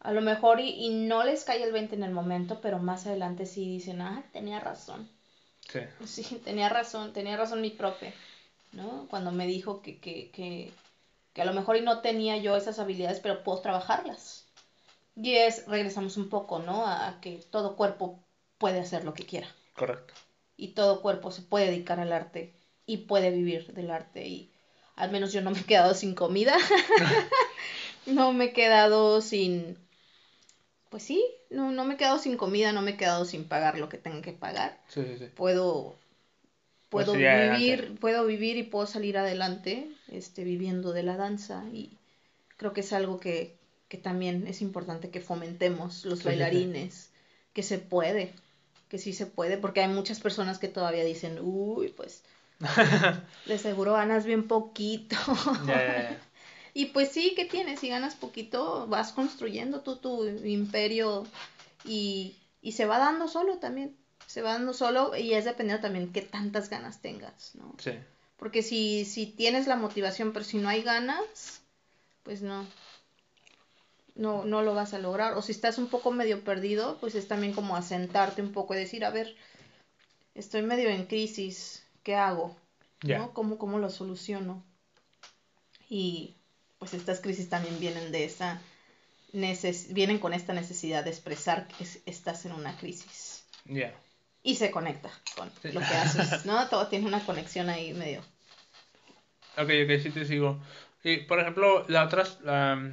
A 0.00 0.12
lo 0.12 0.22
mejor 0.22 0.60
y, 0.60 0.88
no 0.88 1.24
les 1.24 1.44
cae 1.44 1.62
el 1.62 1.72
20 1.72 1.94
en 1.94 2.04
el 2.04 2.12
momento, 2.12 2.60
pero 2.62 2.78
más 2.78 3.06
adelante 3.06 3.44
sí 3.44 3.68
dicen, 3.68 4.00
ah, 4.00 4.24
tenía 4.32 4.60
razón. 4.60 5.10
Sí. 5.68 5.80
Sí, 6.06 6.40
tenía 6.42 6.70
razón, 6.70 7.12
tenía 7.12 7.36
razón 7.36 7.60
mi 7.60 7.70
profe, 7.70 8.14
¿no? 8.72 9.06
Cuando 9.10 9.30
me 9.30 9.46
dijo 9.46 9.82
que, 9.82 9.98
que, 9.98 10.30
que, 10.30 10.72
que 11.34 11.42
a 11.42 11.44
lo 11.44 11.52
mejor 11.52 11.76
y 11.76 11.82
no 11.82 12.00
tenía 12.00 12.38
yo 12.38 12.56
esas 12.56 12.78
habilidades, 12.78 13.20
pero 13.20 13.42
puedo 13.42 13.60
trabajarlas. 13.60 14.46
Y 15.16 15.34
es, 15.34 15.66
regresamos 15.66 16.16
un 16.16 16.28
poco, 16.28 16.60
¿no? 16.60 16.86
A, 16.86 17.18
que 17.20 17.44
todo 17.50 17.76
cuerpo 17.76 18.24
puede 18.56 18.78
hacer 18.78 19.04
lo 19.04 19.14
que 19.14 19.26
quiera. 19.26 19.48
Correcto. 19.74 20.14
Y 20.56 20.68
todo 20.68 21.02
cuerpo 21.02 21.32
se 21.32 21.42
puede 21.42 21.66
dedicar 21.66 21.98
al 21.98 22.12
arte 22.12 22.54
y 22.86 22.98
puede 22.98 23.30
vivir 23.30 23.72
del 23.74 23.90
arte. 23.90 24.26
Y 24.26 24.52
al 24.94 25.10
menos 25.10 25.32
yo 25.32 25.42
no 25.42 25.50
me 25.50 25.58
he 25.58 25.64
quedado 25.64 25.94
sin 25.94 26.14
comida. 26.14 26.56
no 28.06 28.32
me 28.32 28.46
he 28.46 28.52
quedado 28.52 29.20
sin... 29.20 29.76
Pues 30.88 31.02
sí, 31.02 31.24
no, 31.50 31.72
no 31.72 31.84
me 31.84 31.94
he 31.94 31.96
quedado 31.96 32.20
sin 32.20 32.36
comida, 32.36 32.72
no 32.72 32.80
me 32.80 32.92
he 32.92 32.96
quedado 32.96 33.24
sin 33.24 33.48
pagar 33.48 33.76
lo 33.76 33.88
que 33.88 33.98
tengo 33.98 34.22
que 34.22 34.32
pagar. 34.32 34.80
Sí, 34.86 35.02
sí, 35.02 35.18
sí. 35.18 35.26
Puedo 35.34 35.96
puedo 36.88 37.14
vivir, 37.14 37.98
puedo 37.98 38.24
vivir 38.24 38.56
y 38.56 38.62
puedo 38.62 38.86
salir 38.86 39.18
adelante 39.18 39.88
este, 40.08 40.44
viviendo 40.44 40.92
de 40.92 41.02
la 41.02 41.16
danza 41.16 41.64
y 41.72 41.98
creo 42.56 42.72
que 42.72 42.80
es 42.80 42.92
algo 42.92 43.18
que, 43.20 43.56
que 43.88 43.98
también 43.98 44.46
es 44.46 44.62
importante 44.62 45.10
que 45.10 45.20
fomentemos 45.20 46.04
los 46.04 46.24
bailarines, 46.24 47.10
que 47.52 47.62
se 47.62 47.78
puede, 47.78 48.32
que 48.88 48.98
sí 48.98 49.12
se 49.12 49.26
puede, 49.26 49.58
porque 49.58 49.80
hay 49.80 49.88
muchas 49.88 50.20
personas 50.20 50.58
que 50.58 50.68
todavía 50.68 51.04
dicen, 51.04 51.38
uy, 51.40 51.88
pues 51.88 52.22
de 53.46 53.58
seguro 53.58 53.94
ganas 53.94 54.24
bien 54.24 54.46
poquito. 54.46 55.16
y 56.74 56.86
pues 56.86 57.10
sí, 57.10 57.32
¿qué 57.36 57.44
tienes? 57.44 57.80
Si 57.80 57.88
ganas 57.88 58.14
poquito, 58.14 58.86
vas 58.86 59.12
construyendo 59.12 59.80
tú 59.80 59.96
tu 59.96 60.26
imperio 60.26 61.26
y, 61.84 62.36
y 62.62 62.72
se 62.72 62.86
va 62.86 62.98
dando 62.98 63.28
solo 63.28 63.58
también. 63.58 63.96
Se 64.26 64.42
va 64.42 64.54
dando 64.54 64.72
solo 64.72 65.16
y 65.16 65.34
es 65.34 65.44
dependiendo 65.44 65.82
también 65.82 66.12
qué 66.12 66.22
tantas 66.22 66.70
ganas 66.70 67.00
tengas, 67.02 67.54
¿no? 67.54 67.74
Sí. 67.78 67.92
Porque 68.36 68.62
si, 68.62 69.04
si 69.04 69.26
tienes 69.26 69.66
la 69.66 69.76
motivación, 69.76 70.32
pero 70.32 70.44
si 70.44 70.58
no 70.58 70.68
hay 70.68 70.82
ganas, 70.82 71.60
pues 72.22 72.42
no. 72.42 72.66
No, 74.16 74.44
no 74.44 74.62
lo 74.62 74.74
vas 74.74 74.94
a 74.94 74.98
lograr. 74.98 75.34
O 75.34 75.42
si 75.42 75.52
estás 75.52 75.78
un 75.78 75.88
poco 75.88 76.10
medio 76.12 76.42
perdido, 76.44 76.98
pues 77.00 77.14
es 77.14 77.26
también 77.26 77.52
como 77.52 77.76
asentarte 77.76 78.42
un 78.42 78.52
poco 78.52 78.74
y 78.74 78.78
decir, 78.78 79.04
a 79.04 79.10
ver, 79.10 79.34
estoy 80.34 80.62
medio 80.62 80.88
en 80.88 81.06
crisis, 81.06 81.82
¿qué 82.04 82.14
hago? 82.14 82.54
¿No? 83.18 83.32
¿Cómo, 83.34 83.58
¿Cómo 83.58 83.78
lo 83.78 83.90
soluciono? 83.90 84.62
Y 85.88 86.34
pues 86.78 86.94
estas 86.94 87.20
crisis 87.20 87.48
también 87.48 87.78
vienen 87.80 88.12
de 88.12 88.24
esa 88.24 88.60
neces 89.32 89.92
vienen 89.92 90.20
con 90.20 90.32
esta 90.32 90.52
necesidad 90.52 91.02
de 91.02 91.10
expresar 91.10 91.66
que 91.66 91.82
es- 91.84 91.98
estás 92.06 92.44
en 92.46 92.52
una 92.52 92.76
crisis. 92.76 93.42
Ya. 93.64 93.92
Y 94.44 94.54
se 94.56 94.70
conecta 94.70 95.10
con 95.34 95.50
lo 95.72 95.80
que 95.80 95.94
haces, 95.96 96.44
¿no? 96.46 96.68
Todo 96.68 96.86
tiene 96.86 97.06
una 97.06 97.18
conexión 97.24 97.68
ahí 97.68 97.92
medio. 97.94 98.20
Ok, 99.56 99.70
ok, 99.84 100.00
sí 100.02 100.10
te 100.10 100.24
sigo. 100.24 100.60
Y, 101.02 101.16
por 101.18 101.40
ejemplo, 101.40 101.84
la 101.88 102.04
otra... 102.04 102.22
la- 102.42 102.92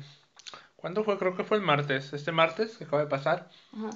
¿Cuándo 0.76 1.04
fue? 1.04 1.20
Creo 1.20 1.36
que 1.36 1.44
fue 1.44 1.58
el 1.58 1.64
martes. 1.64 2.12
Este 2.14 2.32
martes 2.32 2.78
que 2.78 2.86
acaba 2.86 3.04
de 3.04 3.10
pasar. 3.10 3.50
Ajá. 3.74 3.90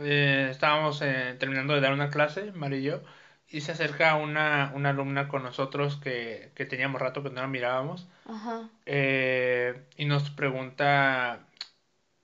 eh, 0.00 0.48
estábamos 0.50 1.00
eh, 1.02 1.36
terminando 1.38 1.74
de 1.74 1.80
dar 1.80 1.92
una 1.92 2.08
clase, 2.10 2.50
Mari 2.52 2.78
y 2.78 2.82
yo, 2.82 3.02
y 3.48 3.60
se 3.60 3.72
acerca 3.72 4.16
una, 4.16 4.72
una 4.74 4.88
alumna 4.90 5.28
con 5.28 5.42
nosotros 5.42 5.96
que, 6.02 6.50
que 6.56 6.64
teníamos 6.64 7.00
rato 7.00 7.22
que 7.22 7.28
no 7.30 7.42
la 7.42 7.46
mirábamos, 7.46 8.08
Ajá. 8.26 8.68
eh, 8.86 9.84
y 9.96 10.06
nos 10.06 10.30
pregunta, 10.30 11.46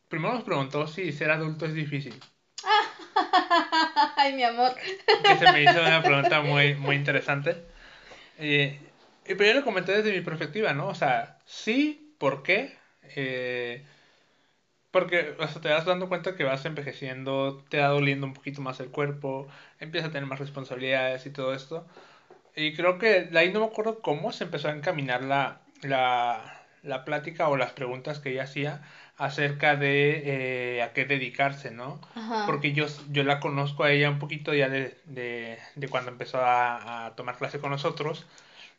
primero 0.09 0.33
nos 0.35 0.45
preguntó 0.45 0.87
si 0.87 1.13
ser 1.13 1.31
adulto 1.31 1.67
es 1.67 1.75
difícil, 1.75 2.19
Ay, 4.19 4.33
mi 4.35 4.43
amor. 4.43 4.75
que 5.23 5.37
se 5.37 5.53
me 5.53 5.63
hizo 5.63 5.81
una 5.81 6.03
pregunta 6.03 6.41
muy, 6.41 6.75
muy 6.75 6.97
interesante. 6.97 7.57
Eh, 8.37 8.81
y 9.25 9.35
le 9.35 9.63
comenté 9.63 9.93
desde 9.93 10.11
mi 10.11 10.23
perspectiva, 10.23 10.73
¿no? 10.73 10.89
O 10.89 10.95
sea, 10.97 11.39
sí, 11.45 12.17
¿por 12.19 12.43
qué? 12.43 12.77
Eh, 13.15 13.85
porque 14.91 15.37
o 15.39 15.47
sea, 15.47 15.63
te 15.63 15.69
vas 15.69 15.85
dando 15.85 16.09
cuenta 16.09 16.35
que 16.35 16.43
vas 16.43 16.65
envejeciendo, 16.65 17.65
te 17.69 17.79
va 17.79 17.87
doliendo 17.89 18.27
un 18.27 18.35
poquito 18.35 18.61
más 18.61 18.81
el 18.81 18.91
cuerpo, 18.91 19.47
empiezas 19.79 20.11
a 20.11 20.13
tener 20.13 20.27
más 20.27 20.41
responsabilidades 20.41 21.25
y 21.27 21.31
todo 21.31 21.55
esto. 21.55 21.87
Y 22.57 22.75
creo 22.75 22.99
que 22.99 23.31
ahí 23.37 23.53
no 23.53 23.61
me 23.61 23.67
acuerdo 23.67 24.01
cómo 24.01 24.33
se 24.33 24.45
empezó 24.45 24.67
a 24.67 24.73
encaminar 24.73 25.23
la, 25.23 25.61
la, 25.83 26.65
la 26.83 27.05
plática 27.05 27.49
o 27.49 27.57
las 27.57 27.71
preguntas 27.71 28.19
que 28.19 28.31
ella 28.31 28.43
hacía 28.45 28.83
acerca 29.19 29.77
de 29.77 30.77
eh, 30.79 30.83
a 30.83 30.93
qué 30.93 31.05
dedicarse, 31.05 31.71
¿no? 31.71 32.01
Ajá. 32.15 32.47
Porque 32.47 32.73
yo, 32.73 32.87
yo 33.11 33.25
la 33.25 33.41
conozco 33.41 33.85
a 33.85 33.93
ella 33.93 34.11
un 34.11 34.19
poquito 34.19 34.55
ya 34.55 34.69
de, 34.69 34.97
de, 35.05 35.59
de 35.75 35.89
cuando 35.89 36.11
empezó 36.11 36.39
a, 36.41 37.07
a 37.07 37.15
tomar 37.17 37.37
clase 37.37 37.61
con 37.61 37.71
nosotros. 37.71 38.27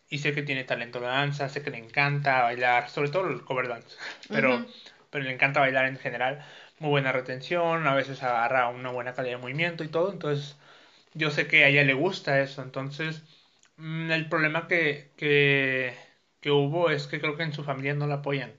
Y 0.09 0.19
sé 0.19 0.33
que 0.33 0.41
tiene 0.43 0.63
talento 0.63 0.97
en 0.99 1.05
la 1.05 1.11
danza, 1.11 1.49
sé 1.49 1.61
que 1.61 1.69
le 1.69 1.77
encanta 1.77 2.41
bailar, 2.43 2.89
sobre 2.89 3.09
todo 3.09 3.27
el 3.29 3.43
cover 3.43 3.67
dance. 3.67 3.95
Pero, 4.31 4.65
pero 5.11 5.23
le 5.23 5.31
encanta 5.33 5.59
bailar 5.59 5.85
en 5.85 5.97
general. 5.97 6.45
Muy 6.79 6.89
buena 6.91 7.11
retención, 7.11 7.87
a 7.87 7.93
veces 7.95 8.23
agarra 8.23 8.69
una 8.69 8.91
buena 8.91 9.13
calidad 9.13 9.37
de 9.37 9.41
movimiento 9.41 9.83
y 9.83 9.87
todo. 9.89 10.11
Entonces, 10.11 10.57
yo 11.13 11.31
sé 11.31 11.47
que 11.47 11.63
a 11.65 11.69
ella 11.69 11.83
le 11.83 11.93
gusta 11.93 12.41
eso. 12.41 12.61
Entonces, 12.63 13.23
mm, 13.77 14.11
el 14.11 14.29
problema 14.29 14.67
que, 14.67 15.11
que, 15.17 15.95
que 16.41 16.51
hubo 16.51 16.89
es 16.91 17.07
que 17.07 17.19
creo 17.21 17.37
que 17.37 17.43
en 17.43 17.53
su 17.53 17.63
familia 17.63 17.93
no 17.95 18.07
la 18.07 18.15
apoyan 18.15 18.53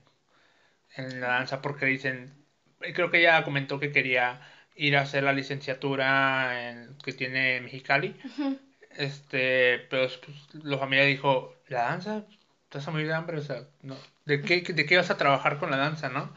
en 0.95 1.21
la 1.21 1.27
danza 1.27 1.61
porque 1.61 1.85
dicen, 1.85 2.33
creo 2.79 3.09
que 3.11 3.19
ella 3.19 3.43
comentó 3.43 3.79
que 3.79 3.91
quería 3.91 4.41
ir 4.75 4.97
a 4.97 5.01
hacer 5.01 5.23
la 5.23 5.33
licenciatura 5.33 6.69
en- 6.69 6.97
que 7.03 7.13
tiene 7.13 7.57
en 7.57 7.65
Mexicali, 7.65 8.15
Ujú. 8.25 8.57
este, 8.91 9.79
pero 9.89 10.07
pues, 10.25 10.63
la 10.63 10.77
familia 10.77 11.05
dijo, 11.05 11.55
¿la 11.67 11.83
danza? 11.83 12.23
¿Estás 12.63 12.87
a 12.87 12.91
morir 12.91 13.07
de 13.07 13.13
hambre? 13.13 13.37
O 13.37 13.41
sea, 13.41 13.63
no, 13.81 13.97
¿de 14.25 14.41
qué, 14.41 14.61
de 14.61 14.85
qué 14.85 14.97
vas 14.97 15.09
a 15.09 15.17
trabajar 15.17 15.57
con 15.59 15.71
la 15.71 15.77
danza, 15.77 16.09
no? 16.09 16.33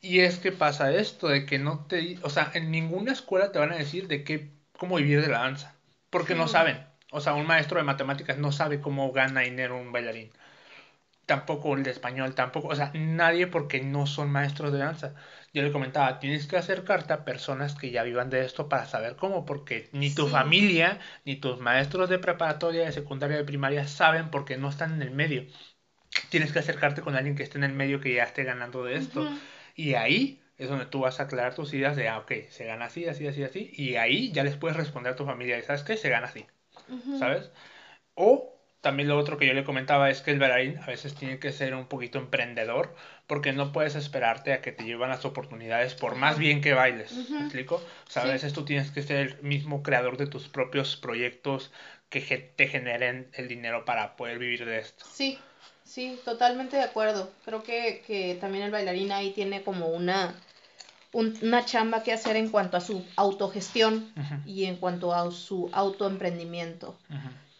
Y 0.00 0.20
es 0.20 0.38
que 0.38 0.52
pasa 0.52 0.92
esto, 0.94 1.28
de 1.28 1.46
que 1.46 1.58
no 1.58 1.86
te, 1.86 2.18
o 2.22 2.30
sea, 2.30 2.50
en 2.54 2.70
ninguna 2.70 3.12
escuela 3.12 3.50
te 3.52 3.58
van 3.58 3.72
a 3.72 3.76
decir 3.76 4.08
de 4.08 4.24
qué, 4.24 4.50
cómo 4.78 4.96
vivir 4.96 5.20
de 5.22 5.28
la 5.28 5.38
danza, 5.40 5.74
porque 6.10 6.34
no 6.34 6.48
saben. 6.48 6.78
O 7.10 7.20
sea, 7.20 7.34
un 7.34 7.46
maestro 7.46 7.78
de 7.78 7.84
matemáticas 7.84 8.36
no 8.38 8.52
sabe 8.52 8.80
cómo 8.80 9.12
gana 9.12 9.40
dinero 9.42 9.76
un 9.78 9.92
bailarín 9.92 10.30
tampoco 11.26 11.74
el 11.74 11.82
de 11.82 11.90
español, 11.90 12.34
tampoco, 12.34 12.68
o 12.68 12.74
sea, 12.76 12.90
nadie 12.94 13.46
porque 13.48 13.80
no 13.82 14.06
son 14.06 14.30
maestros 14.30 14.72
de 14.72 14.78
danza. 14.78 15.14
Yo 15.52 15.62
le 15.62 15.72
comentaba, 15.72 16.18
tienes 16.20 16.46
que 16.46 16.56
acercarte 16.56 17.12
a 17.12 17.24
personas 17.24 17.74
que 17.74 17.90
ya 17.90 18.02
vivan 18.04 18.30
de 18.30 18.44
esto 18.44 18.68
para 18.68 18.86
saber 18.86 19.16
cómo, 19.16 19.44
porque 19.44 19.88
ni 19.92 20.14
tu 20.14 20.26
Sí. 20.26 20.32
familia, 20.32 21.00
ni 21.24 21.36
tus 21.36 21.58
maestros 21.60 22.08
de 22.08 22.18
preparatoria, 22.18 22.84
de 22.84 22.92
secundaria, 22.92 23.36
de 23.36 23.44
primaria 23.44 23.86
saben 23.88 24.30
porque 24.30 24.56
no 24.56 24.68
están 24.70 24.94
en 24.94 25.02
el 25.02 25.10
medio. 25.12 25.44
Tienes 26.30 26.52
que 26.52 26.58
acercarte 26.60 27.02
con 27.02 27.14
alguien 27.16 27.36
que 27.36 27.42
esté 27.42 27.58
en 27.58 27.64
el 27.64 27.72
medio 27.72 28.00
que 28.00 28.14
ya 28.14 28.24
esté 28.24 28.44
ganando 28.44 28.84
de 28.84 28.96
esto. 28.96 29.28
Y 29.74 29.94
ahí 29.94 30.42
es 30.58 30.68
donde 30.68 30.86
tú 30.86 31.00
vas 31.00 31.20
a 31.20 31.24
aclarar 31.24 31.54
tus 31.54 31.74
ideas 31.74 31.96
de, 31.96 32.08
ah, 32.08 32.18
ok, 32.18 32.32
se 32.50 32.64
gana 32.64 32.86
así, 32.86 33.06
así, 33.06 33.26
así, 33.26 33.42
así. 33.42 33.70
Y 33.74 33.96
ahí 33.96 34.32
ya 34.32 34.42
les 34.44 34.56
puedes 34.56 34.76
responder 34.76 35.12
a 35.12 35.16
tu 35.16 35.24
familia, 35.26 35.62
¿sabes 35.62 35.82
qué? 35.82 35.96
Se 35.96 36.08
gana 36.08 36.26
así. 36.28 36.46
¿sabes? 37.18 37.50
O 38.14 38.55
también 38.86 39.08
lo 39.08 39.18
otro 39.18 39.36
que 39.36 39.48
yo 39.48 39.52
le 39.52 39.64
comentaba 39.64 40.10
es 40.10 40.22
que 40.22 40.30
el 40.30 40.38
bailarín 40.38 40.78
a 40.78 40.86
veces 40.86 41.12
tiene 41.16 41.40
que 41.40 41.50
ser 41.50 41.74
un 41.74 41.88
poquito 41.88 42.18
emprendedor 42.20 42.94
porque 43.26 43.52
no 43.52 43.72
puedes 43.72 43.96
esperarte 43.96 44.52
a 44.52 44.60
que 44.60 44.70
te 44.70 44.84
llevan 44.84 45.10
las 45.10 45.24
oportunidades 45.24 45.96
por 45.96 46.14
más 46.14 46.38
bien 46.38 46.60
que 46.60 46.72
bailes. 46.72 47.10
¿me 47.32 47.40
explico? 47.40 47.74
O 47.74 48.10
sea, 48.12 48.22
a 48.22 48.26
veces 48.26 48.52
tú 48.52 48.64
tienes 48.64 48.92
que 48.92 49.02
ser 49.02 49.16
el 49.16 49.42
mismo 49.42 49.82
creador 49.82 50.18
de 50.18 50.28
tus 50.28 50.46
propios 50.48 50.94
proyectos 50.96 51.72
que 52.10 52.20
te 52.20 52.68
generen 52.68 53.28
el 53.32 53.48
dinero 53.48 53.84
para 53.84 54.14
poder 54.14 54.38
vivir 54.38 54.64
de 54.64 54.78
esto. 54.78 55.04
Sí, 55.12 55.36
sí, 55.82 56.16
totalmente 56.24 56.76
de 56.76 56.84
acuerdo. 56.84 57.28
Creo 57.44 57.64
que, 57.64 58.04
que 58.06 58.36
también 58.40 58.62
el 58.62 58.70
bailarín 58.70 59.10
ahí 59.10 59.30
tiene 59.32 59.64
como 59.64 59.88
una, 59.88 60.32
un- 61.12 61.36
una 61.42 61.64
chamba 61.64 62.04
que 62.04 62.12
hacer 62.12 62.36
en 62.36 62.50
cuanto 62.50 62.76
a 62.76 62.80
su 62.80 63.04
autogestión 63.16 64.12
y 64.46 64.66
en 64.66 64.76
cuanto 64.76 65.12
a 65.12 65.28
su 65.32 65.68
autoemprendimiento. 65.72 66.96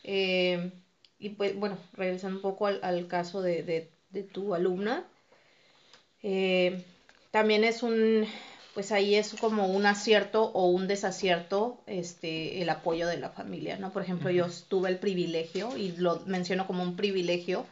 Eh, 0.05 0.71
y 1.19 1.31
pues 1.31 1.57
bueno, 1.57 1.79
regresando 1.95 2.37
un 2.37 2.43
poco 2.43 2.67
al, 2.67 2.81
al 2.83 3.07
caso 3.09 3.43
de, 3.43 3.63
de- 3.63 3.91
de 4.11 4.23
tu 4.23 4.55
alumna, 4.55 5.05
eh, 6.23 6.83
también 7.31 7.65
es 7.65 7.83
un, 7.83 8.27
pues 8.75 8.93
ahí 8.93 9.15
es 9.15 9.35
como 9.41 9.67
un 9.67 9.87
acierto 9.87 10.45
o 10.53 10.67
un 10.69 10.89
desacierto 10.89 11.79
este, 11.87 12.63
el 12.63 12.69
apoyo 12.71 13.07
de 13.07 13.19
la 13.19 13.31
familia, 13.31 13.77
¿no? 13.79 13.93
Por 13.93 14.03
ejemplo, 14.03 14.31
yo 14.31 14.47
tuve 14.69 14.89
el 14.91 14.99
privilegio, 14.99 15.77
y 15.77 15.93
lo 15.93 16.21
menciono 16.27 16.67
como 16.67 16.83
un 16.83 16.97
privilegio, 16.97 17.67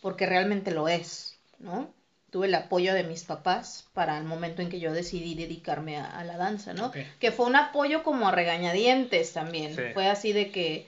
porque 0.00 0.26
realmente 0.26 0.70
lo 0.70 0.88
es, 0.88 1.36
¿no? 1.58 1.88
Tuve 2.30 2.46
el 2.46 2.54
apoyo 2.54 2.94
de 2.94 3.02
mis 3.02 3.24
papás 3.24 3.86
para 3.92 4.16
el 4.16 4.24
momento 4.24 4.62
en 4.62 4.68
que 4.70 4.78
yo 4.78 4.92
decidí 4.92 5.34
dedicarme 5.34 5.96
a, 5.98 6.06
a 6.06 6.24
la 6.24 6.36
danza, 6.36 6.72
¿no? 6.74 6.92
Que 7.18 7.32
fue 7.32 7.46
un 7.46 7.56
apoyo 7.56 8.04
como 8.04 8.28
a 8.28 8.32
regañadientes 8.32 9.32
también. 9.32 9.74
Sí. 9.74 9.82
Fue 9.94 10.06
así 10.06 10.32
de 10.32 10.50
que, 10.52 10.86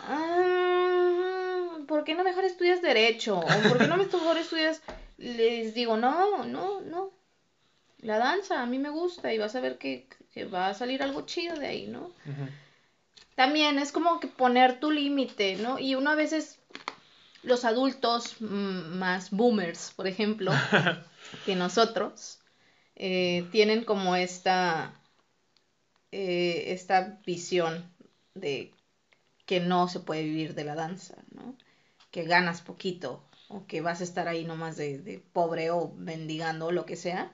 ah, 0.00 0.59
¿por 1.90 2.04
qué 2.04 2.14
no 2.14 2.22
mejor 2.22 2.44
estudias 2.44 2.80
derecho? 2.80 3.40
¿O 3.40 3.68
por 3.68 3.76
qué 3.76 3.88
no 3.88 3.96
mejor 3.96 4.38
estudias? 4.38 4.80
Les 5.18 5.74
digo, 5.74 5.96
no, 5.96 6.44
no, 6.44 6.80
no. 6.80 7.10
La 7.98 8.16
danza 8.16 8.62
a 8.62 8.66
mí 8.66 8.78
me 8.78 8.90
gusta 8.90 9.34
y 9.34 9.38
vas 9.38 9.56
a 9.56 9.60
ver 9.60 9.76
que, 9.76 10.06
que 10.32 10.44
va 10.44 10.68
a 10.68 10.74
salir 10.74 11.02
algo 11.02 11.26
chido 11.26 11.56
de 11.56 11.66
ahí, 11.66 11.88
¿no? 11.88 12.12
También 13.34 13.80
es 13.80 13.90
como 13.90 14.20
que 14.20 14.28
poner 14.28 14.78
tu 14.78 14.92
límite, 14.92 15.56
¿no? 15.56 15.80
Y 15.80 15.96
uno 15.96 16.10
a 16.10 16.14
veces, 16.14 16.60
los 17.42 17.64
adultos 17.64 18.36
mm, 18.38 18.96
más 18.96 19.32
boomers, 19.32 19.92
por 19.96 20.06
ejemplo, 20.06 20.52
que 21.44 21.56
nosotros, 21.56 22.38
eh, 22.94 23.48
tienen 23.50 23.82
como 23.82 24.14
esta, 24.14 24.94
eh, 26.12 26.66
esta 26.68 27.20
visión 27.26 27.92
de 28.34 28.72
que 29.44 29.58
no 29.58 29.88
se 29.88 29.98
puede 29.98 30.22
vivir 30.22 30.54
de 30.54 30.62
la 30.62 30.76
danza, 30.76 31.16
¿no? 31.32 31.56
Que 32.10 32.24
ganas 32.24 32.60
poquito 32.62 33.10
o 33.48 33.66
que 33.68 33.80
vas 33.80 34.00
a 34.00 34.04
estar 34.04 34.28
ahí 34.28 34.44
nomás 34.44 34.76
de, 34.76 34.98
de 34.98 35.18
pobre 35.32 35.70
o 35.70 35.92
mendigando 36.10 36.66
o 36.66 36.72
lo 36.72 36.86
que 36.86 36.96
sea. 36.96 37.32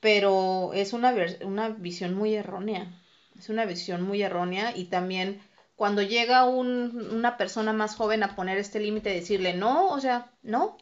Pero 0.00 0.72
es 0.74 0.92
una, 0.92 1.14
una 1.44 1.68
visión 1.70 2.14
muy 2.14 2.34
errónea. 2.34 3.02
Es 3.38 3.48
una 3.48 3.64
visión 3.64 4.02
muy 4.02 4.22
errónea 4.22 4.76
y 4.76 4.84
también 4.84 5.40
cuando 5.76 6.02
llega 6.02 6.44
un- 6.44 7.08
una 7.10 7.36
persona 7.36 7.72
más 7.72 7.96
joven 7.96 8.22
a 8.22 8.36
poner 8.36 8.58
este 8.58 8.78
límite, 8.80 9.10
decirle, 9.10 9.54
no, 9.54 9.88
o 9.88 10.00
sea, 10.00 10.30
no, 10.42 10.76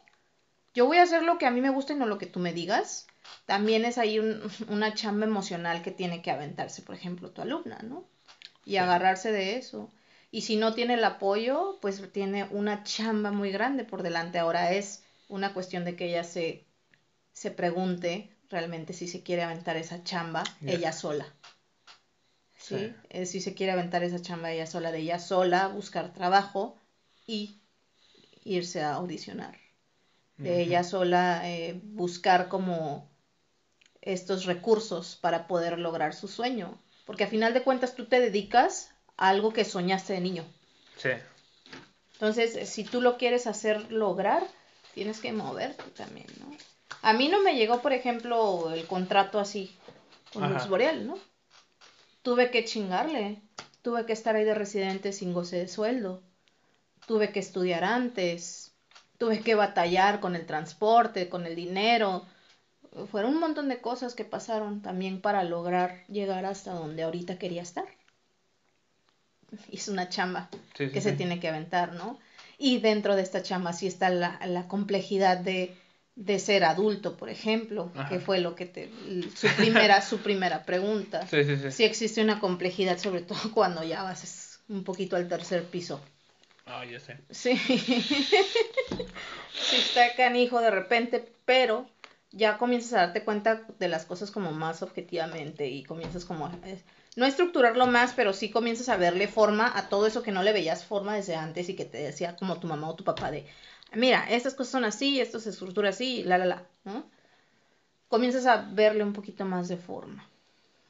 yo 0.75 0.85
voy 0.87 0.97
a 0.97 1.03
hacer 1.03 1.23
lo 1.23 1.37
que 1.39 1.47
a 1.47 1.51
mí 1.51 1.61
me 1.61 1.71
gusta 1.71 1.93
y 1.93 1.97
no 1.97 2.05
lo 2.07 2.17
que 2.19 2.27
tú 2.27 2.39
me 2.39 2.53
digas, 2.53 3.07
también 3.45 3.85
es 3.85 3.97
ahí 3.99 4.19
un- 4.19 4.41
una 4.69 4.93
chamba 4.95 5.25
emocional 5.27 5.81
que 5.83 5.91
tiene 5.91 6.21
que 6.21 6.31
aventarse, 6.31 6.81
por 6.83 6.95
ejemplo, 6.95 7.31
tu 7.31 7.41
alumna, 7.41 7.79
¿no? 7.83 8.05
Y 8.65 8.71
Sí. 8.71 8.77
agarrarse 8.77 9.31
de 9.31 9.57
eso. 9.57 9.89
Y 10.33 10.41
si 10.41 10.55
no 10.55 10.73
tiene 10.73 10.95
el 10.95 11.03
apoyo, 11.03 11.77
pues 11.79 12.01
tiene 12.11 12.45
una 12.45 12.83
chamba 12.83 13.31
muy 13.31 13.51
grande 13.51 13.83
por 13.83 14.01
delante. 14.01 14.39
Ahora 14.39 14.71
es 14.71 15.03
una 15.29 15.53
cuestión 15.53 15.85
de 15.85 15.95
que 15.95 16.07
ella 16.07 16.23
se, 16.23 16.65
se 17.33 17.51
pregunte 17.51 18.35
realmente 18.49 18.93
si 18.93 19.07
se 19.07 19.21
quiere 19.21 19.43
aventar 19.43 19.77
esa 19.77 20.03
chamba 20.03 20.43
ella 20.65 20.91
sola. 20.91 21.31
¿sí? 22.57 22.77
Sí. 22.77 22.93
Eh, 23.11 23.27
si 23.27 23.41
se 23.41 23.53
quiere 23.53 23.73
aventar 23.73 24.03
esa 24.03 24.19
chamba 24.19 24.51
ella 24.51 24.65
sola, 24.65 24.91
de 24.91 25.01
ella 25.01 25.19
sola, 25.19 25.67
buscar 25.67 26.13
trabajo 26.13 26.79
y 27.27 27.61
irse 28.43 28.81
a 28.81 28.93
audicionar. 28.93 29.55
De 30.37 30.63
ella 30.63 30.83
sola 30.83 31.47
eh, 31.47 31.79
buscar 31.83 32.49
como 32.49 33.07
estos 34.01 34.45
recursos 34.45 35.15
para 35.15 35.45
poder 35.45 35.77
lograr 35.77 36.15
su 36.15 36.27
sueño. 36.27 36.81
Porque 37.05 37.25
a 37.25 37.27
final 37.27 37.53
de 37.53 37.61
cuentas 37.61 37.93
tú 37.93 38.07
te 38.07 38.19
dedicas 38.19 38.92
algo 39.17 39.53
que 39.53 39.65
soñaste 39.65 40.13
de 40.13 40.21
niño. 40.21 40.45
Sí, 40.97 41.09
Entonces, 42.13 42.55
eh, 42.55 42.65
si 42.65 42.83
tú 42.83 43.01
lo 43.01 43.17
quieres 43.17 43.47
hacer 43.47 43.91
lograr, 43.91 44.43
tienes 44.93 45.19
que 45.19 45.31
moverte 45.33 45.83
también, 45.91 46.27
¿no? 46.39 46.55
A 47.01 47.13
mí 47.13 47.27
no 47.27 47.41
me 47.41 47.55
llegó, 47.55 47.81
por 47.81 47.93
ejemplo, 47.93 48.71
el 48.73 48.85
contrato 48.87 49.39
así 49.39 49.75
con 50.31 50.43
Ajá. 50.43 50.53
Lux 50.53 50.67
Boreal, 50.69 51.05
¿no? 51.05 51.17
Tuve 52.21 52.51
que 52.51 52.63
chingarle, 52.63 53.41
tuve 53.81 54.05
que 54.05 54.13
estar 54.13 54.35
ahí 54.35 54.45
de 54.45 54.53
residente 54.53 55.11
sin 55.11 55.33
goce 55.33 55.57
de 55.57 55.67
sueldo, 55.67 56.23
tuve 57.05 57.31
que 57.31 57.39
estudiar 57.39 57.83
antes, 57.83 58.73
tuve 59.17 59.41
que 59.41 59.55
batallar 59.55 60.19
con 60.19 60.35
el 60.35 60.45
transporte, 60.45 61.29
con 61.29 61.45
el 61.45 61.55
dinero. 61.55 62.25
Fueron 63.11 63.33
un 63.33 63.39
montón 63.39 63.67
de 63.67 63.81
cosas 63.81 64.15
que 64.15 64.23
pasaron 64.25 64.81
también 64.81 65.21
para 65.21 65.43
lograr 65.43 66.05
llegar 66.07 66.45
hasta 66.45 66.71
donde 66.73 67.03
ahorita 67.03 67.37
quería 67.37 67.61
estar. 67.61 67.85
Es 69.71 69.87
una 69.87 70.09
chamba 70.09 70.49
sí, 70.51 70.87
sí, 70.87 70.91
que 70.91 71.01
se 71.01 71.11
sí. 71.11 71.17
tiene 71.17 71.39
que 71.39 71.49
aventar, 71.49 71.93
¿no? 71.93 72.19
Y 72.57 72.79
dentro 72.79 73.15
de 73.15 73.23
esta 73.23 73.43
chamba 73.43 73.73
sí 73.73 73.87
está 73.87 74.09
la, 74.09 74.39
la 74.45 74.67
complejidad 74.67 75.37
de, 75.37 75.75
de 76.15 76.39
ser 76.39 76.63
adulto, 76.63 77.17
por 77.17 77.29
ejemplo, 77.29 77.91
Ajá. 77.95 78.07
que 78.07 78.19
fue 78.19 78.39
lo 78.39 78.55
que 78.55 78.65
te, 78.65 78.89
su 79.35 79.47
primera, 79.57 80.01
su 80.01 80.19
primera 80.19 80.63
pregunta. 80.63 81.27
Sí, 81.27 81.43
sí, 81.43 81.57
sí. 81.57 81.71
Sí 81.71 81.83
existe 81.83 82.21
una 82.21 82.39
complejidad, 82.39 82.97
sobre 82.99 83.21
todo 83.21 83.39
cuando 83.53 83.83
ya 83.83 84.03
vas 84.03 84.61
un 84.69 84.83
poquito 84.83 85.15
al 85.15 85.27
tercer 85.27 85.65
piso. 85.65 86.01
Ah, 86.65 86.85
ya 86.85 86.99
sé. 86.99 87.17
Sí. 87.29 87.57
sí 89.67 89.75
está 89.75 90.15
canijo 90.15 90.61
de 90.61 90.71
repente, 90.71 91.25
pero 91.45 91.87
ya 92.31 92.57
comienzas 92.57 92.93
a 92.93 92.97
darte 92.97 93.23
cuenta 93.23 93.61
de 93.79 93.87
las 93.87 94.05
cosas 94.05 94.31
como 94.31 94.51
más 94.51 94.81
objetivamente 94.81 95.67
y 95.67 95.83
comienzas 95.83 96.25
como 96.25 96.47
eh, 96.63 96.81
no 97.15 97.25
estructurarlo 97.25 97.87
más, 97.87 98.13
pero 98.13 98.33
sí 98.33 98.49
comienzas 98.49 98.89
a 98.89 98.97
verle 98.97 99.27
forma 99.27 99.71
a 99.77 99.89
todo 99.89 100.07
eso 100.07 100.23
que 100.23 100.31
no 100.31 100.43
le 100.43 100.53
veías 100.53 100.83
forma 100.83 101.15
desde 101.15 101.35
antes 101.35 101.69
y 101.69 101.75
que 101.75 101.85
te 101.85 101.99
decía 101.99 102.35
como 102.35 102.59
tu 102.59 102.67
mamá 102.67 102.89
o 102.89 102.95
tu 102.95 103.03
papá 103.03 103.31
de, 103.31 103.45
mira, 103.93 104.25
estas 104.29 104.55
cosas 104.55 104.71
son 104.71 104.85
así, 104.85 105.19
esto 105.19 105.39
se 105.39 105.51
estructura 105.51 105.89
así, 105.89 106.23
la, 106.23 106.37
la, 106.37 106.45
la, 106.45 106.63
¿no? 106.83 107.05
Comienzas 108.07 108.45
a 108.45 108.57
verle 108.57 109.03
un 109.03 109.13
poquito 109.13 109.45
más 109.45 109.67
de 109.67 109.77
forma. 109.77 110.27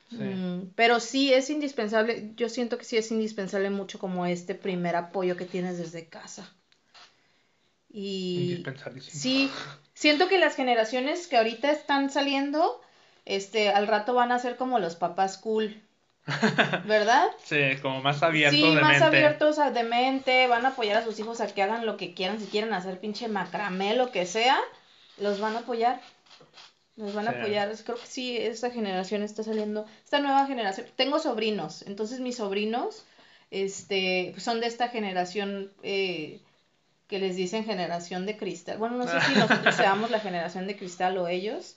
Sí. 0.10 0.18
Mm, 0.18 0.72
pero 0.76 1.00
sí 1.00 1.34
es 1.34 1.50
indispensable, 1.50 2.32
yo 2.36 2.50
siento 2.50 2.78
que 2.78 2.86
sí 2.86 2.98
es 2.98 3.12
indispensable 3.12 3.70
mucho 3.70 4.00
como 4.00 4.26
este 4.26 4.56
primer 4.56 4.96
apoyo 4.96 5.36
que 5.36 5.46
tienes 5.46 5.78
desde 5.78 6.08
casa. 6.08 6.54
Y 7.96 8.64
sí, 9.02 9.52
siento 9.94 10.28
que 10.28 10.40
las 10.40 10.56
generaciones 10.56 11.28
que 11.28 11.38
ahorita 11.38 11.72
están 11.72 12.10
saliendo, 12.10 12.82
este, 13.26 13.70
al 13.70 13.88
rato 13.88 14.16
van 14.16 14.32
a 14.32 14.40
ser 14.40 14.58
como 14.58 14.80
los 14.80 14.96
papás 14.96 15.38
cool, 15.38 15.80
¿verdad? 16.86 17.28
Sí, 17.44 17.60
como 17.82 18.02
más 18.02 18.24
abiertos 18.24 18.60
sí, 18.60 18.76
de 18.76 18.82
más 18.82 19.00
mente. 19.00 19.06
abiertos 19.06 19.58
de 19.58 19.84
mente, 19.84 20.48
van 20.48 20.66
a 20.66 20.70
apoyar 20.70 20.98
a 20.98 21.04
sus 21.04 21.20
hijos 21.20 21.42
a 21.42 21.48
que 21.48 21.62
hagan 21.62 21.86
lo 21.86 21.98
que 21.98 22.14
quieran, 22.14 22.40
si 22.40 22.46
quieren 22.46 22.74
hacer 22.74 23.00
pinche 23.00 23.28
macramé, 23.28 23.96
lo 23.96 24.12
que 24.12 24.26
sea, 24.26 24.58
los 25.18 25.40
van 25.40 25.56
a 25.56 25.60
apoyar. 25.60 26.00
Los 26.96 27.14
van 27.14 27.28
a 27.28 27.32
apoyar. 27.32 27.72
Creo 27.84 27.98
que 27.98 28.06
sí, 28.06 28.38
esta 28.38 28.70
generación 28.70 29.24
está 29.24 29.44
saliendo, 29.44 29.86
esta 30.04 30.20
nueva 30.20 30.46
generación. 30.46 30.88
Tengo 30.96 31.20
sobrinos, 31.20 31.82
entonces 31.88 32.20
mis 32.20 32.38
sobrinos, 32.38 33.04
este, 33.52 34.30
pues 34.32 34.44
son 34.44 34.62
de 34.62 34.68
esta 34.68 34.90
generación 34.90 35.72
eh, 35.82 36.40
que 37.08 37.20
les 37.20 37.36
dicen 37.36 37.66
generación 37.66 38.26
de 38.26 38.38
cristal. 38.38 38.78
Bueno, 38.78 38.96
no 38.96 39.08
sé 39.08 39.20
si 39.22 39.34
nosotros 39.40 39.76
seamos 39.76 40.10
la 40.10 40.20
generación 40.20 40.68
de 40.68 40.78
cristal 40.78 41.18
o 41.18 41.28
ellos. 41.28 41.76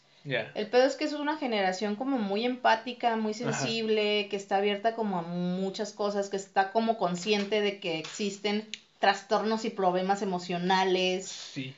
El 0.55 0.69
pedo 0.69 0.85
es 0.85 0.97
que 0.97 1.05
es 1.05 1.12
una 1.12 1.36
generación 1.39 1.94
como 1.97 2.19
muy 2.19 2.44
empática, 2.44 3.16
muy 3.16 3.32
sensible, 3.35 4.28
que 4.28 4.36
está 4.36 4.57
abierta 4.57 4.94
como 4.94 5.19
a 5.19 5.23
muchas 5.23 5.93
cosas, 5.93 6.28
que 6.28 6.36
está 6.36 6.73
como 6.73 6.98
consciente 6.98 7.61
de 7.61 7.78
que 7.78 7.98
existen 7.98 8.69
trastornos 8.98 9.65
y 9.65 9.70
problemas 9.70 10.23
emocionales, 10.23 11.27
Sí. 11.28 11.74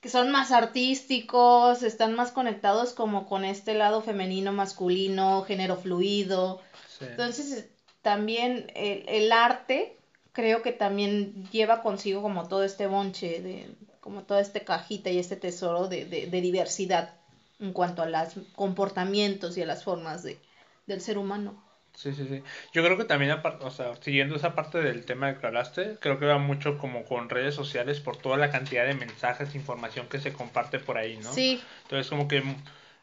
que 0.00 0.08
son 0.08 0.30
más 0.32 0.50
artísticos, 0.50 1.82
están 1.82 2.14
más 2.14 2.32
conectados 2.32 2.92
como 2.92 3.26
con 3.28 3.44
este 3.44 3.74
lado 3.74 4.02
femenino, 4.02 4.52
masculino, 4.52 5.42
género 5.42 5.76
fluido. 5.76 6.60
Sí. 6.98 7.04
Entonces, 7.08 7.66
también 8.02 8.70
el, 8.74 9.04
el 9.08 9.32
arte 9.32 9.96
creo 10.32 10.62
que 10.62 10.72
también 10.72 11.48
lleva 11.50 11.82
consigo 11.82 12.22
como 12.22 12.48
todo 12.48 12.64
este 12.64 12.86
bonche, 12.86 13.40
de, 13.40 13.68
como 14.00 14.22
toda 14.24 14.40
esta 14.40 14.60
cajita 14.60 15.10
y 15.10 15.18
este 15.18 15.36
tesoro 15.36 15.86
de, 15.88 16.04
de, 16.06 16.26
de 16.26 16.40
diversidad 16.40 17.14
en 17.62 17.72
cuanto 17.72 18.02
a 18.02 18.06
los 18.06 18.34
comportamientos 18.54 19.56
y 19.56 19.62
a 19.62 19.66
las 19.66 19.84
formas 19.84 20.22
de, 20.22 20.38
del 20.86 21.00
ser 21.00 21.18
humano. 21.18 21.62
Sí, 21.94 22.14
sí, 22.14 22.26
sí. 22.26 22.42
Yo 22.72 22.82
creo 22.82 22.96
que 22.96 23.04
también, 23.04 23.32
o 23.60 23.70
sea, 23.70 23.94
siguiendo 23.96 24.34
esa 24.36 24.54
parte 24.54 24.78
del 24.78 25.04
tema 25.04 25.38
que 25.38 25.46
hablaste, 25.46 25.98
creo 26.00 26.18
que 26.18 26.26
va 26.26 26.38
mucho 26.38 26.78
como 26.78 27.04
con 27.04 27.28
redes 27.28 27.54
sociales 27.54 28.00
por 28.00 28.16
toda 28.16 28.38
la 28.38 28.50
cantidad 28.50 28.86
de 28.86 28.94
mensajes, 28.94 29.54
información 29.54 30.08
que 30.08 30.18
se 30.18 30.32
comparte 30.32 30.78
por 30.80 30.96
ahí, 30.96 31.18
¿no? 31.18 31.30
Sí, 31.34 31.70
Entonces, 31.82 32.08
como 32.08 32.28
que 32.28 32.42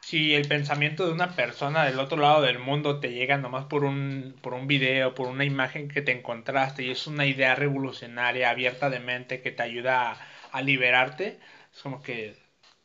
si 0.02 0.34
el 0.34 0.48
pensamiento 0.48 1.06
de 1.06 1.14
una 1.14 1.36
persona 1.36 1.86
del 1.86 2.00
otro 2.00 2.18
lado 2.18 2.42
del 2.42 2.58
mundo 2.60 3.00
te 3.00 3.12
llega 3.14 3.38
nomás 3.38 3.66
por 3.66 3.84
un, 3.84 4.38
por 4.42 4.54
un 4.56 4.66
video, 4.68 5.14
por 5.14 5.28
una 5.28 5.46
imagen 5.46 5.88
que 5.88 6.02
te 6.02 6.12
encontraste 6.12 6.84
y 6.84 6.92
es 6.92 7.06
una 7.08 7.26
idea 7.28 7.54
revolucionaria, 7.56 8.50
abierta 8.50 8.90
de 8.90 9.00
mente, 9.00 9.42
que 9.42 9.52
te 9.52 9.62
ayuda 9.64 10.14
a, 10.14 10.28
a 10.52 10.62
liberarte, 10.64 11.40
es 11.72 11.82
como 11.84 12.02
que 12.02 12.36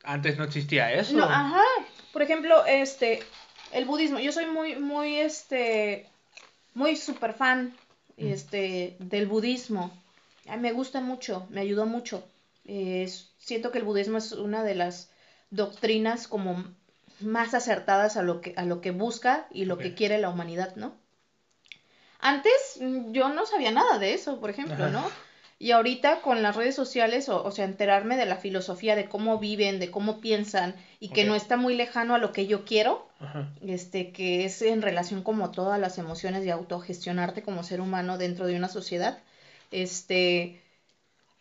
antes 0.05 0.39
no 0.39 0.45
existía 0.45 0.93
eso. 0.93 1.17
No, 1.17 1.25
ajá. 1.25 1.63
Por 2.13 2.23
ejemplo, 2.23 2.65
este, 2.67 3.21
el 3.73 3.85
budismo. 3.85 4.19
Yo 4.19 4.33
soy 4.33 4.47
muy, 4.47 4.77
muy, 4.77 5.17
este, 5.17 6.09
muy 6.75 6.97
super 6.97 7.35
fan, 7.35 7.75
este, 8.17 8.97
del 8.99 9.27
budismo. 9.27 9.91
Me 10.59 10.73
gusta 10.73 11.01
mucho, 11.01 11.47
me 11.51 11.61
ayudó 11.61 11.87
mucho. 11.87 12.25
Eh, 12.67 13.11
siento 13.39 13.71
que 13.71 13.79
el 13.79 13.85
budismo 13.85 14.19
es 14.19 14.33
una 14.33 14.63
de 14.63 14.75
las 14.75 15.11
doctrinas 15.51 16.29
como 16.29 16.65
más 17.21 17.55
acertadas 17.55 18.17
a 18.17 18.23
lo 18.23 18.41
que, 18.41 18.55
a 18.57 18.65
lo 18.65 18.81
que 18.81 18.91
busca 18.91 19.47
y 19.51 19.65
lo 19.65 19.79
que 19.79 19.95
quiere 19.95 20.19
la 20.19 20.29
humanidad, 20.29 20.75
¿no? 20.77 20.95
Antes 22.21 22.79
mm, 22.81 23.13
yo 23.13 23.29
no 23.29 23.47
sabía 23.47 23.71
nada 23.71 23.99
de 23.99 24.15
eso, 24.15 24.41
por 24.41 24.51
ejemplo, 24.51 24.85
Ajá. 24.85 24.91
¿no? 24.91 25.11
Y 25.65 25.71
ahorita 25.71 26.21
con 26.21 26.43
las 26.43 26.57
redes 26.57 26.75
sociales, 26.75 27.31
o, 27.31 27.43
o 27.43 27.51
sea, 27.51 27.65
enterarme 27.65 28.19
de 28.19 28.27
la 28.27 28.37
filosofía, 28.37 28.97
de 28.97 29.09
cómo 29.09 29.39
viven, 29.39 29.81
de 29.81 29.91
cómo 29.91 30.21
piensan, 30.21 30.75
y 31.01 31.09
que 31.09 31.25
no 31.25 31.35
está 31.35 31.57
muy 31.57 31.75
lejano 31.75 32.15
a 32.15 32.19
lo 32.19 32.35
que 32.35 32.47
yo 32.47 32.67
quiero, 32.67 33.09
Ajá. 33.19 33.49
este, 33.63 34.13
que 34.13 34.45
es 34.45 34.61
en 34.61 34.83
relación 34.83 35.23
como 35.23 35.53
todas 35.53 35.81
las 35.81 35.97
emociones 35.97 36.45
y 36.45 36.51
autogestionarte 36.51 37.41
como 37.41 37.63
ser 37.63 37.81
humano 37.81 38.19
dentro 38.19 38.47
de 38.47 38.57
una 38.59 38.69
sociedad, 38.69 39.21
este, 39.71 40.61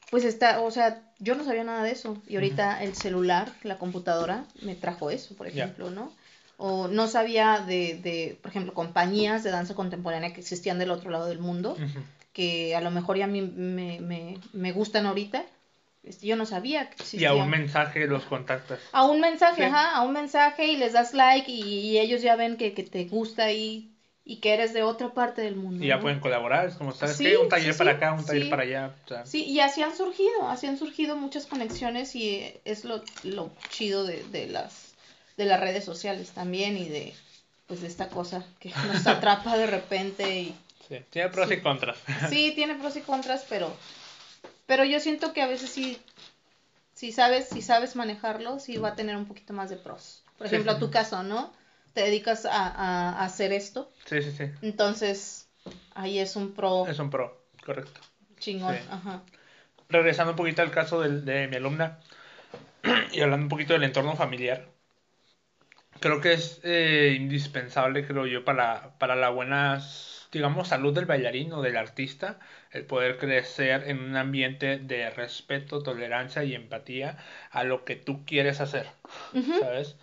pues 0.09 0.23
está, 0.23 0.61
o 0.61 0.71
sea, 0.71 1.01
yo 1.19 1.35
no 1.35 1.43
sabía 1.43 1.65
nada 1.65 1.83
de 1.83 1.91
eso, 1.91 2.15
y 2.25 2.35
ahorita 2.35 2.81
el 2.81 2.95
celular, 2.95 3.51
la 3.63 3.77
computadora, 3.77 4.45
me 4.61 4.75
trajo 4.75 5.09
eso, 5.09 5.35
por 5.35 5.47
ejemplo, 5.47 5.91
¿no? 5.91 6.13
O 6.55 6.87
no 6.87 7.09
sabía 7.09 7.59
de, 7.59 7.99
de, 8.01 8.37
por 8.41 8.51
ejemplo, 8.51 8.73
compañías 8.73 9.43
de 9.43 9.51
danza 9.51 9.75
contemporánea 9.75 10.31
que 10.31 10.39
existían 10.39 10.79
del 10.79 10.91
otro 10.91 11.09
lado 11.09 11.25
del 11.25 11.39
mundo. 11.39 11.75
Que 12.33 12.75
a 12.75 12.81
lo 12.81 12.91
mejor 12.91 13.17
ya 13.17 13.25
a 13.25 13.27
mí 13.27 13.41
me, 13.41 13.99
me, 14.01 14.37
me 14.53 14.71
gustan 14.71 15.05
ahorita, 15.05 15.45
este, 16.03 16.27
yo 16.27 16.35
no 16.35 16.45
sabía 16.45 16.89
que 16.89 17.03
Y 17.17 17.25
a 17.25 17.33
un 17.33 17.49
mensaje 17.49 18.07
los 18.07 18.23
contactas. 18.23 18.79
A 18.91 19.05
un 19.05 19.21
mensaje, 19.21 19.57
Sí. 19.57 19.63
ajá, 19.63 19.95
a 19.95 20.01
un 20.01 20.11
mensaje 20.13 20.67
y 20.67 20.75
les 20.77 20.93
das 20.93 21.13
like 21.13 21.49
y, 21.49 21.61
y 21.61 21.99
ellos 21.99 22.21
ya 22.21 22.35
ven 22.35 22.57
que, 22.57 22.73
que 22.73 22.83
te 22.83 23.05
gusta 23.05 23.51
y, 23.51 23.89
y 24.25 24.37
que 24.37 24.53
eres 24.53 24.73
de 24.73 24.83
otra 24.83 25.13
parte 25.13 25.41
del 25.41 25.55
mundo. 25.55 25.83
Y 25.83 25.87
ya 25.87 25.95
¿no? 25.97 26.01
pueden 26.01 26.19
colaborar, 26.19 26.67
es 26.67 26.75
como, 26.75 26.91
¿sabes 26.91 27.15
Sí, 27.17 27.23
qué? 27.23 27.37
Un 27.37 27.49
taller 27.49 27.73
sí, 27.73 27.77
para 27.77 27.91
acá, 27.91 28.13
un 28.13 28.25
taller 28.25 28.49
para 28.49 28.63
allá. 28.63 28.95
o 29.05 29.07
sea, 29.07 29.25
Sí, 29.25 29.43
y 29.45 29.59
así 29.61 29.81
han 29.81 29.95
surgido, 29.95 30.49
así 30.49 30.67
han 30.67 30.77
surgido 30.77 31.15
muchas 31.15 31.45
conexiones 31.45 32.15
y 32.15 32.43
es 32.65 32.83
lo, 32.83 33.01
lo 33.23 33.51
chido 33.69 34.05
de, 34.05 34.23
de 34.25 34.47
las 34.47 34.93
de 35.37 35.45
las 35.45 35.59
redes 35.59 35.83
sociales 35.83 36.29
también 36.31 36.77
y 36.77 36.87
de 36.89 37.13
pues 37.65 37.81
de 37.81 37.87
esta 37.87 38.07
cosa 38.09 38.45
que 38.59 38.71
nos 38.87 39.07
atrapa 39.07 39.57
de 39.57 39.65
repente 39.67 40.41
y 40.41 40.55
sí, 40.99 41.05
Tiene 41.09 41.29
pros 41.29 41.47
Sí. 41.49 41.55
y 41.55 41.61
contras. 41.61 41.97
sí 42.29 42.51
tiene 42.55 42.75
pros 42.75 42.95
y 42.95 43.01
contras, 43.01 43.45
pero 43.49 43.75
pero 44.65 44.83
yo 44.85 44.99
siento 44.99 45.33
que 45.33 45.41
a 45.41 45.47
veces 45.47 45.69
sí 45.69 45.99
si 46.93 47.11
sabes 47.11 47.49
si 47.49 47.61
sabes 47.61 47.95
manejarlo, 47.95 48.59
sí 48.59 48.77
va 48.77 48.89
a 48.89 48.95
tener 48.95 49.15
un 49.17 49.25
poquito 49.25 49.53
más 49.53 49.69
de 49.69 49.77
pros. 49.77 50.23
Por 50.37 50.47
ejemplo, 50.47 50.71
sí, 50.71 50.77
a 50.77 50.79
tu 50.79 50.89
caso, 50.91 51.23
¿no? 51.23 51.53
Te 51.93 52.01
dedicas 52.01 52.45
a, 52.45 52.67
a- 52.67 53.09
a 53.19 53.25
hacer 53.25 53.51
esto, 53.53 53.91
Sí, 54.05 54.21
sí, 54.21 54.31
sí. 54.31 54.45
entonces 54.61 55.47
ahí 55.95 56.19
es 56.19 56.35
un 56.35 56.53
pro 56.53 56.87
Es 56.87 56.99
un 56.99 57.09
pro, 57.09 57.45
correcto. 57.65 58.01
chingón, 58.39 58.75
ajá. 58.89 59.21
Regresando 59.89 60.31
un 60.31 60.37
poquito 60.37 60.61
al 60.61 60.71
caso 60.71 61.01
de, 61.01 61.47
mi 61.47 61.55
alumna, 61.55 61.99
y 63.11 63.21
hablando 63.21 63.45
un 63.45 63.49
poquito 63.49 63.73
del 63.73 63.83
entorno 63.83 64.15
familiar, 64.15 64.67
creo 65.99 66.19
que 66.19 66.33
es 66.33 66.59
eh, 66.63 67.15
indispensable, 67.17 68.05
creo 68.05 68.25
yo, 68.25 68.43
para, 68.43 68.97
para 68.97 69.15
la 69.15 69.29
buena, 69.29 69.81
digamos, 70.33 70.67
salud 70.69 70.93
del 70.93 71.05
bailarín 71.05 71.53
o 71.53 71.61
del 71.61 71.77
artista, 71.77 72.39
el 72.71 72.85
poder 72.85 73.17
crecer 73.17 73.83
en 73.87 73.99
un 73.99 74.17
ambiente 74.17 74.79
de 74.79 75.09
respeto, 75.11 75.83
tolerancia 75.83 76.43
y 76.43 76.55
empatía 76.55 77.17
a 77.51 77.63
lo 77.63 77.85
que 77.85 77.95
tú 77.95 78.25
quieres 78.25 78.59
hacer, 78.59 78.87
¿sabes? 79.59 79.95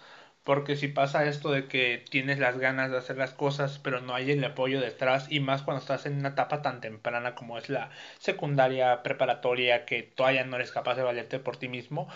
Porque 0.45 0.77
si 0.77 0.89
pasa 0.89 1.27
esto 1.27 1.51
de 1.51 1.67
que 1.67 2.05
tienes 2.11 2.39
las 2.39 2.59
ganas 2.59 2.91
de 2.91 2.99
hacer 2.99 3.17
las 3.19 3.35
cosas, 3.35 3.79
pero 3.81 4.01
no 4.01 4.15
hay 4.15 4.31
el 4.31 4.45
apoyo 4.45 4.81
detrás, 4.81 5.27
y 5.31 5.41
más 5.41 5.63
cuando 5.63 5.81
estás 5.81 6.07
en 6.07 6.19
una 6.19 6.31
etapa 6.31 6.63
tan 6.63 6.81
temprana 6.81 7.35
como 7.35 7.59
es 7.59 7.69
la 7.69 7.91
secundaria, 8.19 9.03
preparatoria, 9.03 9.85
que 9.85 10.03
todavía 10.05 10.45
no 10.45 10.57
eres 10.57 10.71
capaz 10.73 10.95
de 10.95 11.03
valerte 11.03 11.41
por 11.41 11.57
ti 11.57 11.69
mismo, 11.69 12.09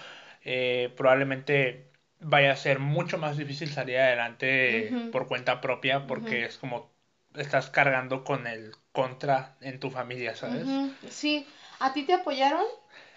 eh, 0.44 0.92
probablemente 0.96 1.90
vaya 2.20 2.52
a 2.52 2.56
ser 2.56 2.78
mucho 2.78 3.18
más 3.18 3.36
difícil 3.36 3.68
salir 3.70 3.98
adelante 3.98 4.92
por 5.12 5.26
cuenta 5.26 5.60
propia, 5.60 6.06
porque 6.06 6.44
es 6.44 6.58
como 6.58 6.93
estás 7.34 7.70
cargando 7.70 8.24
con 8.24 8.46
el 8.46 8.72
contra 8.92 9.56
en 9.60 9.80
tu 9.80 9.90
familia, 9.90 10.36
¿sabes? 10.36 10.66
Sí. 11.08 11.46
¿A 11.80 11.92
ti 11.92 12.04
te 12.04 12.14
apoyaron? 12.14 12.64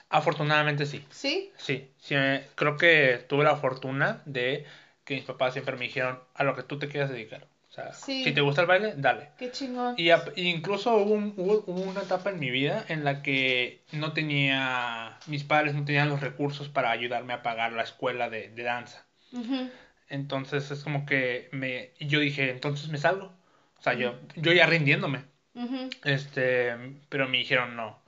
Afortunadamente 0.09 0.85
sí. 0.85 1.05
¿Sí? 1.09 1.51
Sí. 1.57 1.91
sí 1.99 2.15
creo 2.55 2.77
que 2.77 3.25
tuve 3.27 3.43
la 3.43 3.57
fortuna 3.57 4.21
de 4.25 4.65
que 5.03 5.15
mis 5.15 5.23
papás 5.23 5.53
siempre 5.53 5.75
me 5.75 5.85
dijeron 5.85 6.19
a 6.33 6.43
lo 6.43 6.55
que 6.55 6.63
tú 6.63 6.79
te 6.79 6.87
quieras 6.87 7.09
dedicar. 7.09 7.47
O 7.69 7.71
sea, 7.71 7.93
si 7.93 8.31
te 8.31 8.41
gusta 8.41 8.61
el 8.61 8.67
baile, 8.67 8.93
dale. 8.97 9.29
Qué 9.37 9.51
chingón. 9.51 9.95
Y 9.97 10.09
incluso 10.35 10.97
hubo, 10.97 11.63
una 11.71 12.01
etapa 12.01 12.31
en 12.31 12.39
mi 12.39 12.49
vida 12.49 12.83
en 12.87 13.03
la 13.03 13.21
que 13.21 13.83
no 13.91 14.13
tenía, 14.13 15.17
mis 15.27 15.43
padres 15.43 15.75
no 15.75 15.85
tenían 15.85 16.09
los 16.09 16.21
recursos 16.21 16.69
para 16.69 16.89
ayudarme 16.89 17.33
a 17.33 17.43
pagar 17.43 17.73
la 17.73 17.83
escuela 17.83 18.29
de, 18.29 18.49
danza. 18.55 19.05
Entonces 20.09 20.71
es 20.71 20.83
como 20.83 21.05
que 21.05 21.49
me, 21.51 21.91
yo 21.99 22.19
dije, 22.19 22.49
entonces 22.49 22.89
me 22.89 22.97
salgo. 22.97 23.33
Sea, 23.91 23.99
yo, 23.99 24.19
yo 24.35 24.51
ya 24.53 24.65
rindiéndome. 24.65 25.25
Este, 26.03 26.75
pero 27.09 27.27
me 27.27 27.37
dijeron, 27.37 27.75
no, 27.75 28.03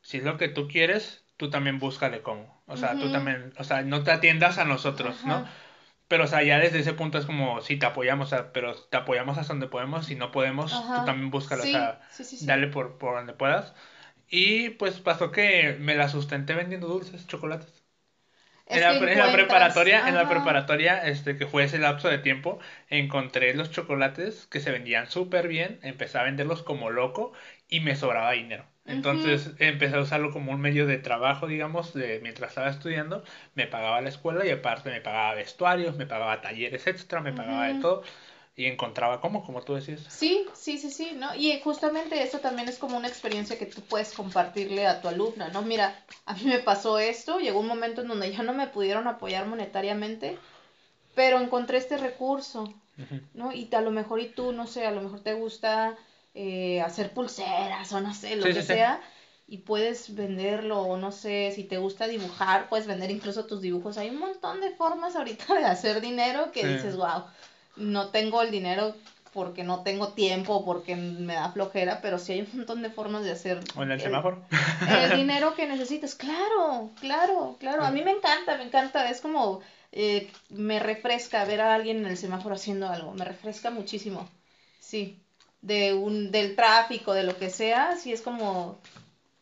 si 0.00 0.18
es 0.18 0.24
lo 0.24 0.36
que 0.38 0.48
tú 0.48 0.68
quieres, 0.68 1.24
tú 1.36 1.50
también 1.50 1.78
búscale 1.78 2.22
cómo. 2.22 2.62
O 2.66 2.76
sea, 2.76 2.98
tú 2.98 3.10
también, 3.12 3.52
o 3.58 3.64
sea, 3.64 3.82
no 3.82 4.02
te 4.04 4.10
atiendas 4.10 4.58
a 4.58 4.64
nosotros, 4.64 5.24
¿no? 5.24 5.46
Pero, 6.08 6.24
o 6.24 6.26
sea, 6.26 6.42
ya 6.42 6.58
desde 6.58 6.80
ese 6.80 6.92
punto 6.94 7.18
es 7.18 7.26
como, 7.26 7.60
sí, 7.62 7.76
te 7.78 7.86
apoyamos, 7.86 8.28
o 8.28 8.30
sea, 8.30 8.52
pero 8.52 8.74
te 8.74 8.96
apoyamos 8.96 9.38
hasta 9.38 9.52
donde 9.52 9.68
podemos. 9.68 10.06
Si 10.06 10.14
no 10.14 10.30
podemos, 10.30 10.72
tú 10.72 11.04
también 11.04 11.30
búscalo, 11.30 11.62
o 11.62 11.66
sea, 11.66 12.00
dale 12.42 12.68
por, 12.68 12.98
por 12.98 13.16
donde 13.16 13.32
puedas. 13.32 13.74
Y 14.28 14.70
pues 14.70 15.00
pasó 15.00 15.30
que 15.30 15.76
me 15.80 15.94
la 15.94 16.08
sustenté 16.08 16.54
vendiendo 16.54 16.86
dulces, 16.88 17.26
chocolates. 17.26 17.73
En 18.66 18.80
la, 18.80 18.96
en 18.96 19.18
la, 19.18 19.30
preparatoria, 19.30 20.08
en 20.08 20.14
la 20.14 20.28
preparatoria, 20.28 21.06
este, 21.06 21.36
que 21.36 21.46
fue 21.46 21.64
ese 21.64 21.78
lapso 21.78 22.08
de 22.08 22.18
tiempo, 22.18 22.58
encontré 22.88 23.52
los 23.54 23.70
chocolates 23.70 24.46
que 24.46 24.60
se 24.60 24.70
vendían 24.70 25.10
súper 25.10 25.48
bien, 25.48 25.78
empecé 25.82 26.18
a 26.18 26.22
venderlos 26.22 26.62
como 26.62 26.90
loco 26.90 27.32
y 27.68 27.80
me 27.80 27.94
sobraba 27.94 28.32
dinero. 28.32 28.64
Entonces 28.86 29.52
empecé 29.58 29.96
a 29.96 30.00
usarlo 30.00 30.30
como 30.30 30.52
un 30.52 30.60
medio 30.60 30.86
de 30.86 30.98
trabajo, 30.98 31.46
digamos, 31.46 31.94
de, 31.94 32.20
mientras 32.22 32.50
estaba 32.50 32.68
estudiando, 32.68 33.22
me 33.54 33.66
pagaba 33.66 34.00
la 34.02 34.10
escuela 34.10 34.46
y 34.46 34.50
aparte 34.50 34.90
me 34.90 35.00
pagaba 35.00 35.34
vestuarios, 35.34 35.96
me 35.96 36.06
pagaba 36.06 36.40
talleres 36.42 36.86
extra, 36.86 37.20
me 37.20 37.32
pagaba 37.32 37.68
de 37.68 37.80
todo 37.80 38.02
y 38.56 38.66
encontraba 38.66 39.20
cómo, 39.20 39.44
como 39.44 39.62
tú 39.62 39.74
decías. 39.74 40.00
Sí, 40.08 40.46
sí, 40.54 40.78
sí, 40.78 40.90
sí, 40.90 41.12
¿no? 41.16 41.34
Y 41.34 41.58
justamente 41.60 42.22
eso 42.22 42.38
también 42.38 42.68
es 42.68 42.78
como 42.78 42.96
una 42.96 43.08
experiencia 43.08 43.58
que 43.58 43.66
tú 43.66 43.80
puedes 43.82 44.12
compartirle 44.12 44.86
a 44.86 45.00
tu 45.00 45.08
alumna, 45.08 45.48
¿no? 45.48 45.62
Mira, 45.62 45.98
a 46.24 46.34
mí 46.34 46.44
me 46.44 46.60
pasó 46.60 46.98
esto, 46.98 47.40
llegó 47.40 47.60
un 47.60 47.66
momento 47.66 48.02
en 48.02 48.08
donde 48.08 48.32
ya 48.32 48.42
no 48.44 48.52
me 48.52 48.68
pudieron 48.68 49.08
apoyar 49.08 49.46
monetariamente, 49.46 50.38
pero 51.16 51.40
encontré 51.40 51.78
este 51.78 51.96
recurso, 51.96 52.72
¿no? 53.34 53.52
Y 53.52 53.68
a 53.74 53.80
lo 53.80 53.90
mejor 53.90 54.20
y 54.20 54.28
tú, 54.28 54.52
no 54.52 54.68
sé, 54.68 54.86
a 54.86 54.92
lo 54.92 55.02
mejor 55.02 55.20
te 55.20 55.34
gusta 55.34 55.96
eh, 56.34 56.80
hacer 56.80 57.12
pulseras 57.12 57.92
o 57.92 58.00
no 58.00 58.14
sé, 58.14 58.36
lo 58.36 58.44
que 58.44 58.62
sea. 58.62 59.00
Y 59.46 59.58
puedes 59.58 60.14
venderlo, 60.14 60.80
o 60.80 60.96
no 60.96 61.12
sé, 61.12 61.52
si 61.54 61.64
te 61.64 61.76
gusta 61.76 62.06
dibujar, 62.06 62.68
puedes 62.70 62.86
vender 62.86 63.10
incluso 63.10 63.44
tus 63.44 63.60
dibujos. 63.60 63.98
Hay 63.98 64.08
un 64.08 64.18
montón 64.18 64.60
de 64.60 64.70
formas 64.70 65.16
ahorita 65.16 65.54
de 65.54 65.64
hacer 65.64 66.00
dinero 66.00 66.50
que 66.50 66.66
dices, 66.66 66.96
wow, 66.96 67.24
no 67.76 68.08
tengo 68.08 68.42
el 68.42 68.50
dinero 68.50 68.94
porque 69.32 69.64
no 69.64 69.82
tengo 69.82 70.12
tiempo, 70.12 70.64
porque 70.64 70.94
me 70.94 71.34
da 71.34 71.50
flojera, 71.50 72.00
pero 72.00 72.18
sí 72.18 72.32
hay 72.32 72.40
un 72.42 72.58
montón 72.58 72.82
de 72.82 72.90
formas 72.90 73.24
de 73.24 73.32
hacer. 73.32 73.60
O 73.74 73.82
en 73.82 73.90
el, 73.90 74.00
semáforo. 74.00 74.44
El 74.88 75.16
dinero 75.16 75.54
que 75.54 75.66
necesitas, 75.66 76.14
claro, 76.14 76.90
claro, 77.00 77.56
claro. 77.58 77.84
A 77.84 77.90
mí 77.90 78.02
me 78.02 78.12
encanta, 78.12 78.56
me 78.56 78.64
encanta. 78.64 79.10
Es 79.10 79.20
como, 79.20 79.60
eh, 79.90 80.30
me 80.50 80.78
refresca 80.78 81.44
ver 81.44 81.60
a 81.60 81.74
alguien 81.74 81.98
en 81.98 82.06
el 82.06 82.16
semáforo 82.16 82.54
haciendo 82.54 82.88
algo, 82.88 83.12
me 83.12 83.24
refresca 83.24 83.70
muchísimo. 83.70 84.28
Sí 84.78 85.20
de 85.64 85.94
un, 85.94 86.30
del 86.30 86.54
tráfico, 86.54 87.14
de 87.14 87.24
lo 87.24 87.38
que 87.38 87.48
sea, 87.48 87.96
sí 87.96 88.12
es 88.12 88.20
como 88.20 88.78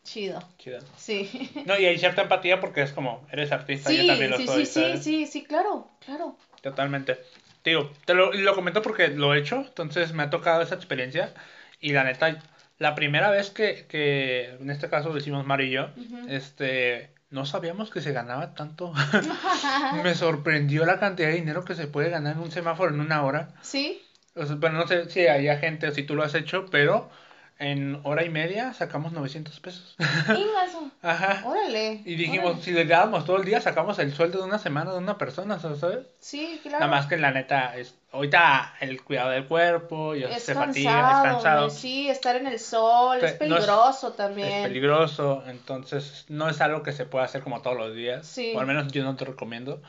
chido. 0.03 0.41
Chido. 0.57 0.79
Sí. 0.97 1.29
No, 1.65 1.77
y 1.77 1.85
hay 1.85 1.97
cierta 1.97 2.23
empatía 2.23 2.59
porque 2.59 2.81
es 2.81 2.93
como, 2.93 3.25
eres 3.31 3.51
artista, 3.51 3.91
yo 3.91 4.07
también 4.07 4.31
lo 4.31 4.37
sí, 4.37 4.45
soy. 4.45 4.65
Sí, 4.65 4.81
sí, 4.95 5.03
sí, 5.03 5.25
sí, 5.27 5.43
claro, 5.43 5.87
claro. 6.05 6.37
Totalmente. 6.61 7.19
Digo, 7.63 7.91
te 8.05 8.13
lo, 8.13 8.33
lo 8.33 8.55
comento 8.55 8.81
porque 8.81 9.07
lo 9.09 9.33
he 9.33 9.39
hecho, 9.39 9.61
entonces 9.61 10.13
me 10.13 10.23
ha 10.23 10.29
tocado 10.29 10.61
esa 10.61 10.75
experiencia 10.75 11.33
y 11.79 11.93
la 11.93 12.03
neta, 12.03 12.39
la 12.77 12.95
primera 12.95 13.29
vez 13.29 13.49
que, 13.51 13.85
que 13.87 14.55
en 14.59 14.69
este 14.69 14.89
caso 14.89 15.09
lo 15.09 15.17
hicimos 15.17 15.45
Mario 15.45 15.67
y 15.67 15.71
yo, 15.71 15.89
este, 16.27 17.09
no 17.29 17.45
sabíamos 17.45 17.89
que 17.89 18.01
se 18.01 18.11
ganaba 18.11 18.53
tanto. 18.53 18.93
me 20.03 20.15
sorprendió 20.15 20.85
la 20.85 20.99
cantidad 20.99 21.29
de 21.29 21.35
dinero 21.35 21.63
que 21.63 21.75
se 21.75 21.87
puede 21.87 22.09
ganar 22.09 22.35
en 22.35 22.41
un 22.41 22.51
semáforo 22.51 22.93
en 22.93 22.99
una 22.99 23.23
hora. 23.23 23.53
Sí 23.61 24.01
bueno, 24.35 24.79
no 24.79 24.87
sé 24.87 25.09
si 25.09 25.21
hay 25.21 25.45
gente 25.59 25.87
o 25.87 25.91
si 25.91 26.03
tú 26.03 26.15
lo 26.15 26.23
has 26.23 26.35
hecho, 26.35 26.65
pero 26.71 27.09
en 27.59 27.99
hora 28.03 28.23
y 28.23 28.29
media 28.29 28.73
sacamos 28.73 29.11
900 29.13 29.59
pesos. 29.59 29.95
Ajá. 31.01 31.43
Órale. 31.45 32.01
Y 32.05 32.15
dijimos, 32.15 32.63
si 32.63 32.71
le 32.71 32.85
dábamos 32.85 33.25
todo 33.25 33.37
el 33.37 33.45
día, 33.45 33.61
sacamos 33.61 33.99
el 33.99 34.13
sueldo 34.13 34.39
de 34.39 34.45
una 34.45 34.59
semana 34.59 34.91
de 34.91 34.97
una 34.97 35.17
persona, 35.17 35.59
¿sabes? 35.59 36.05
Sí, 36.19 36.59
claro. 36.61 36.79
Nada 36.79 36.91
más 36.91 37.07
que 37.07 37.17
la 37.17 37.31
neta, 37.31 37.75
es, 37.77 37.95
ahorita 38.11 38.75
el 38.79 39.03
cuidado 39.03 39.31
del 39.31 39.45
cuerpo, 39.45 40.15
y 40.15 40.23
se 40.39 40.55
fatiga, 40.55 41.23
es 41.23 41.31
cansado. 41.31 41.69
Sí, 41.69 42.09
estar 42.09 42.35
en 42.35 42.47
el 42.47 42.59
sol, 42.59 43.19
es 43.21 43.33
peligroso 43.33 44.13
también. 44.13 44.47
Es 44.47 44.67
peligroso, 44.67 45.43
entonces 45.47 46.25
no 46.29 46.49
es 46.49 46.59
algo 46.61 46.83
que 46.83 46.91
se 46.91 47.05
pueda 47.05 47.25
hacer 47.25 47.41
como 47.41 47.61
todos 47.61 47.77
los 47.77 47.95
días. 47.95 48.25
Sí. 48.25 48.53
O 48.55 48.59
al 48.59 48.65
menos 48.67 48.91
yo 48.91 49.03
no 49.03 49.15
te 49.15 49.25
recomiendo. 49.25 49.81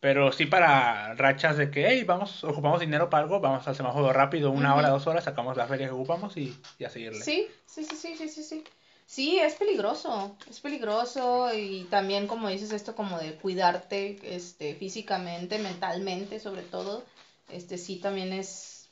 Pero 0.00 0.32
sí 0.32 0.46
para 0.46 1.14
rachas 1.14 1.58
de 1.58 1.70
que, 1.70 1.86
hey, 1.86 2.04
vamos, 2.04 2.42
ocupamos 2.42 2.80
dinero 2.80 3.10
para 3.10 3.24
algo, 3.24 3.38
vamos 3.40 3.68
al 3.68 3.76
semáforo 3.76 4.12
rápido, 4.12 4.50
una 4.50 4.74
hora, 4.74 4.88
dos 4.88 5.06
horas, 5.06 5.24
sacamos 5.24 5.58
la 5.58 5.66
feria 5.66 5.88
que 5.88 5.92
ocupamos 5.92 6.36
y, 6.38 6.56
y, 6.78 6.84
a 6.84 6.90
seguirle. 6.90 7.22
Sí, 7.22 7.48
sí, 7.66 7.84
sí, 7.84 7.96
sí, 7.96 8.16
sí, 8.16 8.28
sí, 8.28 8.42
sí. 8.42 8.64
Sí, 9.04 9.38
es 9.40 9.56
peligroso, 9.56 10.36
es 10.48 10.60
peligroso 10.60 11.52
y 11.52 11.84
también 11.90 12.28
como 12.28 12.48
dices 12.48 12.72
esto 12.72 12.94
como 12.94 13.18
de 13.18 13.34
cuidarte 13.34 14.16
este 14.22 14.74
físicamente, 14.76 15.58
mentalmente 15.58 16.38
sobre 16.38 16.62
todo, 16.62 17.04
este 17.48 17.76
sí 17.76 17.96
también 17.96 18.32
es 18.32 18.88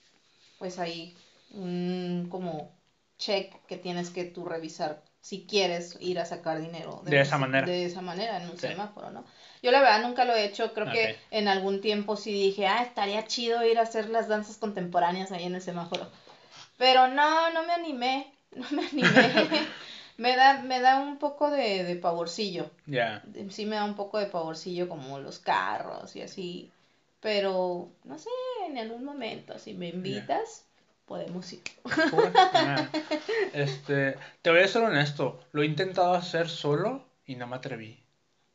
pues 0.59 0.81
ahí 0.81 1.17
un 1.51 2.27
como 2.31 2.77
check 3.17 3.55
que 3.67 3.77
tienes 3.77 4.11
que 4.11 4.25
tú 4.25 4.45
revisar 4.45 5.05
si 5.21 5.47
quieres 5.47 5.97
ir 6.01 6.19
a 6.19 6.25
sacar 6.25 6.61
dinero 6.61 7.01
de, 7.05 7.21
esa 7.21 7.39
manera. 7.39 7.67
De 7.67 7.85
esa 7.85 8.03
manera 8.03 8.43
en 8.43 8.51
un 8.51 8.59
semáforo, 8.59 9.11
¿no? 9.11 9.25
Yo 9.63 9.71
la 9.73 9.81
verdad 9.81 10.03
nunca 10.03 10.25
lo 10.25 10.35
he 10.35 10.45
hecho, 10.45 10.73
creo 10.73 10.91
que 10.91 11.17
en 11.31 11.49
algún 11.49 11.81
tiempo 11.81 12.17
sí 12.17 12.33
dije, 12.33 12.67
ah, 12.67 12.83
estaría 12.83 13.27
chido 13.27 13.65
ir 13.65 13.79
a 13.79 13.83
hacer 13.83 14.09
las 14.09 14.29
danzas 14.29 14.57
contemporáneas 14.57 15.33
ahí 15.33 15.45
en 15.45 15.55
el 15.55 15.63
semáforo. 15.63 16.09
Pero 16.77 17.09
no, 17.09 17.51
no 17.51 17.65
me 17.65 17.73
animé, 17.73 18.33
no 18.53 18.67
me 18.71 18.87
animé. 18.87 19.67
me 20.17 20.37
da, 20.37 20.61
me 20.63 20.81
da 20.81 20.99
un 20.99 21.19
poco 21.19 21.51
de, 21.51 21.85
de 21.85 21.97
pavorcillo. 21.97 22.71
Ya. 22.87 23.23
Sí 23.51 23.67
me 23.67 23.77
da 23.77 23.85
un 23.85 23.95
poco 23.95 24.19
de 24.19 24.27
pavorcillo 24.27 24.89
como 24.89 25.19
los 25.19 25.39
carros 25.39 26.15
y 26.17 26.23
así. 26.23 26.73
Pero, 27.21 27.89
no 28.05 28.19
sé, 28.19 28.31
en 28.67 28.79
algún 28.79 29.05
momento, 29.05 29.59
si 29.59 29.75
me 29.75 29.89
invitas, 29.89 30.65
podemos 31.05 31.53
ir. 31.53 31.63
este, 33.53 34.17
te 34.41 34.51
voy 34.51 34.61
a 34.61 34.69
ser 34.69 34.83
honesto, 34.83 35.41
lo 35.51 35.63
he 35.63 35.67
intentado 35.67 36.15
hacer 36.15 36.49
solo 36.49 37.05
y 37.27 37.35
no 37.35 37.49
me 37.49 37.57
atreví. 37.57 38.08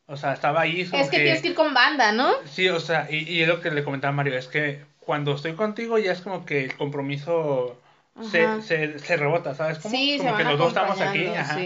O 0.08 0.18
sea, 0.18 0.34
estaba 0.34 0.62
ahí. 0.62 0.82
Es 0.82 0.92
que, 0.92 1.20
tienes 1.20 1.42
que 1.42 1.50
ir 1.50 1.56
con 1.56 1.74
banda, 1.74 2.12
¿no? 2.12 2.34
Sí, 2.46 2.68
o 2.70 2.80
sea, 2.80 3.08
y, 3.10 3.30
y 3.30 3.42
es 3.42 3.48
lo 3.48 3.62
que 3.62 3.72
le 3.72 3.84
comentaba 3.84 4.12
Mario, 4.14 4.38
es 4.38 4.48
que 4.48 4.82
cuando 5.00 5.34
estoy 5.34 5.54
contigo 5.54 5.98
ya 5.98 6.12
es 6.12 6.22
como 6.22 6.46
que 6.46 6.64
el 6.64 6.76
compromiso 6.76 7.78
se, 8.22 8.62
se, 8.62 9.00
se, 9.00 9.18
rebota, 9.18 9.56
¿sabes? 9.56 9.80
Como, 9.80 9.96
sí, 9.96 10.18
como 10.18 10.38
que 10.38 10.44
los 10.44 10.58
dos 10.58 10.68
estamos 10.70 11.02
aquí, 11.02 11.26
ajá. 11.28 11.60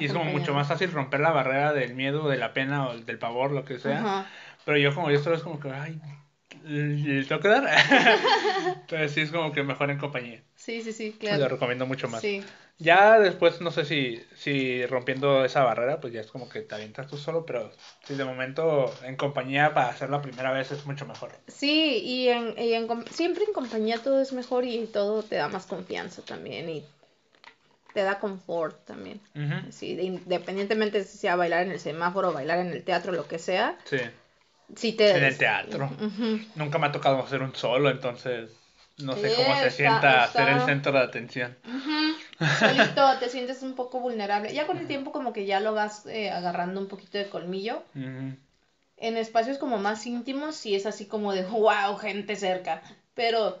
y 0.00 0.04
es 0.04 0.12
como 0.12 0.24
mucho 0.24 0.52
más 0.52 0.68
fácil 0.68 0.90
romper 0.90 1.20
la 1.20 1.30
barrera 1.30 1.72
del 1.72 1.94
miedo, 1.94 2.28
de 2.28 2.38
la 2.38 2.52
pena 2.52 2.88
o 2.88 2.98
del 2.98 3.18
pavor, 3.18 3.52
lo 3.52 3.64
que 3.64 3.78
sea. 3.78 4.26
Pero 4.64 4.78
yo 4.78 4.94
como 4.94 5.10
yo 5.10 5.20
solo 5.22 5.36
es 5.36 5.42
como 5.42 5.60
que, 5.60 5.70
ay, 5.70 6.00
le 6.64 7.24
tengo 7.24 7.40
que 7.40 7.48
dar. 7.48 7.68
Entonces 8.66 9.12
sí 9.12 9.20
es 9.20 9.30
como 9.30 9.52
que 9.52 9.62
mejor 9.62 9.90
en 9.90 9.98
compañía. 9.98 10.42
Sí, 10.56 10.82
sí, 10.82 10.92
sí, 10.92 11.12
Lo 11.12 11.18
claro. 11.18 11.48
recomiendo 11.48 11.86
mucho 11.86 12.08
más. 12.08 12.20
Sí. 12.20 12.42
Ya 12.82 13.20
después, 13.20 13.60
no 13.60 13.70
sé 13.70 13.84
si, 13.84 14.20
si 14.34 14.84
rompiendo 14.86 15.44
esa 15.44 15.62
barrera, 15.62 16.00
pues 16.00 16.12
ya 16.12 16.20
es 16.20 16.26
como 16.30 16.48
que 16.48 16.62
te 16.62 16.74
avientas 16.74 17.06
tú 17.06 17.16
solo, 17.16 17.46
pero 17.46 17.70
sí, 18.04 18.14
de 18.14 18.24
momento 18.24 18.92
en 19.04 19.14
compañía 19.16 19.72
para 19.72 19.88
hacer 19.90 20.10
la 20.10 20.20
primera 20.20 20.50
vez 20.52 20.72
es 20.72 20.84
mucho 20.84 21.06
mejor. 21.06 21.30
Sí, 21.46 21.98
y, 22.04 22.28
en, 22.28 22.58
y 22.58 22.72
en 22.74 22.88
siempre 23.12 23.44
en 23.44 23.52
compañía 23.52 23.98
todo 23.98 24.20
es 24.20 24.32
mejor 24.32 24.64
y 24.64 24.86
todo 24.86 25.22
te 25.22 25.36
da 25.36 25.48
más 25.48 25.66
confianza 25.66 26.22
también 26.22 26.68
y 26.68 26.84
te 27.94 28.02
da 28.02 28.18
confort 28.18 28.84
también. 28.84 29.20
Sí, 29.70 29.94
de- 29.94 30.02
independientemente 30.02 31.04
si 31.04 31.18
sea 31.18 31.36
bailar 31.36 31.62
en 31.62 31.72
el 31.72 31.78
semáforo, 31.80 32.32
bailar 32.32 32.58
en 32.58 32.72
el 32.72 32.82
teatro, 32.82 33.12
lo 33.12 33.28
que 33.28 33.38
sea, 33.38 33.78
Sí, 33.84 33.98
sí 34.74 34.92
te... 34.92 35.10
en 35.10 35.24
el 35.24 35.38
teatro. 35.38 35.88
Nunca 36.56 36.78
me 36.78 36.86
ha 36.86 36.92
tocado 36.92 37.22
hacer 37.22 37.42
un 37.42 37.54
solo, 37.54 37.90
entonces 37.90 38.50
no 38.98 39.14
sé 39.16 39.34
cómo 39.34 39.54
se 39.56 39.66
está- 39.66 39.70
sienta 39.70 40.24
está- 40.24 40.32
ser 40.32 40.48
el 40.48 40.60
centro 40.62 40.92
de 40.92 40.98
atención. 40.98 41.56
Ujú. 41.64 42.16
Solito 42.58 43.18
te 43.18 43.28
sientes 43.28 43.62
un 43.62 43.74
poco 43.74 44.00
vulnerable. 44.00 44.52
Ya 44.52 44.66
con 44.66 44.78
el 44.78 44.86
tiempo 44.86 45.12
como 45.12 45.32
que 45.32 45.46
ya 45.46 45.60
lo 45.60 45.74
vas 45.74 46.06
eh, 46.06 46.30
agarrando 46.30 46.80
un 46.80 46.88
poquito 46.88 47.18
de 47.18 47.28
colmillo. 47.28 47.82
En 47.94 49.16
espacios 49.16 49.58
como 49.58 49.78
más 49.78 50.06
íntimos 50.06 50.56
sí 50.56 50.74
es 50.74 50.86
así 50.86 51.06
como 51.06 51.32
de 51.32 51.44
wow, 51.44 51.96
gente 51.96 52.36
cerca. 52.36 52.82
Pero 53.14 53.58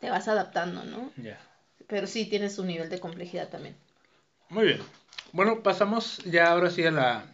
te 0.00 0.10
vas 0.10 0.28
adaptando, 0.28 0.84
¿no? 0.84 1.10
Ya. 1.16 1.38
Pero 1.86 2.06
sí 2.06 2.26
tienes 2.26 2.58
un 2.58 2.68
nivel 2.68 2.88
de 2.88 3.00
complejidad 3.00 3.48
también. 3.48 3.76
Muy 4.48 4.66
bien. 4.66 4.80
Bueno, 5.32 5.62
pasamos 5.62 6.18
ya 6.24 6.52
ahora 6.52 6.70
sí 6.70 6.84
a 6.84 6.90
la, 6.90 7.24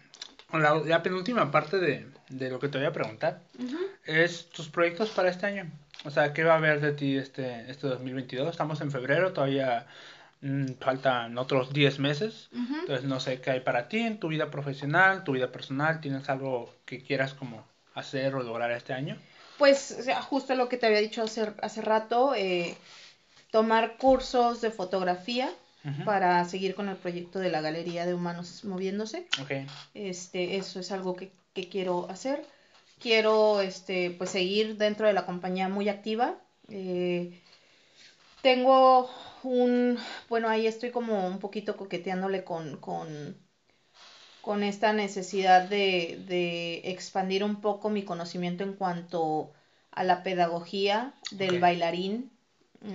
a 0.51 0.59
la, 0.59 0.75
la 0.77 1.03
penúltima 1.03 1.51
parte 1.51 1.79
de, 1.79 2.07
de 2.29 2.51
lo 2.51 2.59
que 2.59 2.69
te 2.69 2.79
voy 2.79 2.87
a 2.87 2.93
preguntar. 2.93 3.41
Es 4.05 4.49
tus 4.51 4.69
proyectos 4.69 5.11
para 5.11 5.31
este 5.31 5.47
año. 5.47 5.71
O 6.05 6.11
sea, 6.11 6.33
¿qué 6.33 6.45
va 6.45 6.55
a 6.55 6.57
haber 6.57 6.81
de 6.81 6.93
ti 6.93 7.16
este, 7.16 7.71
este 7.71 7.87
2022? 7.87 8.51
Estamos 8.51 8.81
en 8.81 8.91
febrero, 8.91 9.33
todavía 9.33 9.87
faltan 10.79 11.39
otros 11.39 11.73
10 11.73 11.99
meses. 11.99 12.51
Entonces 12.53 13.05
no 13.05 13.21
sé 13.21 13.41
qué 13.41 13.53
hay 13.53 13.61
para 13.61 13.89
ti 13.89 14.01
en 14.01 14.19
tu 14.19 14.29
vida 14.29 14.51
profesional, 14.51 15.25
tu 15.25 15.33
vida 15.33 15.51
personal. 15.51 16.01
¿Tienes 16.01 16.29
algo 16.29 16.75
que 16.85 17.03
quieras 17.03 17.35
como 17.35 17.65
hacer 17.95 18.35
o 18.35 18.43
lograr 18.43 18.71
este 18.73 18.93
año? 18.93 19.16
Pues 19.59 19.97
o 19.99 20.03
sea, 20.03 20.21
justo 20.21 20.55
lo 20.55 20.69
que 20.69 20.77
te 20.77 20.87
había 20.87 20.99
dicho 20.99 21.23
hace, 21.23 21.53
hace 21.62 21.81
rato, 21.81 22.35
eh, 22.35 22.77
tomar 23.51 23.97
cursos 23.97 24.61
de 24.61 24.71
fotografía 24.71 25.51
para 26.07 26.43
seguir 26.47 26.75
con 26.75 26.89
el 26.89 26.97
proyecto 26.97 27.39
de 27.39 27.51
la 27.51 27.61
Galería 27.61 28.07
de 28.07 28.15
Humanos 28.15 28.65
Moviéndose. 28.65 29.27
Este, 29.93 30.57
eso 30.57 30.81
es 30.81 30.91
algo 30.91 31.15
que, 31.15 31.31
que 31.53 31.69
quiero 31.69 32.09
hacer. 32.09 32.43
Quiero 32.99 33.61
este, 33.61 34.11
pues 34.16 34.31
seguir 34.31 34.79
dentro 34.79 35.07
de 35.07 35.12
la 35.12 35.27
compañía 35.27 35.69
muy 35.69 35.91
activa. 35.91 36.37
Eh, 36.71 37.43
tengo 38.45 39.11
un, 39.43 39.99
bueno, 40.29 40.51
ahí 40.51 40.66
estoy 40.66 40.91
como 40.91 41.27
un 41.27 41.39
poquito 41.39 41.79
coqueteándole 41.79 42.45
con, 42.45 42.77
con, 42.77 43.39
con 44.43 44.62
esta 44.62 44.93
necesidad 44.93 45.62
de, 45.62 46.23
de 46.29 46.83
expandir 46.91 47.43
un 47.43 47.62
poco 47.62 47.89
mi 47.89 48.05
conocimiento 48.05 48.62
en 48.62 48.75
cuanto 48.75 49.51
a 49.91 50.05
la 50.05 50.23
pedagogía 50.23 51.15
del 51.31 51.59
bailarín. 51.59 52.31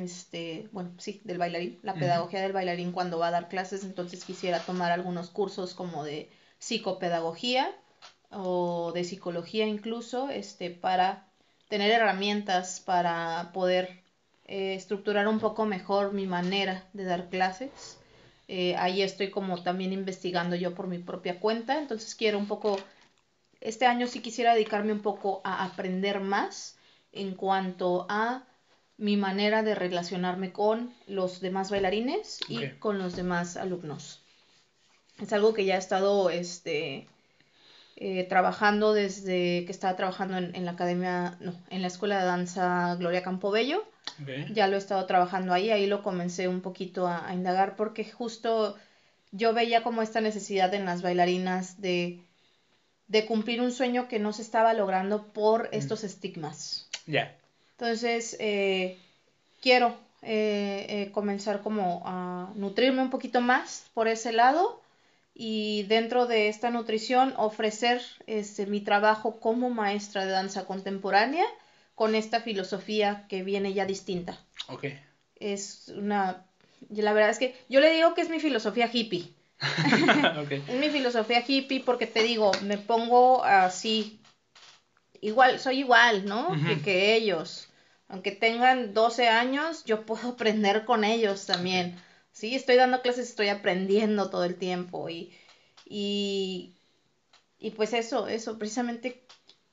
Este, 0.03 0.69
bueno, 0.71 0.91
sí, 0.99 1.19
del 1.23 1.39
bailarín, 1.39 1.79
la 1.81 1.95
pedagogía 1.95 2.41
del 2.41 2.53
bailarín 2.53 2.91
cuando 2.91 3.17
va 3.17 3.29
a 3.29 3.31
dar 3.31 3.49
clases, 3.49 3.83
entonces 3.83 4.23
quisiera 4.23 4.59
tomar 4.59 4.91
algunos 4.91 5.31
cursos 5.31 5.73
como 5.73 6.03
de 6.03 6.29
psicopedagogía 6.59 7.75
o 8.29 8.91
de 8.93 9.03
psicología 9.03 9.65
incluso, 9.65 10.29
este, 10.29 10.69
para 10.69 11.25
tener 11.69 11.89
herramientas 11.89 12.81
para 12.85 13.49
poder 13.51 13.98
eh, 14.49 14.73
estructurar 14.73 15.27
un 15.27 15.39
poco 15.39 15.67
mejor 15.67 16.11
mi 16.11 16.25
manera 16.25 16.83
de 16.93 17.03
dar 17.03 17.29
clases. 17.29 17.99
Eh, 18.47 18.75
ahí 18.77 19.03
estoy 19.03 19.29
como 19.29 19.61
también 19.61 19.93
investigando 19.93 20.55
yo 20.55 20.73
por 20.73 20.87
mi 20.87 20.97
propia 20.97 21.39
cuenta, 21.39 21.77
entonces 21.77 22.15
quiero 22.15 22.39
un 22.39 22.47
poco, 22.47 22.77
este 23.61 23.85
año 23.85 24.07
sí 24.07 24.21
quisiera 24.21 24.55
dedicarme 24.55 24.91
un 24.91 25.03
poco 25.03 25.41
a 25.43 25.63
aprender 25.63 26.19
más 26.19 26.79
en 27.11 27.35
cuanto 27.35 28.07
a 28.09 28.43
mi 28.97 29.17
manera 29.17 29.61
de 29.61 29.75
relacionarme 29.75 30.51
con 30.51 30.95
los 31.05 31.41
demás 31.41 31.69
bailarines 31.69 32.39
y 32.47 32.69
con 32.79 32.97
los 32.97 33.15
demás 33.15 33.55
alumnos. 33.55 34.23
Es 35.21 35.31
algo 35.31 35.53
que 35.53 35.65
ya 35.65 35.75
he 35.75 35.77
estado 35.77 36.31
este, 36.31 37.07
eh, 38.01 38.23
trabajando 38.23 38.93
desde 38.93 39.65
que 39.65 39.71
estaba 39.71 39.95
trabajando 39.95 40.37
en, 40.37 40.55
en 40.55 40.65
la 40.65 40.71
academia, 40.71 41.37
no, 41.41 41.53
en 41.69 41.81
la 41.81 41.87
escuela 41.87 42.19
de 42.19 42.25
danza 42.25 42.95
Gloria 42.95 43.23
Campobello. 43.23 43.83
Ya 44.53 44.67
lo 44.67 44.75
he 44.75 44.79
estado 44.79 45.05
trabajando 45.05 45.53
ahí, 45.53 45.69
ahí 45.69 45.85
lo 45.85 46.01
comencé 46.01 46.47
un 46.47 46.61
poquito 46.61 47.07
a, 47.07 47.27
a 47.27 47.33
indagar 47.33 47.75
porque 47.75 48.03
justo 48.03 48.75
yo 49.31 49.53
veía 49.53 49.83
como 49.83 50.01
esta 50.01 50.19
necesidad 50.19 50.73
en 50.73 50.85
las 50.85 51.01
bailarinas 51.01 51.79
de, 51.79 52.19
de 53.07 53.25
cumplir 53.25 53.61
un 53.61 53.71
sueño 53.71 54.07
que 54.07 54.19
no 54.19 54.33
se 54.33 54.41
estaba 54.41 54.73
logrando 54.73 55.23
por 55.27 55.69
estos 55.71 56.03
estigmas. 56.03 56.87
Ya. 57.05 57.35
Entonces, 57.77 58.35
eh, 58.39 58.97
quiero 59.61 59.95
eh, 60.21 60.85
eh, 60.89 61.11
comenzar 61.11 61.61
como 61.61 62.01
a 62.05 62.49
nutrirme 62.55 63.01
un 63.01 63.09
poquito 63.09 63.41
más 63.41 63.85
por 63.93 64.07
ese 64.07 64.31
lado 64.33 64.81
y 65.41 65.83
dentro 65.83 66.25
de 66.25 66.49
esta 66.49 66.69
nutrición 66.69 67.33
ofrecer 67.37 68.01
este, 68.27 68.65
mi 68.65 68.81
trabajo 68.81 69.39
como 69.39 69.69
maestra 69.69 70.25
de 70.25 70.33
danza 70.33 70.65
contemporánea 70.65 71.45
con 71.95 72.13
esta 72.13 72.41
filosofía 72.41 73.25
que 73.29 73.41
viene 73.41 73.71
ya 73.71 73.85
distinta. 73.85 74.37
Ok. 74.67 74.87
Es 75.37 75.93
una... 75.95 76.45
La 76.89 77.13
verdad 77.13 77.29
es 77.29 77.39
que 77.39 77.55
yo 77.69 77.79
le 77.79 77.89
digo 77.89 78.13
que 78.15 78.21
es 78.21 78.29
mi 78.29 78.41
filosofía 78.41 78.89
hippie. 78.91 79.33
Es 80.67 80.77
mi 80.77 80.89
filosofía 80.89 81.41
hippie 81.47 81.83
porque 81.85 82.05
te 82.05 82.21
digo, 82.21 82.51
me 82.63 82.77
pongo 82.77 83.41
así, 83.45 84.19
igual, 85.21 85.57
soy 85.61 85.79
igual, 85.79 86.25
¿no? 86.25 86.49
Que, 86.67 86.81
que 86.81 87.15
ellos. 87.15 87.69
Aunque 88.09 88.31
tengan 88.33 88.93
12 88.93 89.29
años, 89.29 89.85
yo 89.85 90.05
puedo 90.05 90.27
aprender 90.33 90.83
con 90.83 91.05
ellos 91.05 91.45
también. 91.45 91.97
Sí, 92.39 92.55
estoy 92.55 92.77
dando 92.77 93.01
clases, 93.01 93.27
estoy 93.27 93.49
aprendiendo 93.49 94.29
todo 94.29 94.45
el 94.45 94.55
tiempo 94.55 95.09
y, 95.09 95.29
y, 95.83 96.73
y 97.59 97.71
pues 97.71 97.91
eso, 97.91 98.29
eso, 98.29 98.57
precisamente 98.57 99.25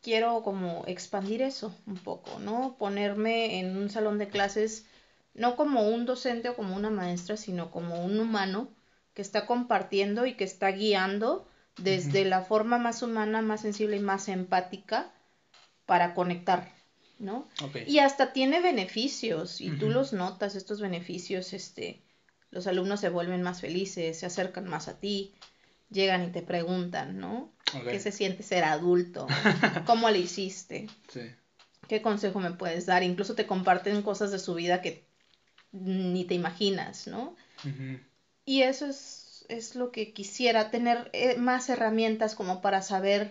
quiero 0.02 0.42
como 0.42 0.82
expandir 0.88 1.42
eso 1.42 1.72
un 1.86 1.94
poco, 1.94 2.40
¿no? 2.40 2.74
Ponerme 2.76 3.60
en 3.60 3.76
un 3.76 3.88
salón 3.88 4.18
de 4.18 4.28
clases, 4.28 4.84
no 5.32 5.54
como 5.54 5.88
un 5.88 6.06
docente 6.06 6.48
o 6.48 6.56
como 6.56 6.74
una 6.74 6.90
maestra, 6.90 7.36
sino 7.36 7.70
como 7.70 8.04
un 8.04 8.18
humano 8.18 8.68
que 9.14 9.22
está 9.22 9.46
compartiendo 9.46 10.26
y 10.26 10.34
que 10.34 10.42
está 10.42 10.72
guiando 10.72 11.46
desde 11.76 12.24
la 12.24 12.42
forma 12.42 12.78
más 12.78 13.00
humana, 13.00 13.42
más 13.42 13.60
sensible 13.60 13.98
y 13.98 14.00
más 14.00 14.28
empática 14.28 15.12
para 15.84 16.14
conectar, 16.14 16.68
¿no? 17.20 17.46
Y 17.86 18.00
hasta 18.00 18.32
tiene 18.32 18.60
beneficios 18.60 19.60
y 19.60 19.70
tú 19.70 19.88
los 19.88 20.12
notas, 20.12 20.56
estos 20.56 20.80
beneficios, 20.80 21.52
este, 21.52 22.02
los 22.50 22.66
alumnos 22.66 23.00
se 23.00 23.08
vuelven 23.08 23.42
más 23.42 23.60
felices, 23.60 24.18
se 24.18 24.26
acercan 24.26 24.68
más 24.68 24.88
a 24.88 24.98
ti, 24.98 25.34
llegan 25.90 26.24
y 26.24 26.30
te 26.30 26.42
preguntan, 26.42 27.18
¿no? 27.18 27.52
¿Qué 27.90 27.98
se 28.00 28.12
siente 28.12 28.42
ser 28.42 28.64
adulto? 28.64 29.26
¿Cómo 29.86 30.08
le 30.10 30.18
hiciste? 30.18 30.86
Sí. 31.08 31.32
¿Qué 31.88 32.00
consejo 32.00 32.40
me 32.40 32.52
puedes 32.52 32.86
dar? 32.86 33.02
Incluso 33.02 33.34
te 33.34 33.46
comparten 33.46 34.02
cosas 34.02 34.30
de 34.30 34.38
su 34.38 34.54
vida 34.54 34.80
que 34.80 35.04
ni 35.72 36.24
te 36.24 36.34
imaginas, 36.34 37.06
¿no? 37.06 37.36
Y 38.44 38.62
eso 38.62 38.86
es, 38.86 39.44
es 39.48 39.74
lo 39.74 39.90
que 39.90 40.12
quisiera, 40.12 40.70
tener 40.70 41.10
eh, 41.12 41.36
más 41.36 41.68
herramientas 41.68 42.34
como 42.34 42.60
para 42.60 42.82
saber 42.82 43.28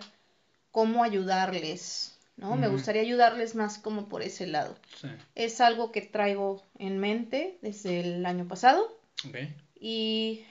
cómo 0.70 1.02
ayudarles, 1.02 2.14
¿no? 2.36 2.56
Me 2.56 2.68
gustaría 2.68 3.02
ayudarles 3.02 3.54
más 3.54 3.78
como 3.78 4.08
por 4.08 4.22
ese 4.22 4.46
lado. 4.46 4.76
Sí. 5.00 5.08
Es 5.34 5.60
algo 5.60 5.90
que 5.90 6.02
traigo 6.02 6.62
en 6.78 6.98
mente 6.98 7.58
desde 7.62 8.00
el 8.00 8.26
año 8.26 8.46
pasado 8.46 8.95
Y 9.78 10.44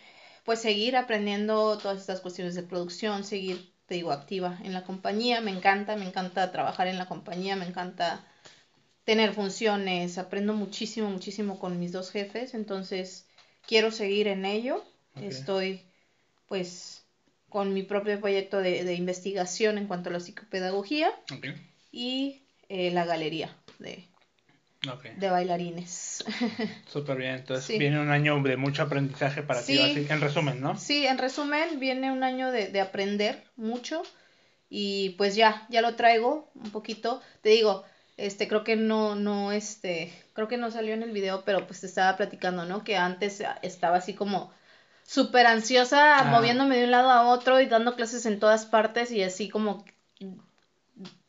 pues 0.44 0.62
seguir 0.62 0.96
aprendiendo 0.96 1.78
todas 1.78 2.00
estas 2.00 2.22
cuestiones 2.22 2.56
de 2.56 2.64
producción, 2.64 3.24
seguir, 3.24 3.72
te 3.88 3.96
digo, 3.96 4.12
activa 4.12 4.60
en 4.64 4.74
la 4.74 4.84
compañía. 4.84 5.42
Me 5.42 5.52
encanta, 5.52 5.96
me 5.96 6.06
encanta 6.06 6.52
trabajar 6.52 6.88
en 6.88 6.98
la 6.98 7.08
compañía, 7.08 7.56
me 7.56 7.66
encanta 7.66 8.26
tener 9.04 9.34
funciones, 9.34 10.18
aprendo 10.18 10.54
muchísimo, 10.54 11.10
muchísimo 11.10 11.60
con 11.60 11.80
mis 11.80 11.92
dos 11.92 12.12
jefes, 12.12 12.54
entonces 12.54 13.26
quiero 13.68 13.92
seguir 13.92 14.28
en 14.28 14.46
ello. 14.46 14.84
Estoy 15.22 15.82
pues 16.48 17.06
con 17.50 17.74
mi 17.74 17.84
propio 17.84 18.20
proyecto 18.20 18.58
de, 18.58 18.84
de 18.84 18.96
investigación 18.96 19.78
en 19.78 19.88
cuanto 19.88 20.10
a 20.10 20.14
la 20.14 20.20
psicopedagogía 20.20 21.10
y 21.92 22.44
eh, 22.68 22.92
la 22.92 23.06
galería 23.06 23.56
de, 23.80 24.06
De 25.18 25.30
bailarines. 25.30 26.24
Súper 26.88 27.18
bien. 27.18 27.36
Entonces 27.36 27.66
Sí. 27.66 27.78
viene 27.78 28.00
un 28.00 28.12
año 28.12 28.42
de 28.42 28.58
mucho 28.58 28.84
aprendizaje 28.84 29.42
para 29.44 29.62
ti, 29.64 29.78
Sí. 29.78 29.82
así, 29.82 30.08
en 30.10 30.22
resumen, 30.22 30.62
¿no? 30.62 30.78
Sí, 30.78 31.06
en 31.06 31.18
resumen, 31.18 31.80
viene 31.80 32.12
un 32.12 32.24
año 32.24 32.52
de, 32.52 32.68
de 32.68 32.82
aprender 32.82 33.44
mucho 33.56 34.04
y 34.70 35.12
pues 35.18 35.36
ya, 35.36 35.66
ya 35.70 35.82
lo 35.82 35.96
traigo 35.96 36.50
un 36.56 36.72
poquito. 36.72 37.22
Te 37.42 37.50
digo, 37.50 37.84
Este, 38.18 38.48
creo 38.48 38.64
que 38.64 38.78
no, 38.78 39.16
no, 39.16 39.52
este, 39.52 40.10
creo 40.32 40.48
que 40.48 40.56
no 40.56 40.72
salió 40.72 40.94
en 40.94 41.04
el 41.04 41.12
video, 41.12 41.44
pero 41.44 41.68
pues 41.68 41.82
te 41.82 41.88
estaba 41.88 42.16
platicando, 42.16 42.64
¿no? 42.64 42.86
Que 42.86 42.96
antes 42.96 43.44
estaba 43.62 43.98
así 43.98 44.14
como 44.14 44.54
súper 45.04 45.46
ansiosa, 45.48 46.20
Ah. 46.20 46.24
moviéndome 46.24 46.78
de 46.78 46.86
un 46.86 46.92
lado 46.92 47.12
a 47.12 47.24
otro 47.24 47.60
y 47.60 47.66
dando 47.66 47.94
clases 47.98 48.26
en 48.26 48.40
todas 48.40 48.66
partes 48.66 49.12
y 49.12 49.22
así 49.22 49.50
como 49.50 49.84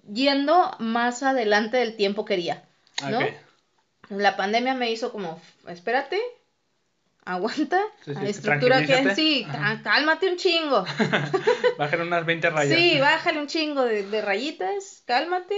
yendo 0.08 0.70
más 0.78 1.22
adelante 1.22 1.76
del 1.78 1.96
tiempo 1.96 2.24
quería, 2.24 2.62
¿no? 3.10 3.18
Ok. 3.18 3.24
La 4.08 4.36
pandemia 4.36 4.74
me 4.74 4.90
hizo 4.90 5.12
como, 5.12 5.40
espérate, 5.68 6.20
aguanta, 7.24 7.80
Sí, 8.04 8.12
estructura 8.22 8.84
que 8.86 9.14
sí, 9.14 9.46
Ajá. 9.48 9.82
cálmate 9.82 10.30
un 10.30 10.36
chingo. 10.36 10.84
Bajar 11.78 12.00
unas 12.00 12.24
20 12.24 12.50
rayas. 12.50 12.78
Sí, 12.78 12.98
bájale 13.00 13.40
un 13.40 13.48
chingo 13.48 13.84
de, 13.84 14.04
de 14.04 14.22
rayitas, 14.22 15.02
cálmate, 15.06 15.56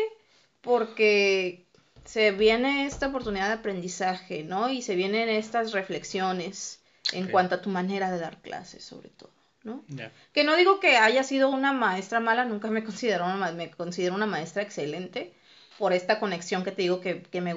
porque 0.62 1.66
se 2.05 2.31
viene 2.31 2.87
esta 2.87 3.09
oportunidad 3.09 3.49
de 3.49 3.55
aprendizaje, 3.55 4.43
¿no? 4.43 4.70
Y 4.70 4.81
se 4.81 4.97
vienen 4.97 5.29
estas 5.29 5.73
reflexiones 5.73 6.81
en 7.12 7.29
cuanto 7.29 7.57
a 7.57 7.61
tu 7.61 7.69
manera 7.69 8.11
de 8.11 8.19
dar 8.19 8.41
clases, 8.41 8.83
sobre 8.83 9.11
todo, 9.11 9.31
¿no? 9.62 9.85
Que 10.33 10.45
no 10.45 10.57
digo 10.57 10.81
que 10.81 10.97
haya 10.97 11.23
sido 11.23 11.51
una 11.51 11.73
maestra 11.73 12.19
mala, 12.19 12.47
nunca 12.47 12.69
me 12.69 12.83
considero 12.83 13.27
una, 13.27 13.53
me 13.53 13.70
considero 13.70 14.15
una 14.15 14.27
maestra 14.27 14.62
excelente 14.62 15.35
por 15.79 15.93
esta 15.93 16.19
conexión 16.19 16.65
que 16.65 16.73
te 16.73 16.83
digo 16.83 17.01
que, 17.01 17.23
que 17.23 17.41
me, 17.41 17.55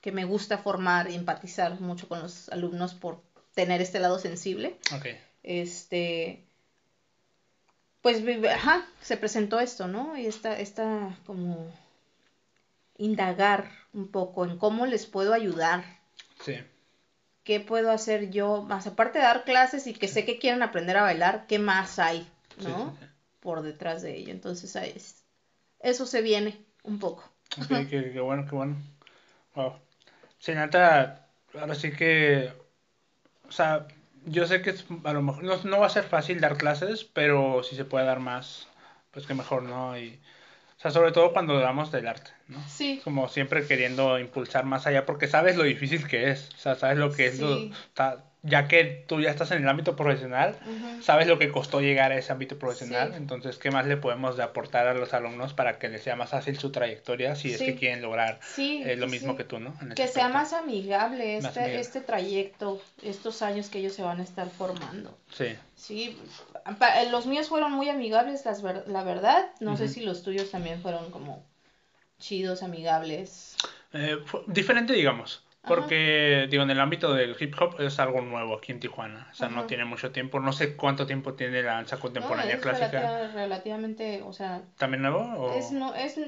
que 0.00 0.12
me 0.12 0.24
gusta 0.24 0.58
formar 0.58 1.10
y 1.10 1.14
empatizar 1.14 1.80
mucho 1.80 2.08
con 2.08 2.20
los 2.20 2.48
alumnos 2.50 2.94
por 2.94 3.20
tener 3.54 3.80
este 3.80 3.98
lado 4.00 4.18
sensible 4.18 4.76
Ok. 4.94 5.06
este 5.42 6.44
pues 8.00 8.22
ajá, 8.48 8.86
se 9.00 9.16
presentó 9.16 9.58
esto, 9.60 9.88
¿no? 9.88 10.16
Y 10.16 10.26
esta, 10.26 10.58
esta 10.58 11.18
como 11.26 11.68
indagar 12.96 13.70
un 13.92 14.08
poco 14.10 14.44
en 14.44 14.56
cómo 14.56 14.86
les 14.86 15.06
puedo 15.06 15.32
ayudar, 15.32 15.84
Sí. 16.40 16.54
qué 17.44 17.60
puedo 17.60 17.90
hacer 17.90 18.30
yo, 18.30 18.62
más 18.62 18.86
aparte 18.86 19.18
de 19.18 19.24
dar 19.24 19.44
clases 19.44 19.86
y 19.86 19.94
que 19.94 20.08
sé 20.08 20.24
que 20.24 20.38
quieren 20.38 20.62
aprender 20.62 20.96
a 20.96 21.02
bailar, 21.02 21.46
¿qué 21.46 21.58
más 21.58 21.98
hay, 21.98 22.20
Sí, 22.58 22.68
¿no? 22.68 22.96
sí, 22.98 23.04
sí. 23.06 23.12
Por 23.40 23.62
detrás 23.62 24.02
de 24.02 24.16
ello. 24.16 24.32
Entonces, 24.32 24.74
ahí 24.76 24.92
es- 24.94 25.24
eso 25.80 26.06
se 26.06 26.22
viene 26.22 26.64
un 26.82 26.98
poco. 26.98 27.30
Ok, 27.56 27.68
qué, 27.68 28.10
qué 28.12 28.20
bueno, 28.20 28.44
qué 28.48 28.54
bueno. 28.54 28.76
Wow. 29.54 29.74
Sí, 30.38 30.52
neta, 30.54 31.28
ahora 31.54 31.74
sí 31.74 31.92
que, 31.92 32.52
o 33.48 33.52
sea, 33.52 33.86
yo 34.26 34.46
sé 34.46 34.62
que 34.62 34.70
es, 34.70 34.86
a 35.04 35.12
lo 35.12 35.22
mejor 35.22 35.44
no, 35.44 35.56
no 35.64 35.80
va 35.80 35.86
a 35.86 35.90
ser 35.90 36.04
fácil 36.04 36.40
dar 36.40 36.56
clases, 36.56 37.04
pero 37.04 37.62
si 37.62 37.76
se 37.76 37.84
puede 37.84 38.06
dar 38.06 38.20
más, 38.20 38.68
pues 39.10 39.26
que 39.26 39.34
mejor, 39.34 39.62
¿no? 39.64 39.98
Y, 39.98 40.20
o 40.78 40.80
sea, 40.80 40.90
sobre 40.90 41.12
todo 41.12 41.32
cuando 41.32 41.54
hablamos 41.54 41.90
del 41.92 42.08
arte, 42.08 42.30
¿no? 42.48 42.68
Sí, 42.68 43.00
Como 43.04 43.28
siempre 43.28 43.66
queriendo 43.66 44.18
impulsar 44.18 44.64
más 44.64 44.86
allá, 44.86 45.06
porque 45.06 45.28
sabes 45.28 45.56
lo 45.56 45.64
difícil 45.64 46.06
que 46.06 46.30
es, 46.30 46.50
o 46.54 46.58
sea, 46.58 46.74
sabes 46.76 46.98
lo 46.98 47.12
que 47.12 47.26
es, 47.26 47.40
lo, 47.40 47.56
Sí. 47.56 47.72
Ya 48.48 48.66
que 48.68 49.04
tú 49.06 49.20
ya 49.20 49.30
estás 49.30 49.50
en 49.50 49.62
el 49.62 49.68
ámbito 49.68 49.94
profesional, 49.96 50.56
sabes 51.02 51.26
lo 51.26 51.38
que 51.38 51.50
costó 51.50 51.80
llegar 51.80 52.12
a 52.12 52.16
ese 52.18 52.32
ámbito 52.32 52.58
profesional, 52.58 53.10
Sí. 53.10 53.16
entonces, 53.16 53.58
¿qué 53.58 53.70
más 53.70 53.86
le 53.86 53.96
podemos 53.96 54.36
de 54.36 54.42
aportar 54.42 54.86
a 54.86 54.94
los 54.94 55.14
alumnos 55.14 55.54
para 55.54 55.78
que 55.78 55.88
les 55.88 56.02
sea 56.02 56.16
más 56.16 56.30
fácil 56.30 56.58
su 56.58 56.70
trayectoria 56.72 57.34
si 57.36 57.52
es 57.52 57.58
Sí. 57.58 57.64
que 57.66 57.74
quieren 57.76 58.02
lograr 58.02 58.40
sí, 58.42 58.82
eh, 58.84 58.96
lo 58.96 59.06
mismo 59.06 59.36
que 59.36 59.44
tú, 59.44 59.58
¿no? 59.58 59.74
En 59.80 59.90
Que 59.94 60.08
sea 60.08 60.28
más 60.28 60.52
amigable 60.52 61.36
Más 61.36 61.46
este, 61.48 61.60
amigable. 61.60 61.80
este 61.80 62.00
trayecto, 62.00 62.82
estos 63.02 63.42
años 63.42 63.68
que 63.68 63.78
ellos 63.78 63.92
se 63.94 64.02
van 64.02 64.20
a 64.20 64.22
estar 64.22 64.48
formando. 64.50 65.16
Sí, 65.32 65.56
Sí, 65.76 66.18
pa- 66.78 67.04
los 67.04 67.26
míos 67.26 67.48
fueron 67.48 67.72
muy 67.72 67.88
amigables, 67.88 68.44
las 68.44 68.62
ver- 68.62 68.84
la 68.88 69.04
verdad. 69.04 69.46
No 69.60 69.76
sé 69.76 69.88
si 69.88 70.00
los 70.00 70.22
tuyos 70.24 70.50
también 70.50 70.82
fueron 70.82 71.10
como 71.12 71.44
chidos, 72.18 72.62
amigables. 72.64 73.56
Eh, 73.92 74.16
diferente, 74.48 74.92
digamos, 74.92 75.42
Ajá. 75.62 75.74
porque, 75.74 76.46
digo, 76.50 76.62
en 76.62 76.70
el 76.70 76.80
ámbito 76.80 77.12
del 77.14 77.36
hip 77.38 77.54
hop 77.60 77.80
es 77.80 77.98
algo 77.98 78.20
nuevo 78.20 78.56
aquí 78.56 78.72
en 78.72 78.80
Tijuana, 78.80 79.28
o 79.30 79.34
sea, 79.34 79.48
no 79.48 79.64
tiene 79.64 79.84
mucho 79.84 80.12
tiempo, 80.12 80.38
no 80.40 80.52
sé 80.52 80.76
cuánto 80.76 81.06
tiempo 81.06 81.34
tiene 81.34 81.62
la 81.62 81.72
danza 81.74 81.96
No, 81.96 82.02
contemporánea 82.02 82.54
es 82.54 82.60
clásica, 82.60 82.90
relativa- 82.90 83.32
relativamente, 83.32 84.22
o 84.22 84.32
sea, 84.32 84.62
¿también 84.76 85.02
nuevo? 85.02 85.18
O... 85.20 85.54
es 85.58 85.72
no 85.72 85.94
es 85.94 86.18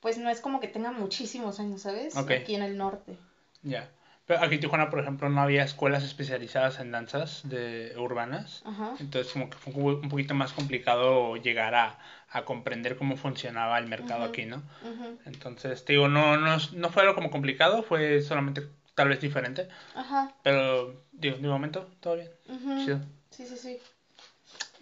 pues 0.00 0.16
no 0.16 0.30
es 0.30 0.40
como 0.40 0.60
que 0.60 0.68
tenga 0.68 0.92
muchísimos 0.92 1.60
años, 1.60 1.82
¿sabes? 1.82 2.16
Aquí 2.16 2.54
en 2.54 2.62
el 2.62 2.78
norte. 2.78 3.18
Ya. 3.62 3.90
Pero 4.26 4.42
aquí 4.42 4.54
en 4.54 4.60
Tijuana, 4.60 4.88
por 4.90 5.00
ejemplo, 5.00 5.28
no 5.28 5.40
había 5.42 5.62
escuelas 5.64 6.04
especializadas 6.04 6.78
en 6.80 6.90
danzas 6.92 7.42
de 7.44 7.92
urbanas. 7.98 8.62
Ajá. 8.64 8.94
Entonces, 9.00 9.30
como 9.32 9.50
que 9.50 9.58
fue 9.58 9.74
un 9.74 10.08
poquito 10.08 10.34
más 10.34 10.52
complicado 10.52 11.36
llegar 11.36 11.74
a, 11.74 11.98
a 12.30 12.44
comprender 12.44 12.96
cómo 12.96 13.16
funcionaba 13.16 13.78
el 13.78 13.86
mercado 13.86 14.20
Ujú. 14.22 14.30
aquí, 14.30 14.46
¿no? 14.46 14.62
ujú, 14.82 15.18
Entonces, 15.26 15.84
te 15.84 15.94
digo, 15.94 16.08
no, 16.08 16.36
no, 16.36 16.56
no 16.72 16.90
fue 16.90 17.02
algo 17.02 17.14
como 17.14 17.30
complicado, 17.30 17.82
fue 17.82 18.22
solamente 18.22 18.62
tal 18.94 19.08
vez 19.08 19.20
diferente. 19.20 19.68
Ajá. 19.94 20.32
Pero, 20.42 21.04
digo, 21.12 21.36
de 21.36 21.48
momento, 21.48 21.90
todo 22.00 22.16
bien. 22.16 22.30
ujú. 22.48 22.84
Chido. 22.84 23.00
Sí, 23.30 23.46
sí, 23.46 23.56
sí. 23.56 23.78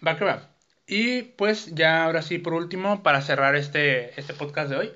Va 0.06 0.16
que 0.16 0.24
va. 0.24 0.50
Y 0.86 1.22
pues 1.22 1.74
ya 1.74 2.04
ahora 2.04 2.22
sí, 2.22 2.38
por 2.38 2.54
último, 2.54 3.02
para 3.02 3.20
cerrar 3.20 3.56
este, 3.56 4.18
este 4.18 4.32
podcast 4.34 4.70
de 4.70 4.76
hoy, 4.76 4.92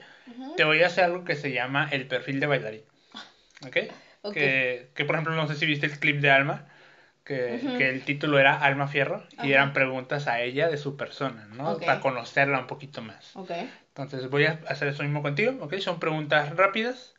te 0.57 0.65
voy 0.65 0.83
a 0.83 0.87
hacer 0.87 1.05
algo 1.05 1.25
que 1.25 1.35
se 1.35 1.53
llama 1.53 1.89
el 1.91 2.07
perfil 2.07 2.41
de 2.41 2.47
bailarín. 2.47 2.83
¿Ok? 3.67 3.77
Ok. 4.23 4.33
Que, 4.35 4.91
que, 4.95 5.05
por 5.05 5.15
ejemplo, 5.17 5.35
no 5.35 5.47
sé 5.49 5.57
si 5.57 5.67
viste 5.67 5.87
el 5.87 5.99
clip 5.99 6.21
de 6.21 6.31
Alma, 6.31 6.67
que, 7.25 7.61
que 7.79 7.89
el 7.89 8.05
título 8.05 8.39
era 8.39 8.59
Alma 8.61 8.89
Fierro 8.89 9.23
y 9.43 9.53
eran 9.53 9.73
preguntas 9.73 10.27
a 10.27 10.41
ella 10.41 10.69
de 10.69 10.77
su 10.77 10.97
persona, 10.97 11.47
¿no? 11.57 11.79
Para 11.79 12.01
conocerla 12.01 12.59
un 12.59 12.67
poquito 12.67 13.03
más. 13.03 13.37
Ok. 13.37 13.51
Entonces 13.89 14.29
voy 14.31 14.47
a 14.47 14.61
hacer 14.69 14.89
eso 14.89 15.03
mismo 15.03 15.23
contigo, 15.23 15.57
¿ok? 15.61 15.75
Son 15.79 16.01
preguntas 16.01 16.57
rápidas, 16.57 17.15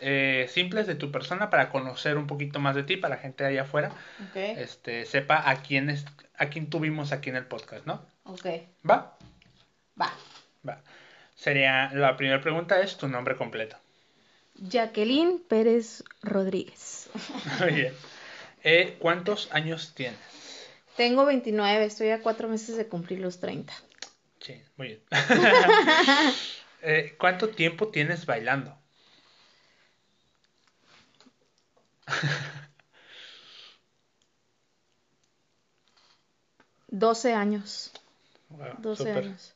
eh, 0.00 0.46
simples 0.48 0.86
de 0.86 0.94
tu 0.94 1.10
persona 1.10 1.50
para 1.50 1.70
conocer 1.70 2.18
un 2.18 2.26
poquito 2.26 2.60
más 2.60 2.76
de 2.76 2.84
ti, 2.84 2.96
para 2.96 3.16
la 3.16 3.20
gente 3.20 3.44
de 3.44 3.50
allá 3.50 3.62
afuera, 3.62 3.90
Ok. 4.28 4.36
este, 4.36 5.04
sepa 5.06 5.48
a 5.48 5.56
quién, 5.62 5.90
es, 5.90 6.04
a 6.36 6.46
quién 6.46 6.70
tuvimos 6.70 7.12
aquí 7.12 7.30
en 7.30 7.36
el 7.36 7.46
podcast, 7.46 7.84
¿no? 7.86 8.04
Ok. 8.24 8.46
¿Va? 8.88 9.16
Va. 10.00 10.12
Va. 10.68 10.82
Sería, 11.34 11.90
la 11.94 12.16
primera 12.16 12.40
pregunta 12.40 12.80
es 12.80 12.96
tu 12.96 13.08
nombre 13.08 13.36
completo. 13.36 13.76
Jacqueline 14.54 15.40
Pérez 15.48 16.04
Rodríguez. 16.22 17.10
Muy 17.60 17.72
bien. 17.72 17.94
Eh, 18.64 18.96
¿Cuántos 18.98 19.48
años 19.52 19.92
tienes? 19.94 20.18
Tengo 20.96 21.24
29, 21.24 21.84
estoy 21.84 22.10
a 22.10 22.22
cuatro 22.22 22.48
meses 22.48 22.76
de 22.76 22.88
cumplir 22.88 23.20
los 23.20 23.38
30. 23.40 23.72
Sí, 24.40 24.60
muy 24.76 24.88
bien. 24.88 25.02
Eh, 26.80 27.16
¿Cuánto 27.18 27.48
tiempo 27.48 27.88
tienes 27.88 28.24
bailando? 28.24 28.78
12 36.88 37.34
años. 37.34 37.92
Wow, 38.50 38.74
12 38.78 38.96
súper. 38.96 39.24
años. 39.24 39.54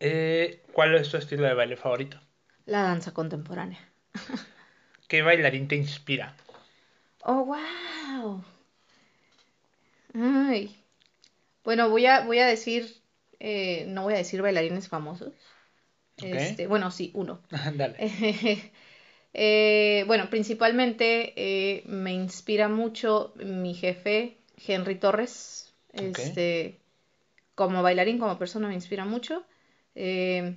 Eh, 0.00 0.62
¿Cuál 0.72 0.94
es 0.96 1.10
tu 1.10 1.16
estilo 1.16 1.46
de 1.46 1.54
baile 1.54 1.76
favorito? 1.76 2.20
La 2.66 2.82
danza 2.82 3.12
contemporánea. 3.12 3.80
¿Qué 5.08 5.22
bailarín 5.22 5.68
te 5.68 5.76
inspira? 5.76 6.36
Oh, 7.24 7.42
wow. 7.42 8.44
Ay. 10.14 10.74
Bueno, 11.64 11.90
voy 11.90 12.06
a, 12.06 12.22
voy 12.22 12.38
a 12.40 12.46
decir, 12.46 12.88
eh, 13.40 13.84
no 13.88 14.04
voy 14.04 14.14
a 14.14 14.18
decir 14.18 14.42
bailarines 14.42 14.88
famosos. 14.88 15.32
Este, 16.18 16.66
bueno, 16.66 16.90
sí, 16.90 17.10
uno. 17.14 17.40
Dale. 17.76 18.62
Eh, 19.36 20.04
bueno, 20.06 20.30
principalmente 20.30 21.32
eh, 21.36 21.82
me 21.86 22.12
inspira 22.12 22.68
mucho 22.68 23.32
mi 23.36 23.74
jefe, 23.74 24.38
Henry 24.66 24.96
Torres. 24.96 25.74
Este, 25.92 26.78
como 27.54 27.82
bailarín, 27.82 28.18
como 28.18 28.38
persona, 28.38 28.68
me 28.68 28.74
inspira 28.74 29.04
mucho. 29.04 29.44
Eh, 29.94 30.56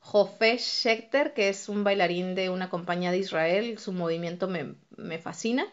Jofé 0.00 0.58
Schechter, 0.58 1.34
que 1.34 1.48
es 1.50 1.68
un 1.68 1.84
bailarín 1.84 2.34
de 2.34 2.50
una 2.50 2.70
compañía 2.70 3.12
de 3.12 3.18
Israel, 3.18 3.78
su 3.78 3.92
movimiento 3.92 4.48
me, 4.48 4.74
me 4.96 5.18
fascina. 5.18 5.66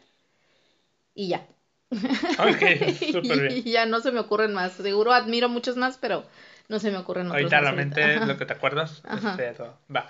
Y 1.15 1.29
ya. 1.29 1.45
Ok, 1.91 2.89
súper 3.11 3.41
bien. 3.41 3.61
Y 3.65 3.71
ya 3.71 3.85
no 3.85 3.99
se 4.01 4.11
me 4.11 4.19
ocurren 4.19 4.53
más. 4.53 4.73
Seguro 4.73 5.13
admiro 5.13 5.49
muchos 5.49 5.75
más, 5.77 5.97
pero 5.97 6.25
no 6.69 6.79
se 6.79 6.91
me 6.91 6.97
ocurren 6.97 7.27
otros 7.27 7.41
Ahorita 7.41 7.57
más 7.57 7.63
la 7.65 7.71
mente 7.71 8.25
lo 8.25 8.37
que 8.37 8.45
te 8.45 8.53
acuerdas. 8.53 9.01
Ajá. 9.07 9.31
este, 9.31 9.51
todo. 9.53 9.77
Va. 9.95 10.09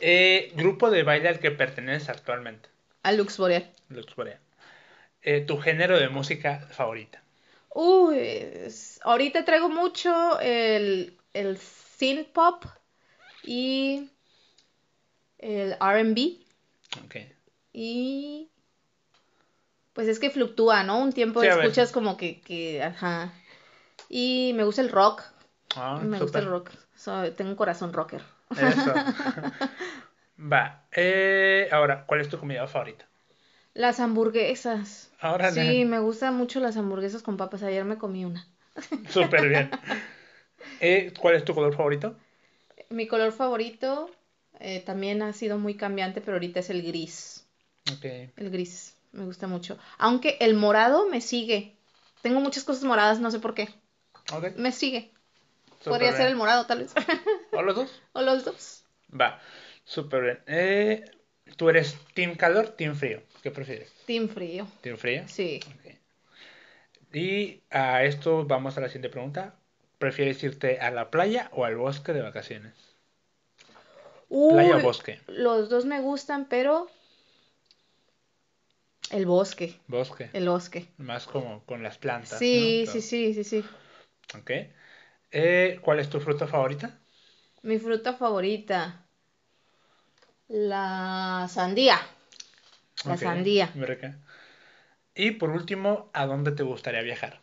Eh, 0.00 0.52
grupo 0.56 0.90
de 0.90 1.02
baile 1.02 1.28
al 1.28 1.38
que 1.40 1.50
perteneces 1.50 2.08
actualmente. 2.08 2.68
A 3.02 3.12
Lux 3.12 3.36
Boreal. 3.36 3.70
Lux 3.88 4.14
Boreal. 4.16 4.38
Eh, 5.22 5.42
tu 5.42 5.58
género 5.58 5.98
de 5.98 6.08
música 6.08 6.66
favorita. 6.70 7.22
Uy, 7.74 8.16
es- 8.18 8.98
ahorita 9.04 9.44
traigo 9.44 9.68
mucho 9.68 10.40
el, 10.40 11.16
el 11.34 11.58
synth 11.58 12.28
pop 12.32 12.64
y 13.44 14.08
el 15.38 15.72
R&B 15.80 16.38
Ok. 17.04 17.16
y 17.72 18.48
pues 19.92 20.08
es 20.08 20.18
que 20.18 20.30
fluctúa, 20.30 20.82
¿no? 20.82 20.98
Un 21.00 21.12
tiempo 21.12 21.42
Sí, 21.42 21.48
escuchas 21.48 21.92
como 21.92 22.16
que, 22.16 22.40
que, 22.40 22.82
ajá. 22.82 23.32
Y 24.08 24.52
me 24.54 24.64
gusta 24.64 24.82
el 24.82 24.90
rock, 24.90 25.22
Ah, 25.76 26.00
me 26.02 26.20
gusta 26.20 26.40
el 26.40 26.46
rock. 26.46 26.70
So, 26.96 27.32
tengo 27.32 27.50
un 27.50 27.56
corazón 27.56 27.92
rocker. 27.92 28.22
Eso. 28.50 28.92
Va. 30.52 30.84
Eh, 30.92 31.68
ahora, 31.70 32.04
¿cuál 32.06 32.20
es 32.20 32.28
tu 32.28 32.38
comida 32.38 32.66
favorita? 32.66 33.06
Las 33.74 34.00
hamburguesas. 34.00 35.10
Ahora 35.20 35.50
Sí, 35.50 35.84
me 35.84 35.98
gustan 36.00 36.34
mucho 36.34 36.60
las 36.60 36.76
hamburguesas 36.76 37.22
con 37.22 37.36
papas. 37.36 37.62
Ayer 37.62 37.84
me 37.84 37.98
comí 37.98 38.24
una. 38.24 38.46
Súper 39.10 39.48
bien. 39.48 39.70
Eh, 40.80 41.12
¿Cuál 41.20 41.36
es 41.36 41.44
tu 41.44 41.54
color 41.54 41.74
favorito? 41.74 42.16
Mi 42.88 43.06
color 43.06 43.32
favorito 43.32 44.10
eh, 44.58 44.80
también 44.80 45.22
ha 45.22 45.32
sido 45.32 45.58
muy 45.58 45.74
cambiante, 45.74 46.20
pero 46.20 46.34
ahorita 46.34 46.60
es 46.60 46.70
el 46.70 46.82
gris. 46.82 47.46
Ok. 47.92 48.04
El 48.36 48.50
gris, 48.50 48.96
me 49.12 49.24
gusta 49.24 49.46
mucho. 49.46 49.78
Aunque 49.98 50.36
el 50.40 50.54
morado 50.54 51.08
me 51.08 51.20
sigue. 51.20 51.76
Tengo 52.22 52.40
muchas 52.40 52.64
cosas 52.64 52.84
moradas, 52.84 53.20
no 53.20 53.30
sé 53.30 53.38
por 53.38 53.54
qué. 53.54 53.68
Me 54.56 54.72
sigue. 54.72 55.10
Podría 55.84 56.12
ser 56.12 56.28
el 56.28 56.36
morado, 56.36 56.66
tal 56.66 56.80
vez. 56.80 56.92
¿O 57.52 57.62
los 57.62 57.74
dos? 57.74 58.02
o 58.12 58.20
los 58.20 58.44
dos. 58.44 58.84
Va. 59.18 59.40
Súper 59.84 60.22
bien. 60.22 60.38
Eh, 60.46 61.04
¿Tú 61.56 61.68
eres 61.68 61.96
team 62.14 62.36
calor, 62.36 62.68
team 62.68 62.94
frío? 62.94 63.22
¿Qué 63.42 63.50
prefieres? 63.50 63.92
Team 64.06 64.28
frío. 64.28 64.66
¿Team 64.82 64.96
frío? 64.96 65.24
Sí. 65.26 65.60
Ok. 65.66 65.94
Y 67.12 67.62
a 67.70 68.04
esto 68.04 68.44
vamos 68.44 68.76
a 68.76 68.82
la 68.82 68.88
siguiente 68.88 69.08
pregunta. 69.08 69.54
¿Prefieres 69.98 70.42
irte 70.44 70.78
a 70.80 70.90
la 70.90 71.10
playa 71.10 71.50
o 71.52 71.64
al 71.64 71.76
bosque 71.76 72.12
de 72.12 72.22
vacaciones? 72.22 72.74
¿Playa 74.28 74.76
o 74.76 74.80
bosque? 74.80 75.20
Los 75.26 75.68
dos 75.68 75.86
me 75.86 76.00
gustan, 76.00 76.46
pero 76.48 76.88
el 79.10 79.26
bosque. 79.26 79.78
Bosque. 79.88 80.30
El 80.32 80.48
bosque. 80.48 80.86
Más 80.98 81.26
como 81.26 81.64
con 81.64 81.82
las 81.82 81.98
plantas. 81.98 82.38
Sí, 82.38 82.84
¿no? 82.86 82.92
sí, 82.92 83.00
sí, 83.00 83.34
sí, 83.34 83.44
sí. 83.44 83.64
Ok. 84.38 84.50
Eh, 85.32 85.78
¿Cuál 85.82 86.00
es 86.00 86.08
tu 86.08 86.20
fruta 86.20 86.46
favorita? 86.46 86.98
Mi 87.62 87.78
fruta 87.78 88.14
favorita. 88.14 89.06
La 90.48 91.46
sandía. 91.48 92.00
La 93.06 93.16
sandía. 93.16 93.70
muy 93.74 93.86
rica. 93.86 94.18
Y 95.14 95.32
por 95.32 95.50
último, 95.50 96.10
¿a 96.12 96.26
dónde 96.26 96.52
te 96.52 96.62
gustaría 96.62 97.02
viajar? 97.02 97.40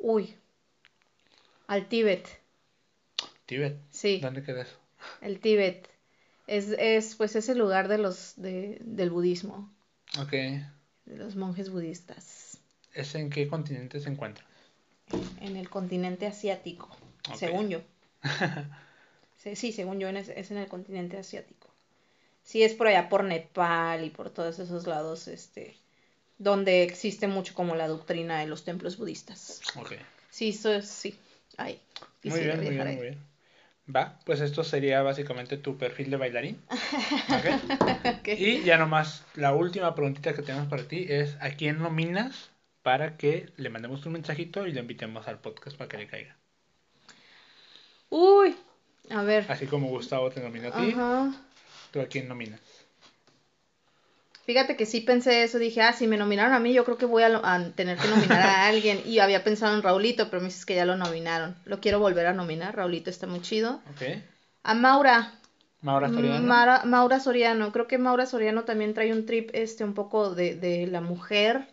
Uy. 0.00 0.34
Al 1.66 1.88
Tíbet. 1.88 2.28
Tíbet. 3.46 3.76
Sí, 3.90 4.20
¿Dónde 4.20 4.42
queda 4.42 4.62
eso? 4.62 4.78
el 5.20 5.40
Tíbet. 5.40 5.88
Es, 6.46 6.70
es 6.78 7.16
pues 7.16 7.34
ese 7.36 7.54
lugar 7.54 7.88
de 7.88 7.98
los 7.98 8.34
de, 8.36 8.78
del 8.80 9.10
budismo, 9.10 9.74
Ok. 10.20 10.32
de 10.32 11.16
los 11.16 11.36
monjes 11.36 11.70
budistas, 11.70 12.58
¿Es 12.94 13.14
en 13.14 13.30
qué 13.30 13.46
continente 13.48 14.00
se 14.00 14.08
encuentra? 14.08 14.44
en 15.40 15.56
el 15.56 15.68
continente 15.68 16.26
asiático, 16.26 16.88
según 17.36 17.68
yo. 17.68 17.82
Sí, 19.38 19.54
sí, 19.54 19.70
según 19.70 20.00
yo 20.00 20.08
es, 20.08 20.28
es 20.28 20.50
en 20.50 20.56
el 20.56 20.66
continente 20.66 21.18
asiático. 21.18 21.68
Sí, 22.42 22.64
es 22.64 22.74
por 22.74 22.88
allá 22.88 23.08
por 23.08 23.22
Nepal 23.22 24.04
y 24.04 24.10
por 24.10 24.30
todos 24.30 24.58
esos 24.58 24.86
lados, 24.88 25.28
este, 25.28 25.76
donde 26.38 26.82
existe 26.82 27.28
mucho 27.28 27.54
como 27.54 27.76
la 27.76 27.86
doctrina 27.86 28.40
de 28.40 28.46
los 28.46 28.64
templos 28.64 28.96
budistas. 28.96 29.60
Ok. 29.76 29.92
Sí, 30.30 30.48
eso 30.48 30.72
es, 30.72 30.88
sí, 30.88 31.14
ahí. 31.58 31.80
Muy 32.24 32.40
bien, 32.40 32.56
muy 32.64 32.74
bien, 32.74 32.94
muy 32.96 33.02
bien. 33.02 33.18
Va, 33.94 34.18
pues 34.24 34.40
esto 34.40 34.64
sería 34.64 35.02
básicamente 35.02 35.56
tu 35.56 35.76
perfil 35.78 36.10
de 36.10 36.16
bailarín. 36.16 36.60
Y 38.26 38.62
ya 38.62 38.76
nomás, 38.76 39.24
la 39.34 39.54
última 39.54 39.94
preguntita 39.94 40.34
que 40.34 40.42
tenemos 40.42 40.68
para 40.68 40.82
ti 40.82 41.06
es 41.08 41.36
¿a 41.40 41.50
quién 41.50 41.78
nominas 41.78 42.50
para 42.82 43.16
que 43.16 43.52
le 43.56 43.70
mandemos 43.70 44.04
un 44.06 44.14
mensajito 44.14 44.66
y 44.66 44.72
lo 44.72 44.80
invitemos 44.80 45.28
al 45.28 45.38
podcast 45.38 45.76
para 45.76 45.88
que 45.88 45.98
le 45.98 46.06
caiga? 46.06 46.36
Uy, 48.10 48.56
a 49.10 49.22
ver. 49.22 49.46
Así 49.48 49.66
como 49.66 49.88
Gustavo 49.88 50.30
te 50.30 50.40
nominó 50.40 50.68
a 50.68 50.72
ti, 50.72 50.92
Ajá. 50.92 51.32
¿tú 51.92 52.00
a 52.00 52.06
quién 52.06 52.28
nominas? 52.28 52.60
Fíjate 54.46 54.76
que 54.76 54.86
sí 54.86 55.00
pensé 55.00 55.42
eso, 55.42 55.58
dije, 55.58 55.82
ah, 55.82 55.92
si 55.92 56.06
me 56.06 56.16
nominaron 56.16 56.54
a 56.54 56.60
mí, 56.60 56.72
yo 56.72 56.84
creo 56.84 56.96
que 56.96 57.04
voy 57.06 57.24
a, 57.24 57.28
lo- 57.28 57.44
a 57.44 57.62
tener 57.74 57.98
que 57.98 58.06
nominar 58.08 58.40
a 58.40 58.66
alguien. 58.68 59.00
Y 59.04 59.18
había 59.18 59.42
pensado 59.42 59.74
en 59.74 59.82
Raulito, 59.82 60.30
pero 60.30 60.40
me 60.40 60.48
dices 60.48 60.64
que 60.64 60.76
ya 60.76 60.84
lo 60.86 60.96
nominaron. 60.96 61.56
Lo 61.64 61.80
quiero 61.80 61.98
volver 61.98 62.26
a 62.26 62.32
nominar, 62.32 62.76
Raulito 62.76 63.10
está 63.10 63.26
muy 63.26 63.40
chido. 63.42 63.80
Ok. 63.90 64.22
A 64.62 64.74
Maura, 64.74 65.34
Maura 65.80 66.08
Soriano. 66.08 66.46
Mara- 66.46 66.84
Maura 66.84 67.18
Soriano, 67.20 67.72
creo 67.72 67.86
que 67.88 67.98
Maura 67.98 68.26
Soriano 68.26 68.62
también 68.64 68.94
trae 68.94 69.12
un 69.12 69.26
trip 69.26 69.50
este 69.52 69.82
un 69.84 69.94
poco 69.94 70.34
de, 70.34 70.54
de 70.54 70.86
la 70.86 71.00
mujer 71.00 71.66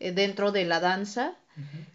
eh, 0.00 0.12
dentro 0.12 0.50
de 0.50 0.64
la 0.64 0.80
danza. 0.80 1.34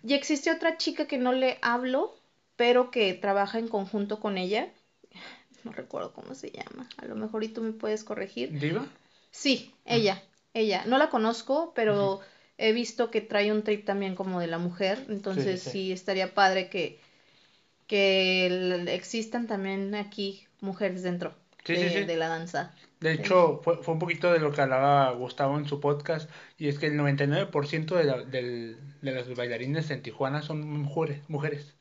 Y 0.04 0.14
existe 0.14 0.52
otra 0.52 0.78
chica 0.78 1.08
que 1.08 1.18
no 1.18 1.34
le 1.34 1.58
hablo, 1.62 2.16
pero 2.56 2.92
que 2.92 3.14
trabaja 3.16 3.58
en 3.60 3.68
conjunto 3.68 4.20
con 4.20 4.38
ella. 4.38 4.70
No 5.64 5.72
recuerdo 5.72 6.14
cómo 6.14 6.36
se 6.36 6.52
llama. 6.52 6.88
A 6.98 7.06
lo 7.06 7.16
mejor 7.16 7.44
y 7.44 7.50
tú 7.50 7.62
me 7.62 7.72
puedes 7.74 8.04
corregir. 8.04 8.58
¿Diva? 8.60 8.86
Sí, 9.32 9.74
ella, 9.86 10.22
ella. 10.54 10.84
No 10.86 10.98
la 10.98 11.10
conozco, 11.10 11.74
pero 11.76 12.22
he 12.58 12.74
visto 12.74 13.10
que 13.10 13.22
trae 13.22 13.52
un 13.52 13.64
trip 13.64 13.86
también 13.86 14.16
como 14.16 14.40
de 14.40 14.48
la 14.48 14.58
mujer. 14.58 15.06
Entonces 15.10 15.62
sí. 15.62 15.70
sí, 15.72 15.92
estaría 15.92 16.34
padre 16.34 16.70
que, 16.70 17.00
que 17.88 18.86
existan 18.94 19.48
también 19.48 19.96
aquí 19.96 20.46
mujeres 20.62 21.04
dentro 21.04 21.34
de, 21.66 21.76
sí, 21.78 21.90
sí. 22.00 22.04
de 22.06 22.16
la 22.18 22.28
danza. 22.28 22.74
De 23.00 23.14
hecho, 23.14 23.62
fue, 23.64 23.78
fue 23.82 23.94
un 23.94 24.00
poquito 24.00 24.32
de 24.34 24.40
lo 24.40 24.52
que 24.52 24.62
hablaba 24.62 25.12
Gustavo 25.14 25.58
en 25.58 25.66
su 25.66 25.80
podcast, 25.80 26.30
y 26.58 26.68
es 26.68 26.80
que 26.80 26.88
el 26.88 26.98
99% 26.98 27.96
de, 27.96 28.04
la- 28.04 28.24
del- 28.24 28.78
de 29.02 29.12
los 29.14 29.34
bailarines 29.36 29.90
en 29.92 30.02
Tijuana 30.02 30.42
son 30.42 30.68
mujeres, 30.68 31.22
mujeres. 31.30 31.76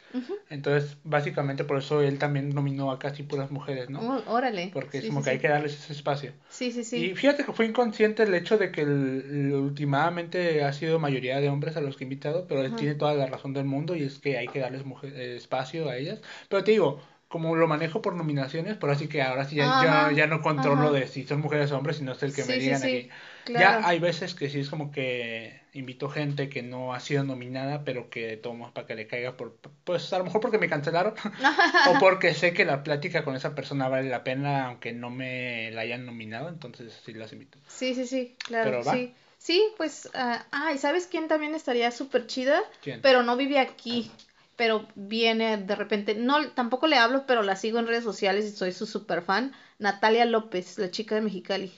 Entonces, 0.49 0.97
básicamente 1.05 1.65
por 1.65 1.77
eso 1.79 2.01
él 2.01 2.19
también 2.19 2.51
nominó 2.55 2.91
a 2.91 2.99
casi 2.99 3.23
puras 3.25 3.51
mujeres, 3.51 3.91
¿no? 3.91 4.01
Oh, 4.01 4.23
órale. 4.33 4.71
Porque 4.73 4.99
es 4.99 5.07
como 5.07 5.21
sí, 5.21 5.25
que 5.25 5.31
hay 5.33 5.39
que 5.39 5.49
darles 5.49 5.75
ese 5.75 5.93
espacio. 5.93 6.33
Sí, 6.49 6.73
sí, 6.73 6.83
sí. 6.85 6.97
Y 6.97 7.15
fíjate 7.15 7.45
que 7.45 7.53
fue 7.53 7.67
inconsciente 7.67 8.23
el 8.23 8.33
hecho 8.33 8.57
de 8.57 8.71
que 8.73 8.83
el- 8.83 9.25
el- 9.29 9.53
últimamente 9.55 10.63
ha 10.65 10.73
sido 10.73 10.99
mayoría 10.99 11.41
de 11.41 11.49
hombres 11.51 11.77
a 11.77 11.81
los 11.83 11.97
que 11.97 12.05
he 12.05 12.07
invitado, 12.07 12.47
pero 12.47 12.63
él 12.63 12.75
tiene 12.77 12.95
toda 12.95 13.15
la 13.15 13.27
razón 13.27 13.53
del 13.53 13.65
mundo 13.67 13.95
y 13.97 14.05
es 14.05 14.19
que 14.19 14.39
hay 14.39 14.49
que 14.49 14.61
darles 14.61 14.85
mujer- 14.87 15.13
eh, 15.15 15.37
espacio 15.37 15.89
a 15.91 15.97
ellas. 15.97 16.21
Pero 16.49 16.65
te 16.65 16.71
digo, 16.71 17.01
como 17.29 17.55
lo 17.57 17.69
manejo 17.69 18.01
por 18.03 18.15
nominaciones, 18.15 18.77
pero 18.79 18.93
así 18.93 19.09
que 19.09 19.23
ahora 19.23 19.45
sí 19.45 19.57
ya, 19.57 19.65
Ajá, 19.67 20.11
ya, 20.11 20.17
ya 20.17 20.27
no 20.27 20.41
controlo 20.41 20.89
ajá. 20.89 20.93
de 20.93 21.07
si 21.09 21.25
son 21.27 21.41
mujeres 21.41 21.71
o 21.73 21.77
hombres, 21.79 21.99
sino 21.99 22.13
es 22.13 22.23
el 22.23 22.33
que 22.35 22.45
me 22.45 22.55
Sí, 22.55 22.61
digan 22.61 22.81
sí, 22.83 22.87
aquí. 22.87 23.11
claro. 23.45 23.81
Ya 23.81 23.89
hay 23.89 23.99
veces 23.99 24.35
que 24.35 24.49
sí 24.49 24.61
es 24.61 24.71
como 24.71 24.91
que 24.91 25.61
invito 25.75 26.09
gente 26.09 26.49
que 26.49 26.63
no 26.63 26.95
ha 26.95 27.01
sido 27.01 27.25
nominada, 27.25 27.85
pero 27.85 28.09
que 28.11 28.37
tomo 28.37 28.73
para 28.73 28.87
que 28.87 28.95
le 28.95 29.07
caiga 29.07 29.37
por, 29.37 29.57
pues 29.85 30.13
a 30.13 30.19
lo 30.19 30.25
mejor 30.25 30.41
porque 30.41 30.59
me 30.59 30.69
cancelaron 30.69 31.15
o 31.87 31.99
porque 32.01 32.35
sé 32.35 32.53
que 32.53 32.65
la 32.65 32.83
plática 32.83 33.25
con 33.25 33.37
esa 33.37 33.55
persona 33.55 33.89
vale 33.89 34.09
la 34.09 34.25
pena 34.25 34.67
aunque 34.67 34.93
no 34.93 35.11
me 35.11 35.71
la 35.73 35.83
hayan 35.83 36.07
nominado, 36.07 36.49
entonces 36.49 36.93
sí 37.05 37.13
las 37.13 37.33
invito. 37.33 37.59
Sí, 37.69 37.95
sí, 37.95 38.07
sí, 38.07 38.37
claro, 38.39 38.71
Pero 38.71 38.85
va. 38.85 38.93
sí. 38.93 39.15
Sí, 39.41 39.63
pues, 39.77 40.11
ah, 40.15 40.45
ah, 40.51 40.73
¿y 40.73 40.79
sabes 40.79 41.07
quién 41.07 41.29
también 41.29 41.55
estaría 41.55 41.93
súper 41.93 42.27
chida? 42.27 42.61
¿Quién? 42.83 43.01
Pero 43.03 43.23
no 43.23 43.37
vive 43.37 43.61
aquí, 43.61 44.11
pero 44.59 44.89
viene 44.97 45.57
de 45.57 45.77
repente, 45.77 46.17
no, 46.17 46.51
tampoco 46.51 46.89
le 46.89 46.97
hablo, 46.97 47.25
pero 47.27 47.43
la 47.43 47.55
sigo 47.55 47.79
en 47.79 47.87
redes 47.87 48.03
sociales 48.03 48.45
y 48.45 48.51
soy 48.51 48.73
su 48.73 48.87
super 48.87 49.23
fan, 49.23 49.53
Natalia 49.79 50.25
López, 50.25 50.77
la 50.79 50.91
chica 50.91 51.15
de 51.15 51.21
Mexicali. 51.21 51.73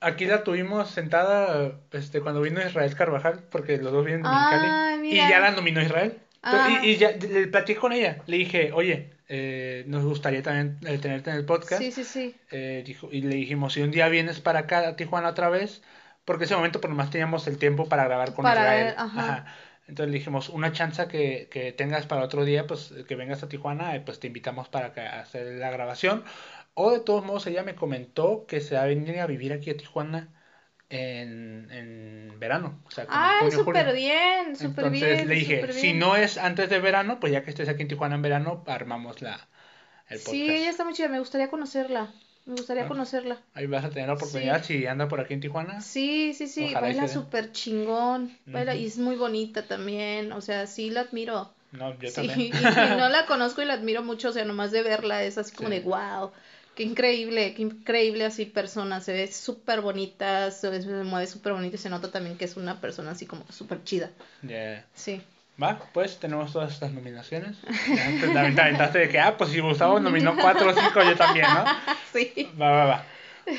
Aquí 0.00 0.26
la 0.26 0.44
tuvimos 0.44 0.90
sentada 0.90 1.80
este, 1.92 2.20
cuando 2.20 2.42
vino 2.42 2.60
Israel 2.64 2.94
Carvajal, 2.94 3.42
porque 3.50 3.78
los 3.78 3.90
dos 3.90 4.04
vienen 4.04 4.22
de 4.22 4.28
Ah, 4.30 4.96
Mexicali, 5.00 5.16
y 5.16 5.16
ya 5.16 5.40
la 5.40 5.50
nominó 5.52 5.80
Israel. 5.80 6.18
Ah. 6.42 6.80
Y, 6.82 6.90
y 6.90 6.96
ya 6.96 7.12
le 7.12 7.46
platiqué 7.48 7.80
con 7.80 7.92
ella, 7.92 8.22
le 8.26 8.36
dije, 8.36 8.70
oye, 8.72 9.10
eh, 9.28 9.84
nos 9.86 10.04
gustaría 10.04 10.42
también 10.42 10.78
eh, 10.86 10.98
tenerte 10.98 11.30
en 11.30 11.36
el 11.36 11.44
podcast. 11.46 11.80
Sí, 11.80 11.90
sí, 11.90 12.04
sí. 12.04 12.34
Eh, 12.50 12.82
dijo, 12.86 13.08
y 13.10 13.22
le 13.22 13.34
dijimos, 13.36 13.72
si 13.72 13.80
un 13.82 13.90
día 13.92 14.08
vienes 14.08 14.40
para 14.40 14.60
acá 14.60 14.88
a 14.88 14.96
Tijuana 14.96 15.28
otra 15.28 15.48
vez, 15.48 15.82
porque 16.24 16.44
ese 16.44 16.54
momento 16.56 16.80
por 16.80 16.90
más 16.90 17.10
teníamos 17.10 17.46
el 17.46 17.58
tiempo 17.58 17.88
para 17.88 18.04
grabar 18.04 18.34
con 18.34 18.42
Para 18.42 18.60
Israel. 18.62 18.94
ajá. 18.98 19.46
Entonces 19.90 20.12
le 20.12 20.18
dijimos, 20.18 20.48
una 20.50 20.72
chance 20.72 21.06
que, 21.08 21.48
que 21.50 21.72
tengas 21.72 22.06
para 22.06 22.22
otro 22.24 22.44
día, 22.44 22.66
pues 22.66 22.94
que 23.08 23.16
vengas 23.16 23.42
a 23.42 23.48
Tijuana, 23.48 23.96
eh, 23.96 24.00
pues 24.00 24.20
te 24.20 24.28
invitamos 24.28 24.68
para 24.68 24.92
que, 24.92 25.00
hacer 25.00 25.46
la 25.58 25.70
grabación. 25.70 26.24
O 26.74 26.92
de 26.92 27.00
todos 27.00 27.24
modos, 27.24 27.46
ella 27.48 27.62
me 27.64 27.74
comentó 27.74 28.46
que 28.46 28.60
se 28.60 28.76
va 28.76 28.82
a 28.82 28.86
venir 28.86 29.18
a 29.20 29.26
vivir 29.26 29.52
aquí 29.52 29.70
a 29.70 29.76
Tijuana 29.76 30.28
en, 30.88 31.68
en 31.72 32.38
verano. 32.38 32.82
O 32.86 32.90
sea, 32.90 33.06
Ay, 33.08 33.50
junio, 33.50 33.58
súper 33.58 33.86
julio. 33.86 33.92
bien, 33.92 34.56
súper 34.56 34.86
Entonces 34.86 34.90
bien. 34.90 35.28
le 35.28 35.34
dije, 35.34 35.72
si 35.72 35.82
bien. 35.88 35.98
no 35.98 36.16
es 36.16 36.38
antes 36.38 36.70
de 36.70 36.78
verano, 36.80 37.18
pues 37.20 37.32
ya 37.32 37.42
que 37.44 37.50
estés 37.50 37.68
aquí 37.68 37.82
en 37.82 37.88
Tijuana 37.88 38.14
en 38.16 38.22
verano, 38.22 38.64
armamos 38.66 39.22
la, 39.22 39.48
el 40.08 40.22
podcast. 40.22 40.30
Sí, 40.30 40.50
ella 40.50 40.70
está 40.70 40.84
muy 40.84 40.94
chida, 40.94 41.08
me 41.08 41.18
gustaría 41.18 41.50
conocerla, 41.50 42.14
me 42.50 42.56
gustaría 42.56 42.86
conocerla. 42.88 43.38
Ahí 43.54 43.66
vas 43.66 43.84
a 43.84 43.90
tener 43.90 44.08
la 44.08 44.14
oportunidad 44.14 44.62
si 44.64 44.86
anda 44.86 45.08
por 45.08 45.20
aquí 45.20 45.34
en 45.34 45.40
Tijuana. 45.40 45.80
Sí, 45.80 46.34
sí, 46.34 46.46
sí, 46.46 46.64
Ojalá 46.64 46.80
baila 46.80 47.08
súper 47.08 47.52
chingón, 47.52 48.36
baila 48.46 48.74
y 48.74 48.86
es 48.86 48.98
muy 48.98 49.16
bonita 49.16 49.62
también, 49.66 50.32
o 50.32 50.40
sea, 50.40 50.66
sí 50.66 50.90
la 50.90 51.02
admiro. 51.02 51.50
No, 51.72 51.96
yo 52.00 52.08
sí, 52.10 52.14
también. 52.26 52.40
y, 52.40 52.46
y 52.46 52.96
no 52.98 53.08
la 53.08 53.26
conozco 53.26 53.62
y 53.62 53.64
la 53.64 53.74
admiro 53.74 54.02
mucho, 54.02 54.30
o 54.30 54.32
sea, 54.32 54.44
nomás 54.44 54.72
de 54.72 54.82
verla 54.82 55.22
es 55.24 55.38
así 55.38 55.54
como 55.54 55.68
Sí. 55.68 55.76
de 55.76 55.80
wow, 55.82 56.32
qué 56.74 56.82
increíble, 56.82 57.54
qué 57.54 57.62
increíble 57.62 58.24
así 58.24 58.44
persona, 58.46 59.00
se 59.00 59.12
ve 59.12 59.30
súper 59.32 59.80
bonita, 59.80 60.50
se, 60.50 60.68
ve- 60.70 60.82
se 60.82 60.88
mueve 61.04 61.26
súper 61.26 61.52
bonito 61.52 61.76
y 61.76 61.78
se 61.78 61.90
nota 61.90 62.10
también 62.10 62.36
que 62.36 62.44
es 62.46 62.56
una 62.56 62.80
persona 62.80 63.12
así 63.12 63.26
como 63.26 63.44
súper 63.50 63.84
chida. 63.84 64.10
Ya. 64.42 64.84
Sí. 64.94 65.20
Va, 65.62 65.78
pues 65.92 66.18
tenemos 66.18 66.52
todas 66.52 66.72
estas 66.72 66.92
nominaciones. 66.92 67.56
Ya, 67.88 68.10
pues, 68.20 68.36
aventaste 68.36 68.98
de 68.98 69.08
que, 69.08 69.18
ah, 69.18 69.36
pues 69.36 69.50
si 69.50 69.60
Gustavo 69.60 70.00
nominó 70.00 70.34
cuatro 70.40 70.70
o 70.70 70.74
cinco, 70.74 71.02
yo 71.02 71.16
también, 71.16 71.46
¿no? 71.52 71.64
Sí. 72.12 72.48
Va, 72.60 72.70
va, 72.70 72.84
va. 72.86 73.04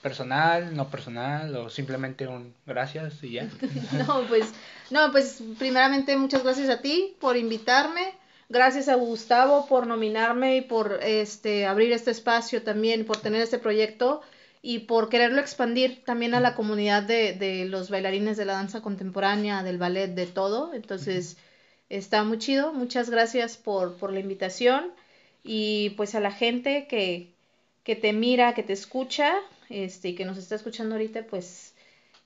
personal, 0.03 0.75
no 0.75 0.87
personal, 0.89 1.55
o 1.55 1.69
simplemente 1.69 2.27
un 2.27 2.53
gracias 2.67 3.23
y 3.23 3.31
ya. 3.31 3.49
no, 4.07 4.21
pues, 4.27 4.53
no, 4.91 5.11
pues 5.11 5.41
primeramente 5.57 6.15
muchas 6.15 6.43
gracias 6.43 6.69
a 6.69 6.81
ti 6.81 7.15
por 7.19 7.37
invitarme. 7.37 8.13
Gracias 8.49 8.89
a 8.89 8.95
Gustavo 8.95 9.65
por 9.67 9.87
nominarme 9.87 10.57
y 10.57 10.61
por 10.61 10.99
este 11.03 11.65
abrir 11.65 11.91
este 11.91 12.11
espacio 12.11 12.61
también, 12.61 13.05
por 13.05 13.17
tener 13.17 13.41
este 13.41 13.57
proyecto 13.57 14.21
y 14.61 14.79
por 14.79 15.09
quererlo 15.09 15.41
expandir 15.41 16.03
también 16.03 16.35
a 16.35 16.39
la 16.39 16.55
comunidad 16.55 17.03
de, 17.03 17.33
de 17.33 17.65
los 17.65 17.89
bailarines 17.89 18.37
de 18.37 18.45
la 18.45 18.53
danza 18.53 18.81
contemporánea, 18.81 19.63
del 19.63 19.77
ballet, 19.77 20.13
de 20.13 20.27
todo. 20.27 20.73
Entonces, 20.73 21.37
está 21.89 22.23
muy 22.23 22.37
chido. 22.39 22.73
Muchas 22.73 23.09
gracias 23.09 23.57
por, 23.57 23.97
por 23.97 24.13
la 24.13 24.19
invitación 24.19 24.93
y 25.43 25.91
pues 25.91 26.15
a 26.15 26.19
la 26.19 26.31
gente 26.31 26.87
que, 26.87 27.33
que 27.83 27.95
te 27.95 28.13
mira, 28.13 28.53
que 28.53 28.63
te 28.63 28.73
escucha, 28.73 29.33
este, 29.69 30.09
y 30.09 30.15
que 30.15 30.25
nos 30.25 30.37
está 30.37 30.55
escuchando 30.55 30.95
ahorita, 30.95 31.23
pues 31.27 31.73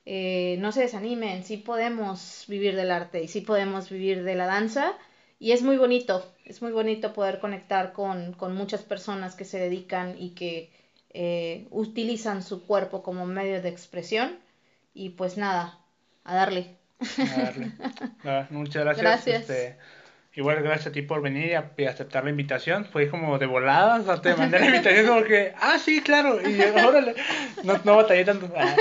eh, 0.06 0.56
no 0.60 0.72
se 0.72 0.82
desanimen, 0.82 1.44
sí 1.44 1.56
podemos 1.58 2.44
vivir 2.48 2.76
del 2.76 2.90
arte 2.90 3.22
y 3.22 3.28
sí 3.28 3.40
podemos 3.42 3.90
vivir 3.90 4.24
de 4.24 4.34
la 4.34 4.46
danza 4.46 4.96
y 5.40 5.52
es 5.52 5.62
muy 5.62 5.78
bonito, 5.78 6.30
es 6.44 6.60
muy 6.60 6.70
bonito 6.70 7.14
poder 7.14 7.38
conectar 7.38 7.94
con, 7.94 8.36
muchas 8.52 8.82
personas 8.82 9.34
que 9.34 9.46
se 9.46 9.58
dedican 9.58 10.14
y 10.18 10.34
que 10.34 10.70
eh, 11.14 11.66
utilizan 11.70 12.42
su 12.42 12.66
cuerpo 12.66 13.02
como 13.02 13.24
medio 13.24 13.62
de 13.62 13.70
expresión. 13.70 14.38
Y 14.92 15.10
pues 15.10 15.38
nada, 15.38 15.78
a 16.24 16.34
darle. 16.34 16.76
A 17.00 17.42
darle. 17.42 17.72
muchas 18.50 18.84
gracias. 18.84 19.02
Gracias. 19.02 19.40
Este, 19.48 19.78
igual 20.34 20.62
gracias 20.62 20.88
a 20.88 20.92
ti 20.92 21.00
por 21.00 21.22
venir 21.22 21.58
y, 21.78 21.84
aceptar 21.84 22.24
la 22.24 22.30
invitación. 22.30 22.84
Fue 22.84 23.08
como 23.08 23.38
de 23.38 23.46
volada, 23.46 23.98
o 23.98 24.04
sea, 24.04 24.20
te 24.20 24.34
mandé 24.34 24.58
la 24.58 24.66
invitación 24.66 25.06
como 25.06 25.24
que, 25.24 25.54
ah, 25.58 25.78
sí, 25.82 26.02
claro. 26.02 26.38
Y 26.46 26.60
órale, 26.86 27.14
no, 27.64 27.80
no 27.82 27.96
batallé 27.96 28.26
tanto. 28.26 28.52
Ah, 28.54 28.76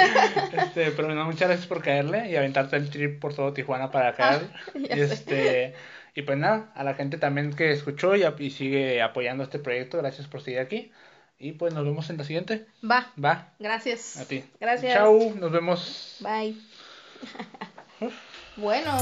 este, 0.52 0.92
pero 0.92 1.16
no, 1.16 1.24
muchas 1.24 1.48
gracias 1.48 1.68
por 1.68 1.82
caerle 1.82 2.30
y 2.30 2.36
aventarte 2.36 2.76
el 2.76 2.90
trip 2.90 3.22
por 3.22 3.34
todo 3.34 3.54
Tijuana 3.54 3.92
para 3.92 4.12
caer. 4.14 4.42
y 4.76 5.00
este. 5.00 5.74
Y 6.20 6.24
pues 6.24 6.38
nada, 6.38 6.70
a 6.76 6.84
la 6.84 6.96
gente 6.96 7.18
también 7.18 7.54
que 7.54 7.72
escuchó 7.72 8.14
y, 8.14 8.50
sigue 8.50 9.02
apoyando 9.02 9.42
este 9.42 9.58
proyecto, 9.58 10.00
gracias 10.00 10.28
por 10.28 10.42
seguir 10.42 10.60
aquí. 10.60 10.92
Y 11.40 11.54
pues 11.54 11.74
nos 11.74 11.86
vemos 11.86 12.10
en 12.10 12.18
la 12.18 12.26
siguiente. 12.26 12.66
Va. 12.84 13.14
Va. 13.24 13.54
Gracias. 13.58 14.18
A 14.18 14.26
ti. 14.26 14.44
Gracias. 14.60 14.96
Chau, 14.96 15.34
nos 15.36 15.50
vemos. 15.50 16.18
Bye. 16.20 16.58
bueno. 18.58 18.98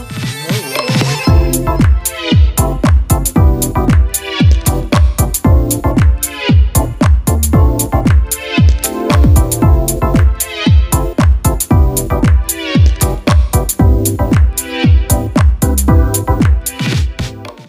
Muy 1.39 1.57
bueno. 1.63 2.87